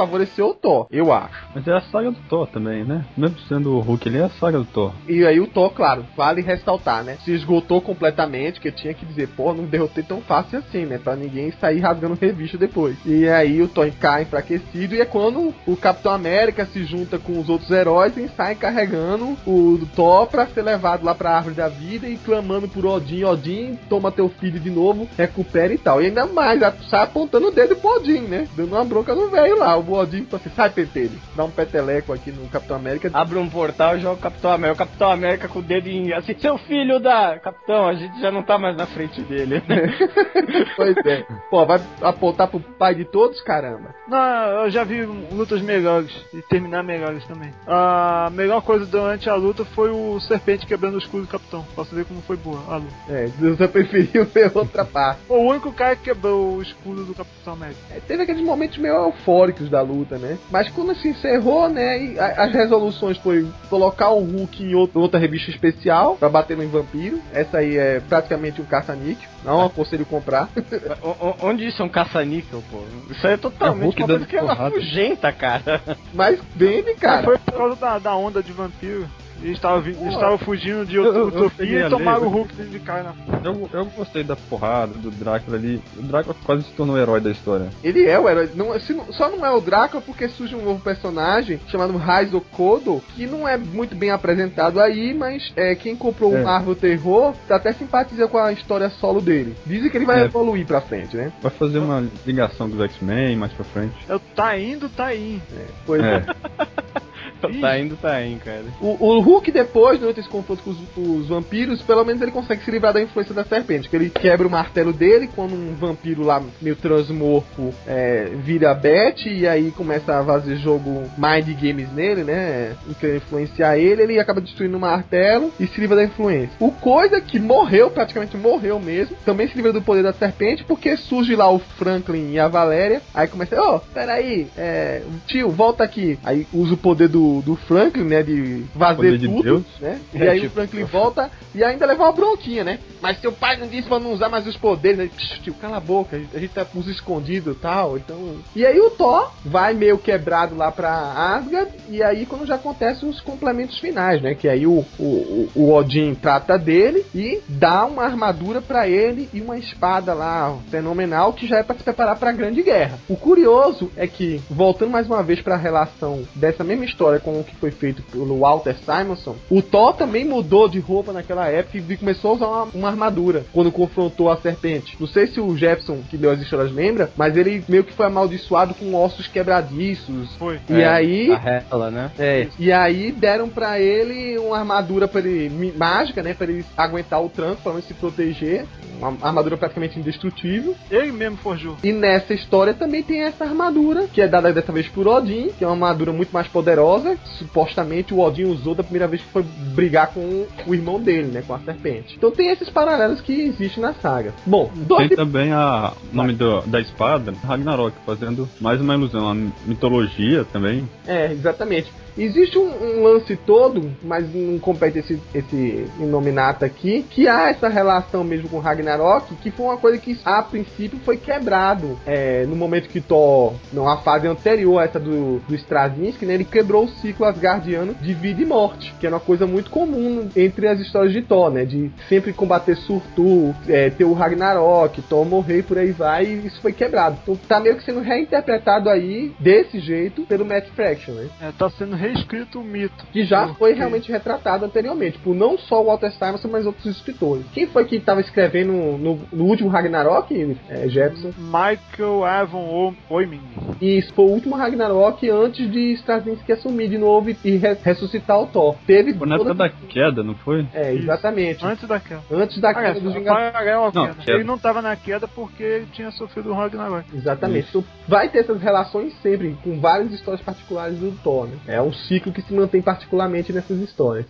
favoreceu 0.00 0.48
o 0.48 0.54
Thor, 0.54 0.86
eu 0.90 1.12
acho. 1.12 1.46
Mas 1.54 1.66
é 1.68 1.72
a 1.72 1.80
saga 1.82 2.10
do 2.10 2.20
Thor 2.28 2.46
também, 2.46 2.84
né? 2.84 3.04
Mesmo 3.16 3.38
sendo 3.40 3.76
o 3.76 3.80
Hulk, 3.80 4.08
ele 4.08 4.18
é 4.18 4.24
a 4.24 4.30
saga 4.30 4.58
do 4.58 4.64
Thor. 4.64 4.92
E 5.06 5.26
aí 5.26 5.38
o 5.40 5.46
Thor, 5.46 5.70
claro, 5.70 6.06
vale 6.16 6.40
ressaltar, 6.40 7.04
né? 7.04 7.18
Se 7.24 7.32
esgotou 7.32 7.80
completamente, 7.82 8.60
que 8.60 8.72
tinha 8.72 8.94
que 8.94 9.04
dizer, 9.04 9.28
pô, 9.28 9.52
não 9.52 9.64
derrotei 9.64 10.02
tão 10.02 10.22
fácil 10.22 10.58
assim, 10.58 10.86
né? 10.86 10.98
Pra 10.98 11.14
ninguém 11.14 11.52
sair 11.52 11.80
rasgando 11.80 12.18
revista 12.18 12.56
depois. 12.56 12.96
E 13.04 13.28
aí 13.28 13.60
o 13.60 13.68
Thor 13.68 13.90
cai 14.00 14.22
enfraquecido 14.22 14.94
e 14.94 15.00
é 15.00 15.04
quando 15.04 15.52
o 15.66 15.76
Capitão 15.76 16.12
América 16.12 16.64
se 16.64 16.84
junta 16.84 17.18
com 17.18 17.38
os 17.38 17.48
outros 17.48 17.70
heróis 17.70 18.16
e 18.16 18.28
sai 18.28 18.54
carregando 18.54 19.36
o 19.46 19.80
Thor 19.94 20.26
pra 20.26 20.46
ser 20.46 20.62
levado 20.62 21.04
lá 21.04 21.14
pra 21.14 21.36
árvore 21.36 21.54
da 21.54 21.68
vida 21.68 22.08
e 22.08 22.16
clamando 22.16 22.68
por 22.68 22.86
Odin, 22.86 23.24
Odin, 23.24 23.78
toma 23.88 24.12
teu 24.12 24.28
filho 24.28 24.58
de 24.58 24.70
novo, 24.70 25.08
recupera 25.16 25.74
e 25.74 25.78
tal. 25.78 26.00
E 26.00 26.06
ainda 26.06 26.26
mais, 26.26 26.60
sai 26.88 27.02
apontando 27.02 27.48
o 27.48 27.50
dedo 27.50 27.76
pro 27.76 27.96
Odin, 27.96 28.20
né? 28.20 28.48
Dando 28.56 28.74
uma 28.74 28.84
bronca 28.84 29.14
no 29.14 29.28
velho 29.28 29.58
lá. 29.58 29.76
O 29.76 29.82
Odin 29.92 30.24
fala 30.24 30.42
assim, 30.44 30.54
sai 30.54 30.70
pentelho, 30.70 31.18
dá 31.34 31.44
um 31.44 31.50
peteleco 31.50 32.12
aqui 32.12 32.30
no 32.30 32.48
Capitão 32.48 32.76
América. 32.76 33.10
Abre 33.12 33.38
um 33.38 33.48
portal 33.48 33.96
e 33.96 34.00
joga 34.00 34.16
o 34.16 34.22
Capitão 34.22 34.52
América. 34.52 34.84
O 34.84 34.86
Capitão 34.86 35.10
América 35.10 35.48
com 35.48 35.58
o 35.58 35.62
dedo 35.62 35.88
em 35.88 36.12
assim, 36.12 36.34
seu 36.38 36.58
filho 36.58 36.98
da. 37.00 37.38
Capitão, 37.38 37.86
a 37.86 37.94
gente 37.94 38.20
já 38.20 38.30
não 38.30 38.42
tá 38.42 38.58
mais 38.58 38.76
na 38.76 38.86
frente 38.86 39.20
dele. 39.22 39.62
Pois 40.76 40.96
é. 41.06 41.24
Pô, 41.50 41.66
vai 41.66 41.80
apontar 42.00 42.48
pro 42.48 42.60
pai 42.60 42.94
de 42.94 43.04
todos, 43.04 43.40
caramba. 43.42 43.94
Não, 44.08 44.64
eu 44.64 44.70
já 44.70 44.84
vi 44.84 45.02
lutas 45.04 45.60
melhores 45.62 46.10
e 46.32 46.42
terminar 46.42 46.82
melhores 46.82 47.24
também. 47.26 47.52
A 47.66 48.30
melhor 48.32 48.62
coisa 48.62 48.86
durante 48.86 49.28
a 49.28 49.34
luta 49.34 49.64
foi 49.64 49.90
o 49.90 50.18
serpente 50.20 50.66
quebrando 50.66 50.94
o 50.94 50.98
escudo 50.98 51.24
do 51.24 51.28
capitão. 51.28 51.64
Posso 51.74 51.94
ver 51.94 52.04
como 52.04 52.20
foi 52.22 52.36
boa 52.36 52.60
a 52.68 52.76
luta. 52.76 52.94
É, 53.08 53.26
você 53.26 53.68
preferiu 53.68 54.24
ver 54.26 54.50
outra 54.54 54.84
parte. 54.84 55.20
O 55.28 55.38
único 55.38 55.72
cara 55.72 55.96
que 55.96 56.04
quebrou 56.04 56.56
o 56.56 56.62
escudo 56.62 57.04
do 57.04 57.14
Capitão 57.14 57.54
América. 57.54 57.80
É, 57.90 58.00
teve 58.00 58.22
aqueles 58.22 58.42
momentos 58.42 58.78
meio 58.78 58.94
eufóricos 58.94 59.69
da 59.70 59.80
luta, 59.82 60.18
né? 60.18 60.38
Mas 60.50 60.68
quando 60.68 60.94
se 60.96 61.08
encerrou, 61.08 61.68
né? 61.68 62.02
e 62.02 62.18
a- 62.18 62.44
as 62.44 62.52
resoluções 62.52 63.16
foi 63.18 63.46
colocar 63.68 64.10
o 64.10 64.20
Hulk 64.24 64.62
em 64.62 64.74
outro- 64.74 65.00
outra 65.00 65.18
revista 65.18 65.50
especial 65.50 66.16
pra 66.16 66.28
bater 66.28 66.56
no 66.56 66.68
vampiro. 66.68 67.20
Essa 67.32 67.58
aí 67.58 67.76
é 67.76 68.00
praticamente 68.00 68.60
um 68.60 68.64
caça-níquel. 68.64 69.28
Não 69.44 69.64
aconselho 69.64 70.04
comprar. 70.04 70.48
O- 71.02 71.46
Onde 71.46 71.66
isso 71.66 71.80
é 71.82 71.84
um 71.84 71.88
caça-níquel, 71.88 72.62
pô? 72.70 72.78
Isso 73.10 73.26
aí 73.26 73.32
é 73.32 73.34
É 73.34 73.36
o 73.36 73.40
totalmente 73.40 73.84
Hulk 73.84 74.00
uma 74.02 74.06
coisa 74.06 74.18
dando 74.20 74.28
que 74.28 74.36
é 74.36 74.40
porrada. 74.40 74.70
nojenta, 74.76 75.32
cara. 75.32 75.80
Mas 76.12 76.38
vende, 76.54 76.94
Cara, 76.94 77.22
cara. 77.22 77.22
foi 77.24 77.38
por 77.38 77.52
causa 77.54 77.76
da, 77.76 77.98
da 77.98 78.16
onda 78.16 78.42
de 78.42 78.52
vampiro. 78.52 79.08
Eles 79.42 79.56
estavam 79.56 79.80
vi- 79.80 79.96
eles 80.00 80.12
estavam 80.14 80.38
fugindo 80.38 80.84
de 80.84 80.98
outro 80.98 81.14
Eu- 81.14 81.28
eu- 81.30 81.38
eu 81.38 81.46
utopia 81.46 81.86
e 81.86 81.90
tomaram 81.90 82.26
o 82.26 82.28
Hulk 82.28 82.54
dentro 82.54 82.72
de 82.72 82.78
cara 82.80 83.02
na 83.04 83.12
frente. 83.12 83.46
Eu, 83.46 83.70
eu 83.72 83.84
gostei 83.86 84.22
da 84.22 84.36
porrada 84.36 84.92
do 84.94 85.10
Drácula 85.10 85.56
ali. 85.56 85.82
O 85.96 86.02
Drácula 86.02 86.36
quase 86.44 86.64
se 86.64 86.72
tornou 86.72 86.96
o 86.96 86.98
herói 86.98 87.20
da 87.20 87.30
história. 87.30 87.68
Ele 87.82 88.04
é 88.06 88.18
o 88.18 88.28
herói. 88.28 88.50
Não, 88.54 88.78
se 88.78 88.94
só 89.12 89.28
não 89.30 89.44
é 89.44 89.50
o 89.50 89.60
Drácula 89.60 90.02
porque 90.02 90.28
surge 90.28 90.54
um 90.54 90.62
novo 90.64 90.80
personagem 90.82 91.58
chamado 91.68 91.96
Raizo 91.96 92.40
Kodo, 92.52 93.02
que 93.16 93.26
não 93.26 93.48
é 93.48 93.56
muito 93.56 93.94
bem 93.94 94.10
apresentado 94.10 94.78
aí, 94.80 95.14
mas 95.14 95.52
é, 95.56 95.74
quem 95.74 95.96
comprou 95.96 96.36
É. 96.36 96.40
o 96.40 96.44
Marvel 96.44 96.74
Terror 96.74 97.34
tá 97.48 97.56
até 97.56 97.72
simpatiza 97.72 98.28
com 98.28 98.38
a 98.38 98.52
história 98.52 98.90
solo 98.90 99.20
dele. 99.20 99.54
Dizem 99.66 99.90
que 99.90 99.96
ele 99.96 100.06
vai 100.06 100.20
É. 100.20 100.24
evoluir 100.24 100.66
pra 100.66 100.80
frente, 100.80 101.16
né? 101.16 101.32
Vai 101.40 101.50
fazer 101.50 101.78
uma 101.78 102.04
ligação 102.26 102.68
com 102.68 102.76
os 102.76 102.82
X-Men 102.82 103.36
mais 103.36 103.52
pra 103.52 103.64
frente. 103.64 103.94
Eu, 104.08 104.18
tá 104.36 104.58
indo, 104.58 104.88
tá 104.88 105.06
aí. 105.06 105.40
Pois 105.86 106.02
é. 106.02 106.24
tá 107.48 107.78
indo, 107.78 107.96
tá 107.96 108.22
indo, 108.22 108.40
cara. 108.40 108.64
O, 108.80 108.96
o 109.04 109.20
Hulk 109.20 109.50
depois, 109.50 109.98
durante 109.98 110.20
esse 110.20 110.28
confronto 110.28 110.62
com 110.62 110.70
os, 110.70 110.78
os 110.96 111.28
vampiros, 111.28 111.82
pelo 111.82 112.04
menos 112.04 112.20
ele 112.20 112.30
consegue 112.30 112.64
se 112.64 112.70
livrar 112.70 112.92
da 112.92 113.00
influência 113.00 113.34
da 113.34 113.44
serpente. 113.44 113.88
Que 113.88 113.96
ele 113.96 114.10
quebra 114.10 114.46
o 114.46 114.50
martelo 114.50 114.92
dele 114.92 115.28
quando 115.34 115.54
um 115.54 115.74
vampiro 115.74 116.22
lá 116.22 116.42
meio 116.60 116.76
transmorfo 116.76 117.72
é, 117.86 118.30
vira 118.36 118.74
Beth 118.74 119.26
e 119.26 119.46
aí 119.46 119.70
começa 119.70 120.18
a 120.18 120.24
fazer 120.24 120.56
jogo 120.56 121.04
mind 121.16 121.48
games 121.60 121.92
nele, 121.92 122.24
né? 122.24 122.76
Quer 122.98 123.16
influenciar 123.16 123.78
ele, 123.78 124.02
ele 124.02 124.20
acaba 124.20 124.40
destruindo 124.40 124.76
o 124.76 124.80
martelo 124.80 125.52
e 125.58 125.66
se 125.66 125.80
livra 125.80 125.96
da 125.96 126.04
influência. 126.04 126.56
O 126.58 126.70
coisa 126.70 127.20
que 127.20 127.38
morreu, 127.38 127.90
praticamente 127.90 128.36
morreu 128.36 128.78
mesmo, 128.78 129.16
também 129.24 129.48
se 129.48 129.54
livra 129.54 129.72
do 129.72 129.82
poder 129.82 130.02
da 130.02 130.12
serpente, 130.12 130.64
porque 130.64 130.96
surge 130.96 131.34
lá 131.34 131.50
o 131.50 131.58
Franklin 131.58 132.32
e 132.32 132.38
a 132.38 132.48
Valéria. 132.48 133.02
Aí 133.14 133.28
começa, 133.28 133.60
ó, 133.60 133.78
peraí, 133.78 134.48
é, 134.56 135.02
tio, 135.26 135.50
volta 135.50 135.84
aqui. 135.84 136.18
Aí 136.24 136.46
usa 136.52 136.74
o 136.74 136.78
poder 136.78 137.08
do 137.08 137.29
do, 137.30 137.42
do 137.42 137.56
Franklin, 137.56 138.04
né? 138.04 138.22
De 138.22 138.64
fazer 138.78 139.18
de 139.18 139.28
tudo, 139.28 139.42
Deus. 139.42 139.62
né? 139.80 140.00
É, 140.14 140.18
E 140.18 140.28
aí 140.28 140.38
o 140.38 140.42
tipo- 140.42 140.54
Franklin 140.54 140.84
volta 140.84 141.30
e 141.54 141.62
ainda 141.62 141.86
leva 141.86 142.02
uma 142.04 142.12
bronquinha, 142.12 142.64
né? 142.64 142.78
Mas 143.00 143.20
seu 143.20 143.32
pai 143.32 143.56
não 143.56 143.66
disse 143.66 143.88
pra 143.88 143.98
não 143.98 144.12
usar 144.12 144.28
mais 144.28 144.46
os 144.46 144.56
poderes, 144.56 144.98
né? 144.98 145.10
Psh, 145.16 145.40
tio, 145.42 145.54
cala 145.54 145.76
a 145.76 145.80
boca, 145.80 146.16
a 146.16 146.18
gente- 146.18 146.36
a 146.36 146.40
gente 146.40 146.52
tá 146.52 146.66
uns 146.74 146.86
escondidos 146.88 147.56
e 147.56 147.58
tal, 147.58 147.96
então... 147.96 148.36
E 148.54 148.64
aí 148.66 148.78
o 148.80 148.90
Thor 148.90 149.30
vai 149.44 149.72
meio 149.74 149.98
quebrado 149.98 150.56
lá 150.56 150.70
pra 150.70 150.90
Asgard, 151.36 151.70
e 151.88 152.02
aí 152.02 152.26
quando 152.26 152.46
já 152.46 152.56
acontecem 152.56 153.08
os 153.08 153.20
complementos 153.20 153.78
finais, 153.78 154.20
né? 154.22 154.34
Que 154.34 154.48
aí 154.48 154.66
o, 154.66 154.84
o, 154.98 155.48
o 155.54 155.72
Odin 155.72 156.14
trata 156.14 156.58
dele 156.58 157.04
e 157.14 157.40
dá 157.48 157.84
uma 157.86 158.04
armadura 158.04 158.60
pra 158.60 158.88
ele 158.88 159.28
e 159.32 159.40
uma 159.40 159.56
espada 159.58 160.12
lá 160.14 160.56
fenomenal 160.70 161.32
que 161.32 161.46
já 161.46 161.58
é 161.58 161.62
pra 161.62 161.76
se 161.76 161.82
preparar 161.82 162.18
pra 162.18 162.32
grande 162.32 162.62
guerra. 162.62 162.98
O 163.08 163.16
curioso 163.16 163.90
é 163.96 164.06
que, 164.06 164.40
voltando 164.50 164.90
mais 164.90 165.06
uma 165.06 165.22
vez 165.22 165.40
pra 165.40 165.56
relação 165.56 166.22
dessa 166.34 166.64
mesma 166.64 166.84
história 166.84 167.19
com 167.20 167.40
o 167.40 167.44
que 167.44 167.54
foi 167.56 167.70
feito 167.70 168.02
pelo 168.02 168.38
Walter 168.38 168.76
Simonson, 168.76 169.36
o 169.48 169.62
Thor 169.62 169.94
também 169.94 170.24
mudou 170.24 170.68
de 170.68 170.78
roupa 170.78 171.12
naquela 171.12 171.46
época 171.48 171.78
e 171.78 171.96
começou 171.96 172.32
a 172.32 172.34
usar 172.34 172.46
uma, 172.46 172.64
uma 172.74 172.88
armadura 172.88 173.44
quando 173.52 173.70
confrontou 173.72 174.30
a 174.30 174.36
serpente. 174.36 174.96
Não 174.98 175.06
sei 175.06 175.26
se 175.26 175.40
o 175.40 175.56
Jefferson, 175.56 175.98
que 176.08 176.16
deu 176.16 176.30
as 176.30 176.40
histórias, 176.40 176.72
lembra, 176.72 177.10
mas 177.16 177.36
ele 177.36 177.64
meio 177.68 177.84
que 177.84 177.92
foi 177.92 178.06
amaldiçoado 178.06 178.74
com 178.74 178.94
ossos 178.94 179.26
quebradiços. 179.26 180.34
Foi. 180.38 180.58
E 180.68 180.80
É, 180.80 180.88
aí. 180.88 181.30
A 181.32 181.38
rela, 181.38 181.90
né? 181.90 182.10
É, 182.18 182.48
e 182.58 182.72
aí 182.72 183.12
deram 183.12 183.48
pra 183.48 183.78
ele 183.80 184.38
uma 184.38 184.58
armadura 184.58 185.06
para 185.06 185.20
ele 185.20 185.72
mágica, 185.76 186.22
né, 186.22 186.34
Pra 186.34 186.46
ele 186.46 186.64
aguentar 186.76 187.22
o 187.22 187.28
tranco, 187.28 187.62
pelo 187.62 187.74
menos 187.74 187.86
se 187.86 187.94
proteger, 187.94 188.64
uma 189.08 189.16
armadura 189.26 189.56
praticamente 189.56 189.98
indestrutível. 189.98 190.74
Ele 190.90 191.12
mesmo 191.12 191.36
forjou. 191.38 191.76
E 191.82 191.92
nessa 191.92 192.34
história 192.34 192.74
também 192.74 193.02
tem 193.02 193.22
essa 193.22 193.44
armadura, 193.44 194.06
que 194.12 194.20
é 194.20 194.28
dada 194.28 194.52
dessa 194.52 194.72
vez 194.72 194.86
por 194.88 195.08
Odin, 195.08 195.48
que 195.58 195.64
é 195.64 195.66
uma 195.66 195.72
armadura 195.88 196.12
muito 196.12 196.30
mais 196.32 196.46
poderosa. 196.48 197.16
Supostamente 197.38 198.12
o 198.14 198.20
Odin 198.20 198.44
usou 198.44 198.74
da 198.74 198.82
primeira 198.82 199.08
vez 199.08 199.22
que 199.22 199.28
foi 199.28 199.42
brigar 199.74 200.08
com 200.08 200.46
o 200.66 200.74
irmão 200.74 201.00
dele, 201.00 201.28
né, 201.28 201.42
com 201.46 201.54
a 201.54 201.58
serpente. 201.60 202.14
Então 202.16 202.30
tem 202.30 202.48
esses 202.50 202.68
paralelos 202.70 203.20
que 203.20 203.32
existem 203.32 203.82
na 203.82 203.94
saga. 203.94 204.32
Bom, 204.46 204.70
dois 204.74 205.08
Tem 205.08 205.16
também 205.16 205.52
a 205.52 205.92
o 206.12 206.16
nome 206.16 206.32
do- 206.34 206.60
da 206.62 206.80
espada, 206.80 207.32
Ragnarok, 207.44 207.96
fazendo 208.04 208.48
mais 208.60 208.80
uma 208.80 208.94
ilusão, 208.94 209.28
a 209.30 209.34
mitologia 209.34 210.44
também. 210.52 210.88
É, 211.06 211.32
exatamente. 211.32 211.90
Existe 212.16 212.58
um, 212.58 212.68
um 212.68 213.02
lance 213.02 213.36
todo, 213.36 213.90
mas 214.02 214.32
não 214.34 214.58
compete 214.58 214.98
esse, 214.98 215.20
esse 215.34 215.86
Inominata 215.98 216.66
aqui, 216.66 217.04
que 217.10 217.28
há 217.28 217.50
essa 217.50 217.68
relação 217.68 218.24
mesmo 218.24 218.48
com 218.48 218.58
Ragnarok, 218.58 219.34
que 219.36 219.50
foi 219.50 219.66
uma 219.66 219.76
coisa 219.76 219.98
que 219.98 220.18
a 220.24 220.42
princípio 220.42 220.98
foi 221.04 221.16
quebrado 221.16 221.98
é, 222.06 222.44
no 222.46 222.56
momento 222.56 222.88
que 222.88 223.00
Thor, 223.00 223.54
numa 223.72 223.98
fase 223.98 224.26
anterior 224.26 224.78
a 224.78 224.84
essa 224.84 224.98
do, 224.98 225.38
do 225.40 225.54
Straczynski, 225.54 226.26
né, 226.26 226.34
ele 226.34 226.44
quebrou 226.44 226.84
o 226.84 226.88
ciclo 226.88 227.26
asgardiano 227.26 227.94
de 227.94 228.12
vida 228.12 228.42
e 228.42 228.46
morte, 228.46 228.94
que 228.98 229.06
é 229.06 229.10
uma 229.10 229.20
coisa 229.20 229.46
muito 229.46 229.70
comum 229.70 230.28
entre 230.36 230.66
as 230.66 230.80
histórias 230.80 231.12
de 231.12 231.22
Thor, 231.22 231.50
né, 231.50 231.64
de 231.64 231.90
sempre 232.08 232.32
combater 232.32 232.76
Surtur, 232.76 233.54
é, 233.68 233.90
ter 233.90 234.04
o 234.04 234.12
Ragnarok, 234.12 235.02
Thor 235.02 235.24
morrer 235.24 235.62
por 235.62 235.78
aí 235.78 235.92
vai, 235.92 236.24
e 236.24 236.46
isso 236.46 236.60
foi 236.60 236.72
quebrado. 236.72 237.18
Então 237.22 237.36
tá 237.48 237.60
meio 237.60 237.76
que 237.76 237.84
sendo 237.84 238.00
reinterpretado 238.00 238.88
aí, 238.88 239.32
desse 239.38 239.78
jeito, 239.80 240.22
pelo 240.22 240.44
Matt 240.44 240.68
Fraction, 240.74 241.12
né? 241.14 241.28
É, 241.40 241.52
tá 241.56 241.70
sendo 241.70 241.96
reescrito 242.00 242.60
o 242.60 242.64
mito. 242.64 243.06
que 243.12 243.24
já 243.24 243.42
Porque 243.46 243.58
foi 243.58 243.72
realmente 243.74 244.10
retratado 244.10 244.64
anteriormente, 244.64 245.18
por 245.18 245.34
não 245.34 245.58
só 245.58 245.80
o 245.82 245.86
Walter 245.86 246.10
Simonson, 246.12 246.48
mas 246.48 246.66
outros 246.66 246.86
escritores. 246.86 247.44
Quem 247.52 247.66
foi 247.66 247.84
que 247.84 247.96
estava 247.96 248.20
escrevendo 248.20 248.72
no, 248.72 249.20
no 249.32 249.44
último 249.44 249.68
Ragnarok, 249.68 250.56
é, 250.68 250.88
Jefferson? 250.88 251.32
Michael 251.38 252.24
Avon 252.24 252.94
O- 253.08 253.14
Oeming. 253.14 253.40
E 253.80 253.98
isso 253.98 254.12
foi 254.14 254.24
o 254.24 254.28
último 254.28 254.56
Ragnarok 254.56 255.28
antes 255.28 255.70
de 255.70 255.92
Straczynski 255.94 256.52
assumir 256.52 256.88
de 256.88 256.98
novo 256.98 257.30
e- 257.30 257.36
e 257.44 257.56
re- 257.56 257.76
ressuscitar 257.82 258.40
o 258.40 258.46
Thor. 258.46 258.76
Teve 258.86 259.14
Foi 259.14 259.26
na 259.28 259.34
época 259.36 259.50
toda- 259.50 259.68
da 259.68 259.74
queda, 259.88 260.22
não 260.22 260.34
foi? 260.36 260.66
É, 260.72 260.92
exatamente. 260.94 261.64
Antes 261.64 261.86
da 261.88 261.98
queda. 262.00 262.20
Antes 262.30 262.58
da 262.60 262.72
queda 262.74 263.00
dos 263.00 263.14
Vingadores. 263.14 263.94
Não, 263.94 264.06
queda. 264.14 264.32
Ele 264.32 264.44
não 264.44 264.58
tava 264.58 264.80
na 264.82 264.94
queda 264.96 265.26
porque 265.28 265.62
ele 265.62 265.86
tinha 265.92 266.10
sofrido 266.12 266.50
um 266.50 266.54
Ragnarok. 266.56 267.04
Exatamente. 267.14 267.68
Então, 267.68 267.84
vai 268.08 268.28
ter 268.28 268.38
essas 268.40 268.60
relações 268.60 269.12
sempre, 269.22 269.56
com 269.62 269.78
várias 269.80 270.12
histórias 270.12 270.42
particulares 270.42 270.98
do 270.98 271.10
Thor, 271.22 271.46
né? 271.46 271.56
É 271.66 271.80
um 271.82 271.89
ciclo 271.92 272.32
que 272.32 272.42
se 272.42 272.52
mantém 272.54 272.80
particularmente 272.82 273.52
nessas 273.52 273.78
histórias. 273.78 274.26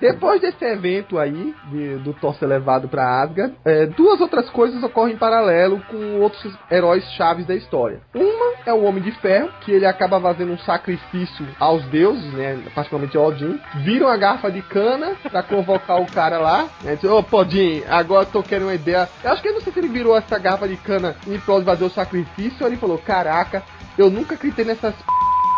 Depois 0.00 0.40
desse 0.40 0.64
evento 0.64 1.18
aí, 1.18 1.54
de- 1.70 1.96
do 1.98 2.14
Thor 2.14 2.34
ser 2.36 2.46
levado 2.46 2.88
pra 2.88 3.20
Asgard, 3.20 3.54
é, 3.66 3.84
duas 3.84 4.18
outras 4.18 4.48
coisas 4.48 4.82
ocorrem 4.82 5.12
em 5.14 5.18
paralelo 5.18 5.78
com 5.90 6.20
outros 6.20 6.56
heróis 6.70 7.04
chaves 7.12 7.44
da 7.46 7.54
história. 7.54 8.00
Uma 8.14 8.54
é 8.64 8.72
o 8.72 8.82
Homem 8.84 9.02
de 9.02 9.12
Ferro, 9.12 9.50
que 9.60 9.70
ele 9.70 9.84
acaba 9.84 10.18
fazendo 10.18 10.52
um 10.54 10.58
sacrifício 10.60 11.46
aos 11.58 11.84
deuses, 11.90 12.32
né, 12.32 12.58
particularmente 12.74 13.14
ao 13.18 13.26
Odin. 13.26 13.60
Viram 13.84 14.08
a 14.08 14.16
garrafa 14.16 14.50
de 14.50 14.62
cana 14.62 15.16
pra 15.30 15.42
convocar 15.42 16.00
o 16.00 16.06
cara 16.10 16.38
lá. 16.38 16.66
Né, 16.82 16.96
diz, 16.96 17.04
Ô, 17.10 17.22
Podin, 17.22 17.82
agora 17.86 18.24
tô 18.24 18.42
querendo 18.42 18.68
uma 18.68 18.74
ideia. 18.74 19.06
Eu 19.22 19.32
acho 19.32 19.42
que 19.42 19.48
eu 19.48 19.52
não 19.54 19.60
sei 19.60 19.70
se 19.70 19.80
ele 19.80 19.88
virou 19.88 20.16
essa 20.16 20.38
garrafa 20.38 20.66
de 20.66 20.78
cana 20.78 21.14
em 21.26 21.38
prol 21.40 21.58
de 21.60 21.66
fazer 21.66 21.84
o 21.84 21.90
sacrifício, 21.90 22.56
ou 22.62 22.68
ele 22.68 22.78
falou, 22.78 22.96
caraca, 22.96 23.62
eu 24.00 24.10
nunca 24.10 24.34
acreditei 24.34 24.64
nessas 24.64 24.94
p... 24.94 25.02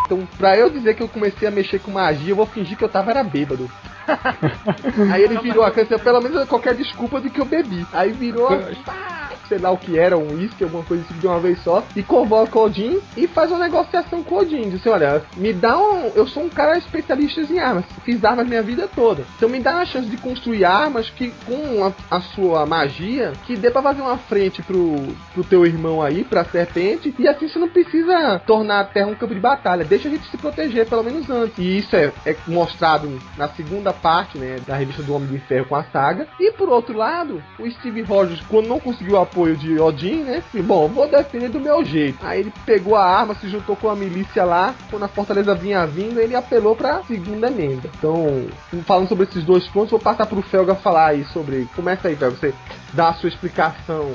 Então, 0.05 0.29
pra 0.37 0.57
eu 0.57 0.69
dizer 0.69 0.95
que 0.95 1.03
eu 1.03 1.09
comecei 1.09 1.47
a 1.47 1.51
mexer 1.51 1.79
com 1.79 1.91
magia, 1.91 2.33
eu 2.33 2.37
vou 2.37 2.47
fingir 2.47 2.77
que 2.77 2.85
eu 2.85 2.89
tava 2.89 3.11
era 3.11 3.23
bêbado. 3.23 3.71
Aí 5.13 5.23
ele 5.23 5.39
virou 5.39 5.65
a 5.65 5.71
canção, 5.71 5.99
pelo 5.99 6.21
menos 6.21 6.49
qualquer 6.49 6.75
desculpa 6.75 7.21
de 7.21 7.31
que 7.31 7.41
eu 7.41 7.45
bebi. 7.45 7.87
Aí 7.93 8.13
virou, 8.13 8.49
pá, 8.85 9.32
sei 9.53 9.59
lá 9.59 9.71
o 9.71 9.77
que 9.77 9.99
era, 9.99 10.17
um 10.17 10.33
uísque, 10.35 10.65
alguma 10.65 10.83
coisa 10.83 11.05
assim 11.05 11.19
de 11.19 11.27
uma 11.27 11.39
vez 11.39 11.63
só, 11.63 11.85
e 11.95 12.03
convoca 12.03 12.59
o 12.59 12.65
Odin 12.65 12.99
e 13.17 13.27
faz 13.27 13.51
uma 13.51 13.61
negociação 13.61 14.23
com 14.23 14.37
o 14.37 14.39
Odin. 14.39 14.63
Diz 14.63 14.81
assim: 14.81 14.89
olha, 14.89 15.23
me 15.37 15.53
dá 15.53 15.79
um. 15.79 16.11
Eu 16.15 16.27
sou 16.27 16.45
um 16.45 16.49
cara 16.49 16.79
especialista 16.79 17.43
em 17.43 17.59
armas, 17.59 17.85
fiz 18.03 18.25
armas 18.25 18.47
minha 18.47 18.63
vida 18.63 18.89
toda. 18.95 19.25
Então 19.37 19.49
me 19.49 19.61
dá 19.61 19.73
uma 19.73 19.85
chance 19.85 20.09
de 20.09 20.17
construir 20.17 20.65
armas 20.65 21.11
que, 21.11 21.33
com 21.45 21.85
a, 21.85 22.17
a 22.17 22.21
sua 22.21 22.65
magia, 22.65 23.33
que 23.45 23.57
dê 23.57 23.71
pra 23.71 23.83
fazer 23.83 24.01
uma 24.01 24.17
frente 24.17 24.63
pro, 24.63 24.97
pro 25.35 25.45
teu 25.45 25.67
irmão 25.67 26.01
aí, 26.01 26.25
pra 26.25 26.45
serpente, 26.45 27.15
e 27.19 27.29
assim 27.29 27.49
você 27.49 27.59
não 27.59 27.69
precisa 27.69 28.39
tornar 28.47 28.81
a 28.81 28.85
Terra 28.85 29.09
um 29.09 29.15
campo 29.15 29.35
de 29.35 29.41
batalha. 29.41 29.85
Deixa 29.85 30.09
a 30.09 30.11
gente 30.11 30.31
se 30.31 30.37
proteger, 30.39 30.87
pelo 30.89 31.03
menos 31.03 31.29
antes. 31.29 31.59
E 31.59 31.79
isso 31.79 31.95
é, 31.95 32.11
é 32.25 32.37
mostrado 32.47 33.21
na 33.37 33.49
segunda 33.49 33.93
parte, 33.93 34.39
né, 34.39 34.57
da 34.67 34.77
revista 34.77 35.03
do 35.03 35.15
Homem 35.15 35.29
de 35.29 35.39
Ferro 35.41 35.67
com 35.67 35.77
a 35.77 35.85
saga. 35.85 36.27
E 36.41 36.53
por 36.53 36.71
outro 36.71 36.97
lado, 36.97 37.43
o 37.59 37.71
Steve 37.71 38.03
Rogers, 38.03 38.41
quando 38.49 38.69
não 38.69 38.81
conseguiu 38.81 39.15
o 39.15 39.19
apoio 39.43 39.57
de 39.57 39.81
Odin, 39.81 40.23
né, 40.23 40.43
disse, 40.53 40.63
bom, 40.63 40.87
vou 40.89 41.09
defender 41.09 41.49
do 41.49 41.61
meu 41.61 41.85
jeito. 41.85 42.19
Aí 42.25 42.41
ele 42.41 42.53
pegou 42.65 42.95
a 42.95 43.05
arma, 43.05 43.35
se 43.35 43.49
juntou 43.49 43.75
com 43.75 43.89
a 43.89 43.97
milícia 43.97 44.45
lá, 44.45 44.75
quando 44.91 45.05
a 45.05 45.09
fortaleza 45.09 45.55
vinha 45.55 45.85
vindo, 45.87 46.21
ele 46.21 46.37
apelou 46.37 46.77
pra 46.77 47.03
segunda 47.03 47.49
emenda. 47.49 47.91
Então, 47.99 48.47
falando 48.87 49.09
sobre 49.09 49.25
esses 49.25 49.45
dois 49.45 49.67
pontos, 49.69 49.91
vou 49.91 50.01
passar 50.01 50.27
pro 50.27 50.43
Felga 50.43 50.75
falar 50.75 51.09
aí 51.09 51.25
sobre. 51.25 51.69
Começa 51.75 52.09
aí, 52.09 52.17
Felga, 52.17 52.37
você 52.37 52.55
dá 52.93 53.09
a 53.09 53.15
sua 53.15 53.29
explicação. 53.29 54.13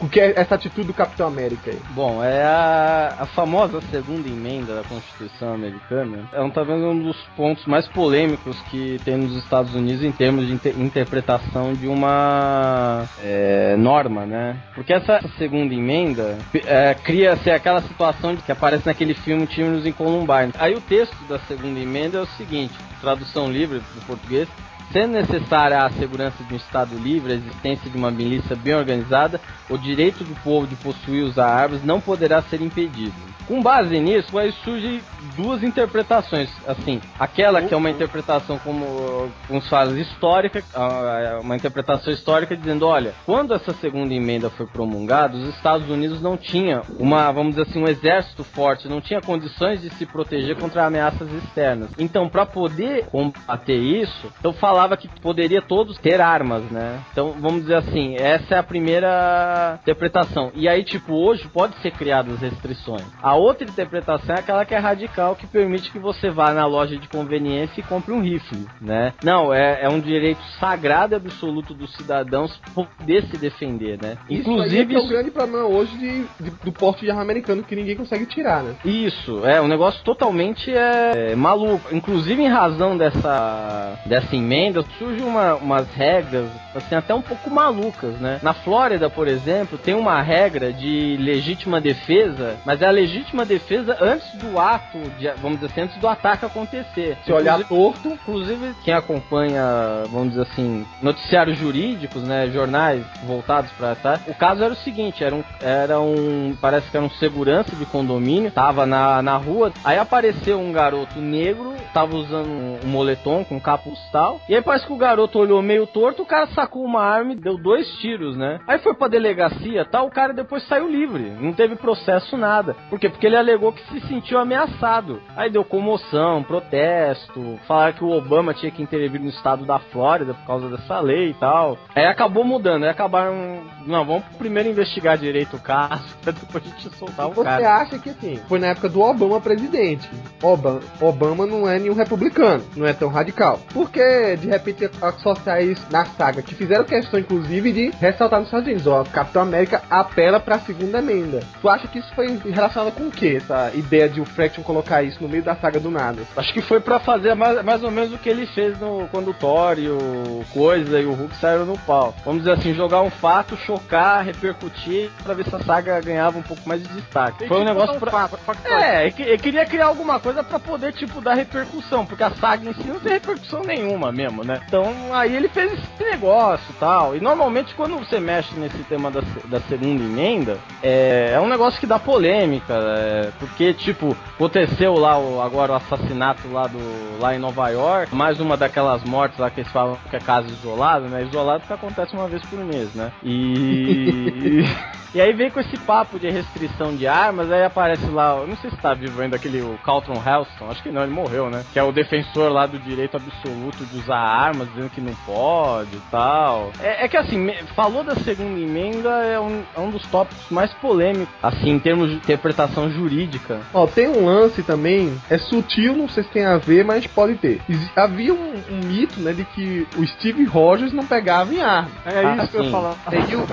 O 0.00 0.08
que 0.08 0.20
é 0.20 0.38
essa 0.38 0.56
atitude 0.56 0.88
do 0.88 0.94
Capitão 0.94 1.28
América 1.28 1.70
aí? 1.70 1.78
Bom, 1.90 2.22
é 2.22 2.42
a, 2.42 3.16
a 3.20 3.26
famosa 3.26 3.80
segunda 3.90 4.28
emenda 4.28 4.74
da 4.76 4.82
Constituição 4.82 5.54
Americana. 5.54 6.28
É 6.32 6.42
um, 6.42 6.50
talvez 6.50 6.82
um 6.82 6.98
dos 6.98 7.16
pontos 7.36 7.64
mais 7.66 7.86
polêmicos 7.88 8.60
que 8.70 9.00
tem 9.04 9.16
nos 9.16 9.36
Estados 9.36 9.74
Unidos 9.74 10.02
em 10.02 10.12
termos 10.12 10.46
de 10.46 10.52
inter- 10.52 10.78
interpretação 10.78 11.72
de 11.72 11.86
uma 11.86 13.04
é, 13.22 13.76
norma, 13.78 14.26
né? 14.26 14.55
Porque 14.74 14.92
essa 14.92 15.20
segunda 15.38 15.74
emenda 15.74 16.38
é, 16.66 16.94
cria-se 16.94 17.50
aquela 17.50 17.82
situação 17.82 18.36
que 18.36 18.52
aparece 18.52 18.86
naquele 18.86 19.14
filme 19.14 19.46
Tiros 19.46 19.86
em 19.86 19.92
Columbine. 19.92 20.52
Aí 20.58 20.74
o 20.74 20.80
texto 20.80 21.16
da 21.28 21.38
segunda 21.40 21.78
emenda 21.78 22.18
é 22.18 22.20
o 22.20 22.26
seguinte, 22.26 22.74
tradução 23.00 23.50
livre 23.50 23.78
do 23.78 24.06
português, 24.06 24.48
Sendo 24.92 25.12
necessária 25.12 25.78
a 25.78 25.90
segurança 25.90 26.42
de 26.44 26.54
um 26.54 26.56
Estado 26.56 26.96
livre, 26.96 27.32
a 27.32 27.36
existência 27.36 27.90
de 27.90 27.96
uma 27.96 28.10
milícia 28.10 28.56
bem 28.56 28.74
organizada, 28.74 29.40
o 29.68 29.76
direito 29.76 30.24
do 30.24 30.34
povo 30.42 30.66
de 30.66 30.76
possuir 30.76 31.24
os 31.24 31.38
armas 31.38 31.84
não 31.84 32.00
poderá 32.00 32.40
ser 32.42 32.62
impedido. 32.62 33.36
Com 33.46 33.62
base 33.62 33.98
nisso, 34.00 34.36
aí 34.38 34.50
surgem 34.64 35.00
duas 35.36 35.62
interpretações. 35.62 36.50
Assim, 36.66 37.00
aquela 37.18 37.62
que 37.62 37.72
é 37.72 37.76
uma 37.76 37.90
interpretação 37.90 38.58
como, 38.58 39.30
se 39.48 39.68
fala, 39.68 39.98
histórica, 40.00 40.64
ah, 40.74 41.38
uma 41.40 41.54
interpretação 41.54 42.12
histórica 42.12 42.56
dizendo, 42.56 42.86
olha, 42.86 43.14
quando 43.24 43.54
essa 43.54 43.72
segunda 43.74 44.12
emenda 44.12 44.50
foi 44.50 44.66
promulgada, 44.66 45.36
os 45.36 45.54
Estados 45.54 45.88
Unidos 45.88 46.20
não 46.20 46.36
tinha 46.36 46.82
uma, 46.98 47.30
vamos 47.30 47.54
dizer 47.54 47.70
assim, 47.70 47.80
um 47.80 47.88
exército 47.88 48.42
forte, 48.42 48.88
não 48.88 49.00
tinha 49.00 49.20
condições 49.20 49.80
de 49.80 49.90
se 49.90 50.04
proteger 50.04 50.56
contra 50.56 50.84
ameaças 50.84 51.32
externas. 51.32 51.90
Então, 51.98 52.28
para 52.28 52.44
poder 52.44 53.06
combater 53.06 53.78
isso, 53.78 54.32
então 54.40 54.52
fala 54.52 54.75
falava 54.76 54.96
que 54.96 55.08
poderia 55.20 55.62
todos 55.62 55.96
ter 55.96 56.20
armas, 56.20 56.62
né? 56.70 57.00
Então, 57.10 57.34
vamos 57.40 57.62
dizer 57.62 57.76
assim, 57.76 58.14
essa 58.16 58.56
é 58.56 58.58
a 58.58 58.62
primeira 58.62 59.78
interpretação. 59.80 60.52
E 60.54 60.68
aí, 60.68 60.84
tipo, 60.84 61.14
hoje 61.14 61.48
pode 61.48 61.74
ser 61.78 61.92
criadas 61.92 62.40
restrições. 62.40 63.06
A 63.22 63.34
outra 63.34 63.66
interpretação 63.66 64.36
é 64.36 64.40
aquela 64.40 64.66
que 64.66 64.74
é 64.74 64.78
radical, 64.78 65.34
que 65.34 65.46
permite 65.46 65.90
que 65.90 65.98
você 65.98 66.28
vá 66.28 66.52
na 66.52 66.66
loja 66.66 66.98
de 66.98 67.08
conveniência 67.08 67.80
e 67.80 67.82
compre 67.82 68.12
um 68.12 68.20
rifle, 68.20 68.66
né? 68.78 69.14
Não, 69.24 69.52
é, 69.52 69.84
é 69.84 69.88
um 69.88 69.98
direito 69.98 70.42
sagrado 70.60 71.14
e 71.14 71.16
absoluto 71.16 71.72
dos 71.72 71.94
cidadãos 71.94 72.60
poder 72.74 73.24
se 73.24 73.38
defender, 73.38 73.98
né? 74.02 74.18
Inclusive. 74.28 74.94
Isso 74.94 75.04
é 75.04 75.06
o 75.06 75.08
grande 75.08 75.30
problema 75.30 75.66
hoje 75.66 75.96
de, 75.96 76.24
de, 76.44 76.50
do 76.62 76.72
porte 76.72 77.00
de 77.00 77.10
arma 77.10 77.22
americano 77.22 77.62
que 77.62 77.74
ninguém 77.74 77.96
consegue 77.96 78.26
tirar, 78.26 78.62
né? 78.62 78.74
Isso, 78.84 79.46
é 79.46 79.58
um 79.58 79.68
negócio 79.68 80.04
totalmente 80.04 80.70
é, 80.70 81.32
é, 81.32 81.34
maluco. 81.34 81.94
Inclusive, 81.94 82.42
em 82.42 82.48
razão 82.48 82.94
dessa, 82.94 83.98
dessa 84.04 84.36
emenda, 84.36 84.65
surgem 84.98 85.24
uma, 85.24 85.54
umas 85.54 85.88
regras, 85.94 86.48
assim, 86.74 86.94
até 86.94 87.14
um 87.14 87.22
pouco 87.22 87.50
malucas, 87.50 88.18
né? 88.20 88.38
Na 88.42 88.52
Flórida, 88.52 89.08
por 89.10 89.28
exemplo, 89.28 89.78
tem 89.78 89.94
uma 89.94 90.20
regra 90.22 90.72
de 90.72 91.16
legítima 91.18 91.80
defesa, 91.80 92.56
mas 92.64 92.82
é 92.82 92.86
a 92.86 92.90
legítima 92.90 93.44
defesa 93.44 93.96
antes 94.00 94.30
do 94.34 94.58
ato, 94.58 94.98
de, 95.18 95.30
vamos 95.40 95.60
dizer 95.60 95.72
assim, 95.72 95.80
antes 95.82 95.96
do 95.98 96.08
ataque 96.08 96.44
acontecer. 96.44 97.16
Se 97.24 97.32
olhar 97.32 97.62
torto. 97.64 98.08
Inclusive, 98.08 98.74
quem 98.84 98.94
acompanha, 98.94 99.62
vamos 100.10 100.30
dizer 100.30 100.42
assim, 100.42 100.86
noticiários 101.02 101.58
jurídicos, 101.58 102.22
né? 102.22 102.48
Jornais 102.48 103.04
voltados 103.24 103.70
para 103.72 103.94
tá? 103.94 104.20
O 104.26 104.34
caso 104.34 104.62
era 104.62 104.72
o 104.72 104.76
seguinte: 104.76 105.22
era 105.22 105.34
um, 105.34 105.44
era 105.60 106.00
um. 106.00 106.56
Parece 106.60 106.90
que 106.90 106.96
era 106.96 107.04
um 107.04 107.10
segurança 107.10 107.74
de 107.74 107.84
condomínio, 107.86 108.50
tava 108.50 108.86
na, 108.86 109.22
na 109.22 109.36
rua, 109.36 109.72
aí 109.84 109.98
apareceu 109.98 110.58
um 110.58 110.72
garoto 110.72 111.20
negro, 111.20 111.74
tava 111.92 112.16
usando 112.16 112.48
um, 112.48 112.78
um 112.84 112.88
moletom 112.88 113.44
com 113.44 113.60
capuz 113.60 113.98
tal, 114.12 114.40
e 114.48 114.55
aí 114.56 114.62
parece 114.62 114.86
que 114.86 114.92
o 114.92 114.96
garoto 114.96 115.38
olhou 115.38 115.62
meio 115.62 115.86
torto, 115.86 116.22
o 116.22 116.26
cara 116.26 116.46
sacou 116.48 116.84
uma 116.84 117.02
arma 117.02 117.32
e 117.32 117.36
deu 117.36 117.56
dois 117.56 117.88
tiros, 117.98 118.36
né? 118.36 118.58
Aí 118.66 118.78
foi 118.78 118.94
pra 118.94 119.08
delegacia 119.08 119.84
tal, 119.84 120.06
o 120.06 120.10
cara 120.10 120.32
depois 120.32 120.66
saiu 120.66 120.88
livre, 120.88 121.30
não 121.40 121.52
teve 121.52 121.76
processo 121.76 122.36
nada. 122.36 122.74
Por 122.88 122.98
quê? 122.98 123.08
Porque 123.08 123.26
ele 123.26 123.36
alegou 123.36 123.72
que 123.72 123.82
se 123.88 124.00
sentiu 124.08 124.38
ameaçado. 124.38 125.20
Aí 125.36 125.50
deu 125.50 125.64
comoção, 125.64 126.42
protesto, 126.42 127.58
falaram 127.66 127.92
que 127.92 128.04
o 128.04 128.10
Obama 128.10 128.54
tinha 128.54 128.70
que 128.70 128.82
intervir 128.82 129.20
no 129.20 129.28
estado 129.28 129.64
da 129.64 129.78
Flórida 129.78 130.34
por 130.34 130.46
causa 130.46 130.68
dessa 130.68 131.00
lei 131.00 131.30
e 131.30 131.34
tal. 131.34 131.78
Aí 131.94 132.06
acabou 132.06 132.44
mudando, 132.44 132.84
aí 132.84 132.90
acabaram. 132.90 133.60
Não, 133.86 134.04
vamos 134.04 134.24
primeiro 134.38 134.68
investigar 134.68 135.16
direito 135.16 135.56
o 135.56 135.60
caso, 135.60 136.04
pra 136.22 136.32
depois 136.32 136.64
a 136.64 136.68
gente 136.68 136.96
soltar 136.96 137.26
o 137.28 137.32
Você 137.32 137.44
cara. 137.44 137.60
Você 137.60 137.66
acha 137.66 137.98
que 137.98 138.10
assim, 138.10 138.36
foi 138.48 138.58
na 138.58 138.68
época 138.68 138.88
do 138.88 139.00
Obama 139.00 139.40
presidente. 139.40 140.08
Obama, 140.42 140.80
Obama 141.00 141.46
não 141.46 141.68
é 141.68 141.78
nenhum 141.78 141.94
republicano, 141.94 142.64
não 142.76 142.86
é 142.86 142.92
tão 142.92 143.08
radical. 143.08 143.60
Porque 143.72 144.36
de 144.46 144.50
repente 144.50 144.88
associar 145.02 145.62
isso 145.62 145.84
na 145.90 146.04
saga, 146.04 146.40
que 146.40 146.54
fizeram 146.54 146.84
questão 146.84 147.18
inclusive 147.18 147.72
de 147.72 147.90
ressaltar 148.00 148.38
nos 148.38 148.48
Estados 148.48 148.66
Unidos, 148.66 148.86
ó, 148.86 149.04
Capitão 149.04 149.42
América 149.42 149.82
apela 149.90 150.38
pra 150.38 150.58
segunda 150.60 150.98
emenda. 150.98 151.40
Tu 151.60 151.68
acha 151.68 151.88
que 151.88 151.98
isso 151.98 152.14
foi 152.14 152.38
relacionado 152.44 152.92
com 152.92 153.04
o 153.04 153.10
que? 153.10 153.36
Essa 153.36 153.72
ideia 153.74 154.08
de 154.08 154.20
o 154.20 154.24
Fraction 154.24 154.62
colocar 154.62 155.02
isso 155.02 155.22
no 155.22 155.28
meio 155.28 155.42
da 155.42 155.56
saga 155.56 155.80
do 155.80 155.90
nada? 155.90 156.22
Acho 156.36 156.52
que 156.52 156.62
foi 156.62 156.80
para 156.80 156.98
fazer 157.00 157.34
mais, 157.34 157.62
mais 157.64 157.82
ou 157.82 157.90
menos 157.90 158.12
o 158.12 158.18
que 158.18 158.28
ele 158.28 158.46
fez 158.46 158.78
no 158.78 159.08
quando 159.10 159.30
o 159.30 159.34
Thor 159.34 159.78
e 159.78 159.88
o 159.88 160.44
Coisa 160.52 161.00
e 161.00 161.04
o 161.04 161.12
Hulk 161.12 161.34
saíram 161.36 161.66
no 161.66 161.78
pau. 161.78 162.14
Vamos 162.24 162.42
dizer 162.42 162.52
assim, 162.52 162.74
jogar 162.74 163.02
um 163.02 163.10
fato, 163.10 163.56
chocar, 163.56 164.24
repercutir, 164.24 165.10
pra 165.22 165.34
ver 165.34 165.44
se 165.44 165.54
a 165.54 165.60
saga 165.60 166.00
ganhava 166.00 166.38
um 166.38 166.42
pouco 166.42 166.68
mais 166.68 166.82
de 166.82 166.88
destaque. 166.88 167.40
Tem 167.40 167.48
foi 167.48 167.60
um 167.60 167.64
negócio 167.64 167.98
pra... 167.98 168.28
fato. 168.28 168.38
É, 168.66 169.06
ele 169.06 169.38
queria 169.38 169.66
criar 169.66 169.86
alguma 169.86 170.20
coisa 170.20 170.44
pra 170.44 170.58
poder, 170.58 170.92
tipo, 170.92 171.20
dar 171.20 171.34
repercussão, 171.34 172.06
porque 172.06 172.22
a 172.22 172.30
saga 172.30 172.68
em 172.68 172.74
si 172.74 172.86
não 172.86 173.00
tem 173.00 173.12
repercussão 173.12 173.62
nenhuma 173.62 174.12
mesmo, 174.12 174.35
né? 174.44 174.60
Então, 174.66 174.92
aí 175.12 175.34
ele 175.34 175.48
fez 175.48 175.72
esse 175.72 175.86
negócio 176.02 176.66
e 176.70 176.74
tal. 176.74 177.16
E 177.16 177.20
normalmente, 177.20 177.74
quando 177.74 177.96
você 177.96 178.18
mexe 178.20 178.54
nesse 178.58 178.78
tema 178.84 179.10
da, 179.10 179.20
da 179.44 179.60
segunda 179.60 180.02
emenda, 180.02 180.58
é, 180.82 181.32
é 181.34 181.40
um 181.40 181.48
negócio 181.48 181.80
que 181.80 181.86
dá 181.86 181.98
polêmica, 181.98 182.74
é, 182.74 183.30
porque, 183.38 183.74
tipo, 183.74 184.16
aconteceu 184.34 184.94
lá 184.94 185.18
o, 185.18 185.40
agora 185.40 185.72
o 185.72 185.76
assassinato 185.76 186.48
lá, 186.48 186.66
do, 186.66 186.78
lá 187.20 187.34
em 187.34 187.38
Nova 187.38 187.68
York, 187.68 188.14
mais 188.14 188.40
uma 188.40 188.56
daquelas 188.56 189.02
mortes 189.04 189.38
lá 189.38 189.50
que 189.50 189.60
eles 189.60 189.72
falam 189.72 189.98
que 190.10 190.16
é 190.16 190.20
caso 190.20 190.48
isolado, 190.48 191.06
né? 191.06 191.22
Isolado 191.22 191.64
que 191.66 191.72
acontece 191.72 192.14
uma 192.14 192.28
vez 192.28 192.42
por 192.42 192.58
mês, 192.58 192.94
né? 192.94 193.12
E. 193.22 194.64
E 195.16 195.20
aí 195.20 195.32
vem 195.32 195.50
com 195.50 195.58
esse 195.58 195.78
papo 195.78 196.18
de 196.18 196.28
restrição 196.28 196.94
de 196.94 197.06
armas, 197.06 197.50
aí 197.50 197.64
aparece 197.64 198.04
lá, 198.10 198.36
eu 198.36 198.46
não 198.46 198.56
sei 198.58 198.68
se 198.68 198.76
tá 198.76 198.92
vivo 198.92 199.18
ainda 199.22 199.36
aquele 199.36 199.62
o 199.62 199.78
Caltron 199.82 200.22
Helston, 200.22 200.68
acho 200.68 200.82
que 200.82 200.90
não, 200.90 201.02
ele 201.02 201.10
morreu, 201.10 201.48
né? 201.48 201.64
Que 201.72 201.78
é 201.78 201.82
o 201.82 201.90
defensor 201.90 202.52
lá 202.52 202.66
do 202.66 202.78
direito 202.78 203.16
absoluto 203.16 203.82
de 203.86 203.96
usar 203.96 204.15
armas, 204.18 204.68
dizendo 204.68 204.90
que 204.90 205.00
não 205.00 205.14
pode 205.26 205.96
e 205.96 206.00
tal. 206.10 206.70
É, 206.80 207.04
é 207.04 207.08
que 207.08 207.16
assim, 207.16 207.50
falou 207.74 208.02
da 208.04 208.14
segunda 208.16 208.58
emenda 208.58 209.10
é 209.24 209.38
um, 209.40 209.62
é 209.76 209.80
um 209.80 209.90
dos 209.90 210.02
tópicos 210.06 210.44
mais 210.50 210.72
polêmicos, 210.74 211.28
assim, 211.42 211.70
em 211.70 211.78
termos 211.78 212.10
de 212.10 212.16
interpretação 212.16 212.90
jurídica. 212.90 213.60
Ó, 213.72 213.86
tem 213.86 214.08
um 214.08 214.26
lance 214.26 214.62
também, 214.62 215.16
é 215.30 215.38
sutil, 215.38 215.94
não 215.96 216.08
sei 216.08 216.22
se 216.24 216.30
tem 216.30 216.44
a 216.44 216.58
ver, 216.58 216.84
mas 216.84 217.06
pode 217.06 217.34
ter. 217.36 217.60
Havia 217.94 218.32
um, 218.34 218.54
um 218.70 218.86
mito, 218.86 219.20
né, 219.20 219.32
de 219.32 219.44
que 219.44 219.86
o 219.96 220.06
Steve 220.06 220.44
Rogers 220.44 220.92
não 220.92 221.06
pegava 221.06 221.52
em 221.54 221.60
arma. 221.60 221.90
É 222.04 222.24
Ah, 222.24 222.36
isso 222.36 222.48
que 222.48 222.56
eu 222.56 222.64
ia 222.64 222.70
falar. 222.70 222.94
E 223.28 223.36
o, 223.36 223.46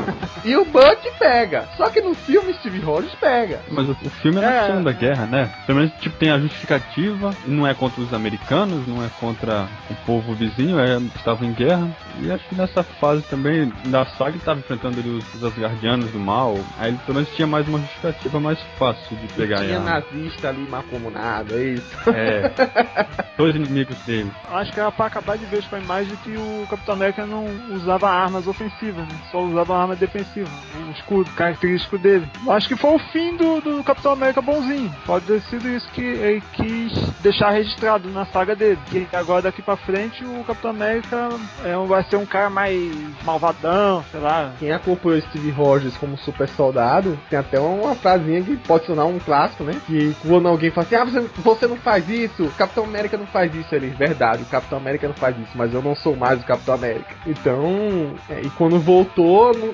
e 0.45 0.55
o 0.57 0.65
Buck 0.65 1.11
pega. 1.19 1.67
Só 1.77 1.89
que 1.89 2.01
no 2.01 2.13
filme 2.13 2.53
Steve 2.55 2.79
Rogers 2.79 3.13
pega. 3.15 3.59
Mas 3.69 3.87
o, 3.87 3.91
o 3.91 4.09
filme 4.21 4.37
é 4.39 4.41
na 4.41 4.53
É. 4.53 4.65
Segunda 4.67 4.91
Guerra, 4.91 5.25
né? 5.25 5.49
Pelo 5.65 5.79
menos 5.79 5.93
tipo, 5.99 6.15
tem 6.17 6.31
a 6.31 6.39
justificativa, 6.39 7.31
não 7.45 7.67
é 7.67 7.73
contra 7.73 8.01
os 8.01 8.13
americanos, 8.13 8.87
não 8.87 9.03
é 9.03 9.09
contra 9.19 9.67
o 9.89 9.95
povo 10.05 10.33
vizinho, 10.33 10.52
é, 10.79 10.97
estava 11.15 11.45
em 11.45 11.53
guerra. 11.53 11.89
E 12.21 12.31
acho 12.31 12.47
que 12.47 12.55
nessa 12.55 12.83
fase 12.83 13.23
também 13.23 13.71
da 13.85 14.05
saga 14.05 14.31
ele 14.31 14.37
estava 14.37 14.59
enfrentando 14.59 14.99
ali 14.99 15.09
os, 15.09 15.33
os 15.35 15.43
Asgardianos 15.43 16.11
do 16.11 16.19
mal. 16.19 16.57
Aí 16.77 16.89
ele 16.89 16.99
pelo 17.05 17.15
menos 17.15 17.29
tinha 17.35 17.47
mais 17.47 17.67
uma 17.67 17.79
justificativa 17.79 18.39
mais 18.39 18.59
fácil 18.77 19.17
de 19.17 19.27
pegar 19.33 19.63
em 19.63 19.67
Tinha 19.67 19.79
nazista 19.79 20.49
ali 20.49 20.67
macomunado, 20.69 21.55
é 21.55 21.63
isso. 21.73 22.09
É. 22.09 22.51
Dois 23.37 23.55
inimigos 23.55 23.97
dele. 24.05 24.31
Acho 24.51 24.71
que 24.71 24.79
era 24.79 24.91
pra 24.91 25.07
acabar 25.07 25.37
de 25.37 25.45
vez 25.45 25.65
com 25.65 25.75
a 25.75 25.79
imagem 25.79 26.11
de 26.11 26.17
que 26.17 26.37
o 26.37 26.67
Capitão 26.69 26.93
América 26.95 27.25
não 27.25 27.45
usava 27.71 28.09
armas 28.09 28.47
ofensivas, 28.47 29.07
né? 29.07 29.15
Só 29.31 29.41
usava 29.41 29.75
arma 29.77 29.95
defensiva. 29.95 30.49
O 30.87 30.91
escudo 30.91 31.29
característico 31.31 31.97
dele. 31.97 32.27
Acho 32.47 32.67
que 32.67 32.75
foi 32.75 32.91
o 32.95 32.99
fim 32.99 33.35
do, 33.35 33.59
do 33.61 33.83
Capitão 33.83 34.11
América 34.13 34.41
bonzinho. 34.41 34.93
Pode 35.05 35.25
ter 35.25 35.41
sido 35.41 35.67
isso 35.67 35.89
que 35.91 36.01
ele 36.01 36.43
quis 36.53 36.91
deixar 37.21 37.49
registrado 37.51 38.09
na 38.09 38.25
saga 38.27 38.55
dele. 38.55 38.77
Que 38.91 39.07
agora 39.13 39.41
daqui 39.41 39.61
pra 39.61 39.75
frente 39.75 40.23
o 40.23 40.43
Capitão 40.43 40.71
América 40.71 41.29
é, 41.65 41.75
um- 41.77 41.87
vai 41.87 42.02
ser 42.03 42.17
um 42.17 42.25
cara 42.25 42.49
mais 42.49 42.91
malvadão, 43.23 44.03
sei 44.11 44.19
lá. 44.19 44.53
Quem 44.59 44.71
acompanhou 44.71 45.21
Steve 45.21 45.51
Rogers 45.51 45.97
como 45.97 46.17
super 46.17 46.47
soldado, 46.49 47.17
tem 47.29 47.39
até 47.39 47.59
uma 47.59 47.95
frasinha 47.95 48.41
que 48.41 48.55
pode 48.57 48.85
sonar 48.85 49.05
um 49.05 49.19
clássico, 49.19 49.63
né? 49.63 49.75
Que 49.87 50.15
quando 50.27 50.47
alguém 50.47 50.71
fala 50.71 50.85
assim, 50.87 50.95
ah, 50.95 51.05
você, 51.05 51.19
você 51.37 51.67
não 51.67 51.77
faz 51.77 52.07
isso, 52.09 52.51
Capitão 52.57 52.83
América 52.83 53.17
não 53.17 53.25
faz 53.27 53.53
isso. 53.55 53.73
Ele, 53.73 53.87
verdade, 53.87 54.43
o 54.43 54.45
Capitão 54.47 54.77
América 54.77 55.07
não 55.07 55.15
faz 55.15 55.37
isso, 55.37 55.51
mas 55.55 55.73
eu 55.73 55.81
não 55.81 55.95
sou 55.95 56.15
mais 56.15 56.41
o 56.41 56.45
Capitão 56.45 56.75
América. 56.75 57.15
Então, 57.25 58.13
é, 58.29 58.41
e 58.41 58.49
quando 58.51 58.79
voltou, 58.79 59.53
não, 59.53 59.73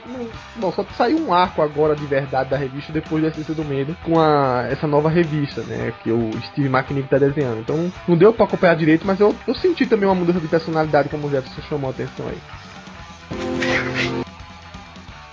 não- 0.58 0.72
só 0.72 0.86
saiu 0.96 1.18
um 1.20 1.34
arco 1.34 1.62
agora 1.62 1.96
de 1.96 2.06
verdade 2.06 2.50
da 2.50 2.58
revista 2.58 2.92
depois 2.94 3.24
de 3.24 3.30
Essência 3.30 3.54
do 3.54 3.66
Medo, 3.66 3.96
com 4.04 4.20
a, 4.20 4.68
essa 4.70 4.88
nova 4.88 5.10
revista, 5.10 5.62
né? 5.62 5.92
Que 6.04 6.12
o 6.12 6.30
Steve 6.48 6.68
McNick 6.70 7.08
tá 7.10 7.18
desenhando. 7.18 7.60
Então, 7.60 7.92
não 8.08 8.16
deu 8.18 8.32
pra 8.34 8.46
acompanhar 8.46 8.76
direito, 8.76 9.06
mas 9.06 9.20
eu, 9.20 9.36
eu 9.48 9.56
senti 9.56 9.86
também 9.86 10.08
uma 10.08 10.16
mudança 10.16 10.40
de 10.40 10.48
personalidade, 10.48 11.10
como 11.10 11.28
o 11.28 11.30
Jefferson 11.30 11.62
chamou 11.64 11.90
a 11.90 11.92
atenção 11.92 12.19
aí. 12.28 12.38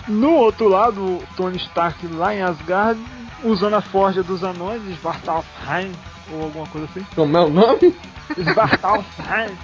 No 0.07 0.31
outro 0.35 0.69
lado, 0.69 1.03
o 1.03 1.23
Tony 1.35 1.57
Stark 1.57 2.07
lá 2.07 2.33
em 2.33 2.41
Asgard, 2.41 2.99
usando 3.43 3.75
a 3.75 3.81
forja 3.81 4.23
dos 4.23 4.43
anões, 4.43 4.81
Svartalfheim, 4.99 5.91
ou 6.31 6.43
alguma 6.43 6.65
coisa 6.67 6.87
assim. 6.89 7.05
Como 7.13 7.37
é 7.37 7.41
o 7.41 7.49
nome? 7.49 7.95
Svartalfheim. 8.37 9.57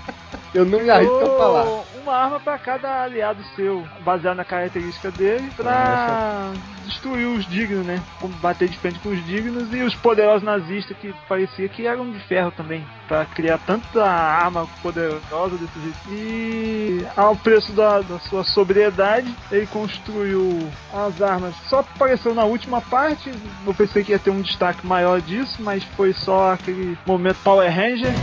Eu 0.54 0.66
não 0.66 0.80
me 0.80 0.90
arrisco 0.90 1.20
a 1.22 1.38
falar. 1.38 1.84
Uma 2.04 2.18
arma 2.18 2.40
pra 2.40 2.58
cada 2.58 3.04
aliado 3.04 3.42
seu, 3.56 3.88
baseado 4.02 4.36
na 4.36 4.44
característica 4.44 5.10
dele, 5.10 5.50
pra 5.56 6.52
destruir 6.86 7.26
os 7.28 7.46
dignos, 7.46 7.86
né? 7.86 8.02
Bater 8.42 8.68
de 8.68 8.78
frente 8.78 9.00
com 9.00 9.08
os 9.10 9.26
dignos 9.26 9.74
e 9.74 9.82
os 9.84 9.96
poderosos 9.96 10.44
nazistas 10.44 10.98
que 10.98 11.14
parecia 11.30 11.70
que 11.70 11.88
eram 11.88 12.12
de 12.12 12.20
ferro 12.20 12.52
também, 12.52 12.86
Pra 13.08 13.26
criar 13.26 13.58
tanta 13.60 14.04
arma 14.06 14.68
poderosa 14.82 15.58
desse 15.58 15.80
jeito. 15.80 16.00
E 16.10 17.08
ao 17.16 17.38
preço 17.38 17.72
da, 17.72 18.02
da 18.02 18.20
sua 18.20 18.44
sobriedade, 18.44 19.34
ele 19.50 19.68
construiu 19.68 20.70
as 20.94 21.22
armas. 21.22 21.56
Só 21.70 21.80
apareceu 21.80 22.34
na 22.36 22.44
última 22.44 22.82
parte. 22.82 23.32
Eu 23.66 23.74
pensei 23.74 24.04
que 24.04 24.12
ia 24.12 24.20
ter 24.20 24.30
um 24.30 24.42
destaque 24.42 24.86
maior 24.86 25.22
disso, 25.22 25.62
mas 25.62 25.84
foi 25.96 26.12
só 26.12 26.52
aquele 26.52 26.98
momento 27.06 27.38
Power 27.44 27.74
Ranger. 27.74 28.14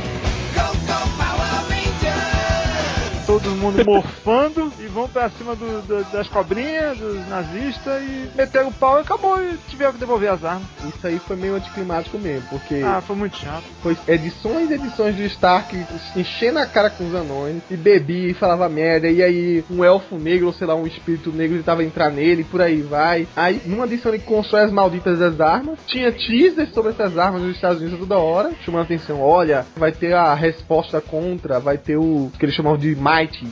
Todo 3.39 3.51
mundo 3.57 3.83
morfando 3.87 4.73
e 4.81 4.87
vão 4.87 5.09
pra 5.09 5.29
cima 5.31 5.55
do, 5.55 5.83
do- 5.83 6.05
das 6.13 6.27
cobrinhas, 6.29 6.99
dos 6.99 7.29
nazistas 7.29 8.03
e 8.03 8.29
meteram 8.37 8.69
o 8.69 8.73
pau 8.73 8.99
e 8.99 9.03
acabou 9.03 9.41
e 9.43 9.57
tiveram 9.69 9.93
que 9.93 9.99
devolver 9.99 10.31
as 10.31 10.45
armas. 10.45 10.67
Isso 10.85 11.07
aí 11.07 11.19
foi 11.21 11.37
meio 11.37 11.55
anticlimático 11.55 12.19
mesmo, 12.19 12.49
porque 12.49 12.83
Ah, 12.85 13.01
foi 13.01 13.15
muito 13.17 13.37
chato. 13.37 13.63
foi 13.83 13.97
edições 14.09 14.71
e 14.71 14.75
edições 14.75 15.15
do 15.15 15.23
Stark 15.23 15.77
enchendo 16.17 16.59
a 16.59 16.67
cara 16.67 16.91
com 16.91 17.07
os 17.07 17.15
anões 17.15 17.57
e 17.71 17.77
bebia 17.77 18.31
e 18.31 18.35
falava 18.35 18.69
merda, 18.69 19.09
e 19.09 19.23
aí 19.23 19.65
um 19.71 19.85
elfo 19.85 20.17
negro, 20.17 20.47
ou 20.49 20.53
sei 20.53 20.67
lá, 20.67 20.75
um 20.75 20.87
espírito 20.87 21.31
negro 21.33 21.57
tentava 21.59 21.85
entrar 21.85 22.11
nele, 22.11 22.43
e 22.43 22.45
por 22.45 22.61
aí 22.61 22.83
vai. 22.83 23.27
Aí, 23.37 23.61
numa 23.67 23.85
edição 23.87 24.13
ele 24.13 24.23
constrói 24.23 24.63
as 24.65 24.73
malditas 24.73 25.19
das 25.19 25.41
armas, 25.41 25.79
tinha 25.87 26.11
teasers 26.13 26.73
sobre 26.73 26.93
essas 26.93 27.17
armas 27.19 27.43
nos 27.43 27.55
Estados 27.55 27.81
Unidos 27.81 27.99
toda 28.01 28.19
hora, 28.19 28.51
chamando 28.65 28.83
a 28.83 28.85
atenção, 28.85 29.21
olha, 29.21 29.65
vai 29.77 29.93
ter 29.93 30.15
a 30.15 30.35
resposta 30.35 31.01
contra, 31.01 31.61
vai 31.61 31.79
ter 31.79 31.97
o 31.97 32.31
que 32.39 32.45
eles 32.45 32.55
chamam 32.55 32.77
de 32.77 32.95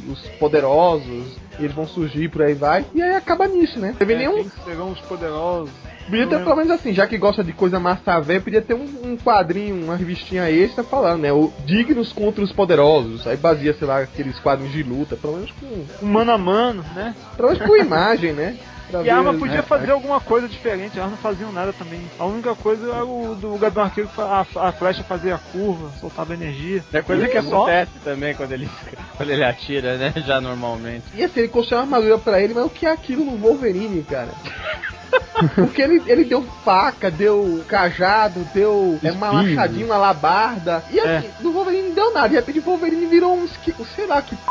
Os 0.08 0.20
poderosos, 0.38 1.36
eles 1.58 1.72
vão 1.72 1.86
surgir, 1.86 2.28
por 2.28 2.42
aí 2.42 2.54
vai, 2.54 2.84
e 2.94 3.02
aí 3.02 3.14
acaba 3.14 3.46
nisso, 3.46 3.78
né? 3.78 3.94
Teve 3.98 4.14
É, 4.14 4.18
nenhum 4.18 4.36
quem 4.36 4.50
serão 4.64 4.90
os 4.90 5.00
poderosos? 5.00 5.70
Podia 6.08 6.26
ter 6.26 6.38
pelo 6.38 6.56
menos 6.56 6.70
assim, 6.70 6.94
já 6.94 7.06
que 7.06 7.18
gosta 7.18 7.44
de 7.44 7.52
coisa 7.52 7.78
massa 7.78 8.18
velha, 8.18 8.40
podia 8.40 8.62
ter 8.62 8.72
um, 8.72 8.86
um 9.04 9.16
quadrinho, 9.18 9.84
uma 9.84 9.94
revistinha 9.94 10.50
extra 10.50 10.82
falando, 10.82 11.20
né? 11.20 11.30
O 11.32 11.52
Dignos 11.66 12.14
contra 12.14 12.42
os 12.42 12.50
Poderosos. 12.50 13.26
Aí 13.26 13.36
baseia, 13.36 13.74
sei 13.74 13.86
lá, 13.86 14.00
aqueles 14.00 14.38
quadrinhos 14.40 14.72
de 14.72 14.82
luta, 14.82 15.16
pelo 15.16 15.34
menos 15.34 15.50
com. 15.52 16.06
Um 16.06 16.10
mano 16.10 16.32
a 16.32 16.38
mano, 16.38 16.82
né? 16.94 17.14
Pelo 17.36 17.50
menos 17.50 17.66
com 17.66 17.76
imagem, 17.76 18.32
né? 18.32 18.56
Pra 18.90 19.02
E 19.02 19.10
a 19.10 19.16
arma 19.16 19.34
podia 19.34 19.56
né? 19.56 19.62
fazer 19.62 19.90
alguma 19.90 20.20
coisa 20.20 20.48
diferente, 20.48 20.98
elas 20.98 21.10
não 21.10 21.18
faziam 21.18 21.52
nada 21.52 21.72
também. 21.72 22.00
A 22.18 22.24
única 22.24 22.54
coisa 22.54 22.90
era 22.90 23.04
o 23.04 23.34
do 23.34 23.56
Gabriel 23.58 23.86
Arqueiro, 23.86 24.08
que 24.14 24.20
a, 24.20 24.46
a 24.68 24.72
flecha 24.72 25.02
fazia 25.04 25.34
a 25.34 25.38
curva, 25.38 25.90
soltava 26.00 26.32
energia. 26.34 26.82
É 26.92 27.02
coisa 27.02 27.28
que 27.28 27.36
E 27.36 27.42
só- 27.42 27.56
acontece 27.56 27.92
também 28.02 28.34
quando 28.34 28.52
ele, 28.52 28.68
quando 29.16 29.30
ele 29.30 29.44
atira, 29.44 29.96
né? 29.96 30.12
Já 30.26 30.40
normalmente. 30.40 31.04
E 31.14 31.22
assim, 31.22 31.40
ele 31.40 31.48
construiu 31.48 31.82
uma 31.84 31.96
armadura 31.96 32.18
pra 32.18 32.40
ele, 32.40 32.54
mas 32.54 32.64
o 32.64 32.70
que 32.70 32.86
é 32.86 32.90
aquilo 32.92 33.24
no 33.24 33.36
Wolverine, 33.36 34.02
cara? 34.04 34.30
Porque 35.54 35.80
ele, 35.80 36.02
ele 36.06 36.24
deu 36.24 36.42
faca, 36.64 37.10
deu 37.10 37.64
cajado, 37.68 38.40
deu 38.52 38.98
é, 39.02 39.12
uma 39.12 39.32
machadinha, 39.32 39.86
uma 39.86 39.96
labarda. 39.96 40.82
E 40.90 40.98
assim, 40.98 41.30
no 41.40 41.52
Wolverine 41.52 41.88
não 41.88 41.94
deu 41.94 42.12
nada. 42.14 42.28
De 42.28 42.34
repente 42.36 42.58
o 42.58 42.62
Wolverine 42.62 43.06
virou 43.06 43.34
um 43.36 43.46
sei 43.94 44.06
lá 44.06 44.20
que 44.20 44.34
p... 44.34 44.42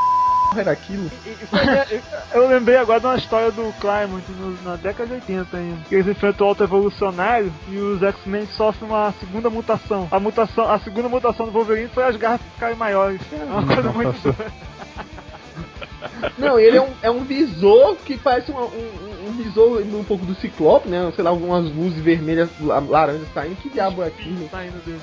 era 0.55 0.71
aquilo. 0.71 1.09
Eu 2.33 2.47
lembrei 2.47 2.77
agora 2.77 2.99
de 2.99 3.05
uma 3.05 3.15
história 3.15 3.51
do 3.51 3.73
Claremont 3.79 4.23
na 4.63 4.75
década 4.75 5.07
de 5.07 5.13
80 5.33 5.57
ainda. 5.57 5.81
Que 5.87 5.95
eles 5.95 6.07
enfrentam 6.07 6.47
o 6.47 6.49
Alto 6.49 6.63
Evolucionário 6.63 7.51
e 7.69 7.77
os 7.77 8.01
X-Men 8.01 8.45
sofrem 8.47 8.89
uma 8.89 9.13
segunda 9.19 9.49
mutação. 9.49 10.07
A 10.11 10.19
mutação, 10.19 10.69
a 10.69 10.79
segunda 10.79 11.09
mutação 11.09 11.45
do 11.45 11.51
Wolverine 11.51 11.89
foi 11.89 12.03
as 12.03 12.15
garras 12.15 12.41
ficarem 12.53 12.75
maiores. 12.75 13.21
É 13.31 13.43
uma 13.43 13.65
coisa 13.65 13.91
muito 13.91 14.21
doida. 14.21 14.51
Não, 16.37 16.59
ele 16.59 16.77
é 16.77 16.81
um, 16.81 16.93
é 17.01 17.11
um 17.11 17.23
visor 17.23 17.95
que 17.97 18.17
parece 18.17 18.51
um, 18.51 18.57
um, 18.57 19.06
um 19.39 19.43
visor 19.43 19.81
um 19.81 20.03
pouco 20.03 20.25
do 20.25 20.35
Ciclope, 20.35 20.89
né? 20.89 21.11
Sei 21.15 21.23
lá, 21.23 21.29
algumas 21.29 21.65
luzes 21.73 21.99
vermelhas, 22.01 22.49
la- 22.59 22.79
laranjas 22.79 23.27
saindo. 23.33 23.55
Que 23.57 23.69
diabo 23.69 24.03
é 24.03 24.07
aquilo? 24.07 24.49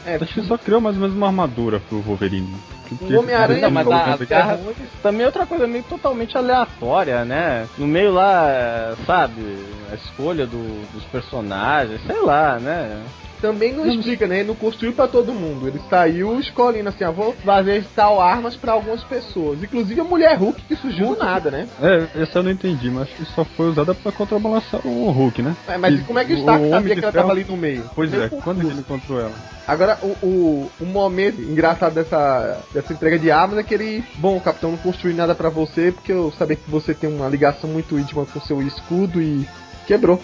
É, 0.06 0.16
Acho 0.16 0.34
que 0.34 0.42
só 0.42 0.58
criou 0.58 0.80
mais 0.80 0.96
ou 0.96 1.02
menos 1.02 1.16
uma 1.16 1.26
armadura 1.26 1.80
pro 1.88 2.00
Wolverine. 2.00 2.54
O 3.00 3.18
Homem-Aranha 3.18 3.70
mas 3.70 3.86
a- 3.90 4.14
as 4.14 4.20
garras- 4.28 4.58
ferrões. 4.60 4.76
Também 5.02 5.22
é 5.22 5.26
outra 5.26 5.46
coisa 5.46 5.66
meio 5.66 5.84
totalmente 5.84 6.36
aleatória, 6.36 7.24
né? 7.24 7.66
No 7.78 7.86
meio 7.86 8.12
lá, 8.12 8.46
é, 8.48 8.94
sabe, 9.06 9.58
a 9.90 9.94
escolha 9.94 10.46
do- 10.46 10.92
dos 10.92 11.02
personagens, 11.04 12.00
sei 12.06 12.20
lá, 12.20 12.58
né? 12.60 13.02
Também 13.44 13.74
não 13.74 13.86
explica, 13.86 14.26
né? 14.26 14.38
Ele 14.38 14.48
não 14.48 14.54
construiu 14.54 14.94
pra 14.94 15.06
todo 15.06 15.34
mundo. 15.34 15.68
Ele 15.68 15.78
saiu 15.90 16.40
escolhendo 16.40 16.88
assim, 16.88 17.04
ó, 17.04 17.12
vou 17.12 17.34
fazer 17.44 17.84
tal 17.94 18.18
armas 18.18 18.56
pra 18.56 18.72
algumas 18.72 19.04
pessoas. 19.04 19.62
Inclusive 19.62 20.00
a 20.00 20.04
mulher 20.04 20.38
Hulk 20.38 20.62
que 20.62 20.74
surgiu 20.74 21.08
do 21.08 21.18
nada, 21.18 21.50
né? 21.50 21.68
É, 21.78 22.22
essa 22.22 22.38
eu 22.38 22.42
não 22.42 22.50
entendi, 22.50 22.88
mas 22.90 23.02
acho 23.02 23.16
que 23.16 23.24
só 23.34 23.44
foi 23.44 23.68
usada 23.68 23.94
pra 23.94 24.10
contrabalançar 24.12 24.80
o 24.86 25.10
Hulk, 25.10 25.42
né? 25.42 25.54
É, 25.68 25.76
mas 25.76 25.94
E 25.94 26.04
como 26.04 26.18
é 26.18 26.24
que 26.24 26.32
o 26.32 26.36
o 26.36 26.38
Stark 26.38 26.70
sabia 26.70 26.94
que 26.94 27.04
ela 27.04 27.12
tava 27.12 27.32
ali 27.32 27.44
no 27.44 27.54
meio? 27.54 27.84
Pois 27.94 28.10
Meio 28.10 28.22
é, 28.22 28.28
confuso. 28.30 28.44
quando 28.44 28.70
ele 28.70 28.80
encontrou 28.80 29.20
ela? 29.20 29.34
Agora, 29.68 29.98
o, 30.02 30.26
o, 30.26 30.70
o 30.80 30.86
momento 30.86 31.42
engraçado 31.42 31.92
dessa, 31.92 32.62
dessa 32.72 32.94
entrega 32.94 33.18
de 33.18 33.30
armas 33.30 33.58
é 33.58 33.62
que 33.62 33.74
ele. 33.74 34.02
Bom, 34.14 34.40
capitão, 34.40 34.70
não 34.70 34.78
construí 34.78 35.12
nada 35.12 35.34
pra 35.34 35.50
você 35.50 35.92
porque 35.92 36.12
eu 36.12 36.32
sabia 36.38 36.56
que 36.56 36.70
você 36.70 36.94
tem 36.94 37.14
uma 37.14 37.28
ligação 37.28 37.68
muito 37.68 37.98
íntima 37.98 38.24
com 38.24 38.40
seu 38.40 38.62
escudo 38.62 39.20
e. 39.20 39.46
quebrou. 39.86 40.18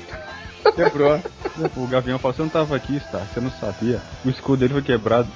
Quebrou. 0.74 1.20
O 1.76 1.86
Gavião 1.86 2.18
falou, 2.18 2.34
você 2.34 2.42
não 2.42 2.48
tava 2.48 2.76
aqui, 2.76 2.96
Stark, 2.96 3.32
você 3.32 3.40
não 3.40 3.50
sabia. 3.52 4.00
O 4.24 4.30
escudo 4.30 4.58
dele 4.58 4.74
foi 4.74 4.82
quebrado. 4.82 5.28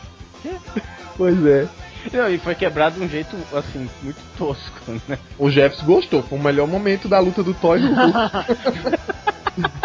Pois 1.17 1.47
é. 1.47 1.69
Não, 2.13 2.29
e 2.29 2.39
foi 2.39 2.55
quebrado 2.55 2.97
de 2.97 3.05
um 3.05 3.09
jeito, 3.09 3.37
assim, 3.57 3.89
muito 4.03 4.21
tosco, 4.37 5.01
né? 5.09 5.19
O 5.39 5.51
Jefferson 5.51 5.87
gostou, 5.87 6.23
foi 6.23 6.39
o 6.39 6.43
melhor 6.43 6.69
momento 6.69 7.09
da 7.09 7.19
luta 7.19 7.43
do 7.43 7.53
do 7.53 7.59
Hulk. 7.59 7.85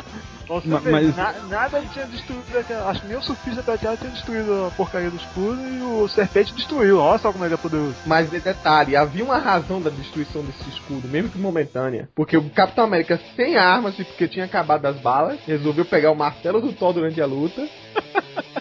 Nossa, 0.49 0.67
mas- 0.91 1.15
na- 1.15 1.33
nada 1.47 1.81
tinha 1.93 2.05
destruído 2.07 2.57
aquela. 2.57 2.89
Acho 2.89 3.01
que 3.01 3.07
nem 3.07 3.17
o 3.17 3.21
surfista 3.21 3.61
prateado 3.63 3.97
tinha 3.97 4.09
destruído 4.11 4.65
a 4.65 4.71
porcaria 4.71 5.09
do 5.09 5.17
escudo 5.17 5.59
e 5.61 5.81
o 5.81 6.07
serpente 6.07 6.53
destruiu. 6.53 6.97
Olha 6.99 7.19
só 7.19 7.31
como 7.31 7.45
ele 7.45 7.53
é 7.53 7.57
poderoso. 7.57 7.95
Mas 8.05 8.29
de 8.29 8.39
detalhe, 8.39 8.95
havia 8.95 9.23
uma 9.23 9.37
razão 9.37 9.81
da 9.81 9.89
destruição 9.89 10.41
desse 10.43 10.67
escudo, 10.69 11.07
mesmo 11.07 11.29
que 11.29 11.37
momentânea. 11.37 12.09
Porque 12.15 12.35
o 12.35 12.49
Capitão 12.49 12.85
América, 12.85 13.19
sem 13.35 13.55
armas 13.57 13.97
e 13.99 14.03
porque 14.03 14.27
tinha 14.27 14.45
acabado 14.45 14.85
as 14.85 14.97
balas, 14.97 15.37
resolveu 15.45 15.85
pegar 15.85 16.11
o 16.11 16.15
martelo 16.15 16.59
do 16.61 16.73
Thor 16.73 16.93
durante 16.93 17.21
a 17.21 17.25
luta. 17.25 17.67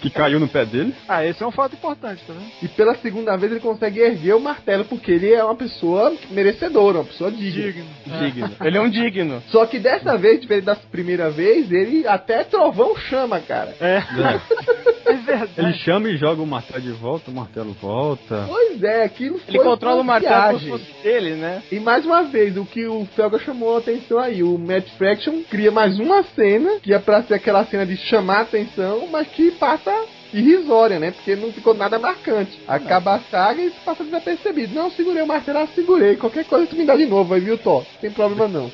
Que 0.00 0.10
caiu 0.10 0.38
no 0.38 0.46
pé 0.46 0.64
dele. 0.64 0.94
Ah, 1.08 1.24
esse 1.24 1.42
é 1.42 1.46
um 1.46 1.50
fato 1.50 1.74
importante, 1.74 2.22
tá 2.26 2.32
vendo? 2.32 2.46
E 2.62 2.68
pela 2.68 2.94
segunda 2.96 3.36
vez 3.36 3.50
ele 3.50 3.60
consegue 3.60 3.98
erguer 4.00 4.34
o 4.34 4.40
martelo, 4.40 4.84
porque 4.84 5.10
ele 5.10 5.32
é 5.32 5.42
uma 5.42 5.56
pessoa 5.56 6.14
merecedora, 6.30 6.98
uma 6.98 7.04
pessoa 7.04 7.30
digna. 7.32 7.62
Digno. 7.64 7.86
Digno. 8.06 8.50
Ele 8.60 8.76
é 8.78 8.80
um 8.80 8.88
digno. 8.88 9.42
Só 9.48 9.66
que 9.66 9.78
dessa 9.78 10.16
vez, 10.16 10.40
diferente 10.40 10.64
da 10.64 10.76
primeira 10.76 11.30
vez, 11.30 11.70
ele 11.80 12.06
até 12.06 12.44
trovão 12.44 12.96
chama, 12.96 13.40
cara. 13.40 13.74
É, 13.80 13.96
É. 13.96 14.40
é 15.12 15.14
verdade. 15.14 15.52
Ele 15.56 15.72
chama 15.74 16.08
e 16.08 16.16
joga 16.16 16.42
o 16.42 16.46
martelo 16.46 16.80
de 16.80 16.92
volta, 16.92 17.30
o 17.30 17.34
martelo 17.34 17.72
volta. 17.80 18.44
Pois 18.48 18.82
é, 18.82 19.04
aquilo 19.04 19.38
foi 19.38 19.54
Ele 19.54 19.64
controla 19.64 20.00
o 20.00 20.04
martelo 20.04 20.60
como 20.60 20.78
dele, 21.02 21.34
né? 21.34 21.62
E 21.70 21.80
mais 21.80 22.04
uma 22.04 22.22
vez, 22.24 22.56
o 22.56 22.64
que 22.64 22.86
o 22.86 23.06
Felga 23.16 23.38
chamou 23.38 23.76
a 23.76 23.78
atenção 23.78 24.18
aí, 24.18 24.42
o 24.42 24.58
Matt 24.58 24.88
Fraction 24.96 25.42
cria 25.50 25.70
mais 25.70 25.98
uma 25.98 26.22
cena, 26.22 26.78
que 26.80 26.92
é 26.92 26.98
pra 26.98 27.22
ser 27.22 27.34
aquela 27.34 27.64
cena 27.64 27.86
de 27.86 27.96
chamar 27.96 28.38
a 28.38 28.42
atenção, 28.42 29.08
mas 29.10 29.28
que 29.28 29.50
passa 29.52 29.92
irrisória, 30.32 30.98
né? 30.98 31.10
Porque 31.10 31.34
não 31.34 31.52
ficou 31.52 31.74
nada 31.74 31.98
marcante. 31.98 32.60
Acaba 32.66 33.14
a 33.14 33.20
saga 33.20 33.62
e 33.62 33.66
isso 33.66 33.76
passa 33.84 34.04
desapercebido. 34.04 34.74
Não, 34.74 34.90
segurei 34.90 35.22
o 35.22 35.26
martelo, 35.26 35.60
ah, 35.60 35.68
segurei. 35.74 36.16
Qualquer 36.16 36.44
coisa 36.44 36.66
tu 36.66 36.76
me 36.76 36.84
dá 36.84 36.96
de 36.96 37.06
novo 37.06 37.34
aí, 37.34 37.40
viu, 37.40 37.56
Thor? 37.58 37.84
Não 37.94 38.00
tem 38.00 38.10
problema 38.10 38.48
não. 38.48 38.70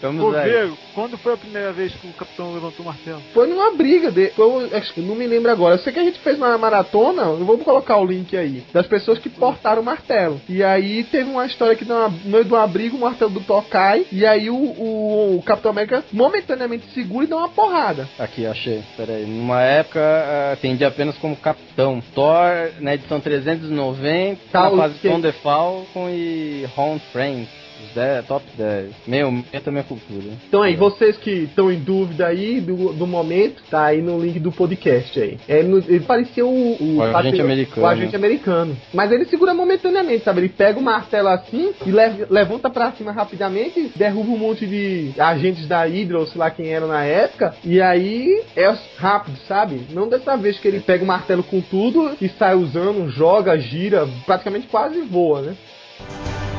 Vamos 0.00 0.34
aí. 0.34 0.50
Coveiro, 0.50 0.78
quando 0.94 1.18
foi 1.18 1.34
a 1.34 1.36
primeira 1.36 1.72
vez 1.72 1.92
que 1.94 2.06
o 2.06 2.12
capitão 2.12 2.52
levantou 2.52 2.84
o 2.84 2.88
martelo? 2.88 3.22
Foi 3.32 3.46
numa 3.46 3.72
briga 3.72 4.10
de. 4.10 4.28
Foi, 4.30 4.74
acho 4.74 4.92
que 4.92 5.00
não 5.00 5.14
me 5.14 5.26
lembro 5.26 5.50
agora. 5.50 5.74
Eu 5.74 5.78
sei 5.78 5.92
que 5.92 5.98
a 5.98 6.04
gente 6.04 6.18
fez 6.20 6.36
uma 6.36 6.56
maratona, 6.58 7.22
eu 7.22 7.44
vou 7.44 7.58
colocar 7.58 7.96
o 7.98 8.04
link 8.04 8.36
aí, 8.36 8.64
das 8.72 8.86
pessoas 8.86 9.18
que 9.18 9.28
portaram 9.28 9.82
o 9.82 9.84
martelo. 9.84 10.40
E 10.48 10.62
aí 10.62 11.04
teve 11.04 11.30
uma 11.30 11.46
história 11.46 11.76
que 11.76 11.84
no 11.84 12.10
meio 12.24 12.44
de 12.44 12.52
um 12.52 12.56
abrigo, 12.56 12.96
o 12.96 13.00
martelo 13.00 13.30
do 13.30 13.40
Thor 13.40 13.64
cai, 13.64 14.06
e 14.12 14.26
aí 14.26 14.50
o, 14.50 14.54
o, 14.54 15.36
o 15.38 15.42
Capitão 15.42 15.70
América 15.70 16.04
momentaneamente 16.12 16.86
segura 16.92 17.24
e 17.24 17.28
dá 17.28 17.36
uma 17.36 17.48
porrada. 17.48 18.08
Aqui, 18.18 18.46
achei. 18.46 18.82
Peraí. 18.96 19.24
Numa 19.24 19.62
época, 19.62 20.00
ah, 20.00 20.52
atendia 20.52 20.88
apenas 20.88 21.16
como 21.18 21.36
capitão. 21.36 22.02
Thor, 22.14 22.70
na 22.80 22.94
edição 22.94 23.20
390, 23.20 24.40
Tá, 24.50 24.70
na 24.70 24.76
fase 24.76 24.96
ok. 24.96 25.10
Tom 25.10 25.20
the 25.20 25.32
Falcon 25.32 26.08
e 26.08 26.68
Ron 26.74 26.98
Friends. 27.12 27.61
Os 27.82 27.94
10, 27.94 28.26
top 28.26 28.44
10. 28.56 28.90
Meu, 29.06 29.30
meia 29.32 29.44
minha 29.66 29.82
cultura. 29.84 30.24
Então 30.48 30.62
aí, 30.62 30.76
vocês 30.76 31.16
que 31.16 31.30
estão 31.30 31.70
em 31.70 31.78
dúvida 31.78 32.26
aí 32.26 32.60
do, 32.60 32.92
do 32.92 33.06
momento, 33.06 33.62
tá 33.70 33.86
aí 33.86 34.00
no 34.00 34.18
link 34.20 34.38
do 34.38 34.52
podcast 34.52 35.20
aí. 35.20 35.38
É, 35.48 35.62
no- 35.62 35.78
ele 35.78 36.00
parecia 36.00 36.44
o, 36.46 36.96
O 36.98 37.02
agente 37.02 37.40
americano. 37.40 37.82
O 37.82 37.86
agente 37.88 38.16
americano. 38.16 38.76
Mas 38.92 39.10
ele 39.12 39.24
segura 39.24 39.52
momentaneamente, 39.54 40.24
sabe? 40.24 40.40
Ele 40.40 40.48
pega 40.48 40.78
o 40.78 40.82
martelo 40.82 41.28
assim 41.28 41.72
e 41.84 41.90
le- 41.90 42.26
levanta 42.30 42.70
pra 42.70 42.92
cima 42.92 43.12
rapidamente, 43.12 43.90
derruba 43.96 44.30
um 44.30 44.38
monte 44.38 44.66
de 44.66 45.12
agentes 45.18 45.66
da 45.66 45.84
Hydra, 45.84 46.18
ou 46.18 46.26
sei 46.26 46.38
lá 46.38 46.50
quem 46.50 46.68
eram 46.68 46.88
na 46.88 47.04
época, 47.04 47.54
e 47.64 47.80
aí 47.80 48.42
é 48.56 48.72
rápido, 48.96 49.36
sabe? 49.48 49.82
Não 49.90 50.08
dessa 50.08 50.36
vez 50.36 50.58
que 50.58 50.68
ele 50.68 50.80
pega 50.80 51.02
o 51.04 51.06
martelo 51.06 51.42
com 51.42 51.60
tudo 51.60 52.16
e 52.20 52.28
sai 52.28 52.54
usando, 52.54 53.10
joga, 53.10 53.58
gira, 53.58 54.08
praticamente 54.26 54.66
quase 54.68 55.00
voa, 55.02 55.42
né? 55.42 55.56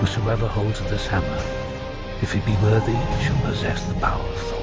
Whosoever 0.03 0.49
holds 0.49 0.81
this 0.89 1.07
hammer, 1.07 1.39
if 2.21 2.33
he 2.33 2.41
be 2.41 2.57
worthy, 2.61 2.97
shall 3.23 3.39
possess 3.45 3.87
the 3.87 3.93
power 3.95 4.19
of 4.19 4.37
Thor. 4.37 4.62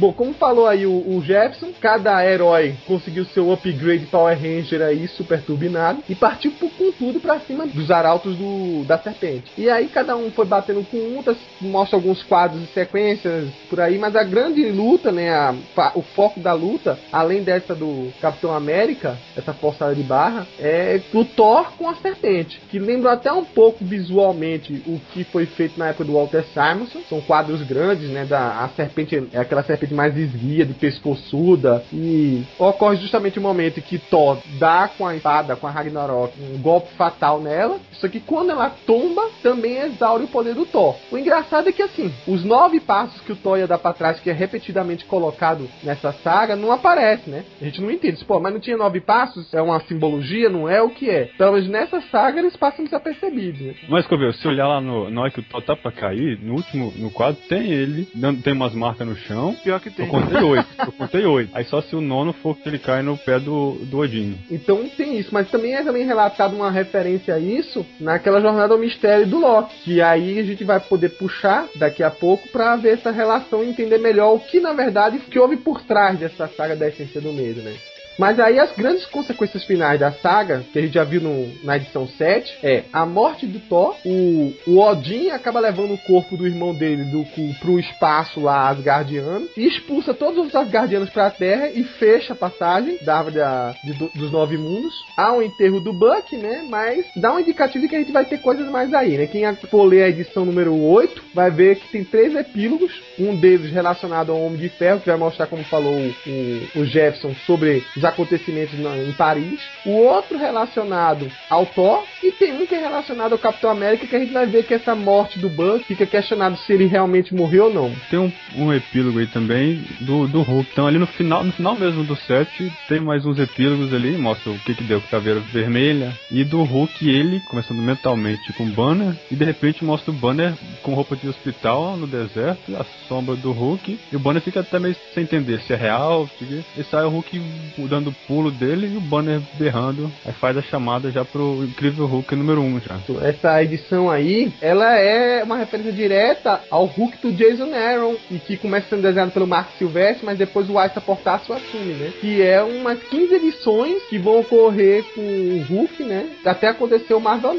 Bom, 0.00 0.14
como 0.14 0.32
falou 0.32 0.66
aí 0.66 0.86
o, 0.86 0.92
o 0.92 1.20
Jefferson, 1.22 1.72
cada 1.78 2.24
herói 2.24 2.74
conseguiu 2.86 3.26
seu 3.26 3.52
upgrade 3.52 4.06
Power 4.06 4.34
Ranger 4.34 4.80
aí 4.80 5.06
super 5.08 5.42
turbinado 5.42 6.02
e 6.08 6.14
partiu 6.14 6.52
por- 6.52 6.70
com 6.70 6.90
tudo 6.90 7.20
pra 7.20 7.38
cima 7.40 7.66
dos 7.66 7.90
arautos 7.90 8.34
do, 8.34 8.82
da 8.86 8.98
serpente. 8.98 9.52
E 9.58 9.68
aí 9.68 9.88
cada 9.88 10.16
um 10.16 10.30
foi 10.30 10.46
batendo 10.46 10.82
com 10.90 10.96
um, 10.96 11.22
tá- 11.22 11.34
mostra 11.60 11.98
alguns 11.98 12.22
quadros 12.22 12.62
e 12.62 12.66
sequências 12.68 13.50
por 13.68 13.78
aí, 13.78 13.98
mas 13.98 14.16
a 14.16 14.24
grande 14.24 14.64
luta, 14.70 15.12
né, 15.12 15.28
a- 15.34 15.54
o 15.94 16.00
foco 16.00 16.40
da 16.40 16.54
luta, 16.54 16.98
além 17.12 17.42
dessa 17.42 17.74
do 17.74 18.10
Capitão 18.22 18.54
América, 18.54 19.18
essa 19.36 19.52
forçada 19.52 19.94
de 19.94 20.02
barra, 20.02 20.46
é 20.58 20.98
o 21.12 21.26
Thor 21.26 21.72
com 21.76 21.86
a 21.90 21.94
serpente, 21.96 22.58
que 22.70 22.78
lembra 22.78 23.12
até 23.12 23.30
um 23.30 23.44
pouco 23.44 23.84
visualmente 23.84 24.82
o 24.86 24.98
que 25.12 25.24
foi 25.24 25.44
feito 25.44 25.78
na 25.78 25.88
época 25.88 26.04
do 26.04 26.14
Walter 26.14 26.42
Simonson. 26.54 27.00
São 27.06 27.20
quadros 27.20 27.62
grandes, 27.64 28.08
né, 28.08 28.24
da 28.24 28.60
a 28.64 28.68
serpente 28.70 29.28
é 29.34 29.38
aquela 29.38 29.62
serpente 29.62 29.89
mais 29.94 30.16
esguia, 30.16 30.64
de 30.64 30.74
pescoçuda, 30.74 31.84
e 31.92 32.44
ocorre 32.58 32.96
justamente 32.96 33.38
o 33.38 33.42
momento 33.42 33.78
em 33.78 33.82
que 33.82 33.98
Thor 33.98 34.38
dá 34.58 34.88
com 34.96 35.06
a 35.06 35.16
espada, 35.16 35.56
com 35.56 35.66
a 35.66 35.70
Ragnarok, 35.70 36.32
um 36.40 36.58
golpe 36.58 36.92
fatal 36.94 37.40
nela. 37.40 37.78
Só 37.92 38.08
que 38.08 38.20
quando 38.20 38.50
ela 38.50 38.70
tomba, 38.86 39.22
também 39.42 39.78
exaure 39.78 40.24
o 40.24 40.28
poder 40.28 40.54
do 40.54 40.66
Thor. 40.66 40.96
O 41.10 41.18
engraçado 41.18 41.68
é 41.68 41.72
que 41.72 41.82
assim, 41.82 42.12
os 42.26 42.44
nove 42.44 42.80
passos 42.80 43.20
que 43.22 43.32
o 43.32 43.36
Thor 43.36 43.58
ia 43.58 43.66
dar 43.66 43.78
pra 43.78 43.92
trás, 43.92 44.20
que 44.20 44.30
é 44.30 44.32
repetidamente 44.32 45.04
colocado 45.04 45.68
nessa 45.82 46.12
saga, 46.12 46.56
não 46.56 46.72
aparece, 46.72 47.28
né? 47.28 47.44
A 47.60 47.64
gente 47.64 47.80
não 47.80 47.90
entende. 47.90 48.24
Pô, 48.24 48.40
mas 48.40 48.52
não 48.52 48.60
tinha 48.60 48.76
nove 48.76 49.00
passos? 49.00 49.52
É 49.52 49.60
uma 49.60 49.80
simbologia? 49.80 50.48
Não 50.48 50.68
é 50.68 50.82
o 50.82 50.90
que 50.90 51.08
é? 51.08 51.30
Então, 51.34 51.52
mas 51.52 51.66
nessa 51.68 52.00
saga 52.10 52.40
eles 52.40 52.56
passam 52.56 52.84
desapercebidos, 52.84 53.60
né? 53.60 53.74
Mas, 53.88 54.06
Coveu, 54.06 54.32
se 54.32 54.46
olhar 54.46 54.68
lá 54.68 54.80
no, 54.80 55.10
na 55.10 55.22
hora 55.22 55.30
que 55.30 55.40
o 55.40 55.42
Thor 55.42 55.62
tá 55.62 55.76
pra 55.76 55.92
cair, 55.92 56.38
no 56.40 56.54
último, 56.54 56.92
no 56.96 57.10
quadro, 57.10 57.40
tem 57.48 57.70
ele, 57.70 58.08
tem 58.42 58.52
umas 58.52 58.74
marcas 58.74 59.06
no 59.06 59.16
chão. 59.16 59.56
Que 59.80 59.88
Eu 59.88 59.92
tem. 59.92 60.08
contei 60.08 60.42
oito, 60.42 60.66
eu 60.78 60.92
contei 60.92 61.24
oito. 61.26 61.50
Aí 61.54 61.64
só 61.64 61.80
se 61.80 61.96
o 61.96 62.00
nono 62.00 62.32
for 62.34 62.56
que 62.56 62.68
ele 62.68 62.78
cai 62.78 63.02
no 63.02 63.16
pé 63.16 63.38
do, 63.40 63.72
do 63.82 63.98
Odin. 63.98 64.36
Então 64.50 64.86
tem 64.96 65.18
isso, 65.18 65.30
mas 65.32 65.50
também 65.50 65.74
é 65.74 65.82
também 65.82 66.04
relatado 66.06 66.54
uma 66.54 66.70
referência 66.70 67.34
a 67.34 67.38
isso 67.38 67.84
naquela 67.98 68.40
jornada 68.40 68.74
ao 68.74 68.80
mistério 68.80 69.26
do 69.26 69.38
Loki, 69.40 69.74
que 69.84 70.02
aí 70.02 70.38
a 70.38 70.44
gente 70.44 70.64
vai 70.64 70.78
poder 70.80 71.10
puxar 71.10 71.66
daqui 71.76 72.02
a 72.02 72.10
pouco 72.10 72.48
pra 72.48 72.76
ver 72.76 72.94
essa 72.94 73.10
relação 73.10 73.64
e 73.64 73.68
entender 73.70 73.98
melhor 73.98 74.34
o 74.34 74.40
que 74.40 74.60
na 74.60 74.72
verdade 74.72 75.16
o 75.16 75.20
que 75.20 75.38
houve 75.38 75.56
por 75.56 75.82
trás 75.82 76.18
dessa 76.18 76.48
saga 76.48 76.76
da 76.76 76.88
essência 76.88 77.20
do 77.20 77.32
medo, 77.32 77.60
né? 77.62 77.74
Mas 78.20 78.38
aí 78.38 78.58
as 78.58 78.70
grandes 78.76 79.06
consequências 79.06 79.64
finais 79.64 79.98
da 79.98 80.12
saga, 80.12 80.62
que 80.70 80.78
a 80.78 80.82
gente 80.82 80.92
já 80.92 81.04
viu 81.04 81.22
no- 81.22 81.50
na 81.64 81.78
edição 81.78 82.06
7, 82.06 82.54
é 82.62 82.84
a 82.92 83.06
morte 83.06 83.46
do 83.46 83.58
Thor, 83.60 83.96
o, 84.04 84.52
o 84.66 84.78
Odin 84.78 85.30
acaba 85.30 85.58
levando 85.58 85.94
o 85.94 85.98
corpo 85.98 86.36
do 86.36 86.46
irmão 86.46 86.74
dele 86.74 87.04
do, 87.04 87.24
pro 87.58 87.78
espaço 87.80 88.38
lá 88.40 88.68
asgardiano, 88.68 89.48
e 89.56 89.66
expulsa 89.66 90.12
todos 90.12 90.46
os 90.48 90.54
asgardianos 90.54 91.08
pra 91.08 91.30
Terra 91.30 91.70
e 91.70 91.82
fecha 91.82 92.34
a 92.34 92.36
passagem 92.36 92.98
da 93.02 93.16
árvore 93.16 93.36
da- 93.36 93.74
de 93.82 93.94
do- 93.94 94.10
dos 94.14 94.30
nove 94.30 94.58
mundos. 94.58 94.92
Há 95.16 95.32
um 95.32 95.40
enterro 95.40 95.80
do 95.80 95.92
Buck, 95.94 96.36
né? 96.36 96.62
Mas 96.68 97.06
dá 97.16 97.32
um 97.32 97.40
indicativo 97.40 97.84
de 97.84 97.88
que 97.88 97.96
a 97.96 98.00
gente 98.00 98.12
vai 98.12 98.26
ter 98.26 98.36
coisas 98.42 98.68
mais 98.68 98.92
aí, 98.92 99.16
né? 99.16 99.26
Quem 99.28 99.50
for 99.70 99.84
ler 99.84 100.02
a 100.02 100.08
edição 100.10 100.44
número 100.44 100.74
8 100.78 101.22
vai 101.32 101.50
ver 101.50 101.76
que 101.76 101.88
tem 101.88 102.04
três 102.04 102.34
epílogos, 102.36 102.92
um 103.18 103.34
deles 103.34 103.72
relacionado 103.72 104.30
ao 104.30 104.42
Homem 104.42 104.58
de 104.58 104.68
Ferro, 104.68 105.00
que 105.00 105.06
vai 105.08 105.16
mostrar, 105.16 105.46
como 105.46 105.64
falou 105.64 105.94
o, 105.96 106.80
o 106.80 106.84
Jefferson, 106.84 107.34
sobre 107.46 107.82
os 107.96 108.09
acontecimentos 108.10 108.74
em 108.78 109.12
Paris. 109.12 109.60
O 109.84 109.90
outro 109.90 110.38
relacionado 110.38 111.30
ao 111.48 111.66
Thor. 111.66 112.04
E 112.22 112.32
tem 112.32 112.52
um 112.52 112.66
que 112.66 112.74
é 112.74 112.80
relacionado 112.80 113.32
ao 113.32 113.38
Capitão 113.38 113.70
América, 113.70 114.06
que 114.06 114.16
a 114.16 114.18
gente 114.18 114.32
vai 114.32 114.46
ver 114.46 114.64
que 114.64 114.74
essa 114.74 114.94
morte 114.94 115.38
do 115.38 115.48
Buck 115.48 115.84
fica 115.84 116.06
questionado 116.06 116.56
se 116.58 116.72
ele 116.72 116.86
realmente 116.86 117.34
morreu 117.34 117.64
ou 117.64 117.74
não. 117.74 117.92
Tem 118.10 118.18
um, 118.18 118.32
um 118.56 118.72
epílogo 118.72 119.18
aí 119.18 119.26
também 119.26 119.84
do, 120.00 120.26
do 120.26 120.42
Hulk. 120.42 120.68
Então 120.72 120.86
ali 120.86 120.98
no 120.98 121.06
final, 121.06 121.42
no 121.42 121.52
final 121.52 121.74
mesmo 121.76 122.04
do 122.04 122.16
set, 122.16 122.72
tem 122.88 123.00
mais 123.00 123.24
uns 123.24 123.38
epílogos 123.38 123.92
ali, 123.92 124.16
mostra 124.16 124.50
o 124.50 124.58
que 124.58 124.74
que 124.74 124.84
deu 124.84 125.00
com 125.00 125.08
caveira 125.08 125.40
vermelha. 125.40 126.12
E 126.30 126.44
do 126.44 126.62
Hulk, 126.62 127.08
ele, 127.08 127.40
começando 127.40 127.78
mentalmente 127.78 128.52
com 128.52 128.64
o 128.64 128.70
Banner, 128.70 129.16
e 129.30 129.36
de 129.36 129.44
repente 129.44 129.84
mostra 129.84 130.10
o 130.10 130.14
Banner 130.14 130.54
com 130.82 130.94
roupa 130.94 131.16
de 131.16 131.28
hospital 131.28 131.96
no 131.96 132.06
deserto, 132.06 132.76
a 132.76 132.84
sombra 133.08 133.36
do 133.36 133.52
Hulk, 133.52 133.98
e 134.12 134.16
o 134.16 134.18
Banner 134.18 134.42
fica 134.42 134.60
até 134.60 134.78
meio 134.78 134.96
sem 135.14 135.22
entender 135.22 135.60
se 135.60 135.72
é 135.72 135.76
real, 135.76 136.28
se... 136.38 136.64
e 136.76 136.84
sai 136.84 137.04
o 137.04 137.08
Hulk 137.08 137.40
dando 137.90 138.14
pulo 138.26 138.50
dele 138.50 138.92
e 138.94 138.96
o 138.96 139.00
Banner 139.00 139.40
berrando. 139.58 140.10
Aí 140.24 140.32
faz 140.32 140.56
a 140.56 140.62
chamada 140.62 141.10
já 141.10 141.24
pro 141.24 141.64
incrível 141.64 142.06
Hulk 142.06 142.34
número 142.34 142.60
1 142.60 142.64
um 142.64 142.80
já. 142.80 142.98
Essa 143.22 143.62
edição 143.62 144.10
aí, 144.10 144.52
ela 144.60 144.96
é 144.96 145.42
uma 145.42 145.56
referência 145.56 145.92
direta 145.92 146.60
ao 146.70 146.86
Hulk 146.86 147.18
do 147.18 147.32
Jason 147.32 147.74
Aaron, 147.74 148.16
e 148.30 148.38
que 148.38 148.56
começa 148.56 148.88
sendo 148.88 149.02
desenhado 149.02 149.32
pelo 149.32 149.46
Mark 149.46 149.70
Silvestre, 149.76 150.24
mas 150.24 150.38
depois 150.38 150.70
o 150.70 150.78
Aista 150.78 151.00
Portacio 151.00 151.54
assume, 151.54 151.94
né? 151.94 152.12
Que 152.20 152.42
é 152.42 152.62
umas 152.62 153.02
15 153.02 153.34
edições 153.34 154.02
que 154.08 154.18
vão 154.18 154.40
ocorrer 154.40 155.04
com 155.14 155.20
o 155.20 155.62
Hulk, 155.68 156.02
né? 156.04 156.30
Até 156.44 156.68
acontecer 156.68 157.14
o 157.14 157.20
Marvel 157.20 157.50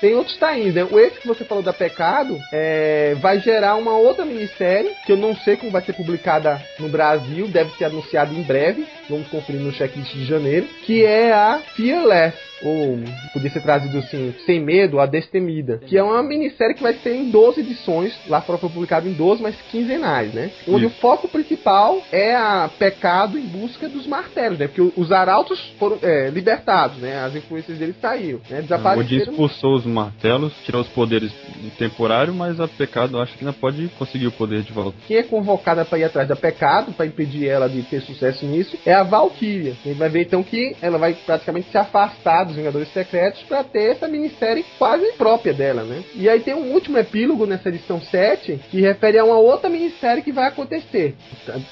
tem 0.00 0.14
outros 0.14 0.36
tains, 0.36 0.74
né? 0.74 0.86
O 0.90 0.98
esse 0.98 1.20
que 1.20 1.28
você 1.28 1.44
falou 1.44 1.62
da 1.62 1.72
Pecado 1.72 2.38
é, 2.52 3.14
vai 3.20 3.38
gerar 3.40 3.76
uma 3.76 3.92
outra 3.92 4.24
minissérie, 4.24 4.90
que 5.04 5.12
eu 5.12 5.16
não 5.16 5.36
sei 5.36 5.56
como 5.56 5.70
vai 5.70 5.82
ser 5.82 5.92
publicada 5.92 6.60
no 6.78 6.88
Brasil, 6.88 7.46
deve 7.48 7.70
ser 7.76 7.84
anunciado 7.84 8.34
em 8.34 8.42
breve. 8.42 8.86
Vamos 9.08 9.28
conferir 9.28 9.57
no 9.58 9.72
checklist 9.72 10.12
de 10.12 10.24
janeiro, 10.24 10.66
que 10.84 11.04
é 11.04 11.32
a 11.32 11.60
Fearless 11.74 12.47
ou 12.62 12.98
podia 13.32 13.50
ser 13.50 13.60
trazido 13.60 13.98
assim, 13.98 14.34
sem 14.44 14.60
medo, 14.60 14.98
a 15.00 15.06
destemida, 15.06 15.78
que 15.86 15.96
é 15.96 16.02
uma 16.02 16.22
minissérie 16.22 16.74
que 16.74 16.82
vai 16.82 16.94
ser 16.94 17.14
em 17.14 17.30
12 17.30 17.60
edições, 17.60 18.14
lá 18.26 18.40
fora 18.40 18.58
foi 18.58 18.68
publicado 18.68 19.08
em 19.08 19.12
12, 19.12 19.42
mas 19.42 19.56
quinzenais, 19.70 20.32
né? 20.32 20.50
Onde 20.66 20.86
Isso. 20.86 20.96
o 20.96 21.00
foco 21.00 21.28
principal 21.28 22.02
é 22.10 22.34
a 22.34 22.70
pecado 22.78 23.38
em 23.38 23.46
busca 23.46 23.88
dos 23.88 24.06
martelos, 24.06 24.58
né? 24.58 24.66
Porque 24.68 24.92
os 24.96 25.12
arautos 25.12 25.60
foram 25.78 25.98
é, 26.02 26.30
libertados, 26.30 26.98
né? 26.98 27.18
As 27.24 27.34
influências 27.34 27.78
deles 27.78 27.96
saíram, 28.00 28.40
né? 28.48 28.62
Desapareceram. 28.62 29.32
expulsou 29.32 29.74
os 29.74 29.86
martelos, 29.86 30.52
tirou 30.64 30.82
os 30.82 30.88
poderes 30.88 31.32
temporários, 31.78 32.34
mas 32.34 32.60
a 32.60 32.68
Pecado 32.68 33.20
acho 33.20 33.36
que 33.36 33.44
ainda 33.44 33.56
pode 33.58 33.88
conseguir 33.98 34.26
o 34.26 34.32
poder 34.32 34.62
de 34.62 34.72
volta. 34.72 34.96
Quem 35.06 35.16
é 35.16 35.22
convocada 35.22 35.84
para 35.84 35.98
ir 35.98 36.04
atrás 36.04 36.28
da 36.28 36.36
pecado, 36.36 36.92
para 36.92 37.06
impedir 37.06 37.46
ela 37.48 37.68
de 37.68 37.82
ter 37.82 38.00
sucesso 38.02 38.44
nisso, 38.46 38.76
é 38.84 38.92
a 38.92 39.02
Valkyria. 39.02 39.74
A 39.84 39.88
gente 39.88 39.98
vai 39.98 40.08
ver 40.08 40.22
então 40.22 40.42
que 40.42 40.76
ela 40.80 40.98
vai 40.98 41.14
praticamente 41.14 41.70
se 41.70 41.78
afastar 41.78 42.47
dos 42.48 42.56
Vingadores 42.56 42.92
Secretos 42.92 43.42
para 43.42 43.62
ter 43.64 43.92
essa 43.92 44.08
minissérie 44.08 44.64
quase 44.78 45.12
própria 45.12 45.52
dela, 45.54 45.82
né? 45.84 46.02
E 46.14 46.28
aí 46.28 46.40
tem 46.40 46.54
um 46.54 46.72
último 46.72 46.98
epílogo 46.98 47.46
nessa 47.46 47.68
edição 47.68 48.00
7 48.00 48.58
que 48.70 48.80
refere 48.80 49.18
a 49.18 49.24
uma 49.24 49.38
outra 49.38 49.68
minissérie 49.70 50.22
que 50.22 50.32
vai 50.32 50.48
acontecer. 50.48 51.14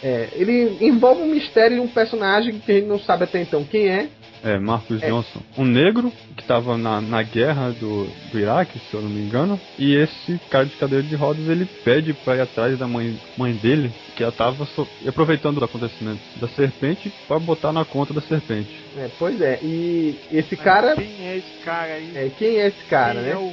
É, 0.02 0.28
ele 0.34 0.76
envolve 0.80 1.22
um 1.22 1.26
mistério 1.34 1.76
de 1.76 1.82
um 1.82 1.88
personagem 1.88 2.58
que 2.60 2.70
a 2.72 2.74
gente 2.76 2.86
não 2.86 2.98
sabe 3.00 3.24
até 3.24 3.40
então 3.42 3.64
quem 3.64 3.88
é, 3.88 4.08
É, 4.44 4.58
Marcos 4.58 5.02
É. 5.02 5.08
Johnson. 5.08 5.40
Um 5.58 5.64
negro 5.64 6.12
que 6.36 6.42
estava 6.42 6.76
na, 6.76 7.00
na 7.00 7.22
guerra 7.22 7.70
do, 7.70 8.06
do 8.30 8.38
Iraque, 8.38 8.78
se 8.78 8.94
eu 8.94 9.00
não 9.02 9.08
me 9.08 9.20
engano. 9.22 9.58
E 9.78 9.94
esse 9.96 10.38
cara 10.50 10.66
de 10.66 10.76
cadeira 10.76 11.02
de 11.02 11.16
rodas, 11.16 11.48
ele 11.48 11.64
pede 11.84 12.12
pra 12.12 12.36
ir 12.36 12.42
atrás 12.42 12.78
da 12.78 12.86
mãe, 12.86 13.18
mãe 13.36 13.54
dele, 13.54 13.90
que 14.14 14.22
ela 14.22 14.30
tava 14.30 14.64
so- 14.66 14.86
aproveitando 15.08 15.56
os 15.56 15.62
acontecimentos 15.62 16.20
da 16.40 16.46
serpente 16.48 17.12
pra 17.26 17.38
botar 17.38 17.72
na 17.72 17.84
conta 17.84 18.12
da 18.14 18.20
serpente. 18.20 18.68
É, 18.96 19.08
pois 19.18 19.40
é, 19.40 19.58
e 19.62 20.16
esse 20.30 20.54
cara. 20.66 20.96
Quem 20.96 21.28
é 21.28 21.36
esse 21.36 21.64
cara 21.64 21.94
aí? 21.94 22.12
É, 22.16 22.30
quem 22.36 22.56
é 22.58 22.66
esse 22.66 22.84
cara, 22.90 23.14
Quem 23.14 23.22
né? 23.22 23.30
é 23.30 23.36
o... 23.36 23.52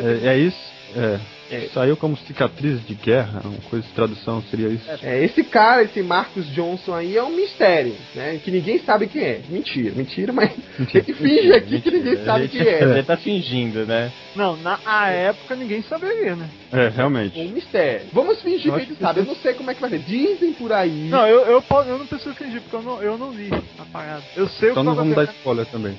É, 0.00 0.28
é 0.28 0.38
isso? 0.38 0.72
É. 0.94 1.20
É. 1.52 1.68
Saiu 1.74 1.98
como 1.98 2.16
cicatriz 2.16 2.82
de 2.86 2.94
guerra, 2.94 3.42
uma 3.44 3.60
coisa 3.68 3.86
de 3.86 3.92
tradução 3.92 4.42
seria 4.44 4.68
isso. 4.68 4.88
É, 5.02 5.22
esse 5.22 5.44
cara, 5.44 5.82
esse 5.82 6.02
Marcus 6.02 6.46
Johnson 6.54 6.94
aí 6.94 7.14
é 7.14 7.22
um 7.22 7.36
mistério, 7.36 7.94
né? 8.14 8.40
Que 8.42 8.50
ninguém 8.50 8.78
sabe 8.78 9.06
quem 9.06 9.22
é. 9.22 9.40
Mentira, 9.50 9.94
mentira, 9.94 10.32
mas 10.32 10.50
a 10.80 10.82
gente 10.82 11.12
finge 11.12 11.52
aqui 11.52 11.80
que 11.82 11.90
ninguém 11.90 12.24
sabe 12.24 12.48
quem 12.48 12.62
é. 12.62 12.80
Ele 12.82 13.02
tá 13.02 13.18
fingindo, 13.18 13.84
né? 13.84 14.10
Não, 14.34 14.56
na 14.56 14.78
a 14.86 15.10
época 15.10 15.54
ninguém 15.54 15.82
saberia, 15.82 16.34
né? 16.34 16.48
É, 16.72 16.88
realmente. 16.88 17.38
Um 17.38 17.50
mistério. 17.50 18.06
Vamos 18.14 18.40
fingir 18.40 18.68
Eu 18.68 18.72
que 18.72 18.72
a 18.72 18.76
acho 18.76 18.86
gente 18.86 18.96
que 18.96 19.02
sabe. 19.02 19.20
Eu 19.20 19.26
não 19.26 19.36
sei 19.36 19.52
como 19.52 19.70
é 19.70 19.74
que 19.74 19.80
vai 19.82 19.90
ser. 19.90 19.98
Dizem 19.98 20.54
por 20.54 20.72
aí. 20.72 21.08
Não, 21.10 21.26
eu, 21.26 21.40
eu, 21.40 21.64
eu 21.86 21.98
não 21.98 22.06
preciso 22.06 22.34
fingir, 22.34 22.62
porque 22.62 22.76
eu 22.76 22.82
não, 22.82 23.02
eu 23.02 23.18
não 23.18 23.30
li 23.30 23.50
a 23.78 23.84
parada. 23.92 24.22
Eu 24.34 24.48
sei 24.48 24.70
Então 24.70 24.82
o 24.82 24.86
que 24.86 24.88
não 24.88 24.96
vamos 24.96 25.14
dar 25.14 25.24
spoiler 25.24 25.66
também. 25.66 25.98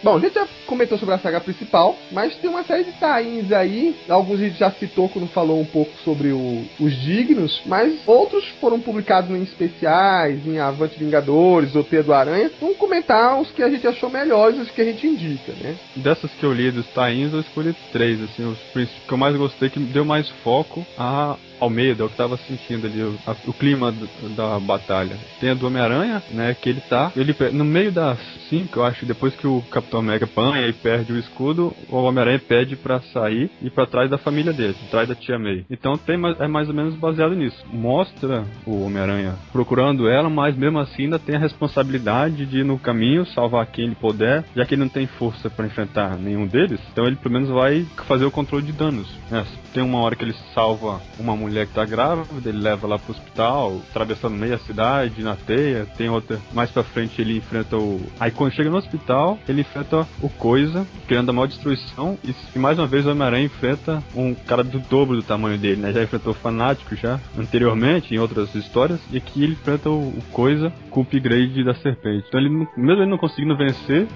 Bom, 0.00 0.16
a 0.16 0.20
gente 0.20 0.34
já 0.34 0.46
comentou 0.64 0.96
sobre 0.96 1.14
a 1.14 1.18
saga 1.18 1.40
principal, 1.40 1.98
mas 2.12 2.34
tem 2.36 2.48
uma 2.48 2.62
série 2.62 2.84
de 2.84 2.92
tains 2.92 3.50
aí. 3.50 3.96
Alguns 4.08 4.40
a 4.40 4.44
gente 4.44 4.58
já 4.58 4.70
citou 4.70 5.08
quando 5.08 5.26
falou 5.28 5.60
um 5.60 5.64
pouco 5.64 5.90
sobre 6.04 6.28
o- 6.28 6.64
os 6.78 6.96
dignos, 7.02 7.60
mas 7.66 8.00
outros 8.06 8.46
foram 8.60 8.78
publicados 8.78 9.30
em 9.30 9.42
especiais, 9.42 10.46
em 10.46 10.60
Avante 10.60 10.98
Vingadores, 10.98 11.74
ou 11.74 11.82
do 11.82 12.14
Aranha. 12.14 12.50
Vamos 12.60 12.76
comentar 12.76 13.40
os 13.40 13.50
que 13.50 13.62
a 13.62 13.68
gente 13.68 13.86
achou 13.88 14.08
melhores, 14.08 14.60
os 14.60 14.70
que 14.70 14.80
a 14.80 14.84
gente 14.84 15.04
indica, 15.04 15.52
né? 15.60 15.76
Dessas 15.96 16.30
que 16.32 16.44
eu 16.44 16.52
li 16.52 16.70
dos 16.70 16.86
tains, 16.94 17.32
eu 17.32 17.40
escolhi 17.40 17.74
três, 17.92 18.22
assim, 18.22 18.44
os 18.44 18.58
que 19.06 19.12
eu 19.12 19.18
mais 19.18 19.36
gostei, 19.36 19.68
que 19.68 19.80
deu 19.80 20.04
mais 20.04 20.28
foco 20.44 20.86
a, 20.96 21.36
ao 21.60 21.70
que 21.70 22.00
eu 22.00 22.08
tava 22.10 22.36
sentindo 22.38 22.86
ali, 22.86 23.02
o, 23.02 23.18
a- 23.26 23.36
o 23.46 23.52
clima 23.52 23.90
do- 23.92 24.08
da 24.34 24.58
batalha. 24.60 25.18
Tem 25.40 25.50
a 25.50 25.54
do 25.54 25.66
Homem-Aranha, 25.66 26.22
né, 26.30 26.54
que 26.54 26.68
ele 26.68 26.80
tá, 26.82 27.12
ele 27.16 27.34
no 27.52 27.64
meio 27.64 27.92
das 27.92 28.18
cinco, 28.48 28.78
eu 28.80 28.84
acho, 28.84 29.04
depois 29.06 29.34
que 29.36 29.46
o 29.46 29.60
Capitão 29.62 29.88
Capitão 29.88 30.00
América 30.00 30.26
apanha 30.26 30.66
e 30.66 30.72
perde 30.72 31.12
o 31.12 31.18
escudo, 31.18 31.74
o 31.88 31.96
Homem-Aranha 31.96 32.38
pede 32.46 32.76
para 32.76 33.00
sair 33.00 33.50
e 33.62 33.70
para 33.70 33.86
trás 33.86 34.10
da 34.10 34.18
família 34.18 34.52
dele, 34.52 34.74
atrás 34.86 35.08
da 35.08 35.14
tia 35.14 35.38
May. 35.38 35.64
Então 35.70 35.96
tem, 35.96 36.16
é 36.38 36.46
mais 36.46 36.68
ou 36.68 36.74
menos 36.74 36.94
baseado 36.94 37.34
nisso. 37.34 37.64
Mostra 37.72 38.44
o 38.66 38.82
Homem-Aranha 38.84 39.34
procurando 39.52 40.08
ela, 40.08 40.28
mas 40.28 40.54
mesmo 40.56 40.78
assim 40.78 41.04
ainda 41.04 41.18
tem 41.18 41.36
a 41.36 41.38
responsabilidade 41.38 42.44
de 42.44 42.58
ir 42.58 42.64
no 42.64 42.78
caminho 42.78 43.24
salvar 43.26 43.66
quem 43.66 43.86
ele 43.86 43.94
puder, 43.94 44.44
já 44.54 44.64
que 44.66 44.74
ele 44.74 44.82
não 44.82 44.88
tem 44.88 45.06
força 45.06 45.48
para 45.48 45.66
enfrentar 45.66 46.18
nenhum 46.18 46.46
deles. 46.46 46.80
Então 46.92 47.06
ele 47.06 47.16
pelo 47.16 47.32
menos 47.34 47.48
vai 47.48 47.86
fazer 48.06 48.24
o 48.24 48.30
controle 48.30 48.64
de 48.66 48.72
danos. 48.72 49.08
Né? 49.30 49.44
Tem 49.72 49.82
uma 49.82 50.00
hora 50.00 50.16
que 50.16 50.24
ele 50.24 50.34
salva 50.54 51.00
uma 51.18 51.34
mulher 51.36 51.47
que 51.66 51.74
tá 51.74 51.84
grávida, 51.84 52.48
ele 52.48 52.58
leva 52.58 52.86
lá 52.86 52.98
pro 52.98 53.12
hospital, 53.12 53.80
atravessando 53.90 54.36
meia 54.36 54.58
cidade 54.58 55.22
na 55.22 55.36
teia. 55.36 55.86
Tem 55.96 56.08
outra 56.08 56.38
mais 56.52 56.70
pra 56.70 56.82
frente 56.82 57.20
ele 57.20 57.36
enfrenta 57.36 57.76
o. 57.76 58.00
Aí 58.18 58.30
quando 58.30 58.52
chega 58.52 58.70
no 58.70 58.76
hospital, 58.76 59.38
ele 59.48 59.62
enfrenta 59.62 60.06
o 60.22 60.28
Coisa, 60.28 60.86
criando 61.06 61.30
a 61.30 61.32
maior 61.32 61.46
destruição. 61.46 62.18
E, 62.24 62.58
mais 62.58 62.78
uma 62.78 62.86
vez 62.86 63.04
o 63.04 63.10
Homem-Aranha 63.10 63.46
enfrenta 63.46 64.02
um 64.14 64.34
cara 64.34 64.62
do 64.62 64.78
dobro 64.78 65.16
do 65.16 65.22
tamanho 65.22 65.58
dele, 65.58 65.80
né? 65.80 65.92
Já 65.92 66.02
enfrentou 66.02 66.32
o 66.32 66.36
Fanático 66.36 66.94
já 66.94 67.20
anteriormente, 67.36 68.14
em 68.14 68.18
outras 68.18 68.54
histórias. 68.54 69.00
E 69.10 69.16
aqui 69.16 69.42
ele 69.42 69.52
enfrenta 69.52 69.90
o, 69.90 70.18
Coisa 70.32 70.72
com 70.90 71.00
o 71.00 71.02
upgrade 71.02 71.64
da 71.64 71.74
serpente. 71.74 72.26
Então 72.28 72.38
ele, 72.38 72.48
mesmo 72.48 73.02
ele 73.02 73.06
não 73.06 73.18
conseguindo 73.18 73.56
vencer, 73.56 74.06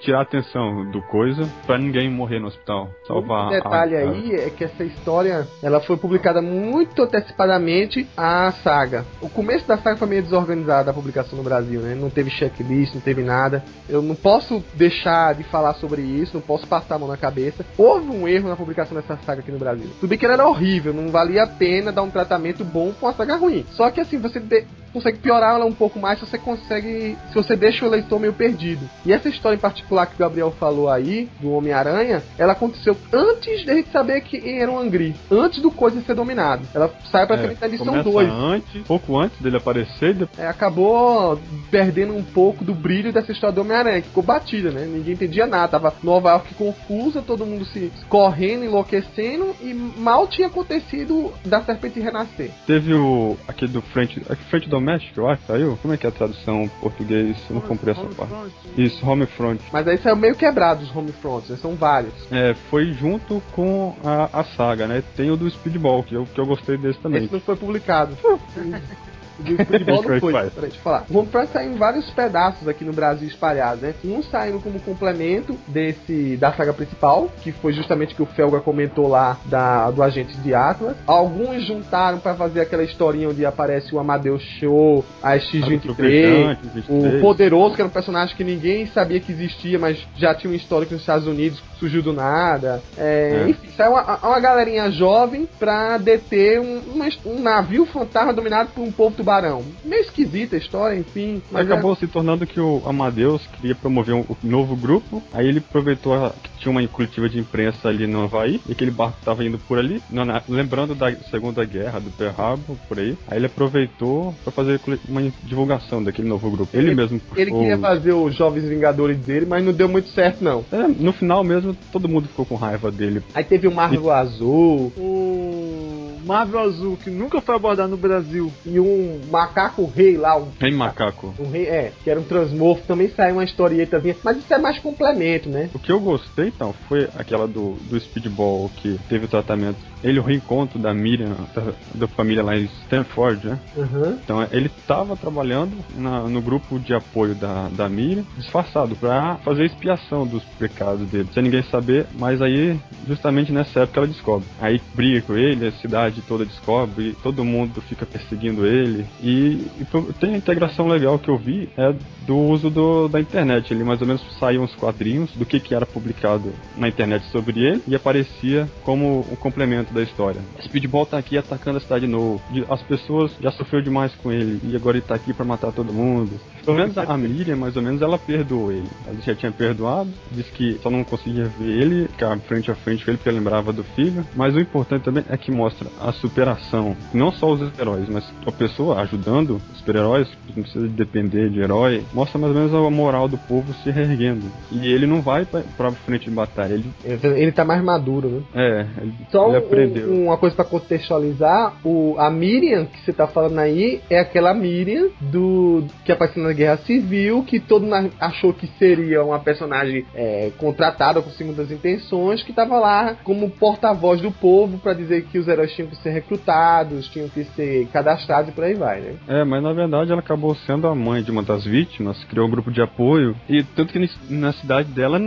tirar 0.00 0.20
a 0.20 0.22
atenção 0.22 0.90
do 0.90 1.02
Coisa 1.02 1.48
para 1.66 1.78
ninguém 1.78 2.10
morrer 2.10 2.38
no 2.38 2.46
hospital. 2.46 2.90
Salvar 3.06 3.48
um 3.48 3.50
detalhe 3.50 3.96
a... 3.96 4.00
aí 4.00 4.34
é 4.34 4.50
que 4.50 4.64
essa 4.64 4.84
história 4.84 5.46
ela 5.62 5.80
foi 5.80 5.96
publicada 5.96 6.40
muito 6.40 7.02
antecipadamente 7.02 8.06
à 8.16 8.50
saga. 8.52 9.04
O 9.20 9.28
começo 9.28 9.66
da 9.66 9.76
saga 9.76 9.96
foi 9.96 10.08
meio 10.08 10.22
desorganizada 10.22 10.90
a 10.90 10.94
publicação 10.94 11.36
no 11.36 11.44
Brasil, 11.44 11.80
né? 11.80 11.94
Não 11.94 12.10
teve 12.10 12.30
checklist, 12.30 12.94
não 12.94 13.00
teve 13.00 13.22
nada. 13.22 13.64
Eu 13.88 14.02
não 14.02 14.14
posso 14.14 14.62
deixar 14.74 15.34
de 15.34 15.44
falar 15.44 15.74
sobre 15.74 16.02
isso, 16.02 16.34
não 16.34 16.42
posso 16.42 16.66
passar 16.66 16.96
a 16.96 16.98
mão 16.98 17.08
na 17.08 17.16
cabeça. 17.16 17.64
Houve 17.76 18.08
um 18.08 18.26
erro 18.28 18.48
na 18.48 18.56
publicação 18.56 18.96
dessa 18.96 19.16
saga 19.18 19.40
aqui 19.40 19.50
no 19.50 19.58
Brasil. 19.58 19.88
Tudo 20.00 20.08
bem 20.08 20.18
que 20.18 20.24
ela 20.24 20.34
era 20.34 20.48
horrível, 20.48 20.92
não 20.92 21.08
valia 21.08 21.44
a 21.44 21.46
pena 21.46 21.92
dar 21.92 22.02
um 22.02 22.10
tratamento 22.10 22.64
bom 22.64 22.92
com 22.92 23.06
uma 23.06 23.12
saga 23.12 23.36
ruim. 23.36 23.64
Só 23.70 23.90
que 23.90 24.00
assim, 24.00 24.18
você 24.18 24.40
de 24.40 24.64
consegue 24.94 25.18
piorar 25.18 25.56
ela 25.56 25.66
um 25.66 25.72
pouco 25.72 25.98
mais 25.98 26.20
se 26.20 26.24
você 26.24 26.38
consegue. 26.38 27.18
se 27.28 27.34
você 27.34 27.56
deixa 27.56 27.84
o 27.84 27.90
leitor 27.90 28.20
meio 28.20 28.32
perdido. 28.32 28.88
E 29.04 29.12
essa 29.12 29.28
história 29.28 29.56
em 29.56 29.60
particular 29.60 30.06
que 30.06 30.14
o 30.14 30.18
Gabriel 30.18 30.52
falou 30.52 30.88
aí, 30.88 31.28
do 31.40 31.50
Homem-Aranha, 31.50 32.22
ela 32.38 32.52
aconteceu 32.52 32.96
antes 33.12 33.64
de 33.64 33.74
gente 33.74 33.90
saber 33.90 34.20
que 34.20 34.36
era 34.48 34.70
um 34.70 34.78
Angry. 34.78 35.14
Antes 35.30 35.60
do 35.60 35.70
coisa 35.70 36.00
ser 36.02 36.14
dominado. 36.14 36.66
Ela 36.72 36.90
sai 37.10 37.26
praticamente 37.26 37.58
é, 37.62 37.68
na 37.68 37.74
edição 37.74 38.02
2. 38.02 38.30
Antes, 38.30 38.82
pouco 38.86 39.18
antes 39.18 39.40
dele 39.40 39.56
aparecer. 39.56 40.14
Depois... 40.14 40.38
É, 40.38 40.46
acabou 40.46 41.40
perdendo 41.70 42.14
um 42.16 42.22
pouco 42.22 42.64
do 42.64 42.74
brilho 42.74 43.12
dessa 43.12 43.32
história 43.32 43.54
do 43.54 43.62
Homem-Aranha, 43.62 44.00
que 44.00 44.08
ficou 44.08 44.22
batida, 44.22 44.70
né? 44.70 44.86
Ninguém 44.86 45.14
entendia 45.14 45.46
nada. 45.46 45.68
Tava 45.68 45.94
Nova 46.02 46.30
York 46.30 46.54
confusa, 46.54 47.20
todo 47.20 47.44
mundo 47.44 47.64
se 47.64 47.90
correndo, 48.08 48.64
enlouquecendo, 48.64 49.54
e 49.60 49.74
mal 49.74 50.28
tinha 50.28 50.46
acontecido 50.46 51.32
da 51.44 51.62
serpente 51.62 51.98
renascer. 51.98 52.50
Teve 52.66 52.94
o. 52.94 53.36
aquele 53.48 53.72
do 53.72 53.82
frente. 53.82 54.20
Frente 54.50 54.68
do 54.68 54.76
Doméstico, 54.84 55.20
eu 55.20 55.28
acho, 55.30 55.42
saiu? 55.46 55.78
Como 55.80 55.94
é 55.94 55.96
que 55.96 56.04
é 56.04 56.10
a 56.10 56.12
tradução 56.12 56.62
em 56.62 56.68
português? 56.68 57.38
Eu 57.48 57.54
não 57.54 57.62
comprei 57.62 57.92
essa 57.92 58.02
parte. 58.02 58.30
Front. 58.30 58.52
Isso, 58.76 59.08
Homefront. 59.08 59.62
Mas 59.72 59.88
aí 59.88 59.96
saiu 59.96 60.14
meio 60.14 60.34
quebrado 60.34 60.84
os 60.84 60.94
Homefronts, 60.94 61.48
né? 61.48 61.56
são 61.56 61.74
vários. 61.74 62.12
É, 62.30 62.52
foi 62.70 62.92
junto 62.92 63.42
com 63.52 63.96
a, 64.04 64.40
a 64.40 64.44
saga, 64.44 64.86
né? 64.86 65.02
Tem 65.16 65.30
o 65.30 65.36
do 65.36 65.50
Speedball, 65.50 66.02
que 66.02 66.14
eu, 66.14 66.26
que 66.26 66.38
eu 66.38 66.44
gostei 66.44 66.76
desse 66.76 66.98
também. 66.98 67.24
Esse 67.24 67.32
não 67.32 67.40
foi 67.40 67.56
publicado. 67.56 68.14
do 69.38 69.64
futebol 69.64 70.02
não 70.02 70.20
foi. 70.20 70.32
Peraí, 70.32 70.50
deixa 70.60 70.76
eu 70.76 70.82
falar. 70.82 71.04
O 71.10 71.18
Homefront 71.18 71.48
sai 71.52 71.66
em 71.66 71.74
vários 71.76 72.08
pedaços 72.10 72.66
aqui 72.68 72.84
no 72.84 72.92
Brasil 72.92 73.28
espalhados, 73.28 73.82
né? 73.82 73.94
Um 74.04 74.22
saindo 74.22 74.60
como 74.60 74.78
complemento 74.80 75.56
desse 75.68 76.36
da 76.36 76.52
saga 76.52 76.72
principal, 76.72 77.30
que 77.42 77.52
foi 77.52 77.72
justamente 77.72 78.14
que 78.14 78.22
o 78.22 78.26
Felga 78.26 78.60
comentou 78.60 79.08
lá 79.08 79.38
da, 79.46 79.90
do 79.90 80.02
agente 80.02 80.36
de 80.38 80.54
Atlas. 80.54 80.96
Alguns 81.06 81.66
juntaram 81.66 82.18
para 82.18 82.34
fazer 82.34 82.60
aquela 82.60 82.82
historinha 82.82 83.28
onde 83.28 83.44
aparece 83.44 83.94
o 83.94 83.98
Amadeus 83.98 84.42
Show, 84.60 85.04
a 85.22 85.38
X-23, 85.38 86.56
o 86.88 87.20
Poderoso, 87.20 87.74
que 87.74 87.80
era 87.80 87.88
um 87.88 87.92
personagem 87.92 88.36
que 88.36 88.44
ninguém 88.44 88.86
sabia 88.86 89.20
que 89.20 89.32
existia, 89.32 89.78
mas 89.78 89.98
já 90.16 90.34
tinha 90.34 90.52
um 90.52 90.56
histórico 90.56 90.92
nos 90.92 91.02
Estados 91.02 91.26
Unidos, 91.26 91.62
surgiu 91.78 92.02
do 92.02 92.12
nada. 92.12 92.82
É, 92.96 93.44
é. 93.44 93.50
Enfim, 93.50 93.68
saiu 93.76 93.92
uma, 93.92 94.16
uma 94.16 94.40
galerinha 94.40 94.90
jovem 94.90 95.48
pra 95.58 95.98
deter 95.98 96.60
um, 96.60 96.80
um 97.26 97.40
navio 97.40 97.86
fantasma 97.86 98.32
dominado 98.32 98.70
por 98.74 98.82
um 98.82 98.92
povo 98.92 99.16
tubarão. 99.24 99.64
Meio 99.84 100.02
esquisita 100.02 100.54
a 100.54 100.58
história, 100.58 100.98
enfim. 100.98 101.42
Mas 101.50 101.66
acabou 101.66 101.94
é... 101.94 101.96
se 101.96 102.06
tornando 102.06 102.46
que 102.46 102.60
o 102.60 102.82
Amadeus 102.86 103.46
queria 103.56 103.74
promover 103.74 104.14
um, 104.14 104.20
um 104.20 104.36
novo 104.42 104.76
grupo, 104.76 105.22
aí 105.32 105.48
ele 105.48 105.58
aproveitou 105.58 106.14
a, 106.14 106.30
que 106.30 106.50
tinha 106.58 106.70
uma 106.70 106.86
coletiva 106.86 107.28
de 107.28 107.38
imprensa 107.38 107.88
ali 107.88 108.06
no 108.06 108.24
Havaí, 108.24 108.60
e 108.68 108.72
aquele 108.72 108.90
barco 108.90 109.16
estava 109.18 109.44
indo 109.44 109.58
por 109.58 109.78
ali, 109.78 110.02
na, 110.10 110.42
lembrando 110.48 110.94
da 110.94 111.10
Segunda 111.30 111.64
Guerra, 111.64 112.00
do 112.00 112.10
Pearl 112.10 112.34
Harbor, 112.38 112.76
por 112.86 112.98
aí. 112.98 113.16
Aí 113.26 113.38
ele 113.38 113.46
aproveitou 113.46 114.34
para 114.44 114.52
fazer 114.52 114.80
uma 115.08 115.22
divulgação 115.42 116.02
daquele 116.02 116.28
novo 116.28 116.50
grupo. 116.50 116.76
Ele, 116.76 116.88
ele 116.88 116.94
mesmo. 116.94 117.20
Ele 117.34 117.50
queria 117.50 117.78
fazer 117.78 118.12
os 118.12 118.34
Jovens 118.34 118.68
Vingadores 118.68 119.18
dele, 119.18 119.46
mas 119.46 119.64
não 119.64 119.72
deu 119.72 119.88
muito 119.88 120.08
certo, 120.08 120.44
não. 120.44 120.64
É, 120.70 120.86
no 120.86 121.12
final 121.12 121.42
mesmo, 121.42 121.74
todo 121.90 122.08
mundo 122.08 122.28
ficou 122.28 122.44
com 122.44 122.56
raiva 122.56 122.90
dele. 122.90 123.22
Aí 123.34 123.44
teve 123.44 123.66
o 123.66 123.74
Marvel 123.74 124.06
e... 124.06 124.10
Azul. 124.10 124.92
O 124.96 125.93
Marvel 126.24 126.60
Azul, 126.60 126.96
que 126.96 127.10
nunca 127.10 127.40
foi 127.40 127.54
abordado 127.54 127.90
no 127.90 127.96
Brasil. 127.96 128.52
E 128.64 128.80
um 128.80 129.20
macaco 129.30 129.84
rei 129.94 130.16
lá. 130.16 130.36
Um, 130.36 130.48
rei 130.58 130.72
macaco. 130.72 131.34
Um 131.38 131.50
rei, 131.50 131.66
é, 131.66 131.92
que 132.02 132.10
era 132.10 132.18
um 132.18 132.24
transmorfo. 132.24 132.86
Também 132.86 133.08
saiu 133.08 133.36
uma 133.36 133.44
historietazinha. 133.44 134.16
Mas 134.22 134.38
isso 134.38 134.52
é 134.52 134.58
mais 134.58 134.78
complemento, 134.78 135.48
né? 135.48 135.70
O 135.74 135.78
que 135.78 135.92
eu 135.92 136.00
gostei, 136.00 136.48
então, 136.48 136.74
foi 136.88 137.08
aquela 137.16 137.46
do, 137.46 137.74
do 137.88 137.98
Speedball, 137.98 138.70
que 138.76 138.98
teve 139.08 139.26
o 139.26 139.28
tratamento. 139.28 139.76
Ele, 140.02 140.18
o 140.18 140.22
reencontro 140.22 140.78
da 140.78 140.92
Miriam, 140.92 141.34
da, 141.54 141.72
da 141.94 142.08
família 142.08 142.42
lá 142.42 142.56
em 142.56 142.64
Stanford, 142.82 143.46
né? 143.46 143.58
Uhum. 143.76 144.18
Então, 144.22 144.46
ele 144.50 144.66
estava 144.66 145.16
trabalhando 145.16 145.72
na, 145.96 146.22
no 146.22 146.42
grupo 146.42 146.78
de 146.78 146.94
apoio 146.94 147.34
da, 147.34 147.68
da 147.68 147.88
Miriam, 147.88 148.24
disfarçado, 148.36 148.94
pra 148.96 149.36
fazer 149.44 149.64
expiação 149.64 150.26
dos 150.26 150.42
pecados 150.58 151.08
dele. 151.08 151.28
Sem 151.32 151.42
ninguém 151.44 151.62
saber, 151.64 152.06
mas 152.18 152.42
aí, 152.42 152.78
justamente 153.06 153.52
nessa 153.52 153.80
época, 153.80 154.00
ela 154.00 154.06
descobre. 154.06 154.46
Aí 154.60 154.80
briga 154.94 155.22
com 155.22 155.34
ele, 155.34 155.66
a 155.66 155.72
cidade 155.72 156.13
cidade 156.14 156.22
toda 156.22 156.44
descobre, 156.44 157.16
todo 157.22 157.44
mundo 157.44 157.80
fica 157.82 158.06
perseguindo 158.06 158.66
ele. 158.66 159.04
E, 159.22 159.66
e 159.80 159.86
tem 160.20 160.34
a 160.34 160.38
integração 160.38 160.86
legal 160.86 161.18
que 161.18 161.28
eu 161.28 161.36
vi 161.36 161.68
é 161.76 161.94
do 162.26 162.36
uso 162.36 162.70
do, 162.70 163.08
da 163.08 163.20
internet. 163.20 163.72
Ele 163.72 163.84
mais 163.84 164.00
ou 164.00 164.06
menos 164.06 164.22
saíam 164.38 164.64
uns 164.64 164.74
quadrinhos 164.74 165.30
do 165.32 165.44
que, 165.44 165.60
que 165.60 165.74
era 165.74 165.86
publicado 165.86 166.52
na 166.76 166.88
internet 166.88 167.24
sobre 167.30 167.60
ele 167.60 167.82
e 167.86 167.94
aparecia 167.94 168.68
como 168.82 169.20
o 169.30 169.36
complemento 169.36 169.92
da 169.92 170.02
história. 170.02 170.40
Speedball 170.62 171.06
tá 171.06 171.18
aqui 171.18 171.36
atacando 171.36 171.78
a 171.78 171.80
cidade 171.80 172.06
de 172.06 172.12
novo. 172.12 172.40
As 172.68 172.82
pessoas 172.82 173.32
já 173.40 173.50
sofreu 173.52 173.82
demais 173.82 174.14
com 174.16 174.32
ele 174.32 174.60
e 174.64 174.76
agora 174.76 174.96
ele 174.96 175.06
tá 175.06 175.14
aqui 175.14 175.32
para 175.32 175.44
matar 175.44 175.72
todo 175.72 175.92
mundo. 175.92 176.40
Pelo 176.64 176.76
menos 176.78 176.96
a 176.96 177.16
Miriam, 177.16 177.56
mais 177.56 177.76
ou 177.76 177.82
menos, 177.82 178.00
ela 178.00 178.18
perdoou 178.18 178.72
ele. 178.72 178.88
Ela 179.06 179.20
já 179.20 179.34
tinha 179.34 179.52
perdoado, 179.52 180.10
disse 180.32 180.50
que 180.50 180.78
só 180.82 180.88
não 180.88 181.04
conseguia 181.04 181.44
ver 181.44 181.68
ele, 181.68 182.08
ficar 182.08 182.36
frente 182.40 182.70
a 182.70 182.74
frente 182.74 183.04
com 183.04 183.10
ele 183.10 183.18
porque 183.18 183.30
lembrava 183.30 183.72
do 183.72 183.84
filho. 183.84 184.26
Mas 184.34 184.54
o 184.54 184.60
importante 184.60 185.02
também 185.02 185.24
é 185.28 185.36
que 185.36 185.50
mostra 185.50 185.88
a 186.04 186.12
superação. 186.12 186.96
Não 187.12 187.32
só 187.32 187.50
os 187.50 187.78
heróis, 187.78 188.08
mas 188.08 188.24
a 188.46 188.52
pessoa 188.52 189.00
ajudando 189.00 189.60
os 189.72 189.78
super-heróis, 189.78 190.28
não 190.54 190.62
precisa 190.62 190.86
depender 190.86 191.48
de 191.50 191.60
herói. 191.60 192.04
Mostra 192.12 192.38
mais 192.38 192.54
ou 192.54 192.58
menos 192.60 192.74
a 192.74 192.90
moral 192.90 193.26
do 193.26 193.38
povo 193.38 193.72
se 193.82 193.90
reerguendo. 193.90 194.46
E 194.70 194.86
ele 194.86 195.06
não 195.06 195.22
vai 195.22 195.44
pra, 195.44 195.62
pra 195.76 195.92
frente 195.92 196.26
de 196.26 196.30
batalha. 196.30 196.74
Ele, 196.74 196.90
ele 197.36 197.52
tá 197.52 197.64
mais 197.64 197.82
maduro, 197.82 198.28
né? 198.28 198.42
É, 198.54 198.86
ele, 199.00 199.14
só 199.30 199.48
ele 199.48 199.56
aprendeu. 199.56 200.10
Um, 200.10 200.26
uma 200.26 200.36
coisa 200.36 200.54
para 200.54 200.64
contextualizar: 200.64 201.74
o, 201.84 202.16
a 202.18 202.30
Miriam 202.30 202.84
que 202.84 203.00
você 203.00 203.12
tá 203.12 203.26
falando 203.26 203.58
aí 203.58 204.00
é 204.10 204.18
aquela 204.18 204.52
Miriam 204.52 205.08
do 205.20 205.84
que 206.04 206.12
apareceu 206.12 206.42
na 206.42 206.52
Guerra 206.52 206.76
Civil, 206.78 207.42
que 207.44 207.58
todo 207.58 207.86
mundo 207.86 208.12
achou 208.20 208.52
que 208.52 208.66
seria 208.78 209.24
uma 209.24 209.38
personagem 209.38 210.04
é, 210.14 210.50
contratada 210.58 211.22
com 211.22 211.30
segundas 211.30 211.70
intenções, 211.70 212.42
que 212.42 212.52
tava 212.52 212.78
lá 212.78 213.16
como 213.24 213.50
porta-voz 213.50 214.20
do 214.20 214.30
povo 214.30 214.78
para 214.78 214.92
dizer 214.92 215.24
que 215.24 215.38
os 215.38 215.48
heróis 215.48 215.72
tinham 215.72 215.88
que 215.94 216.02
ser 216.02 216.10
recrutados, 216.10 217.08
tinham 217.08 217.28
que 217.28 217.44
ser 217.44 217.86
cadastrados 217.88 218.50
e 218.50 218.52
por 218.52 218.64
aí 218.64 218.74
vai, 218.74 219.00
né? 219.00 219.14
É, 219.28 219.44
mas 219.44 219.62
na 219.62 219.72
verdade 219.72 220.10
ela 220.10 220.20
acabou 220.20 220.54
sendo 220.54 220.86
a 220.86 220.94
mãe 220.94 221.22
de 221.22 221.30
uma 221.30 221.42
das 221.42 221.64
vítimas, 221.64 222.22
criou 222.24 222.46
um 222.46 222.50
grupo 222.50 222.70
de 222.70 222.80
apoio, 222.80 223.36
e 223.48 223.62
tanto 223.62 223.92
que 223.92 224.10
na 224.28 224.52
cidade 224.52 224.88
dela 224.90 225.18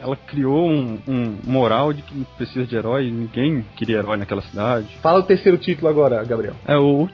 ela 0.00 0.16
criou 0.16 0.68
um, 0.68 0.98
um 1.06 1.38
moral 1.44 1.92
de 1.92 2.02
que 2.02 2.24
precisa 2.36 2.66
de 2.66 2.76
herói, 2.76 3.10
ninguém 3.10 3.64
queria 3.76 3.98
herói 3.98 4.16
naquela 4.16 4.42
cidade. 4.42 4.86
Fala 5.02 5.20
o 5.20 5.22
terceiro 5.22 5.58
título 5.58 5.88
agora, 5.88 6.24
Gabriel. 6.24 6.54
É 6.66 6.76
o, 6.76 7.08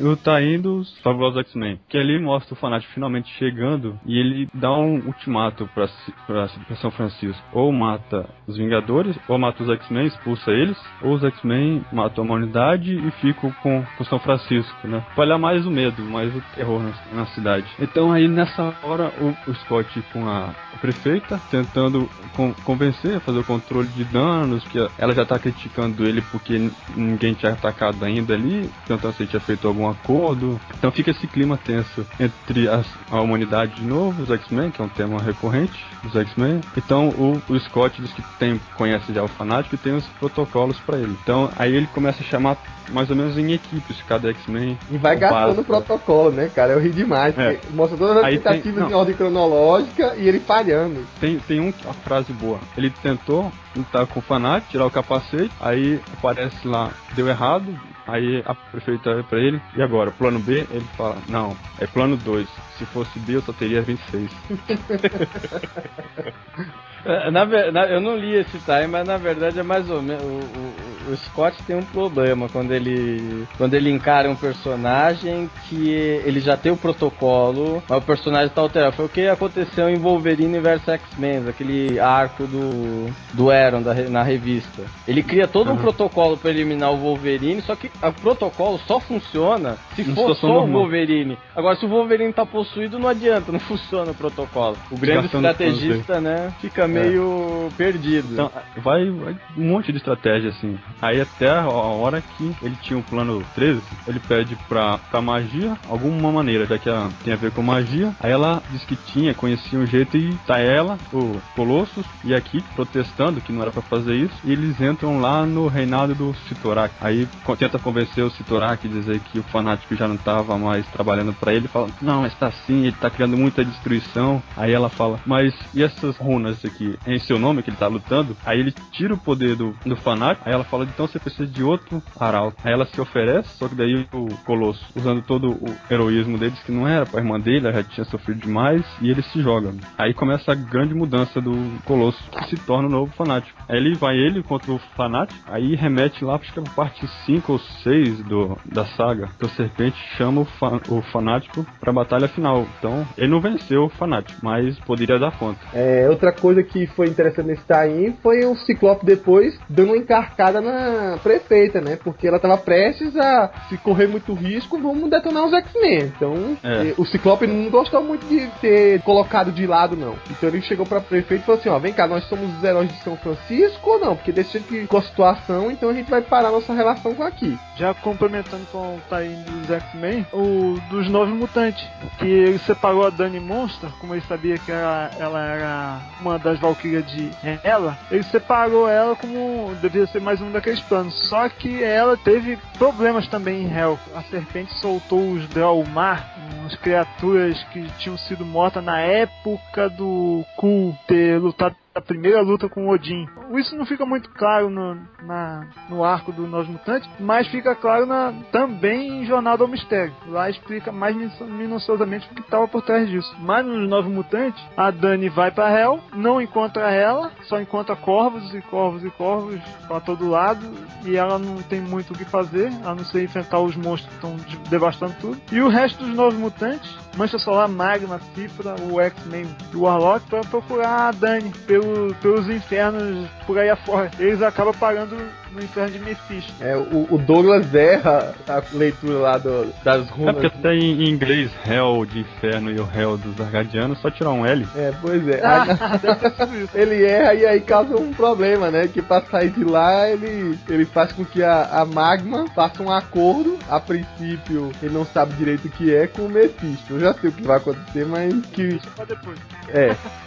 o 0.00 0.16
Tá 0.16 0.42
indo 0.42 0.78
os 0.78 0.98
Fabulosos 1.00 1.40
X-Men, 1.40 1.78
que 1.88 1.98
ali 1.98 2.18
mostra 2.18 2.54
o 2.54 2.56
fanático 2.56 2.92
finalmente 2.92 3.30
chegando 3.38 3.98
e 4.06 4.18
ele 4.18 4.48
dá 4.54 4.72
um 4.72 4.94
ultimato 5.06 5.68
pra, 5.74 5.88
pra, 6.26 6.48
pra 6.48 6.76
São 6.76 6.90
Francisco. 6.90 7.42
Ou 7.52 7.70
mata 7.72 8.26
os 8.46 8.56
Vingadores, 8.56 9.16
ou 9.28 9.38
mata 9.38 9.62
os 9.62 9.68
X-Men, 9.68 10.06
expulsa 10.06 10.50
eles, 10.50 10.78
ou 11.02 11.14
os 11.14 11.24
X-Men 11.24 11.84
matam 11.92 12.24
cidade 12.54 12.96
e 12.96 13.10
ficam 13.20 13.50
com, 13.62 13.84
com 13.98 14.04
São 14.04 14.18
Francisco, 14.20 14.86
né? 14.86 15.04
Espalhar 15.08 15.38
mais 15.38 15.66
o 15.66 15.70
medo, 15.70 16.02
mais 16.04 16.34
o 16.34 16.40
terror 16.54 16.80
na, 16.80 16.92
na 17.12 17.26
cidade. 17.26 17.66
Então 17.80 18.12
aí 18.12 18.28
nessa 18.28 18.72
hora 18.82 19.12
o, 19.20 19.50
o 19.50 19.54
Scott 19.56 20.00
com 20.12 20.28
a, 20.28 20.54
prefeita 20.84 21.40
tentando 21.50 22.08
con 22.36 22.52
convencer, 22.64 23.18
fazer 23.20 23.38
o 23.38 23.44
controle 23.44 23.88
de 23.88 24.04
danos, 24.04 24.62
que 24.64 24.78
ela 24.98 25.14
já 25.14 25.24
tá 25.24 25.38
criticando 25.38 26.06
ele 26.06 26.20
porque 26.30 26.70
ninguém 26.94 27.32
tinha 27.32 27.52
atacado 27.52 28.04
ainda 28.04 28.34
ali, 28.34 28.70
tentando 28.86 29.14
se 29.14 29.22
ele 29.22 29.30
tinha 29.30 29.40
feito 29.40 29.66
algum 29.66 29.88
acordo. 29.88 30.60
Então 30.76 30.90
fica 30.92 31.10
esse 31.10 31.26
clima 31.26 31.56
tenso 31.56 32.06
entre 32.20 32.68
as, 32.68 32.86
a 33.10 33.20
humanidade 33.20 33.76
de 33.76 33.84
novo, 33.84 34.22
os 34.22 34.30
X-Men, 34.30 34.70
que 34.70 34.82
é 34.82 34.84
um 34.84 34.88
tema 34.88 35.20
recorrente 35.20 35.84
dos 36.02 36.14
X-Men. 36.14 36.60
Então 36.76 37.08
o, 37.08 37.40
o 37.48 37.58
Scott 37.60 38.00
diz 38.00 38.12
que 38.12 38.22
tem, 38.38 38.60
conhece 38.76 39.12
já 39.12 39.22
o 39.22 39.28
fanático 39.28 39.74
e 39.74 39.78
tem 39.78 39.94
os 39.94 40.06
protocolos 40.20 40.78
para 40.80 40.98
ele. 40.98 41.16
Então 41.22 41.50
aí 41.56 41.74
ele 41.74 41.86
começa 41.86 42.22
a 42.22 42.26
chamar 42.34 42.56
mais 42.88 43.08
ou 43.08 43.16
menos 43.16 43.38
em 43.38 43.52
equipes, 43.52 44.02
cada 44.02 44.28
X-Men. 44.30 44.78
E 44.90 44.98
vai 44.98 45.16
gastando 45.16 45.60
o 45.60 45.64
protocolo, 45.64 46.30
né, 46.30 46.50
cara? 46.54 46.72
Eu 46.72 46.80
ri 46.80 46.90
demais. 46.90 47.36
É. 47.38 47.58
Mostra 47.70 47.96
todas 47.96 48.22
as 48.22 48.30
tentativas 48.30 48.90
em 48.90 48.94
ordem 48.94 49.14
cronológica 49.14 50.14
e 50.16 50.28
ele 50.28 50.40
falhando. 50.40 51.06
Tem, 51.20 51.38
tem 51.38 51.60
um, 51.60 51.72
uma 51.84 51.94
frase 51.94 52.32
boa. 52.32 52.58
Ele 52.76 52.90
tentou 52.90 53.50
lutar 53.74 54.06
com 54.06 54.20
o 54.20 54.22
fanático, 54.22 54.72
tirar 54.72 54.86
o 54.86 54.90
capacete, 54.90 55.50
aí 55.60 56.00
aparece 56.18 56.66
lá, 56.66 56.90
deu 57.14 57.28
errado, 57.28 57.66
aí 58.06 58.42
a 58.44 58.54
prefeita 58.54 59.10
olha 59.10 59.24
pra 59.24 59.38
ele, 59.38 59.60
e 59.76 59.82
agora, 59.82 60.10
plano 60.10 60.38
B? 60.38 60.66
Ele 60.70 60.86
fala, 60.96 61.16
não, 61.28 61.56
é 61.78 61.86
plano 61.86 62.16
2. 62.16 62.46
Se 62.78 62.84
fosse 62.86 63.18
B, 63.20 63.36
eu 63.36 63.42
só 63.42 63.52
teria 63.52 63.82
26. 63.82 64.30
É, 67.04 67.30
Na, 67.30 67.44
na- 67.44 67.86
eu 67.86 68.00
não 68.00 68.16
li 68.16 68.34
esse 68.34 68.58
time, 68.58 68.86
mas 68.88 69.06
na 69.06 69.16
verdade 69.16 69.58
é 69.58 69.62
mais 69.62 69.88
ou 69.90 70.00
menos. 70.02 70.22
O, 70.22 70.26
o- 70.26 70.94
o 71.12 71.16
Scott 71.18 71.62
tem 71.64 71.76
um 71.76 71.82
problema 71.82 72.48
quando 72.48 72.72
ele. 72.72 73.44
Quando 73.58 73.74
ele 73.74 73.90
encara 73.90 74.30
um 74.30 74.34
personagem 74.34 75.50
que 75.68 75.90
ele 76.24 76.40
já 76.40 76.56
tem 76.56 76.72
o 76.72 76.76
protocolo, 76.78 77.82
mas 77.86 77.98
o 77.98 78.02
personagem 78.02 78.48
tá 78.48 78.62
alterado. 78.62 78.96
Foi 78.96 79.04
o 79.04 79.08
que 79.10 79.26
aconteceu 79.28 79.88
em 79.90 79.96
Wolverine 79.96 80.58
vs 80.60 80.88
X-Men, 80.88 81.46
aquele 81.46 82.00
arco 82.00 82.46
do. 82.46 83.12
do 83.34 83.50
Aaron 83.50 83.82
da 83.82 83.92
na 83.94 84.22
revista. 84.22 84.82
Ele 85.06 85.22
cria 85.22 85.46
todo 85.46 85.70
um 85.70 85.76
protocolo 85.76 86.38
pra 86.38 86.50
eliminar 86.50 86.90
o 86.90 86.96
Wolverine, 86.96 87.60
só 87.60 87.76
que 87.76 87.90
o 88.02 88.12
protocolo 88.22 88.78
só 88.86 88.98
funciona 88.98 89.76
se 89.94 90.04
for 90.04 90.34
só 90.34 90.46
o. 90.64 90.66
Wolverine. 90.72 91.36
Agora, 91.54 91.76
se 91.76 91.84
o 91.84 91.88
Wolverine 91.88 92.32
tá 92.32 92.46
possuído, 92.46 92.98
não 92.98 93.08
adianta, 93.10 93.52
não 93.52 93.60
funciona 93.60 94.10
o 94.10 94.14
protocolo. 94.14 94.76
O 94.90 94.96
grande 94.96 95.28
estrategista, 95.50 96.20
né, 96.20 96.50
fica 96.62 96.88
meio 96.94 97.70
perdido. 97.76 98.28
Então, 98.32 98.50
vai, 98.82 99.10
vai 99.10 99.36
um 99.56 99.68
monte 99.68 99.92
de 99.92 99.98
estratégia 99.98 100.50
assim. 100.50 100.78
Aí 101.00 101.20
até 101.20 101.50
a 101.50 101.68
hora 101.68 102.20
que 102.20 102.54
ele 102.62 102.76
tinha 102.82 102.98
o 102.98 103.02
plano 103.02 103.44
13, 103.54 103.80
ele 104.06 104.20
pede 104.20 104.56
pra, 104.68 104.98
pra 104.98 105.20
magia 105.20 105.76
alguma 105.88 106.30
maneira, 106.30 106.66
já 106.66 106.78
que 106.78 106.90
tem 107.24 107.32
a 107.32 107.36
ver 107.36 107.50
com 107.50 107.62
magia. 107.62 108.14
Aí 108.20 108.30
ela 108.30 108.62
diz 108.70 108.84
que 108.84 108.96
tinha, 108.96 109.34
conhecia 109.34 109.78
um 109.78 109.86
jeito 109.86 110.16
e 110.16 110.34
tá 110.46 110.58
ela, 110.58 110.98
o 111.12 111.40
Colossus 111.54 112.06
e 112.24 112.34
a 112.34 112.40
Kit 112.40 112.64
protestando 112.74 113.40
que 113.40 113.52
não 113.52 113.62
era 113.62 113.70
pra 113.70 113.82
fazer 113.82 114.14
isso. 114.14 114.34
E 114.44 114.52
eles 114.52 114.80
entram 114.80 115.20
lá 115.20 115.44
no 115.46 115.66
reinado 115.66 116.14
do 116.14 116.34
Sitorak. 116.48 116.94
Aí 117.00 117.28
tenta 117.58 117.78
convencer 117.78 118.24
o 118.24 118.30
Sitorak, 118.30 118.86
dizer 118.88 119.20
que 119.20 119.38
o 119.38 119.42
fanático 119.44 119.94
já 119.94 120.08
não 120.08 120.16
tava 120.16 120.56
mais 120.58 120.86
trabalhando 120.88 121.32
pra 121.32 121.52
ele. 121.52 121.68
Fala, 121.68 121.88
não, 122.00 122.22
mas 122.22 122.34
tá 122.34 122.50
sim, 122.50 122.86
ele 122.86 122.96
tá 123.00 123.10
criando 123.10 123.36
muita 123.36 123.64
destruição. 123.64 124.42
Aí 124.56 124.72
ela 124.72 124.88
fala, 124.88 125.20
mas 125.26 125.54
e 125.74 125.82
essas 125.82 126.16
runas 126.16 126.64
aqui? 126.64 126.83
É 127.06 127.14
em 127.14 127.18
seu 127.20 127.38
nome 127.38 127.62
que 127.62 127.70
ele 127.70 127.76
tá 127.76 127.86
lutando? 127.86 128.36
Aí 128.44 128.58
ele 128.60 128.72
tira 128.92 129.14
o 129.14 129.18
poder 129.18 129.56
do, 129.56 129.74
do 129.84 129.96
fanático. 129.96 130.46
Aí 130.48 130.54
ela 130.54 130.64
fala, 130.64 130.84
então 130.84 131.06
você 131.06 131.18
precisa 131.18 131.46
de 131.46 131.62
outro 131.62 132.02
arauto. 132.18 132.56
Aí 132.64 132.72
ela 132.72 132.86
se 132.86 133.00
oferece, 133.00 133.48
só 133.58 133.68
que 133.68 133.74
daí 133.74 134.06
o 134.12 134.26
Colosso, 134.44 134.84
usando 134.96 135.22
todo 135.22 135.50
o 135.52 135.74
heroísmo 135.90 136.38
deles, 136.38 136.58
que 136.62 136.72
não 136.72 136.86
era 136.88 137.06
pra 137.06 137.20
irmã 137.20 137.38
dele, 137.38 137.66
ela 137.66 137.72
já 137.72 137.82
tinha 137.84 138.04
sofrido 138.04 138.40
demais, 138.40 138.84
e 139.00 139.10
ele 139.10 139.22
se 139.22 139.40
joga. 139.42 139.72
Aí 139.98 140.12
começa 140.14 140.52
a 140.52 140.54
grande 140.54 140.94
mudança 140.94 141.40
do 141.40 141.52
Colosso, 141.84 142.22
que 142.30 142.44
se 142.46 142.56
torna 142.58 142.88
o 142.88 142.90
novo 142.90 143.12
fanático. 143.12 143.58
Aí 143.68 143.76
ele 143.76 143.96
vai 143.96 144.16
ele 144.16 144.42
contra 144.42 144.72
o 144.72 144.78
fanático, 144.96 145.38
aí 145.46 145.74
remete 145.74 146.24
lá, 146.24 146.34
acho 146.36 146.52
que 146.52 146.60
é 146.60 146.62
parte 146.74 147.06
5 147.26 147.52
ou 147.52 147.58
6 147.58 148.22
do, 148.24 148.58
da 148.64 148.84
saga, 148.86 149.28
que 149.38 149.44
o 149.44 149.48
Serpente 149.50 149.96
chama 150.16 150.40
o, 150.42 150.44
fa- 150.44 150.80
o 150.88 151.02
fanático 151.02 151.66
pra 151.80 151.92
batalha 151.92 152.28
final. 152.28 152.66
Então, 152.78 153.06
ele 153.16 153.28
não 153.30 153.40
venceu 153.40 153.84
o 153.84 153.88
fanático, 153.90 154.38
mas 154.42 154.78
poderia 154.80 155.18
dar 155.18 155.32
conta. 155.38 155.60
É, 155.72 156.08
outra 156.08 156.32
coisa 156.32 156.62
que 156.64 156.86
foi 156.88 157.06
interessante 157.08 157.46
nesse 157.46 157.62
tie 157.64 158.14
foi 158.22 158.44
o 158.44 158.56
Ciclope 158.56 159.04
depois 159.04 159.58
dando 159.68 159.88
uma 159.88 159.96
encarcada 159.96 160.60
na 160.60 161.18
prefeita, 161.22 161.80
né? 161.80 161.96
Porque 162.02 162.26
ela 162.26 162.38
tava 162.38 162.56
prestes 162.56 163.16
a, 163.16 163.50
se 163.68 163.76
correr 163.78 164.06
muito 164.06 164.32
risco, 164.34 164.78
vamos 164.80 165.10
detonar 165.10 165.44
os 165.44 165.52
X-Men. 165.52 166.12
Então, 166.16 166.56
É. 166.62 166.88
eh, 166.88 166.94
o 166.96 167.04
Ciclope 167.04 167.46
não 167.46 167.70
gostou 167.70 168.02
muito 168.02 168.26
de 168.26 168.48
ser 168.60 169.00
colocado 169.02 169.52
de 169.52 169.66
lado, 169.66 169.96
não. 169.96 170.14
Então 170.30 170.48
ele 170.48 170.62
chegou 170.62 170.86
pra 170.86 171.00
prefeita 171.00 171.42
e 171.42 171.46
falou 171.46 171.60
assim: 171.60 171.68
ó, 171.68 171.78
vem 171.78 171.92
cá, 171.92 172.06
nós 172.06 172.24
somos 172.24 172.56
os 172.56 172.64
heróis 172.64 172.88
de 172.88 173.02
São 173.02 173.16
Francisco 173.16 173.90
ou 173.90 173.98
não? 174.00 174.16
Porque 174.16 174.32
desse 174.32 174.52
jeito 174.52 174.66
que 174.68 174.86
com 174.86 174.96
a 174.98 175.02
situação, 175.02 175.70
então 175.70 175.90
a 175.90 175.92
gente 175.94 176.10
vai 176.10 176.20
parar 176.22 176.50
nossa 176.50 176.72
relação 176.72 177.14
com 177.14 177.22
aqui. 177.22 177.58
Já 177.76 177.92
complementando 177.94 178.64
com 178.70 178.78
o 178.78 179.00
Tain 179.08 179.42
dos 179.42 179.70
X-Men, 179.70 180.26
o 180.32 180.78
dos 180.90 181.08
Novos 181.08 181.34
Mutantes, 181.34 181.84
que 182.18 182.26
ele 182.26 182.58
separou 182.58 183.06
a 183.06 183.10
Dani 183.10 183.40
Monster, 183.40 183.90
como 184.00 184.14
ele 184.14 184.22
sabia 184.28 184.56
que 184.58 184.70
ela, 184.70 185.10
ela 185.18 185.40
era 185.44 186.00
uma 186.20 186.38
das 186.38 186.53
Valkyrias 186.58 187.06
de 187.10 187.30
ela, 187.62 187.98
ele 188.10 188.22
separou 188.24 188.88
ela 188.88 189.16
como 189.16 189.74
devia 189.80 190.06
ser 190.06 190.20
mais 190.20 190.40
um 190.40 190.50
daqueles 190.50 190.80
planos. 190.80 191.14
Só 191.28 191.48
que 191.48 191.82
ela 191.82 192.16
teve 192.16 192.58
problemas 192.78 193.26
também 193.28 193.62
em 193.62 193.72
Hell. 193.72 193.98
A 194.14 194.22
serpente 194.22 194.72
soltou 194.80 195.32
os 195.32 195.48
Draumar, 195.48 196.34
umas 196.60 196.74
criaturas 196.76 197.62
que 197.72 197.86
tinham 197.98 198.16
sido 198.16 198.44
mortas 198.44 198.84
na 198.84 199.00
época 199.00 199.88
do 199.88 200.44
Ku 200.56 200.96
ter 201.06 201.38
lutado 201.38 201.76
a 201.94 202.00
primeira 202.00 202.40
luta 202.42 202.68
com 202.68 202.88
Odin. 202.88 203.28
Isso 203.56 203.76
não 203.76 203.86
fica 203.86 204.04
muito 204.04 204.28
claro 204.30 204.68
no, 204.68 204.96
na, 205.22 205.66
no 205.88 206.02
arco 206.04 206.32
do 206.32 206.46
Novos 206.46 206.68
Mutantes, 206.68 207.08
mas 207.20 207.46
fica 207.48 207.74
claro 207.74 208.04
na, 208.04 208.32
também 208.50 209.22
em 209.22 209.26
Jornada 209.26 209.62
ao 209.62 209.68
Mistério. 209.68 210.12
Lá 210.26 210.50
explica 210.50 210.90
mais 210.90 211.14
minu- 211.14 211.46
minuciosamente 211.46 212.26
o 212.30 212.34
que 212.34 212.40
estava 212.40 212.66
por 212.66 212.82
trás 212.82 213.08
disso. 213.08 213.34
Mas 213.38 213.64
nos 213.64 213.88
Novos 213.88 214.12
Mutantes, 214.12 214.60
a 214.76 214.90
Dani 214.90 215.28
vai 215.28 215.50
para 215.52 215.70
Hell, 215.78 216.00
não 216.14 216.40
encontra 216.40 216.90
ela, 216.90 217.30
só 217.44 217.60
encontra 217.60 217.94
corvos 217.94 218.52
e 218.54 218.60
corvos 218.62 219.04
e 219.04 219.10
corvos 219.10 219.60
para 219.86 220.00
todo 220.00 220.28
lado, 220.28 220.66
e 221.04 221.16
ela 221.16 221.38
não 221.38 221.62
tem 221.62 221.80
muito 221.80 222.12
o 222.12 222.16
que 222.18 222.24
fazer, 222.24 222.72
a 222.84 222.94
não 222.94 223.04
ser 223.04 223.22
enfrentar 223.22 223.60
os 223.60 223.76
monstros 223.76 224.08
que 224.08 224.14
estão 224.16 224.36
de- 224.36 224.58
devastando 224.68 225.14
tudo. 225.20 225.40
E 225.52 225.60
o 225.60 225.68
resto 225.68 226.04
dos 226.04 226.14
Novos 226.14 226.34
Mutantes, 226.34 226.92
Mancha 227.16 227.38
Solar, 227.38 227.68
Magma, 227.68 228.20
Cifra, 228.34 228.74
o 228.90 229.00
X-Men 229.00 229.46
e 229.72 229.76
o 229.76 229.82
Warlock, 229.82 230.26
para 230.28 230.40
procurar 230.42 231.08
a 231.08 231.10
Dani 231.12 231.50
pelo- 231.66 232.14
pelos 232.16 232.48
infernos 232.48 233.28
por 233.46 233.58
aí 233.58 233.70
afora. 233.70 234.10
Eles 234.18 234.42
acabam 234.42 234.74
parando 234.74 235.16
no 235.54 235.62
inferno 235.62 235.90
de 235.92 235.98
Mephisto. 236.00 236.52
É, 236.60 236.76
o, 236.76 237.06
o 237.10 237.18
Douglas 237.18 237.74
erra 237.74 238.34
a 238.48 238.62
leitura 238.72 239.18
lá 239.18 239.38
do- 239.38 239.72
das 239.84 240.06
É 240.08 240.10
runas. 240.12 240.32
porque 240.34 240.46
até 240.48 240.74
em 240.74 241.04
em 241.04 241.08
inglês, 241.10 241.50
Hell 241.66 242.04
de 242.06 242.20
inferno 242.20 242.70
e 242.70 242.78
o 242.80 242.88
Hell 242.94 243.16
dos 243.16 243.40
Argadianos, 243.40 243.98
só 244.00 244.10
tirar 244.10 244.30
um 244.30 244.44
L. 244.44 244.66
É, 244.76 244.92
pois 245.00 245.26
é. 245.28 245.40
Aí, 245.44 245.68
sido 246.36 246.56
isso. 246.64 246.70
ele 246.74 247.04
erra 247.04 247.34
e 247.34 247.46
aí 247.46 247.60
causa 247.60 247.96
um 247.96 248.12
problema, 248.12 248.70
né? 248.70 248.88
Que 248.88 249.00
pra 249.02 249.22
sair 249.22 249.50
de 249.50 249.64
lá, 249.64 250.08
ele, 250.08 250.58
ele 250.68 250.84
faz 250.84 251.12
com 251.12 251.24
que 251.24 251.42
a, 251.42 251.64
a 251.80 251.84
Magma 251.84 252.46
faça 252.54 252.82
um 252.82 252.90
acordo. 252.90 253.58
A 253.68 253.78
princípio, 253.80 254.70
ele 254.82 254.92
não 254.94 255.04
sabe 255.06 255.34
direito 255.34 255.66
o 255.66 255.70
que 255.70 255.94
é 255.94 256.06
com 256.06 256.22
o 256.22 256.28
Mephisto. 256.28 256.94
Eu 256.94 257.00
já 257.00 257.14
sei 257.14 257.30
o 257.30 257.32
que 257.32 257.42
vai 257.42 257.56
acontecer, 257.58 258.04
mas 258.06 258.34
que. 258.46 258.68
Deixa 258.68 258.90
pra 258.96 259.04
depois. 259.04 259.38
É. 259.68 259.94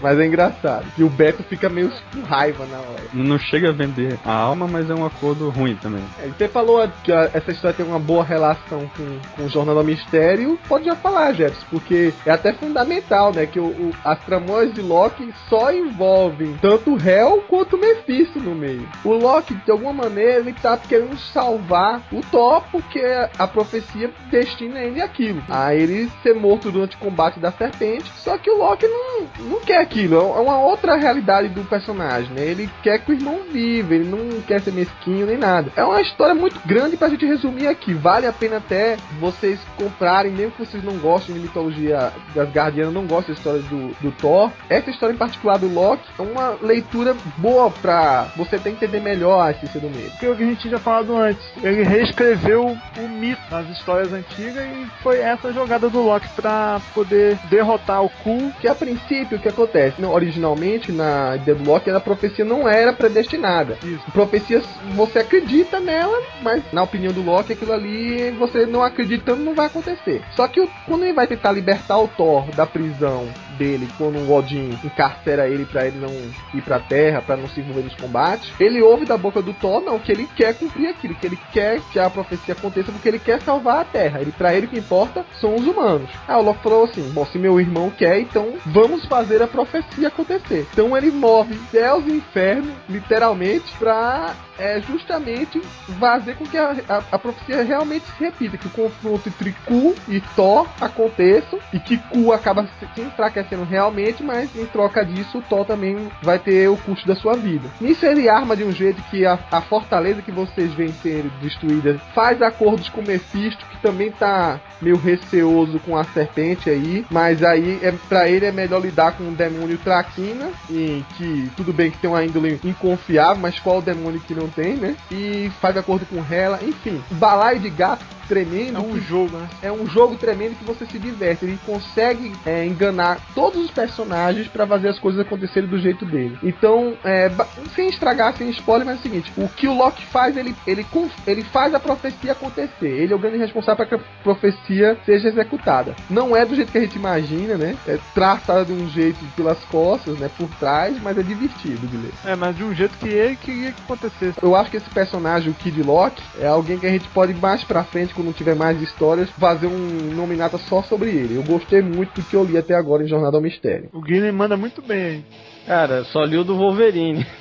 Mas 0.00 0.18
é 0.18 0.26
engraçado. 0.26 0.86
E 0.98 1.02
o 1.04 1.08
Beto 1.08 1.42
fica 1.44 1.68
meio 1.68 1.90
com 2.12 2.20
raiva 2.22 2.64
na 2.66 2.78
hora. 2.78 3.02
Não 3.12 3.38
chega 3.38 3.70
a 3.70 3.72
vender 3.72 4.18
a 4.24 4.32
alma, 4.32 4.66
mas 4.66 4.88
é 4.90 4.94
um 4.94 5.04
acordo 5.04 5.48
ruim 5.50 5.76
também. 5.76 6.02
É, 6.22 6.26
você 6.28 6.48
falou 6.48 6.86
que 7.02 7.12
essa 7.12 7.50
história 7.50 7.76
tem 7.76 7.86
uma 7.86 7.98
boa 7.98 8.24
relação 8.24 8.88
com, 8.96 9.18
com 9.36 9.44
o 9.44 9.48
Jornal 9.48 9.74
do 9.76 9.84
Mistério. 9.84 10.58
Pode 10.68 10.84
já 10.86 10.94
falar, 10.96 11.32
Jefferson, 11.32 11.66
porque 11.70 12.12
é 12.26 12.30
até 12.30 12.52
fundamental, 12.52 13.32
né? 13.32 13.46
Que 13.46 13.60
o, 13.60 13.66
o- 13.66 13.92
as 14.04 14.18
tramões 14.24 14.72
de 14.74 14.80
Loki 14.82 15.32
só 15.48 15.72
envolvem 15.72 16.54
tanto 16.60 16.94
o 16.94 16.98
Hel 17.08 17.42
quanto 17.48 17.76
o 17.76 17.80
Mephisto 17.80 18.38
no 18.40 18.54
meio. 18.54 18.86
O 19.04 19.12
Loki, 19.12 19.54
de 19.54 19.70
alguma 19.70 19.92
maneira, 19.92 20.40
ele 20.40 20.52
tá 20.52 20.76
querendo 20.76 21.16
salvar 21.18 22.02
o 22.12 22.20
Thor, 22.30 22.62
porque 22.70 23.00
a 23.38 23.46
profecia 23.46 24.10
destina 24.30 24.80
ele 24.80 25.00
aquilo. 25.00 25.42
A 25.48 25.74
ele 25.74 26.10
ser 26.22 26.34
morto 26.34 26.70
durante 26.70 26.96
o 26.96 26.98
combate 26.98 27.38
da 27.40 27.50
serpente. 27.52 28.10
Só 28.16 28.36
que 28.38 28.50
o 28.50 28.58
Loki 28.58 28.86
não, 28.86 29.26
não 29.48 29.53
quer 29.60 29.78
aquilo, 29.78 30.16
é 30.16 30.40
uma 30.40 30.58
outra 30.58 30.96
realidade 30.96 31.48
do 31.48 31.64
personagem, 31.64 32.30
né? 32.32 32.42
Ele 32.42 32.70
quer 32.82 32.98
que 32.98 33.12
o 33.12 33.14
irmão 33.14 33.40
viva, 33.50 33.94
ele 33.94 34.08
não 34.08 34.40
quer 34.42 34.60
ser 34.60 34.72
mesquinho 34.72 35.26
nem 35.26 35.36
nada. 35.36 35.70
É 35.76 35.84
uma 35.84 36.00
história 36.00 36.34
muito 36.34 36.60
grande 36.66 36.96
pra 36.96 37.08
gente 37.08 37.26
resumir 37.26 37.66
aqui. 37.66 37.92
Vale 37.94 38.26
a 38.26 38.32
pena 38.32 38.56
até 38.56 38.96
vocês 39.20 39.60
comprarem, 39.76 40.32
mesmo 40.32 40.52
que 40.52 40.64
vocês 40.64 40.82
não 40.82 40.96
gostem 40.98 41.34
de 41.34 41.40
mitologia 41.40 42.12
das 42.34 42.48
Guardianas, 42.50 42.94
não 42.94 43.06
gostem 43.06 43.34
da 43.34 43.38
história 43.38 43.62
do, 43.62 43.88
do 44.00 44.12
Thor. 44.12 44.50
Essa 44.68 44.90
história 44.90 45.14
em 45.14 45.18
particular 45.18 45.58
do 45.58 45.72
Loki 45.72 46.08
é 46.18 46.22
uma 46.22 46.56
leitura 46.60 47.16
boa 47.38 47.70
pra 47.70 48.28
você 48.36 48.56
até 48.56 48.70
entender 48.70 49.00
melhor 49.00 49.40
a 49.40 49.50
essência 49.50 49.80
do 49.80 49.88
medo. 49.88 50.10
Porque 50.10 50.28
o 50.28 50.36
que 50.36 50.42
a 50.42 50.46
gente 50.46 50.62
tinha 50.62 50.78
falado 50.78 51.16
antes, 51.16 51.42
ele 51.62 51.82
reescreveu 51.82 52.76
o 52.98 53.08
mito 53.08 53.42
nas 53.50 53.68
histórias 53.70 54.12
antigas 54.12 54.64
e 54.64 54.86
foi 55.02 55.18
essa 55.18 55.52
jogada 55.52 55.88
do 55.88 56.02
Loki 56.02 56.28
pra 56.36 56.80
poder 56.94 57.38
derrotar 57.48 58.02
o 58.02 58.08
Ku. 58.08 58.52
Que 58.60 58.68
a 58.68 58.74
princípio 58.74 59.38
que 59.44 59.48
acontece? 59.50 60.00
Não, 60.00 60.12
originalmente 60.12 60.90
na 60.90 61.36
ideia 61.36 61.56
do 61.56 61.64
Loki 61.68 61.90
a 61.90 62.00
profecia 62.00 62.44
não 62.44 62.68
era 62.68 62.92
predestinada. 62.92 63.78
Isso. 63.84 64.10
Profecia 64.12 64.60
você 64.94 65.20
acredita 65.20 65.78
nela, 65.78 66.18
mas 66.42 66.62
na 66.72 66.82
opinião 66.82 67.12
do 67.12 67.22
Loki 67.22 67.52
aquilo 67.52 67.72
ali 67.72 68.30
você 68.32 68.66
não 68.66 68.82
acreditando 68.82 69.42
não 69.44 69.54
vai 69.54 69.66
acontecer. 69.66 70.22
Só 70.34 70.48
que 70.48 70.60
o- 70.60 70.68
quando 70.86 71.04
ele 71.04 71.12
vai 71.12 71.26
tentar 71.26 71.52
libertar 71.52 71.98
o 71.98 72.08
Thor 72.08 72.44
da 72.56 72.66
prisão 72.66 73.28
dele, 73.54 73.88
quando 73.96 74.18
o 74.18 74.34
Odin 74.34 74.78
encarcera 74.84 75.48
ele 75.48 75.64
pra 75.64 75.86
ele 75.86 75.98
não 75.98 76.12
ir 76.52 76.62
pra 76.62 76.78
terra, 76.78 77.22
pra 77.22 77.36
não 77.36 77.48
se 77.48 77.60
envolver 77.60 77.82
nos 77.82 77.94
combates, 77.94 78.52
ele 78.58 78.82
ouve 78.82 79.04
da 79.04 79.16
boca 79.16 79.42
do 79.42 79.52
Thor 79.54 79.80
não 79.80 79.98
que 79.98 80.12
ele 80.12 80.28
quer 80.36 80.54
cumprir 80.54 80.88
aquilo, 80.88 81.14
que 81.14 81.26
ele 81.26 81.38
quer 81.52 81.80
que 81.92 81.98
a 81.98 82.10
profecia 82.10 82.54
aconteça 82.54 82.92
porque 82.92 83.08
ele 83.08 83.18
quer 83.18 83.40
salvar 83.42 83.80
a 83.80 83.84
terra. 83.84 84.20
Ele 84.20 84.32
para 84.32 84.54
ele 84.54 84.66
o 84.66 84.68
que 84.68 84.78
importa 84.78 85.24
são 85.40 85.54
os 85.54 85.66
humanos. 85.66 86.08
Aí 86.26 86.36
o 86.36 86.42
Loki 86.42 86.62
falou 86.62 86.84
assim: 86.84 87.02
"Bom, 87.10 87.26
se 87.26 87.38
meu 87.38 87.60
irmão 87.60 87.90
quer, 87.90 88.20
então 88.20 88.54
vamos 88.66 89.04
fazer 89.06 89.42
a 89.42 89.46
profecia 89.46 90.08
acontecer". 90.08 90.66
Então 90.72 90.96
ele 90.96 91.10
move 91.10 91.58
céus 91.70 92.06
e 92.06 92.12
inferno, 92.12 92.72
literalmente, 92.88 93.72
pra 93.78 94.34
é 94.58 94.80
justamente 94.80 95.60
fazer 95.98 96.36
com 96.36 96.46
que 96.46 96.56
a, 96.56 96.76
a, 96.88 97.02
a 97.12 97.18
profecia 97.18 97.62
realmente 97.62 98.04
se 98.06 98.24
repita, 98.24 98.56
que 98.56 98.68
o 98.68 98.70
confronto 98.70 99.28
entre 99.28 99.52
Ku 99.66 99.94
e 100.08 100.20
Thor 100.36 100.68
aconteça 100.80 101.58
e 101.72 101.80
que 101.80 101.98
Ku 101.98 102.32
acaba 102.32 102.64
se 102.64 102.84
se 102.94 103.00
enfraquecendo 103.00 103.43
realmente, 103.68 104.22
mas 104.22 104.54
em 104.56 104.66
troca 104.66 105.04
disso 105.04 105.38
o 105.38 105.42
Thor 105.42 105.64
também 105.64 106.08
vai 106.22 106.38
ter 106.38 106.68
o 106.68 106.76
custo 106.76 107.06
da 107.06 107.14
sua 107.14 107.34
vida. 107.34 107.68
Nisso 107.80 108.06
ele 108.06 108.28
arma 108.28 108.56
de 108.56 108.64
um 108.64 108.72
jeito 108.72 109.02
que 109.10 109.26
a, 109.26 109.38
a 109.50 109.60
fortaleza 109.60 110.22
que 110.22 110.32
vocês 110.32 110.72
veem 110.74 110.92
ser 110.92 111.24
destruída 111.40 111.98
faz 112.14 112.40
acordos 112.40 112.88
com 112.88 113.02
Mephisto, 113.02 113.66
que 113.66 113.82
também 113.82 114.10
tá 114.10 114.60
meio 114.80 114.96
receoso 114.96 115.78
com 115.80 115.96
a 115.96 116.04
serpente 116.04 116.70
aí, 116.70 117.04
mas 117.10 117.42
aí 117.42 117.78
é 117.82 117.92
para 118.08 118.28
ele 118.28 118.46
é 118.46 118.52
melhor 118.52 118.80
lidar 118.80 119.12
com 119.12 119.24
o 119.24 119.34
demônio 119.34 119.78
Traquina, 119.78 120.50
e 120.70 121.04
que 121.16 121.50
tudo 121.56 121.72
bem 121.72 121.90
que 121.90 121.98
tem 121.98 122.10
uma 122.10 122.24
índole 122.24 122.60
inconfiável, 122.64 123.40
mas 123.40 123.58
qual 123.58 123.82
demônio 123.82 124.20
que 124.20 124.34
não 124.34 124.48
tem, 124.48 124.76
né? 124.76 124.96
E 125.10 125.50
faz 125.60 125.76
acordo 125.76 126.06
com 126.06 126.24
Hela, 126.32 126.60
enfim, 126.62 127.02
balaio 127.12 127.60
de 127.60 127.70
gato 127.70 128.04
tremendo. 128.28 128.78
É 128.78 128.80
um 128.80 129.00
jogo, 129.00 129.36
né? 129.36 129.48
é 129.62 129.72
um 129.72 129.86
jogo 129.86 130.16
tremendo 130.16 130.56
que 130.56 130.64
você 130.64 130.86
se 130.86 130.98
diverte. 130.98 131.44
Ele 131.44 131.58
consegue 131.64 132.32
é, 132.44 132.64
enganar 132.64 133.20
todos 133.34 133.64
os 133.64 133.70
personagens 133.70 134.48
pra 134.48 134.66
fazer 134.66 134.88
as 134.88 134.98
coisas 134.98 135.20
acontecerem 135.20 135.68
do 135.68 135.78
jeito 135.78 136.04
dele. 136.04 136.38
Então, 136.42 136.94
é, 137.04 137.30
sem 137.74 137.88
estragar, 137.88 138.36
sem 138.36 138.48
spoiler, 138.50 138.86
mas 138.86 138.96
é 138.96 139.00
o 139.00 139.02
seguinte: 139.02 139.32
o 139.36 139.48
que 139.48 139.66
o 139.66 139.74
Loki 139.74 140.04
faz, 140.06 140.36
ele, 140.36 140.54
ele, 140.66 140.86
ele 141.26 141.42
faz 141.44 141.74
a 141.74 141.80
profecia 141.80 142.32
acontecer. 142.32 142.88
Ele 142.88 143.12
é 143.12 143.16
o 143.16 143.18
grande 143.18 143.38
responsável 143.38 143.76
para 143.76 143.86
que 143.86 143.94
a 143.94 144.22
profecia 144.22 144.96
seja 145.04 145.28
executada. 145.28 145.94
Não 146.08 146.36
é 146.36 146.44
do 146.44 146.54
jeito 146.54 146.72
que 146.72 146.78
a 146.78 146.80
gente 146.80 146.96
imagina, 146.96 147.56
né? 147.56 147.76
É 147.86 147.98
traçada 148.14 148.64
de 148.64 148.72
um 148.72 148.88
jeito 148.88 149.18
pelas 149.36 149.58
costas, 149.64 150.18
né? 150.18 150.30
Por 150.36 150.48
trás, 150.58 151.00
mas 151.02 151.18
é 151.18 151.22
divertido 151.22 151.86
de 151.86 151.96
ler. 151.96 152.12
É, 152.24 152.36
mas 152.36 152.56
de 152.56 152.64
um 152.64 152.74
jeito 152.74 152.96
que 152.98 153.08
ele 153.08 153.36
queria 153.36 153.72
que 153.72 153.82
acontecesse. 153.82 154.38
Eu 154.42 154.54
acho 154.54 154.70
que 154.70 154.76
esse 154.76 154.90
personagem, 154.90 155.50
o 155.50 155.54
Kid 155.54 155.82
Loki, 155.82 156.22
é 156.38 156.46
alguém 156.46 156.78
que 156.78 156.86
a 156.86 156.90
gente 156.90 157.08
pode 157.08 157.34
mais 157.34 157.64
pra 157.64 157.84
frente, 157.84 158.14
quando 158.14 158.32
tiver 158.34 158.54
mais 158.54 158.80
histórias, 158.80 159.28
fazer 159.30 159.66
um 159.66 160.14
nominata 160.14 160.58
só 160.58 160.82
sobre 160.82 161.10
ele. 161.10 161.36
Eu 161.36 161.42
gostei 161.42 161.82
muito 161.82 162.20
do 162.20 162.22
que 162.22 162.34
eu 162.34 162.44
li 162.44 162.56
até 162.56 162.74
agora 162.74 163.02
em 163.02 163.08
Jornada 163.24 163.36
ao 163.38 163.42
Mistério. 163.42 163.88
O 163.92 164.00
Guilherme 164.02 164.32
manda 164.32 164.56
muito 164.56 164.82
bem 164.82 165.02
aí. 165.02 165.24
Cara, 165.66 166.04
só 166.04 166.22
li 166.24 166.36
o 166.36 166.44
do 166.44 166.56
Wolverine. 166.56 167.26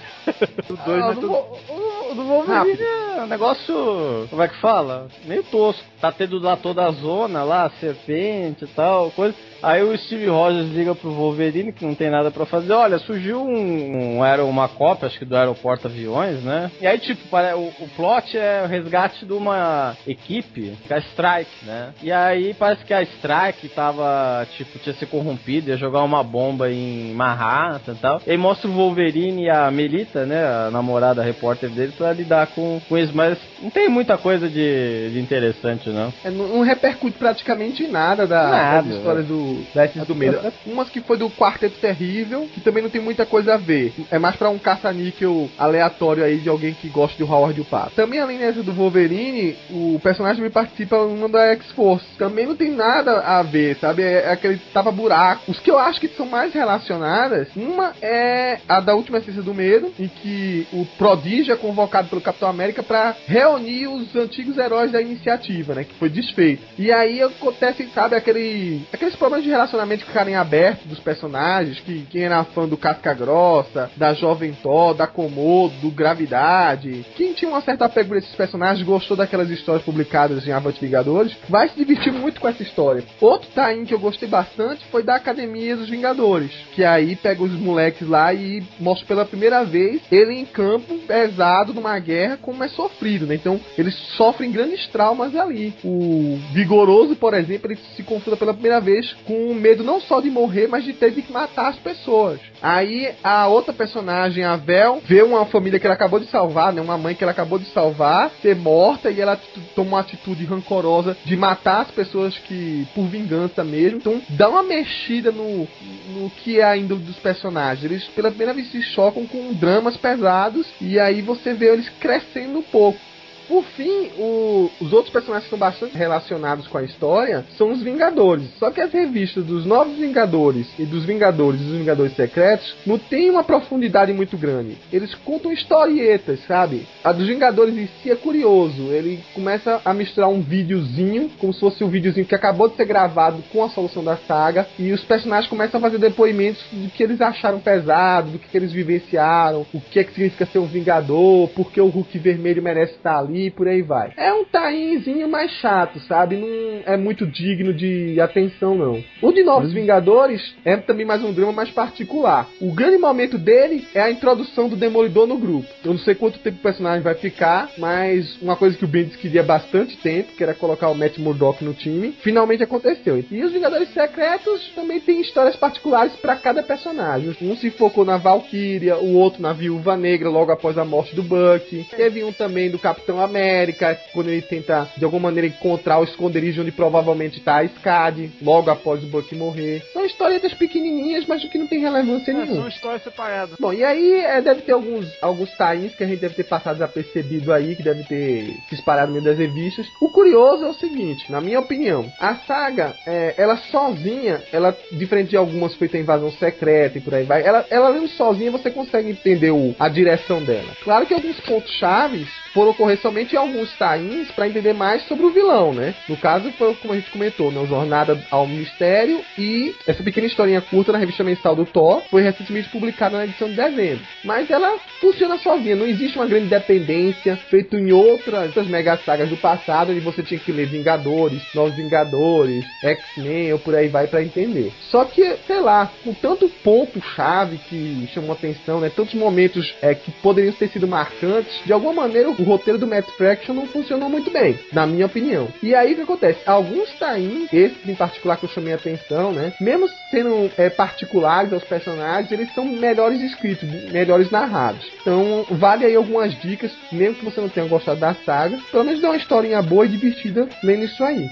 O 0.70 0.78
dois, 0.86 1.04
Ah, 1.04 1.12
do, 1.12 1.20
tudo- 1.20 1.34
o 1.34 2.16
do 2.16 2.24
Wolverine 2.24 2.82
é 3.18 3.22
um 3.24 3.28
negócio. 3.28 4.26
Como 4.30 4.42
é 4.42 4.48
que 4.48 4.56
fala? 4.62 5.10
Meio 5.26 5.44
tosco. 5.44 5.84
Tá 6.00 6.14
tendo 6.14 6.40
lá 6.40 6.56
toda 6.56 6.86
a 6.86 6.92
zona 6.92 7.44
lá, 7.44 7.70
serpente 7.82 8.64
e 8.64 8.68
tal, 8.70 9.12
coisa. 9.12 9.36
Aí 9.64 9.82
o 9.82 9.98
Steve 9.98 10.28
Rogers 10.28 10.70
liga 10.72 10.94
pro 10.94 11.14
Wolverine, 11.14 11.72
que 11.72 11.86
não 11.86 11.96
tem 11.96 12.10
nada 12.10 12.30
pra 12.30 12.46
fazer. 12.46 12.74
Olha, 12.74 13.00
surgiu 13.00 13.42
um, 13.42 14.18
um 14.18 14.24
aero, 14.24 14.46
uma 14.46 14.68
cópia, 14.68 15.08
acho 15.08 15.18
que 15.18 15.26
do 15.26 15.38
aeroporto 15.38 15.88
aviões, 15.88 16.44
né? 16.44 16.70
E 16.82 16.86
aí, 16.86 17.00
tipo, 17.00 17.24
o, 17.36 17.84
o 17.84 17.90
plot 17.96 18.38
é 18.38 18.64
o 18.66 18.68
resgate 18.68 19.26
de 19.26 19.32
uma 19.32 19.96
equipe, 20.06 20.78
que 20.86 20.94
é 20.94 20.98
a 20.98 21.00
Strike, 21.00 21.66
né? 21.66 21.94
E 22.04 22.12
aí 22.12 22.54
parece 22.54 22.84
que 22.84 22.94
a 22.94 23.02
Strike 23.02 23.70
tava, 23.70 24.46
tipo, 24.58 24.78
tinha 24.80 24.94
se 24.96 25.06
corrompido, 25.06 25.70
ia 25.70 25.78
jogar 25.78 26.04
uma 26.04 26.24
bomba 26.24 26.70
em 26.70 27.14
Manhattan 27.14 27.94
e 27.94 27.96
tal. 27.96 28.22
E 28.28 28.32
aí 28.32 28.38
mostra 28.38 28.70
o 28.70 28.74
Wolverine 28.74 29.44
e 29.44 29.50
a 29.50 29.72
Melita, 29.72 30.26
né? 30.26 30.44
A 30.44 30.70
namorada 30.72 31.22
a 31.22 31.26
repórter 31.26 31.70
dele, 31.70 31.94
pra 31.98 32.12
lidar 32.12 32.48
com, 32.48 32.82
com 32.90 32.98
isso. 32.98 33.14
Mas 33.16 33.38
não 33.62 33.70
tem 33.70 33.88
muita 33.88 34.18
coisa 34.18 34.50
de, 34.50 35.10
de 35.12 35.20
interessante, 35.20 35.90
não. 35.90 36.14
É, 36.24 36.30
não, 36.30 36.48
não 36.50 36.62
repercute 36.62 37.18
praticamente 37.18 37.84
em 37.84 37.88
nada 37.88 38.28
da, 38.28 38.50
Nada, 38.50 38.88
das 38.90 38.98
histórias 38.98 39.26
do, 39.26 39.53
da 39.74 39.86
Esses 39.86 40.06
do 40.06 40.16
Medo. 40.16 40.40
Umas 40.66 40.90
que 40.90 41.02
foi 41.02 41.18
do 41.18 41.30
Quarteto 41.30 41.80
Terrível, 41.80 42.48
que 42.54 42.62
também 42.62 42.84
não 42.84 42.90
tem 42.90 43.02
muita 43.02 43.26
coisa 43.26 43.56
a 43.56 43.58
ver. 43.58 43.94
É 44.12 44.20
mais 44.20 44.36
pra 44.36 44.50
um 44.50 44.58
caça-níquel 44.58 45.50
aleatório 45.58 46.24
aí 46.24 46.38
de 46.38 46.50
alguém 46.50 46.74
que 46.74 46.88
gosta 46.90 47.18
de 47.18 47.24
Howard 47.24 47.60
o 47.60 47.66
Pato. 47.66 47.96
Também 47.96 48.20
além 48.20 48.38
dessa 48.38 48.64
do 48.64 48.74
Wolverine, 48.74 49.56
o 49.70 50.00
personagem 50.02 50.44
me 50.44 50.50
participa 50.50 50.98
uma 50.98 51.28
da 51.30 51.52
X-Force. 51.54 52.06
Também 52.18 52.46
não 52.46 52.56
tem 52.56 52.72
nada 52.72 53.20
a 53.20 53.42
ver, 53.44 53.78
sabe? 53.78 54.04
É, 54.04 54.24
é 54.26 54.32
aquele 54.32 54.58
tava 54.74 54.92
buraco. 54.92 55.52
Os 55.52 55.60
que 55.60 55.72
eu 55.72 55.78
acho 55.78 56.00
que 56.00 56.08
são 56.10 56.26
mais 56.26 56.54
relacionadas, 56.54 57.48
uma 57.56 57.94
é 58.02 58.60
a 58.68 58.80
da 58.80 58.96
última 58.96 59.18
essência 59.18 59.42
do 59.42 59.54
medo, 59.54 59.94
em 60.00 60.08
que 60.08 60.68
o 60.72 60.86
Prodígio 60.98 61.54
é 61.54 61.58
convocado 61.58 62.10
pelo 62.10 62.22
Capitão 62.22 62.50
América 62.50 62.84
pra 62.84 63.16
reunir 63.28 63.88
os 63.88 64.16
antigos 64.16 64.58
heróis 64.58 64.92
da 64.92 65.02
iniciativa, 65.02 65.74
né? 65.74 65.84
Que 65.84 65.94
foi 65.96 66.10
desfeito. 66.10 66.64
E 66.78 66.92
aí 66.92 67.22
acontece, 67.22 67.88
sabe, 67.94 68.16
aquele, 68.16 68.82
aqueles 68.92 69.16
problemas 69.16 69.43
de 69.44 69.50
relacionamento 69.50 70.02
que 70.02 70.08
ficarem 70.08 70.36
abertos 70.36 70.86
dos 70.88 71.00
personagens, 71.00 71.80
que 71.80 72.06
quem 72.10 72.24
era 72.24 72.44
fã 72.46 72.68
do 72.68 72.78
Casca 72.78 73.14
Grossa, 73.14 73.92
da 73.96 74.14
Jovem 74.14 74.54
Thor, 74.54 74.94
da 74.94 75.08
Komodo, 75.08 75.76
do 75.82 75.92
Gravidade, 75.92 77.06
quem 77.16 77.34
tinha 77.34 77.52
um 77.52 77.62
certo 77.62 77.84
apego 77.84 78.10
por 78.10 78.18
esses 78.18 78.36
personagens, 78.36 78.86
gostou 78.86 79.18
daquelas 79.18 79.50
histórias 79.50 79.84
publicadas 79.84 80.48
em 80.48 80.52
Avante 80.52 80.80
Vingadores, 80.80 81.36
vai 81.50 81.70
se 81.70 81.76
divertir 81.76 82.12
muito 82.12 82.40
com 82.40 82.48
essa 82.48 82.64
história. 82.64 83.04
Outro 83.20 83.50
tie 83.54 83.86
que 83.86 83.94
eu 83.94 84.00
gostei 84.00 84.28
bastante 84.28 84.86
foi 84.92 85.04
da 85.04 85.16
Academia 85.16 85.76
dos 85.76 85.90
Vingadores, 85.90 86.52
que 86.74 86.84
aí 86.84 87.16
pega 87.16 87.44
os 87.44 87.52
moleques 87.52 88.08
lá 88.08 88.34
e 88.34 88.64
mostra 88.80 89.06
pela 89.08 89.26
primeira 89.26 89.64
vez 89.64 90.02
ele 90.12 90.34
em 90.34 90.46
campo 90.46 90.98
pesado 91.00 91.74
numa 91.74 91.98
guerra 92.00 92.38
como 92.42 92.64
é 92.64 92.68
sofrido, 92.68 93.26
né? 93.26 93.36
Então 93.36 93.60
eles 93.78 93.96
sofrem 94.18 94.52
grandes 94.52 94.88
traumas 94.88 95.36
ali. 95.36 95.74
O 95.84 96.40
Vigoroso, 96.54 97.16
por 97.16 97.34
exemplo, 97.34 97.72
ele 97.72 97.80
se 97.96 98.04
confronta 98.04 98.38
pela 98.38 98.54
primeira 98.54 98.80
vez 98.80 99.14
com 99.26 99.33
medo 99.54 99.84
não 99.84 100.00
só 100.00 100.20
de 100.20 100.30
morrer, 100.30 100.68
mas 100.68 100.84
de 100.84 100.94
ter 100.94 101.12
que 101.12 101.32
matar 101.32 101.70
as 101.70 101.78
pessoas. 101.78 102.40
Aí 102.62 103.10
a 103.24 103.48
outra 103.48 103.74
personagem, 103.74 104.44
a 104.44 104.56
Vel, 104.56 105.02
vê 105.06 105.22
uma 105.22 105.46
família 105.46 105.80
que 105.80 105.86
ela 105.86 105.96
acabou 105.96 106.20
de 106.20 106.28
salvar, 106.28 106.72
né? 106.72 106.82
Uma 106.82 106.98
mãe 106.98 107.16
que 107.16 107.24
ela 107.24 107.32
acabou 107.32 107.60
de 107.60 107.66
salvar, 107.66 108.32
ser 108.42 108.56
morta 108.56 109.12
e 109.12 109.20
ela 109.20 109.40
toma 109.76 109.90
uma 109.90 110.00
atitude 110.00 110.46
rancorosa 110.46 111.18
de 111.26 111.36
matar 111.36 111.82
as 111.82 111.92
pessoas 111.92 112.38
que 112.38 112.88
por 112.96 113.06
vingança 113.06 113.64
mesmo. 113.64 113.98
Então 113.98 114.22
dá 114.30 114.50
uma 114.50 114.64
mexida 114.64 115.32
no, 115.32 115.68
no 116.10 116.30
que 116.30 116.60
é 116.60 116.64
a 116.64 116.78
índole 116.78 117.02
dos 117.02 117.18
personagens. 117.18 117.84
Eles 117.84 118.04
pela 118.10 118.30
primeira 118.30 118.54
vez 118.54 118.72
se 118.72 118.82
chocam 118.82 119.26
com 119.26 119.54
dramas 119.54 119.98
pesados 119.98 120.68
e 120.80 121.00
aí 121.00 121.22
você 121.22 121.54
vê 121.54 121.74
eles 121.74 121.90
crescendo 122.00 122.60
um 122.60 122.64
pouco. 122.64 123.00
Por 123.48 123.64
fim, 123.76 124.10
o- 124.18 124.70
os 124.80 124.94
outros 124.94 125.12
personagens 125.12 125.46
que 125.46 125.50
são 125.50 125.60
bastante 125.60 125.98
relacionados 125.98 126.68
com 126.68 126.78
a 126.78 126.84
história 126.84 127.46
são 127.58 127.72
os 127.72 127.82
Vingadores. 127.84 128.48
Só 128.58 128.72
que 128.72 128.80
as 128.82 128.92
revistas 128.92 129.44
dos 129.46 129.66
Novos 129.66 129.98
Vingadores 129.98 130.68
e 130.80 130.86
dos 130.86 131.06
Vingadores 131.06 131.60
e 131.62 131.64
dos 131.64 131.78
Vingadores 131.78 132.16
Secretos 132.16 132.76
não 132.86 132.98
tem 132.98 133.30
uma 133.30 133.44
profundidade 133.44 134.14
muito 134.14 134.38
grande. 134.38 134.78
Eles 134.92 135.14
contam 135.16 135.52
historietas, 135.52 136.40
sabe? 136.48 136.88
A 137.04 137.12
dos 137.12 137.28
Vingadores 137.28 137.76
em 137.78 137.88
si 138.02 138.10
é 138.12 138.16
curioso. 138.16 138.92
Ele 138.92 139.20
começa 139.34 139.82
a 139.84 139.94
misturar 139.94 140.30
um 140.30 140.42
videozinho, 140.42 141.30
como 141.40 141.54
se 141.54 141.60
fosse 141.60 141.84
um 141.84 141.90
videozinho 141.90 142.26
que 142.26 142.36
acabou 142.36 142.70
de 142.70 142.76
ser 142.76 142.86
gravado 142.86 143.44
com 143.52 143.64
a 143.64 143.70
solução 143.70 144.04
da 144.04 144.18
saga, 144.18 144.68
e 144.80 144.92
os 144.92 145.04
personagens 145.04 145.50
começam 145.50 145.78
a 145.78 145.82
fazer 145.82 145.98
depoimentos 145.98 146.64
do 146.72 146.90
que 146.90 147.04
eles 147.04 147.20
acharam 147.22 147.60
pesado, 147.60 148.32
do 148.32 148.40
que, 148.40 148.48
que 148.48 148.58
eles 148.58 148.72
vivenciaram, 148.72 149.66
o 149.74 149.82
que 149.82 150.00
é 150.00 150.04
que 150.04 150.14
significa 150.14 150.46
ser 150.46 150.60
um 150.60 150.66
Vingador, 150.66 151.50
por 151.50 151.72
que 151.72 151.82
o 151.82 151.88
Hulk 151.88 152.18
vermelho 152.20 152.62
merece 152.64 152.94
estar 152.94 153.18
ali 153.20 153.33
ali, 153.34 153.50
por 153.50 153.68
aí 153.68 153.82
vai. 153.82 154.14
É 154.16 154.32
um 154.32 154.46
tainzinho 154.46 155.28
mais 155.28 155.52
chato, 155.54 156.00
sabe? 156.02 156.38
Não 156.38 156.48
é 156.86 156.96
muito 156.96 157.26
digno 157.26 157.74
de 157.74 158.20
atenção, 158.22 158.76
não. 158.76 159.04
O 159.22 159.32
de 159.32 159.44
Novos 159.44 159.74
Vingadores 159.74 160.56
é 160.64 160.78
também 160.78 161.06
mais 161.06 161.24
um 161.24 161.34
drama 161.34 161.52
mais 161.52 161.72
particular. 161.72 162.48
O 162.62 162.72
grande 162.72 162.98
momento 162.98 163.38
dele 163.38 163.86
é 163.94 164.02
a 164.02 164.12
introdução 164.12 164.70
do 164.70 164.76
Demolidor 164.76 165.28
no 165.28 165.38
grupo. 165.38 165.68
Eu 165.84 165.94
não 165.94 166.00
sei 166.00 166.14
quanto 166.16 166.40
tempo 166.40 166.58
o 166.58 166.62
personagem 166.64 167.02
vai 167.02 167.16
ficar, 167.16 167.72
mas 167.78 168.40
uma 168.42 168.56
coisa 168.56 168.78
que 168.78 168.86
o 168.86 168.88
Bendis 168.88 169.16
queria 169.16 169.44
bastante 169.44 169.98
tempo, 169.98 170.34
que 170.34 170.44
era 170.44 170.54
colocar 170.54 170.90
o 170.90 170.96
Matt 170.96 171.18
Murdock 171.18 171.64
no 171.64 171.74
time, 171.74 172.14
finalmente 172.22 172.64
aconteceu. 172.64 173.24
E 173.32 173.44
os 173.44 173.52
Vingadores 173.52 173.90
Secretos 173.94 174.72
também 174.76 175.00
tem 175.00 175.22
histórias 175.22 175.56
particulares 175.56 176.14
para 176.18 176.36
cada 176.36 176.62
personagem. 176.62 177.36
Um 177.42 177.56
se 177.56 177.72
focou 177.72 178.06
na 178.06 178.18
Valkyria, 178.18 178.98
o 178.98 179.16
outro 179.16 179.42
na 179.42 179.54
Viúva 179.54 179.98
Negra 179.98 180.30
logo 180.30 180.52
após 180.52 180.78
a 180.78 180.86
morte 180.86 181.16
do 181.16 181.24
Buck. 181.24 181.86
Teve 181.96 182.24
um 182.24 182.32
também 182.32 182.70
do 182.70 182.80
Capitão 182.80 183.23
América, 183.24 184.00
quando 184.14 184.30
ele 184.30 184.42
tenta 184.42 184.90
de 184.98 185.04
alguma 185.06 185.24
maneira 185.30 185.48
encontrar 185.48 186.00
o 186.00 186.04
esconderijo 186.04 186.62
onde 186.62 186.72
provavelmente 186.72 187.40
está 187.40 187.58
a 187.58 187.64
Skad, 187.66 188.32
logo 188.42 188.70
após 188.70 189.04
o 189.04 189.08
Buck 189.08 189.34
morrer. 189.36 189.84
São 189.94 190.06
historietas 190.06 190.54
pequenininhas, 190.54 191.26
mas 191.28 191.44
que 191.44 191.58
não 191.58 191.68
tem 191.68 191.80
relevância 191.80 192.32
É, 192.32 192.34
nenhuma. 192.34 192.56
são 192.56 192.68
histórias 192.68 193.04
separadas. 193.04 193.56
Bom, 193.60 193.74
e 193.74 193.84
aí 193.84 194.20
é, 194.22 194.42
deve 194.42 194.62
ter 194.62 194.72
alguns, 194.72 195.08
alguns 195.22 195.52
tains 195.58 195.94
que 195.96 196.04
a 196.04 196.08
gente 196.08 196.20
deve 196.20 196.36
ter 196.36 196.44
passado 196.44 196.76
desapercebido 196.76 197.52
aí, 197.54 197.76
que 197.76 197.84
deve 197.84 198.04
ter 198.04 198.56
se 198.70 198.76
espalhado 198.76 199.08
no 199.08 199.14
meio 199.14 199.26
das 199.26 199.38
revistas. 199.38 199.86
O 200.02 200.10
curioso 200.10 200.66
é 200.66 200.70
o 200.70 200.74
seguinte, 200.74 201.32
na 201.32 201.42
minha 201.42 201.60
opinião, 201.60 202.12
a 202.20 202.36
saga, 202.48 202.94
é, 203.06 203.34
ela 203.38 203.58
sozinha, 203.58 204.42
ela, 204.52 204.76
diferente 204.92 205.30
de 205.30 205.38
algumas 205.38 205.76
feitas 205.76 206.00
invasão 206.00 206.32
secreta 206.32 206.98
e 206.98 207.02
por 207.02 207.14
aí 207.14 207.24
vai, 207.24 207.44
ela, 207.44 207.66
ela 207.70 208.08
sozinha 208.10 208.52
você 208.52 208.70
consegue 208.70 209.10
entender 209.10 209.52
o, 209.52 209.76
a 209.80 209.88
direção 209.88 210.44
dela. 210.44 210.70
Claro 210.84 211.06
que 211.06 211.14
alguns 211.14 211.40
pontos 211.42 211.72
chaves 211.78 212.28
foram 212.54 212.72
ocorrer 212.72 213.00
somente 213.00 213.36
alguns 213.36 213.72
tains 213.78 214.30
para 214.32 214.48
entender 214.48 214.74
mais 214.74 215.04
sobre 215.08 215.26
o 215.26 215.32
vilão, 215.32 215.74
né? 215.74 215.94
No 216.08 216.16
caso, 216.18 216.52
foi 216.54 216.74
como 216.76 216.94
a 216.94 216.98
gente 216.98 217.12
comentou, 217.12 217.52
né? 217.52 217.60
O 217.60 217.68
Jornada 217.68 218.22
ao 218.30 218.48
Mistério 218.48 219.22
e 219.38 219.74
essa 219.88 220.04
pequena 220.04 220.28
historinha 220.28 220.62
curta 220.62 220.92
na 220.92 220.98
revista 220.98 221.24
mensal 221.24 221.56
do 221.56 221.66
Thor 221.66 222.04
foi 222.10 222.22
recentemente 222.22 222.70
publicada 222.70 223.18
na 223.18 223.26
edição 223.26 223.50
de 223.50 223.56
dezembro. 223.56 224.06
Mas 224.24 224.50
ela 224.50 224.78
funciona 225.02 225.38
sozinha, 225.40 225.76
não 225.76 225.86
existe 225.86 226.18
uma 226.18 226.28
grande 226.28 226.48
dependência 226.48 227.36
feito 227.50 227.78
em 227.78 227.92
outras, 227.92 228.48
outras 228.48 228.68
mega 228.68 228.98
sagas 228.98 229.30
do 229.30 229.38
passado, 229.38 229.92
onde 229.92 230.00
você 230.00 230.22
tinha 230.22 230.40
que 230.40 230.52
ler 230.52 230.68
Vingadores, 230.68 231.42
Novos 231.54 231.76
Vingadores, 231.76 232.66
X-Men 232.82 233.54
ou 233.54 233.60
por 233.60 233.76
aí 233.76 233.88
vai 233.88 234.08
para 234.08 234.24
entender. 234.24 234.72
Só 234.90 235.06
que, 235.06 235.36
sei 235.48 235.60
lá, 235.60 235.92
com 236.04 236.14
tanto 236.14 236.48
ponto-chave 236.64 237.58
que 237.70 238.08
chamou 238.14 238.34
atenção, 238.34 238.80
né? 238.80 238.90
Tantos 238.90 239.14
momentos 239.14 239.74
é, 239.82 239.96
que 239.96 240.12
poderiam 240.12 240.54
ter 240.54 240.70
sido 240.70 240.88
marcantes, 240.88 241.54
de 241.66 241.74
alguma 241.74 241.94
maneira 241.94 242.30
o 242.30 242.36
roteiro 242.44 242.80
do 242.80 242.88
Matt 242.88 243.08
Fraction 243.18 243.54
não 243.54 243.68
funcionou 243.68 244.10
muito 244.10 244.32
bem, 244.32 244.58
na 244.72 244.86
minha 244.86 245.06
opinião. 245.06 245.48
E 245.62 245.74
aí 245.74 245.94
o 245.94 245.96
que 245.96 246.02
acontece? 246.02 246.40
Alguns 246.46 246.92
tains, 247.00 247.52
esse 247.52 247.76
em 247.90 247.96
particular 247.96 248.38
que 248.38 248.46
eu 248.46 248.50
chamei 248.50 248.74
a 248.74 248.76
atenção, 248.76 249.32
né? 249.32 249.54
Mesmo 249.60 249.88
sendo 250.10 250.52
é, 250.58 250.70
particulares 250.70 251.54
aos 251.54 251.64
personagens, 251.64 252.32
eles 252.32 252.54
são 252.54 252.66
melhores 252.66 253.22
escritos, 253.22 253.70
melhores 253.92 254.30
narrados. 254.32 254.86
Então, 255.02 255.46
vale 255.52 255.86
aí 255.86 255.96
algumas 255.96 256.34
dicas, 256.42 256.72
mesmo 256.92 257.16
que 257.16 257.26
você 257.26 257.42
não 257.42 257.50
tenha 257.50 257.68
gostado 257.68 258.00
da 258.00 258.14
saga, 258.14 258.58
pelo 258.72 258.84
menos 258.84 259.02
dá 259.02 259.10
uma 259.10 259.18
historinha 259.18 259.62
boa 259.62 259.86
e 259.86 259.90
divertida 259.90 260.48
lendo 260.64 260.86
isso 260.86 261.04
aí. 261.04 261.28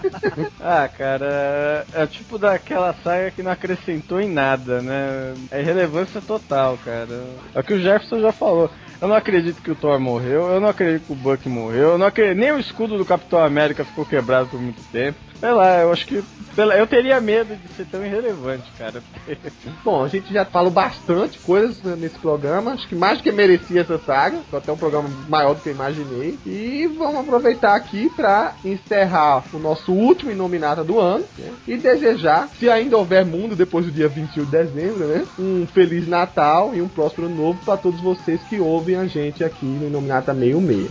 Ah, 0.61 0.89
cara, 0.89 1.87
é 1.93 2.05
o 2.05 2.07
tipo 2.07 2.39
daquela 2.39 2.95
saga 3.03 3.31
que 3.31 3.43
não 3.43 3.51
acrescentou 3.51 4.21
em 4.21 4.31
nada, 4.31 4.81
né? 4.83 5.35
É 5.51 5.63
relevância 5.63 6.21
total, 6.21 6.79
cara. 6.85 7.25
É 7.55 7.61
o 7.61 7.63
que 7.65 7.75
o 7.75 7.81
Jefferson 7.81 8.21
já 8.21 8.31
falou. 8.31 8.71
Eu 9.01 9.09
não 9.09 9.15
acredito 9.15 9.63
que 9.63 9.71
o 9.71 9.75
Thor 9.75 10.01
morreu, 10.01 10.49
eu 10.49 10.61
não 10.61 10.69
acredito 10.69 11.07
que 11.07 11.13
o 11.13 11.17
Buck 11.17 11.49
morreu, 11.49 11.91
eu 11.91 11.99
não 11.99 12.07
acredito, 12.07 12.39
nem 12.39 12.53
o 12.53 12.59
escudo 12.59 12.97
do 12.97 13.05
Capitão 13.05 13.39
América 13.41 13.85
ficou 13.85 14.07
quebrado 14.07 14.49
por 14.49 14.61
muito 14.61 14.83
tempo. 14.91 15.19
Sei 15.41 15.51
lá, 15.51 15.81
eu 15.81 15.93
acho 15.93 16.07
que. 16.07 16.23
Eu 16.79 16.87
teria 16.87 17.21
medo 17.21 17.55
de 17.55 17.69
ser 17.75 17.85
tão 17.85 18.05
irrelevante, 18.05 18.65
cara. 18.79 19.03
Bom, 19.85 20.03
a 20.03 20.09
gente 20.09 20.33
já 20.33 20.43
falou 20.43 20.71
bastante 20.71 21.39
coisas 21.41 21.83
nesse 21.99 22.19
programa. 22.19 22.73
Acho 22.73 22.89
que 22.89 22.95
mais 22.95 23.19
do 23.19 23.25
que 23.25 23.31
merecia 23.31 23.83
essa 23.83 23.99
saga. 23.99 24.39
Foi 24.49 24.59
até 24.59 24.73
um 24.73 24.77
programa 24.77 25.07
maior 25.29 25.55
do 25.55 25.61
que 25.61 25.69
eu 25.69 25.75
imaginei. 25.75 26.39
E 26.47 26.87
vamos 26.97 27.21
aproveitar 27.21 27.75
aqui 27.75 28.09
para 28.17 28.55
encerrar 28.65 29.45
o 29.53 29.59
nosso 29.59 29.93
último 29.93 30.31
Inominata 30.31 30.83
do 30.83 30.99
ano. 30.99 31.27
né, 31.39 31.53
E 31.69 31.77
desejar, 31.77 32.49
se 32.59 32.71
ainda 32.71 32.97
houver 32.97 33.27
mundo 33.27 33.55
depois 33.55 33.85
do 33.85 33.93
dia 33.93 34.09
21 34.09 34.45
de 34.45 34.51
dezembro, 34.51 35.07
né? 35.07 35.27
Um 35.39 35.67
Feliz 35.67 36.09
Natal 36.09 36.75
e 36.75 36.81
um 36.81 36.89
próspero 36.89 37.29
novo 37.29 37.61
para 37.67 37.77
todos 37.77 38.01
vocês 38.01 38.41
que 38.49 38.59
ouvem 38.59 38.97
a 38.97 39.07
gente 39.07 39.45
aqui 39.45 39.67
no 39.67 39.89
Inominata 39.89 40.33
66. 40.33 40.91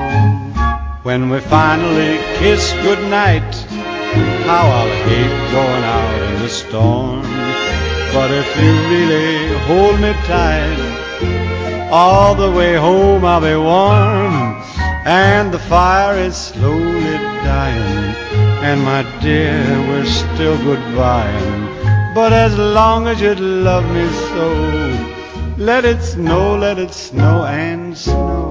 When 1.03 1.31
we 1.31 1.39
finally 1.39 2.19
kiss 2.37 2.73
goodnight, 2.83 3.55
how 4.45 4.67
I'll 4.67 4.95
hate 5.09 5.51
going 5.51 5.83
out 5.83 6.21
in 6.29 6.41
the 6.43 6.47
storm. 6.47 7.23
But 8.13 8.29
if 8.29 8.47
you 8.61 8.71
really 8.93 9.57
hold 9.65 9.99
me 9.99 10.13
tight, 10.29 11.89
all 11.91 12.35
the 12.35 12.51
way 12.51 12.75
home 12.75 13.25
I'll 13.25 13.41
be 13.41 13.55
warm. 13.55 14.61
And 15.03 15.51
the 15.51 15.57
fire 15.57 16.19
is 16.19 16.37
slowly 16.37 17.17
dying, 17.49 18.15
and 18.61 18.83
my 18.83 19.01
dear, 19.21 19.63
we're 19.87 20.05
still 20.05 20.55
goodbying. 20.57 22.13
But 22.13 22.31
as 22.31 22.55
long 22.55 23.07
as 23.07 23.19
you 23.19 23.33
love 23.33 23.85
me 23.91 24.07
so, 24.29 25.55
let 25.57 25.83
it 25.83 26.03
snow, 26.03 26.55
let 26.57 26.77
it 26.77 26.93
snow 26.93 27.45
and 27.45 27.97
snow. 27.97 28.50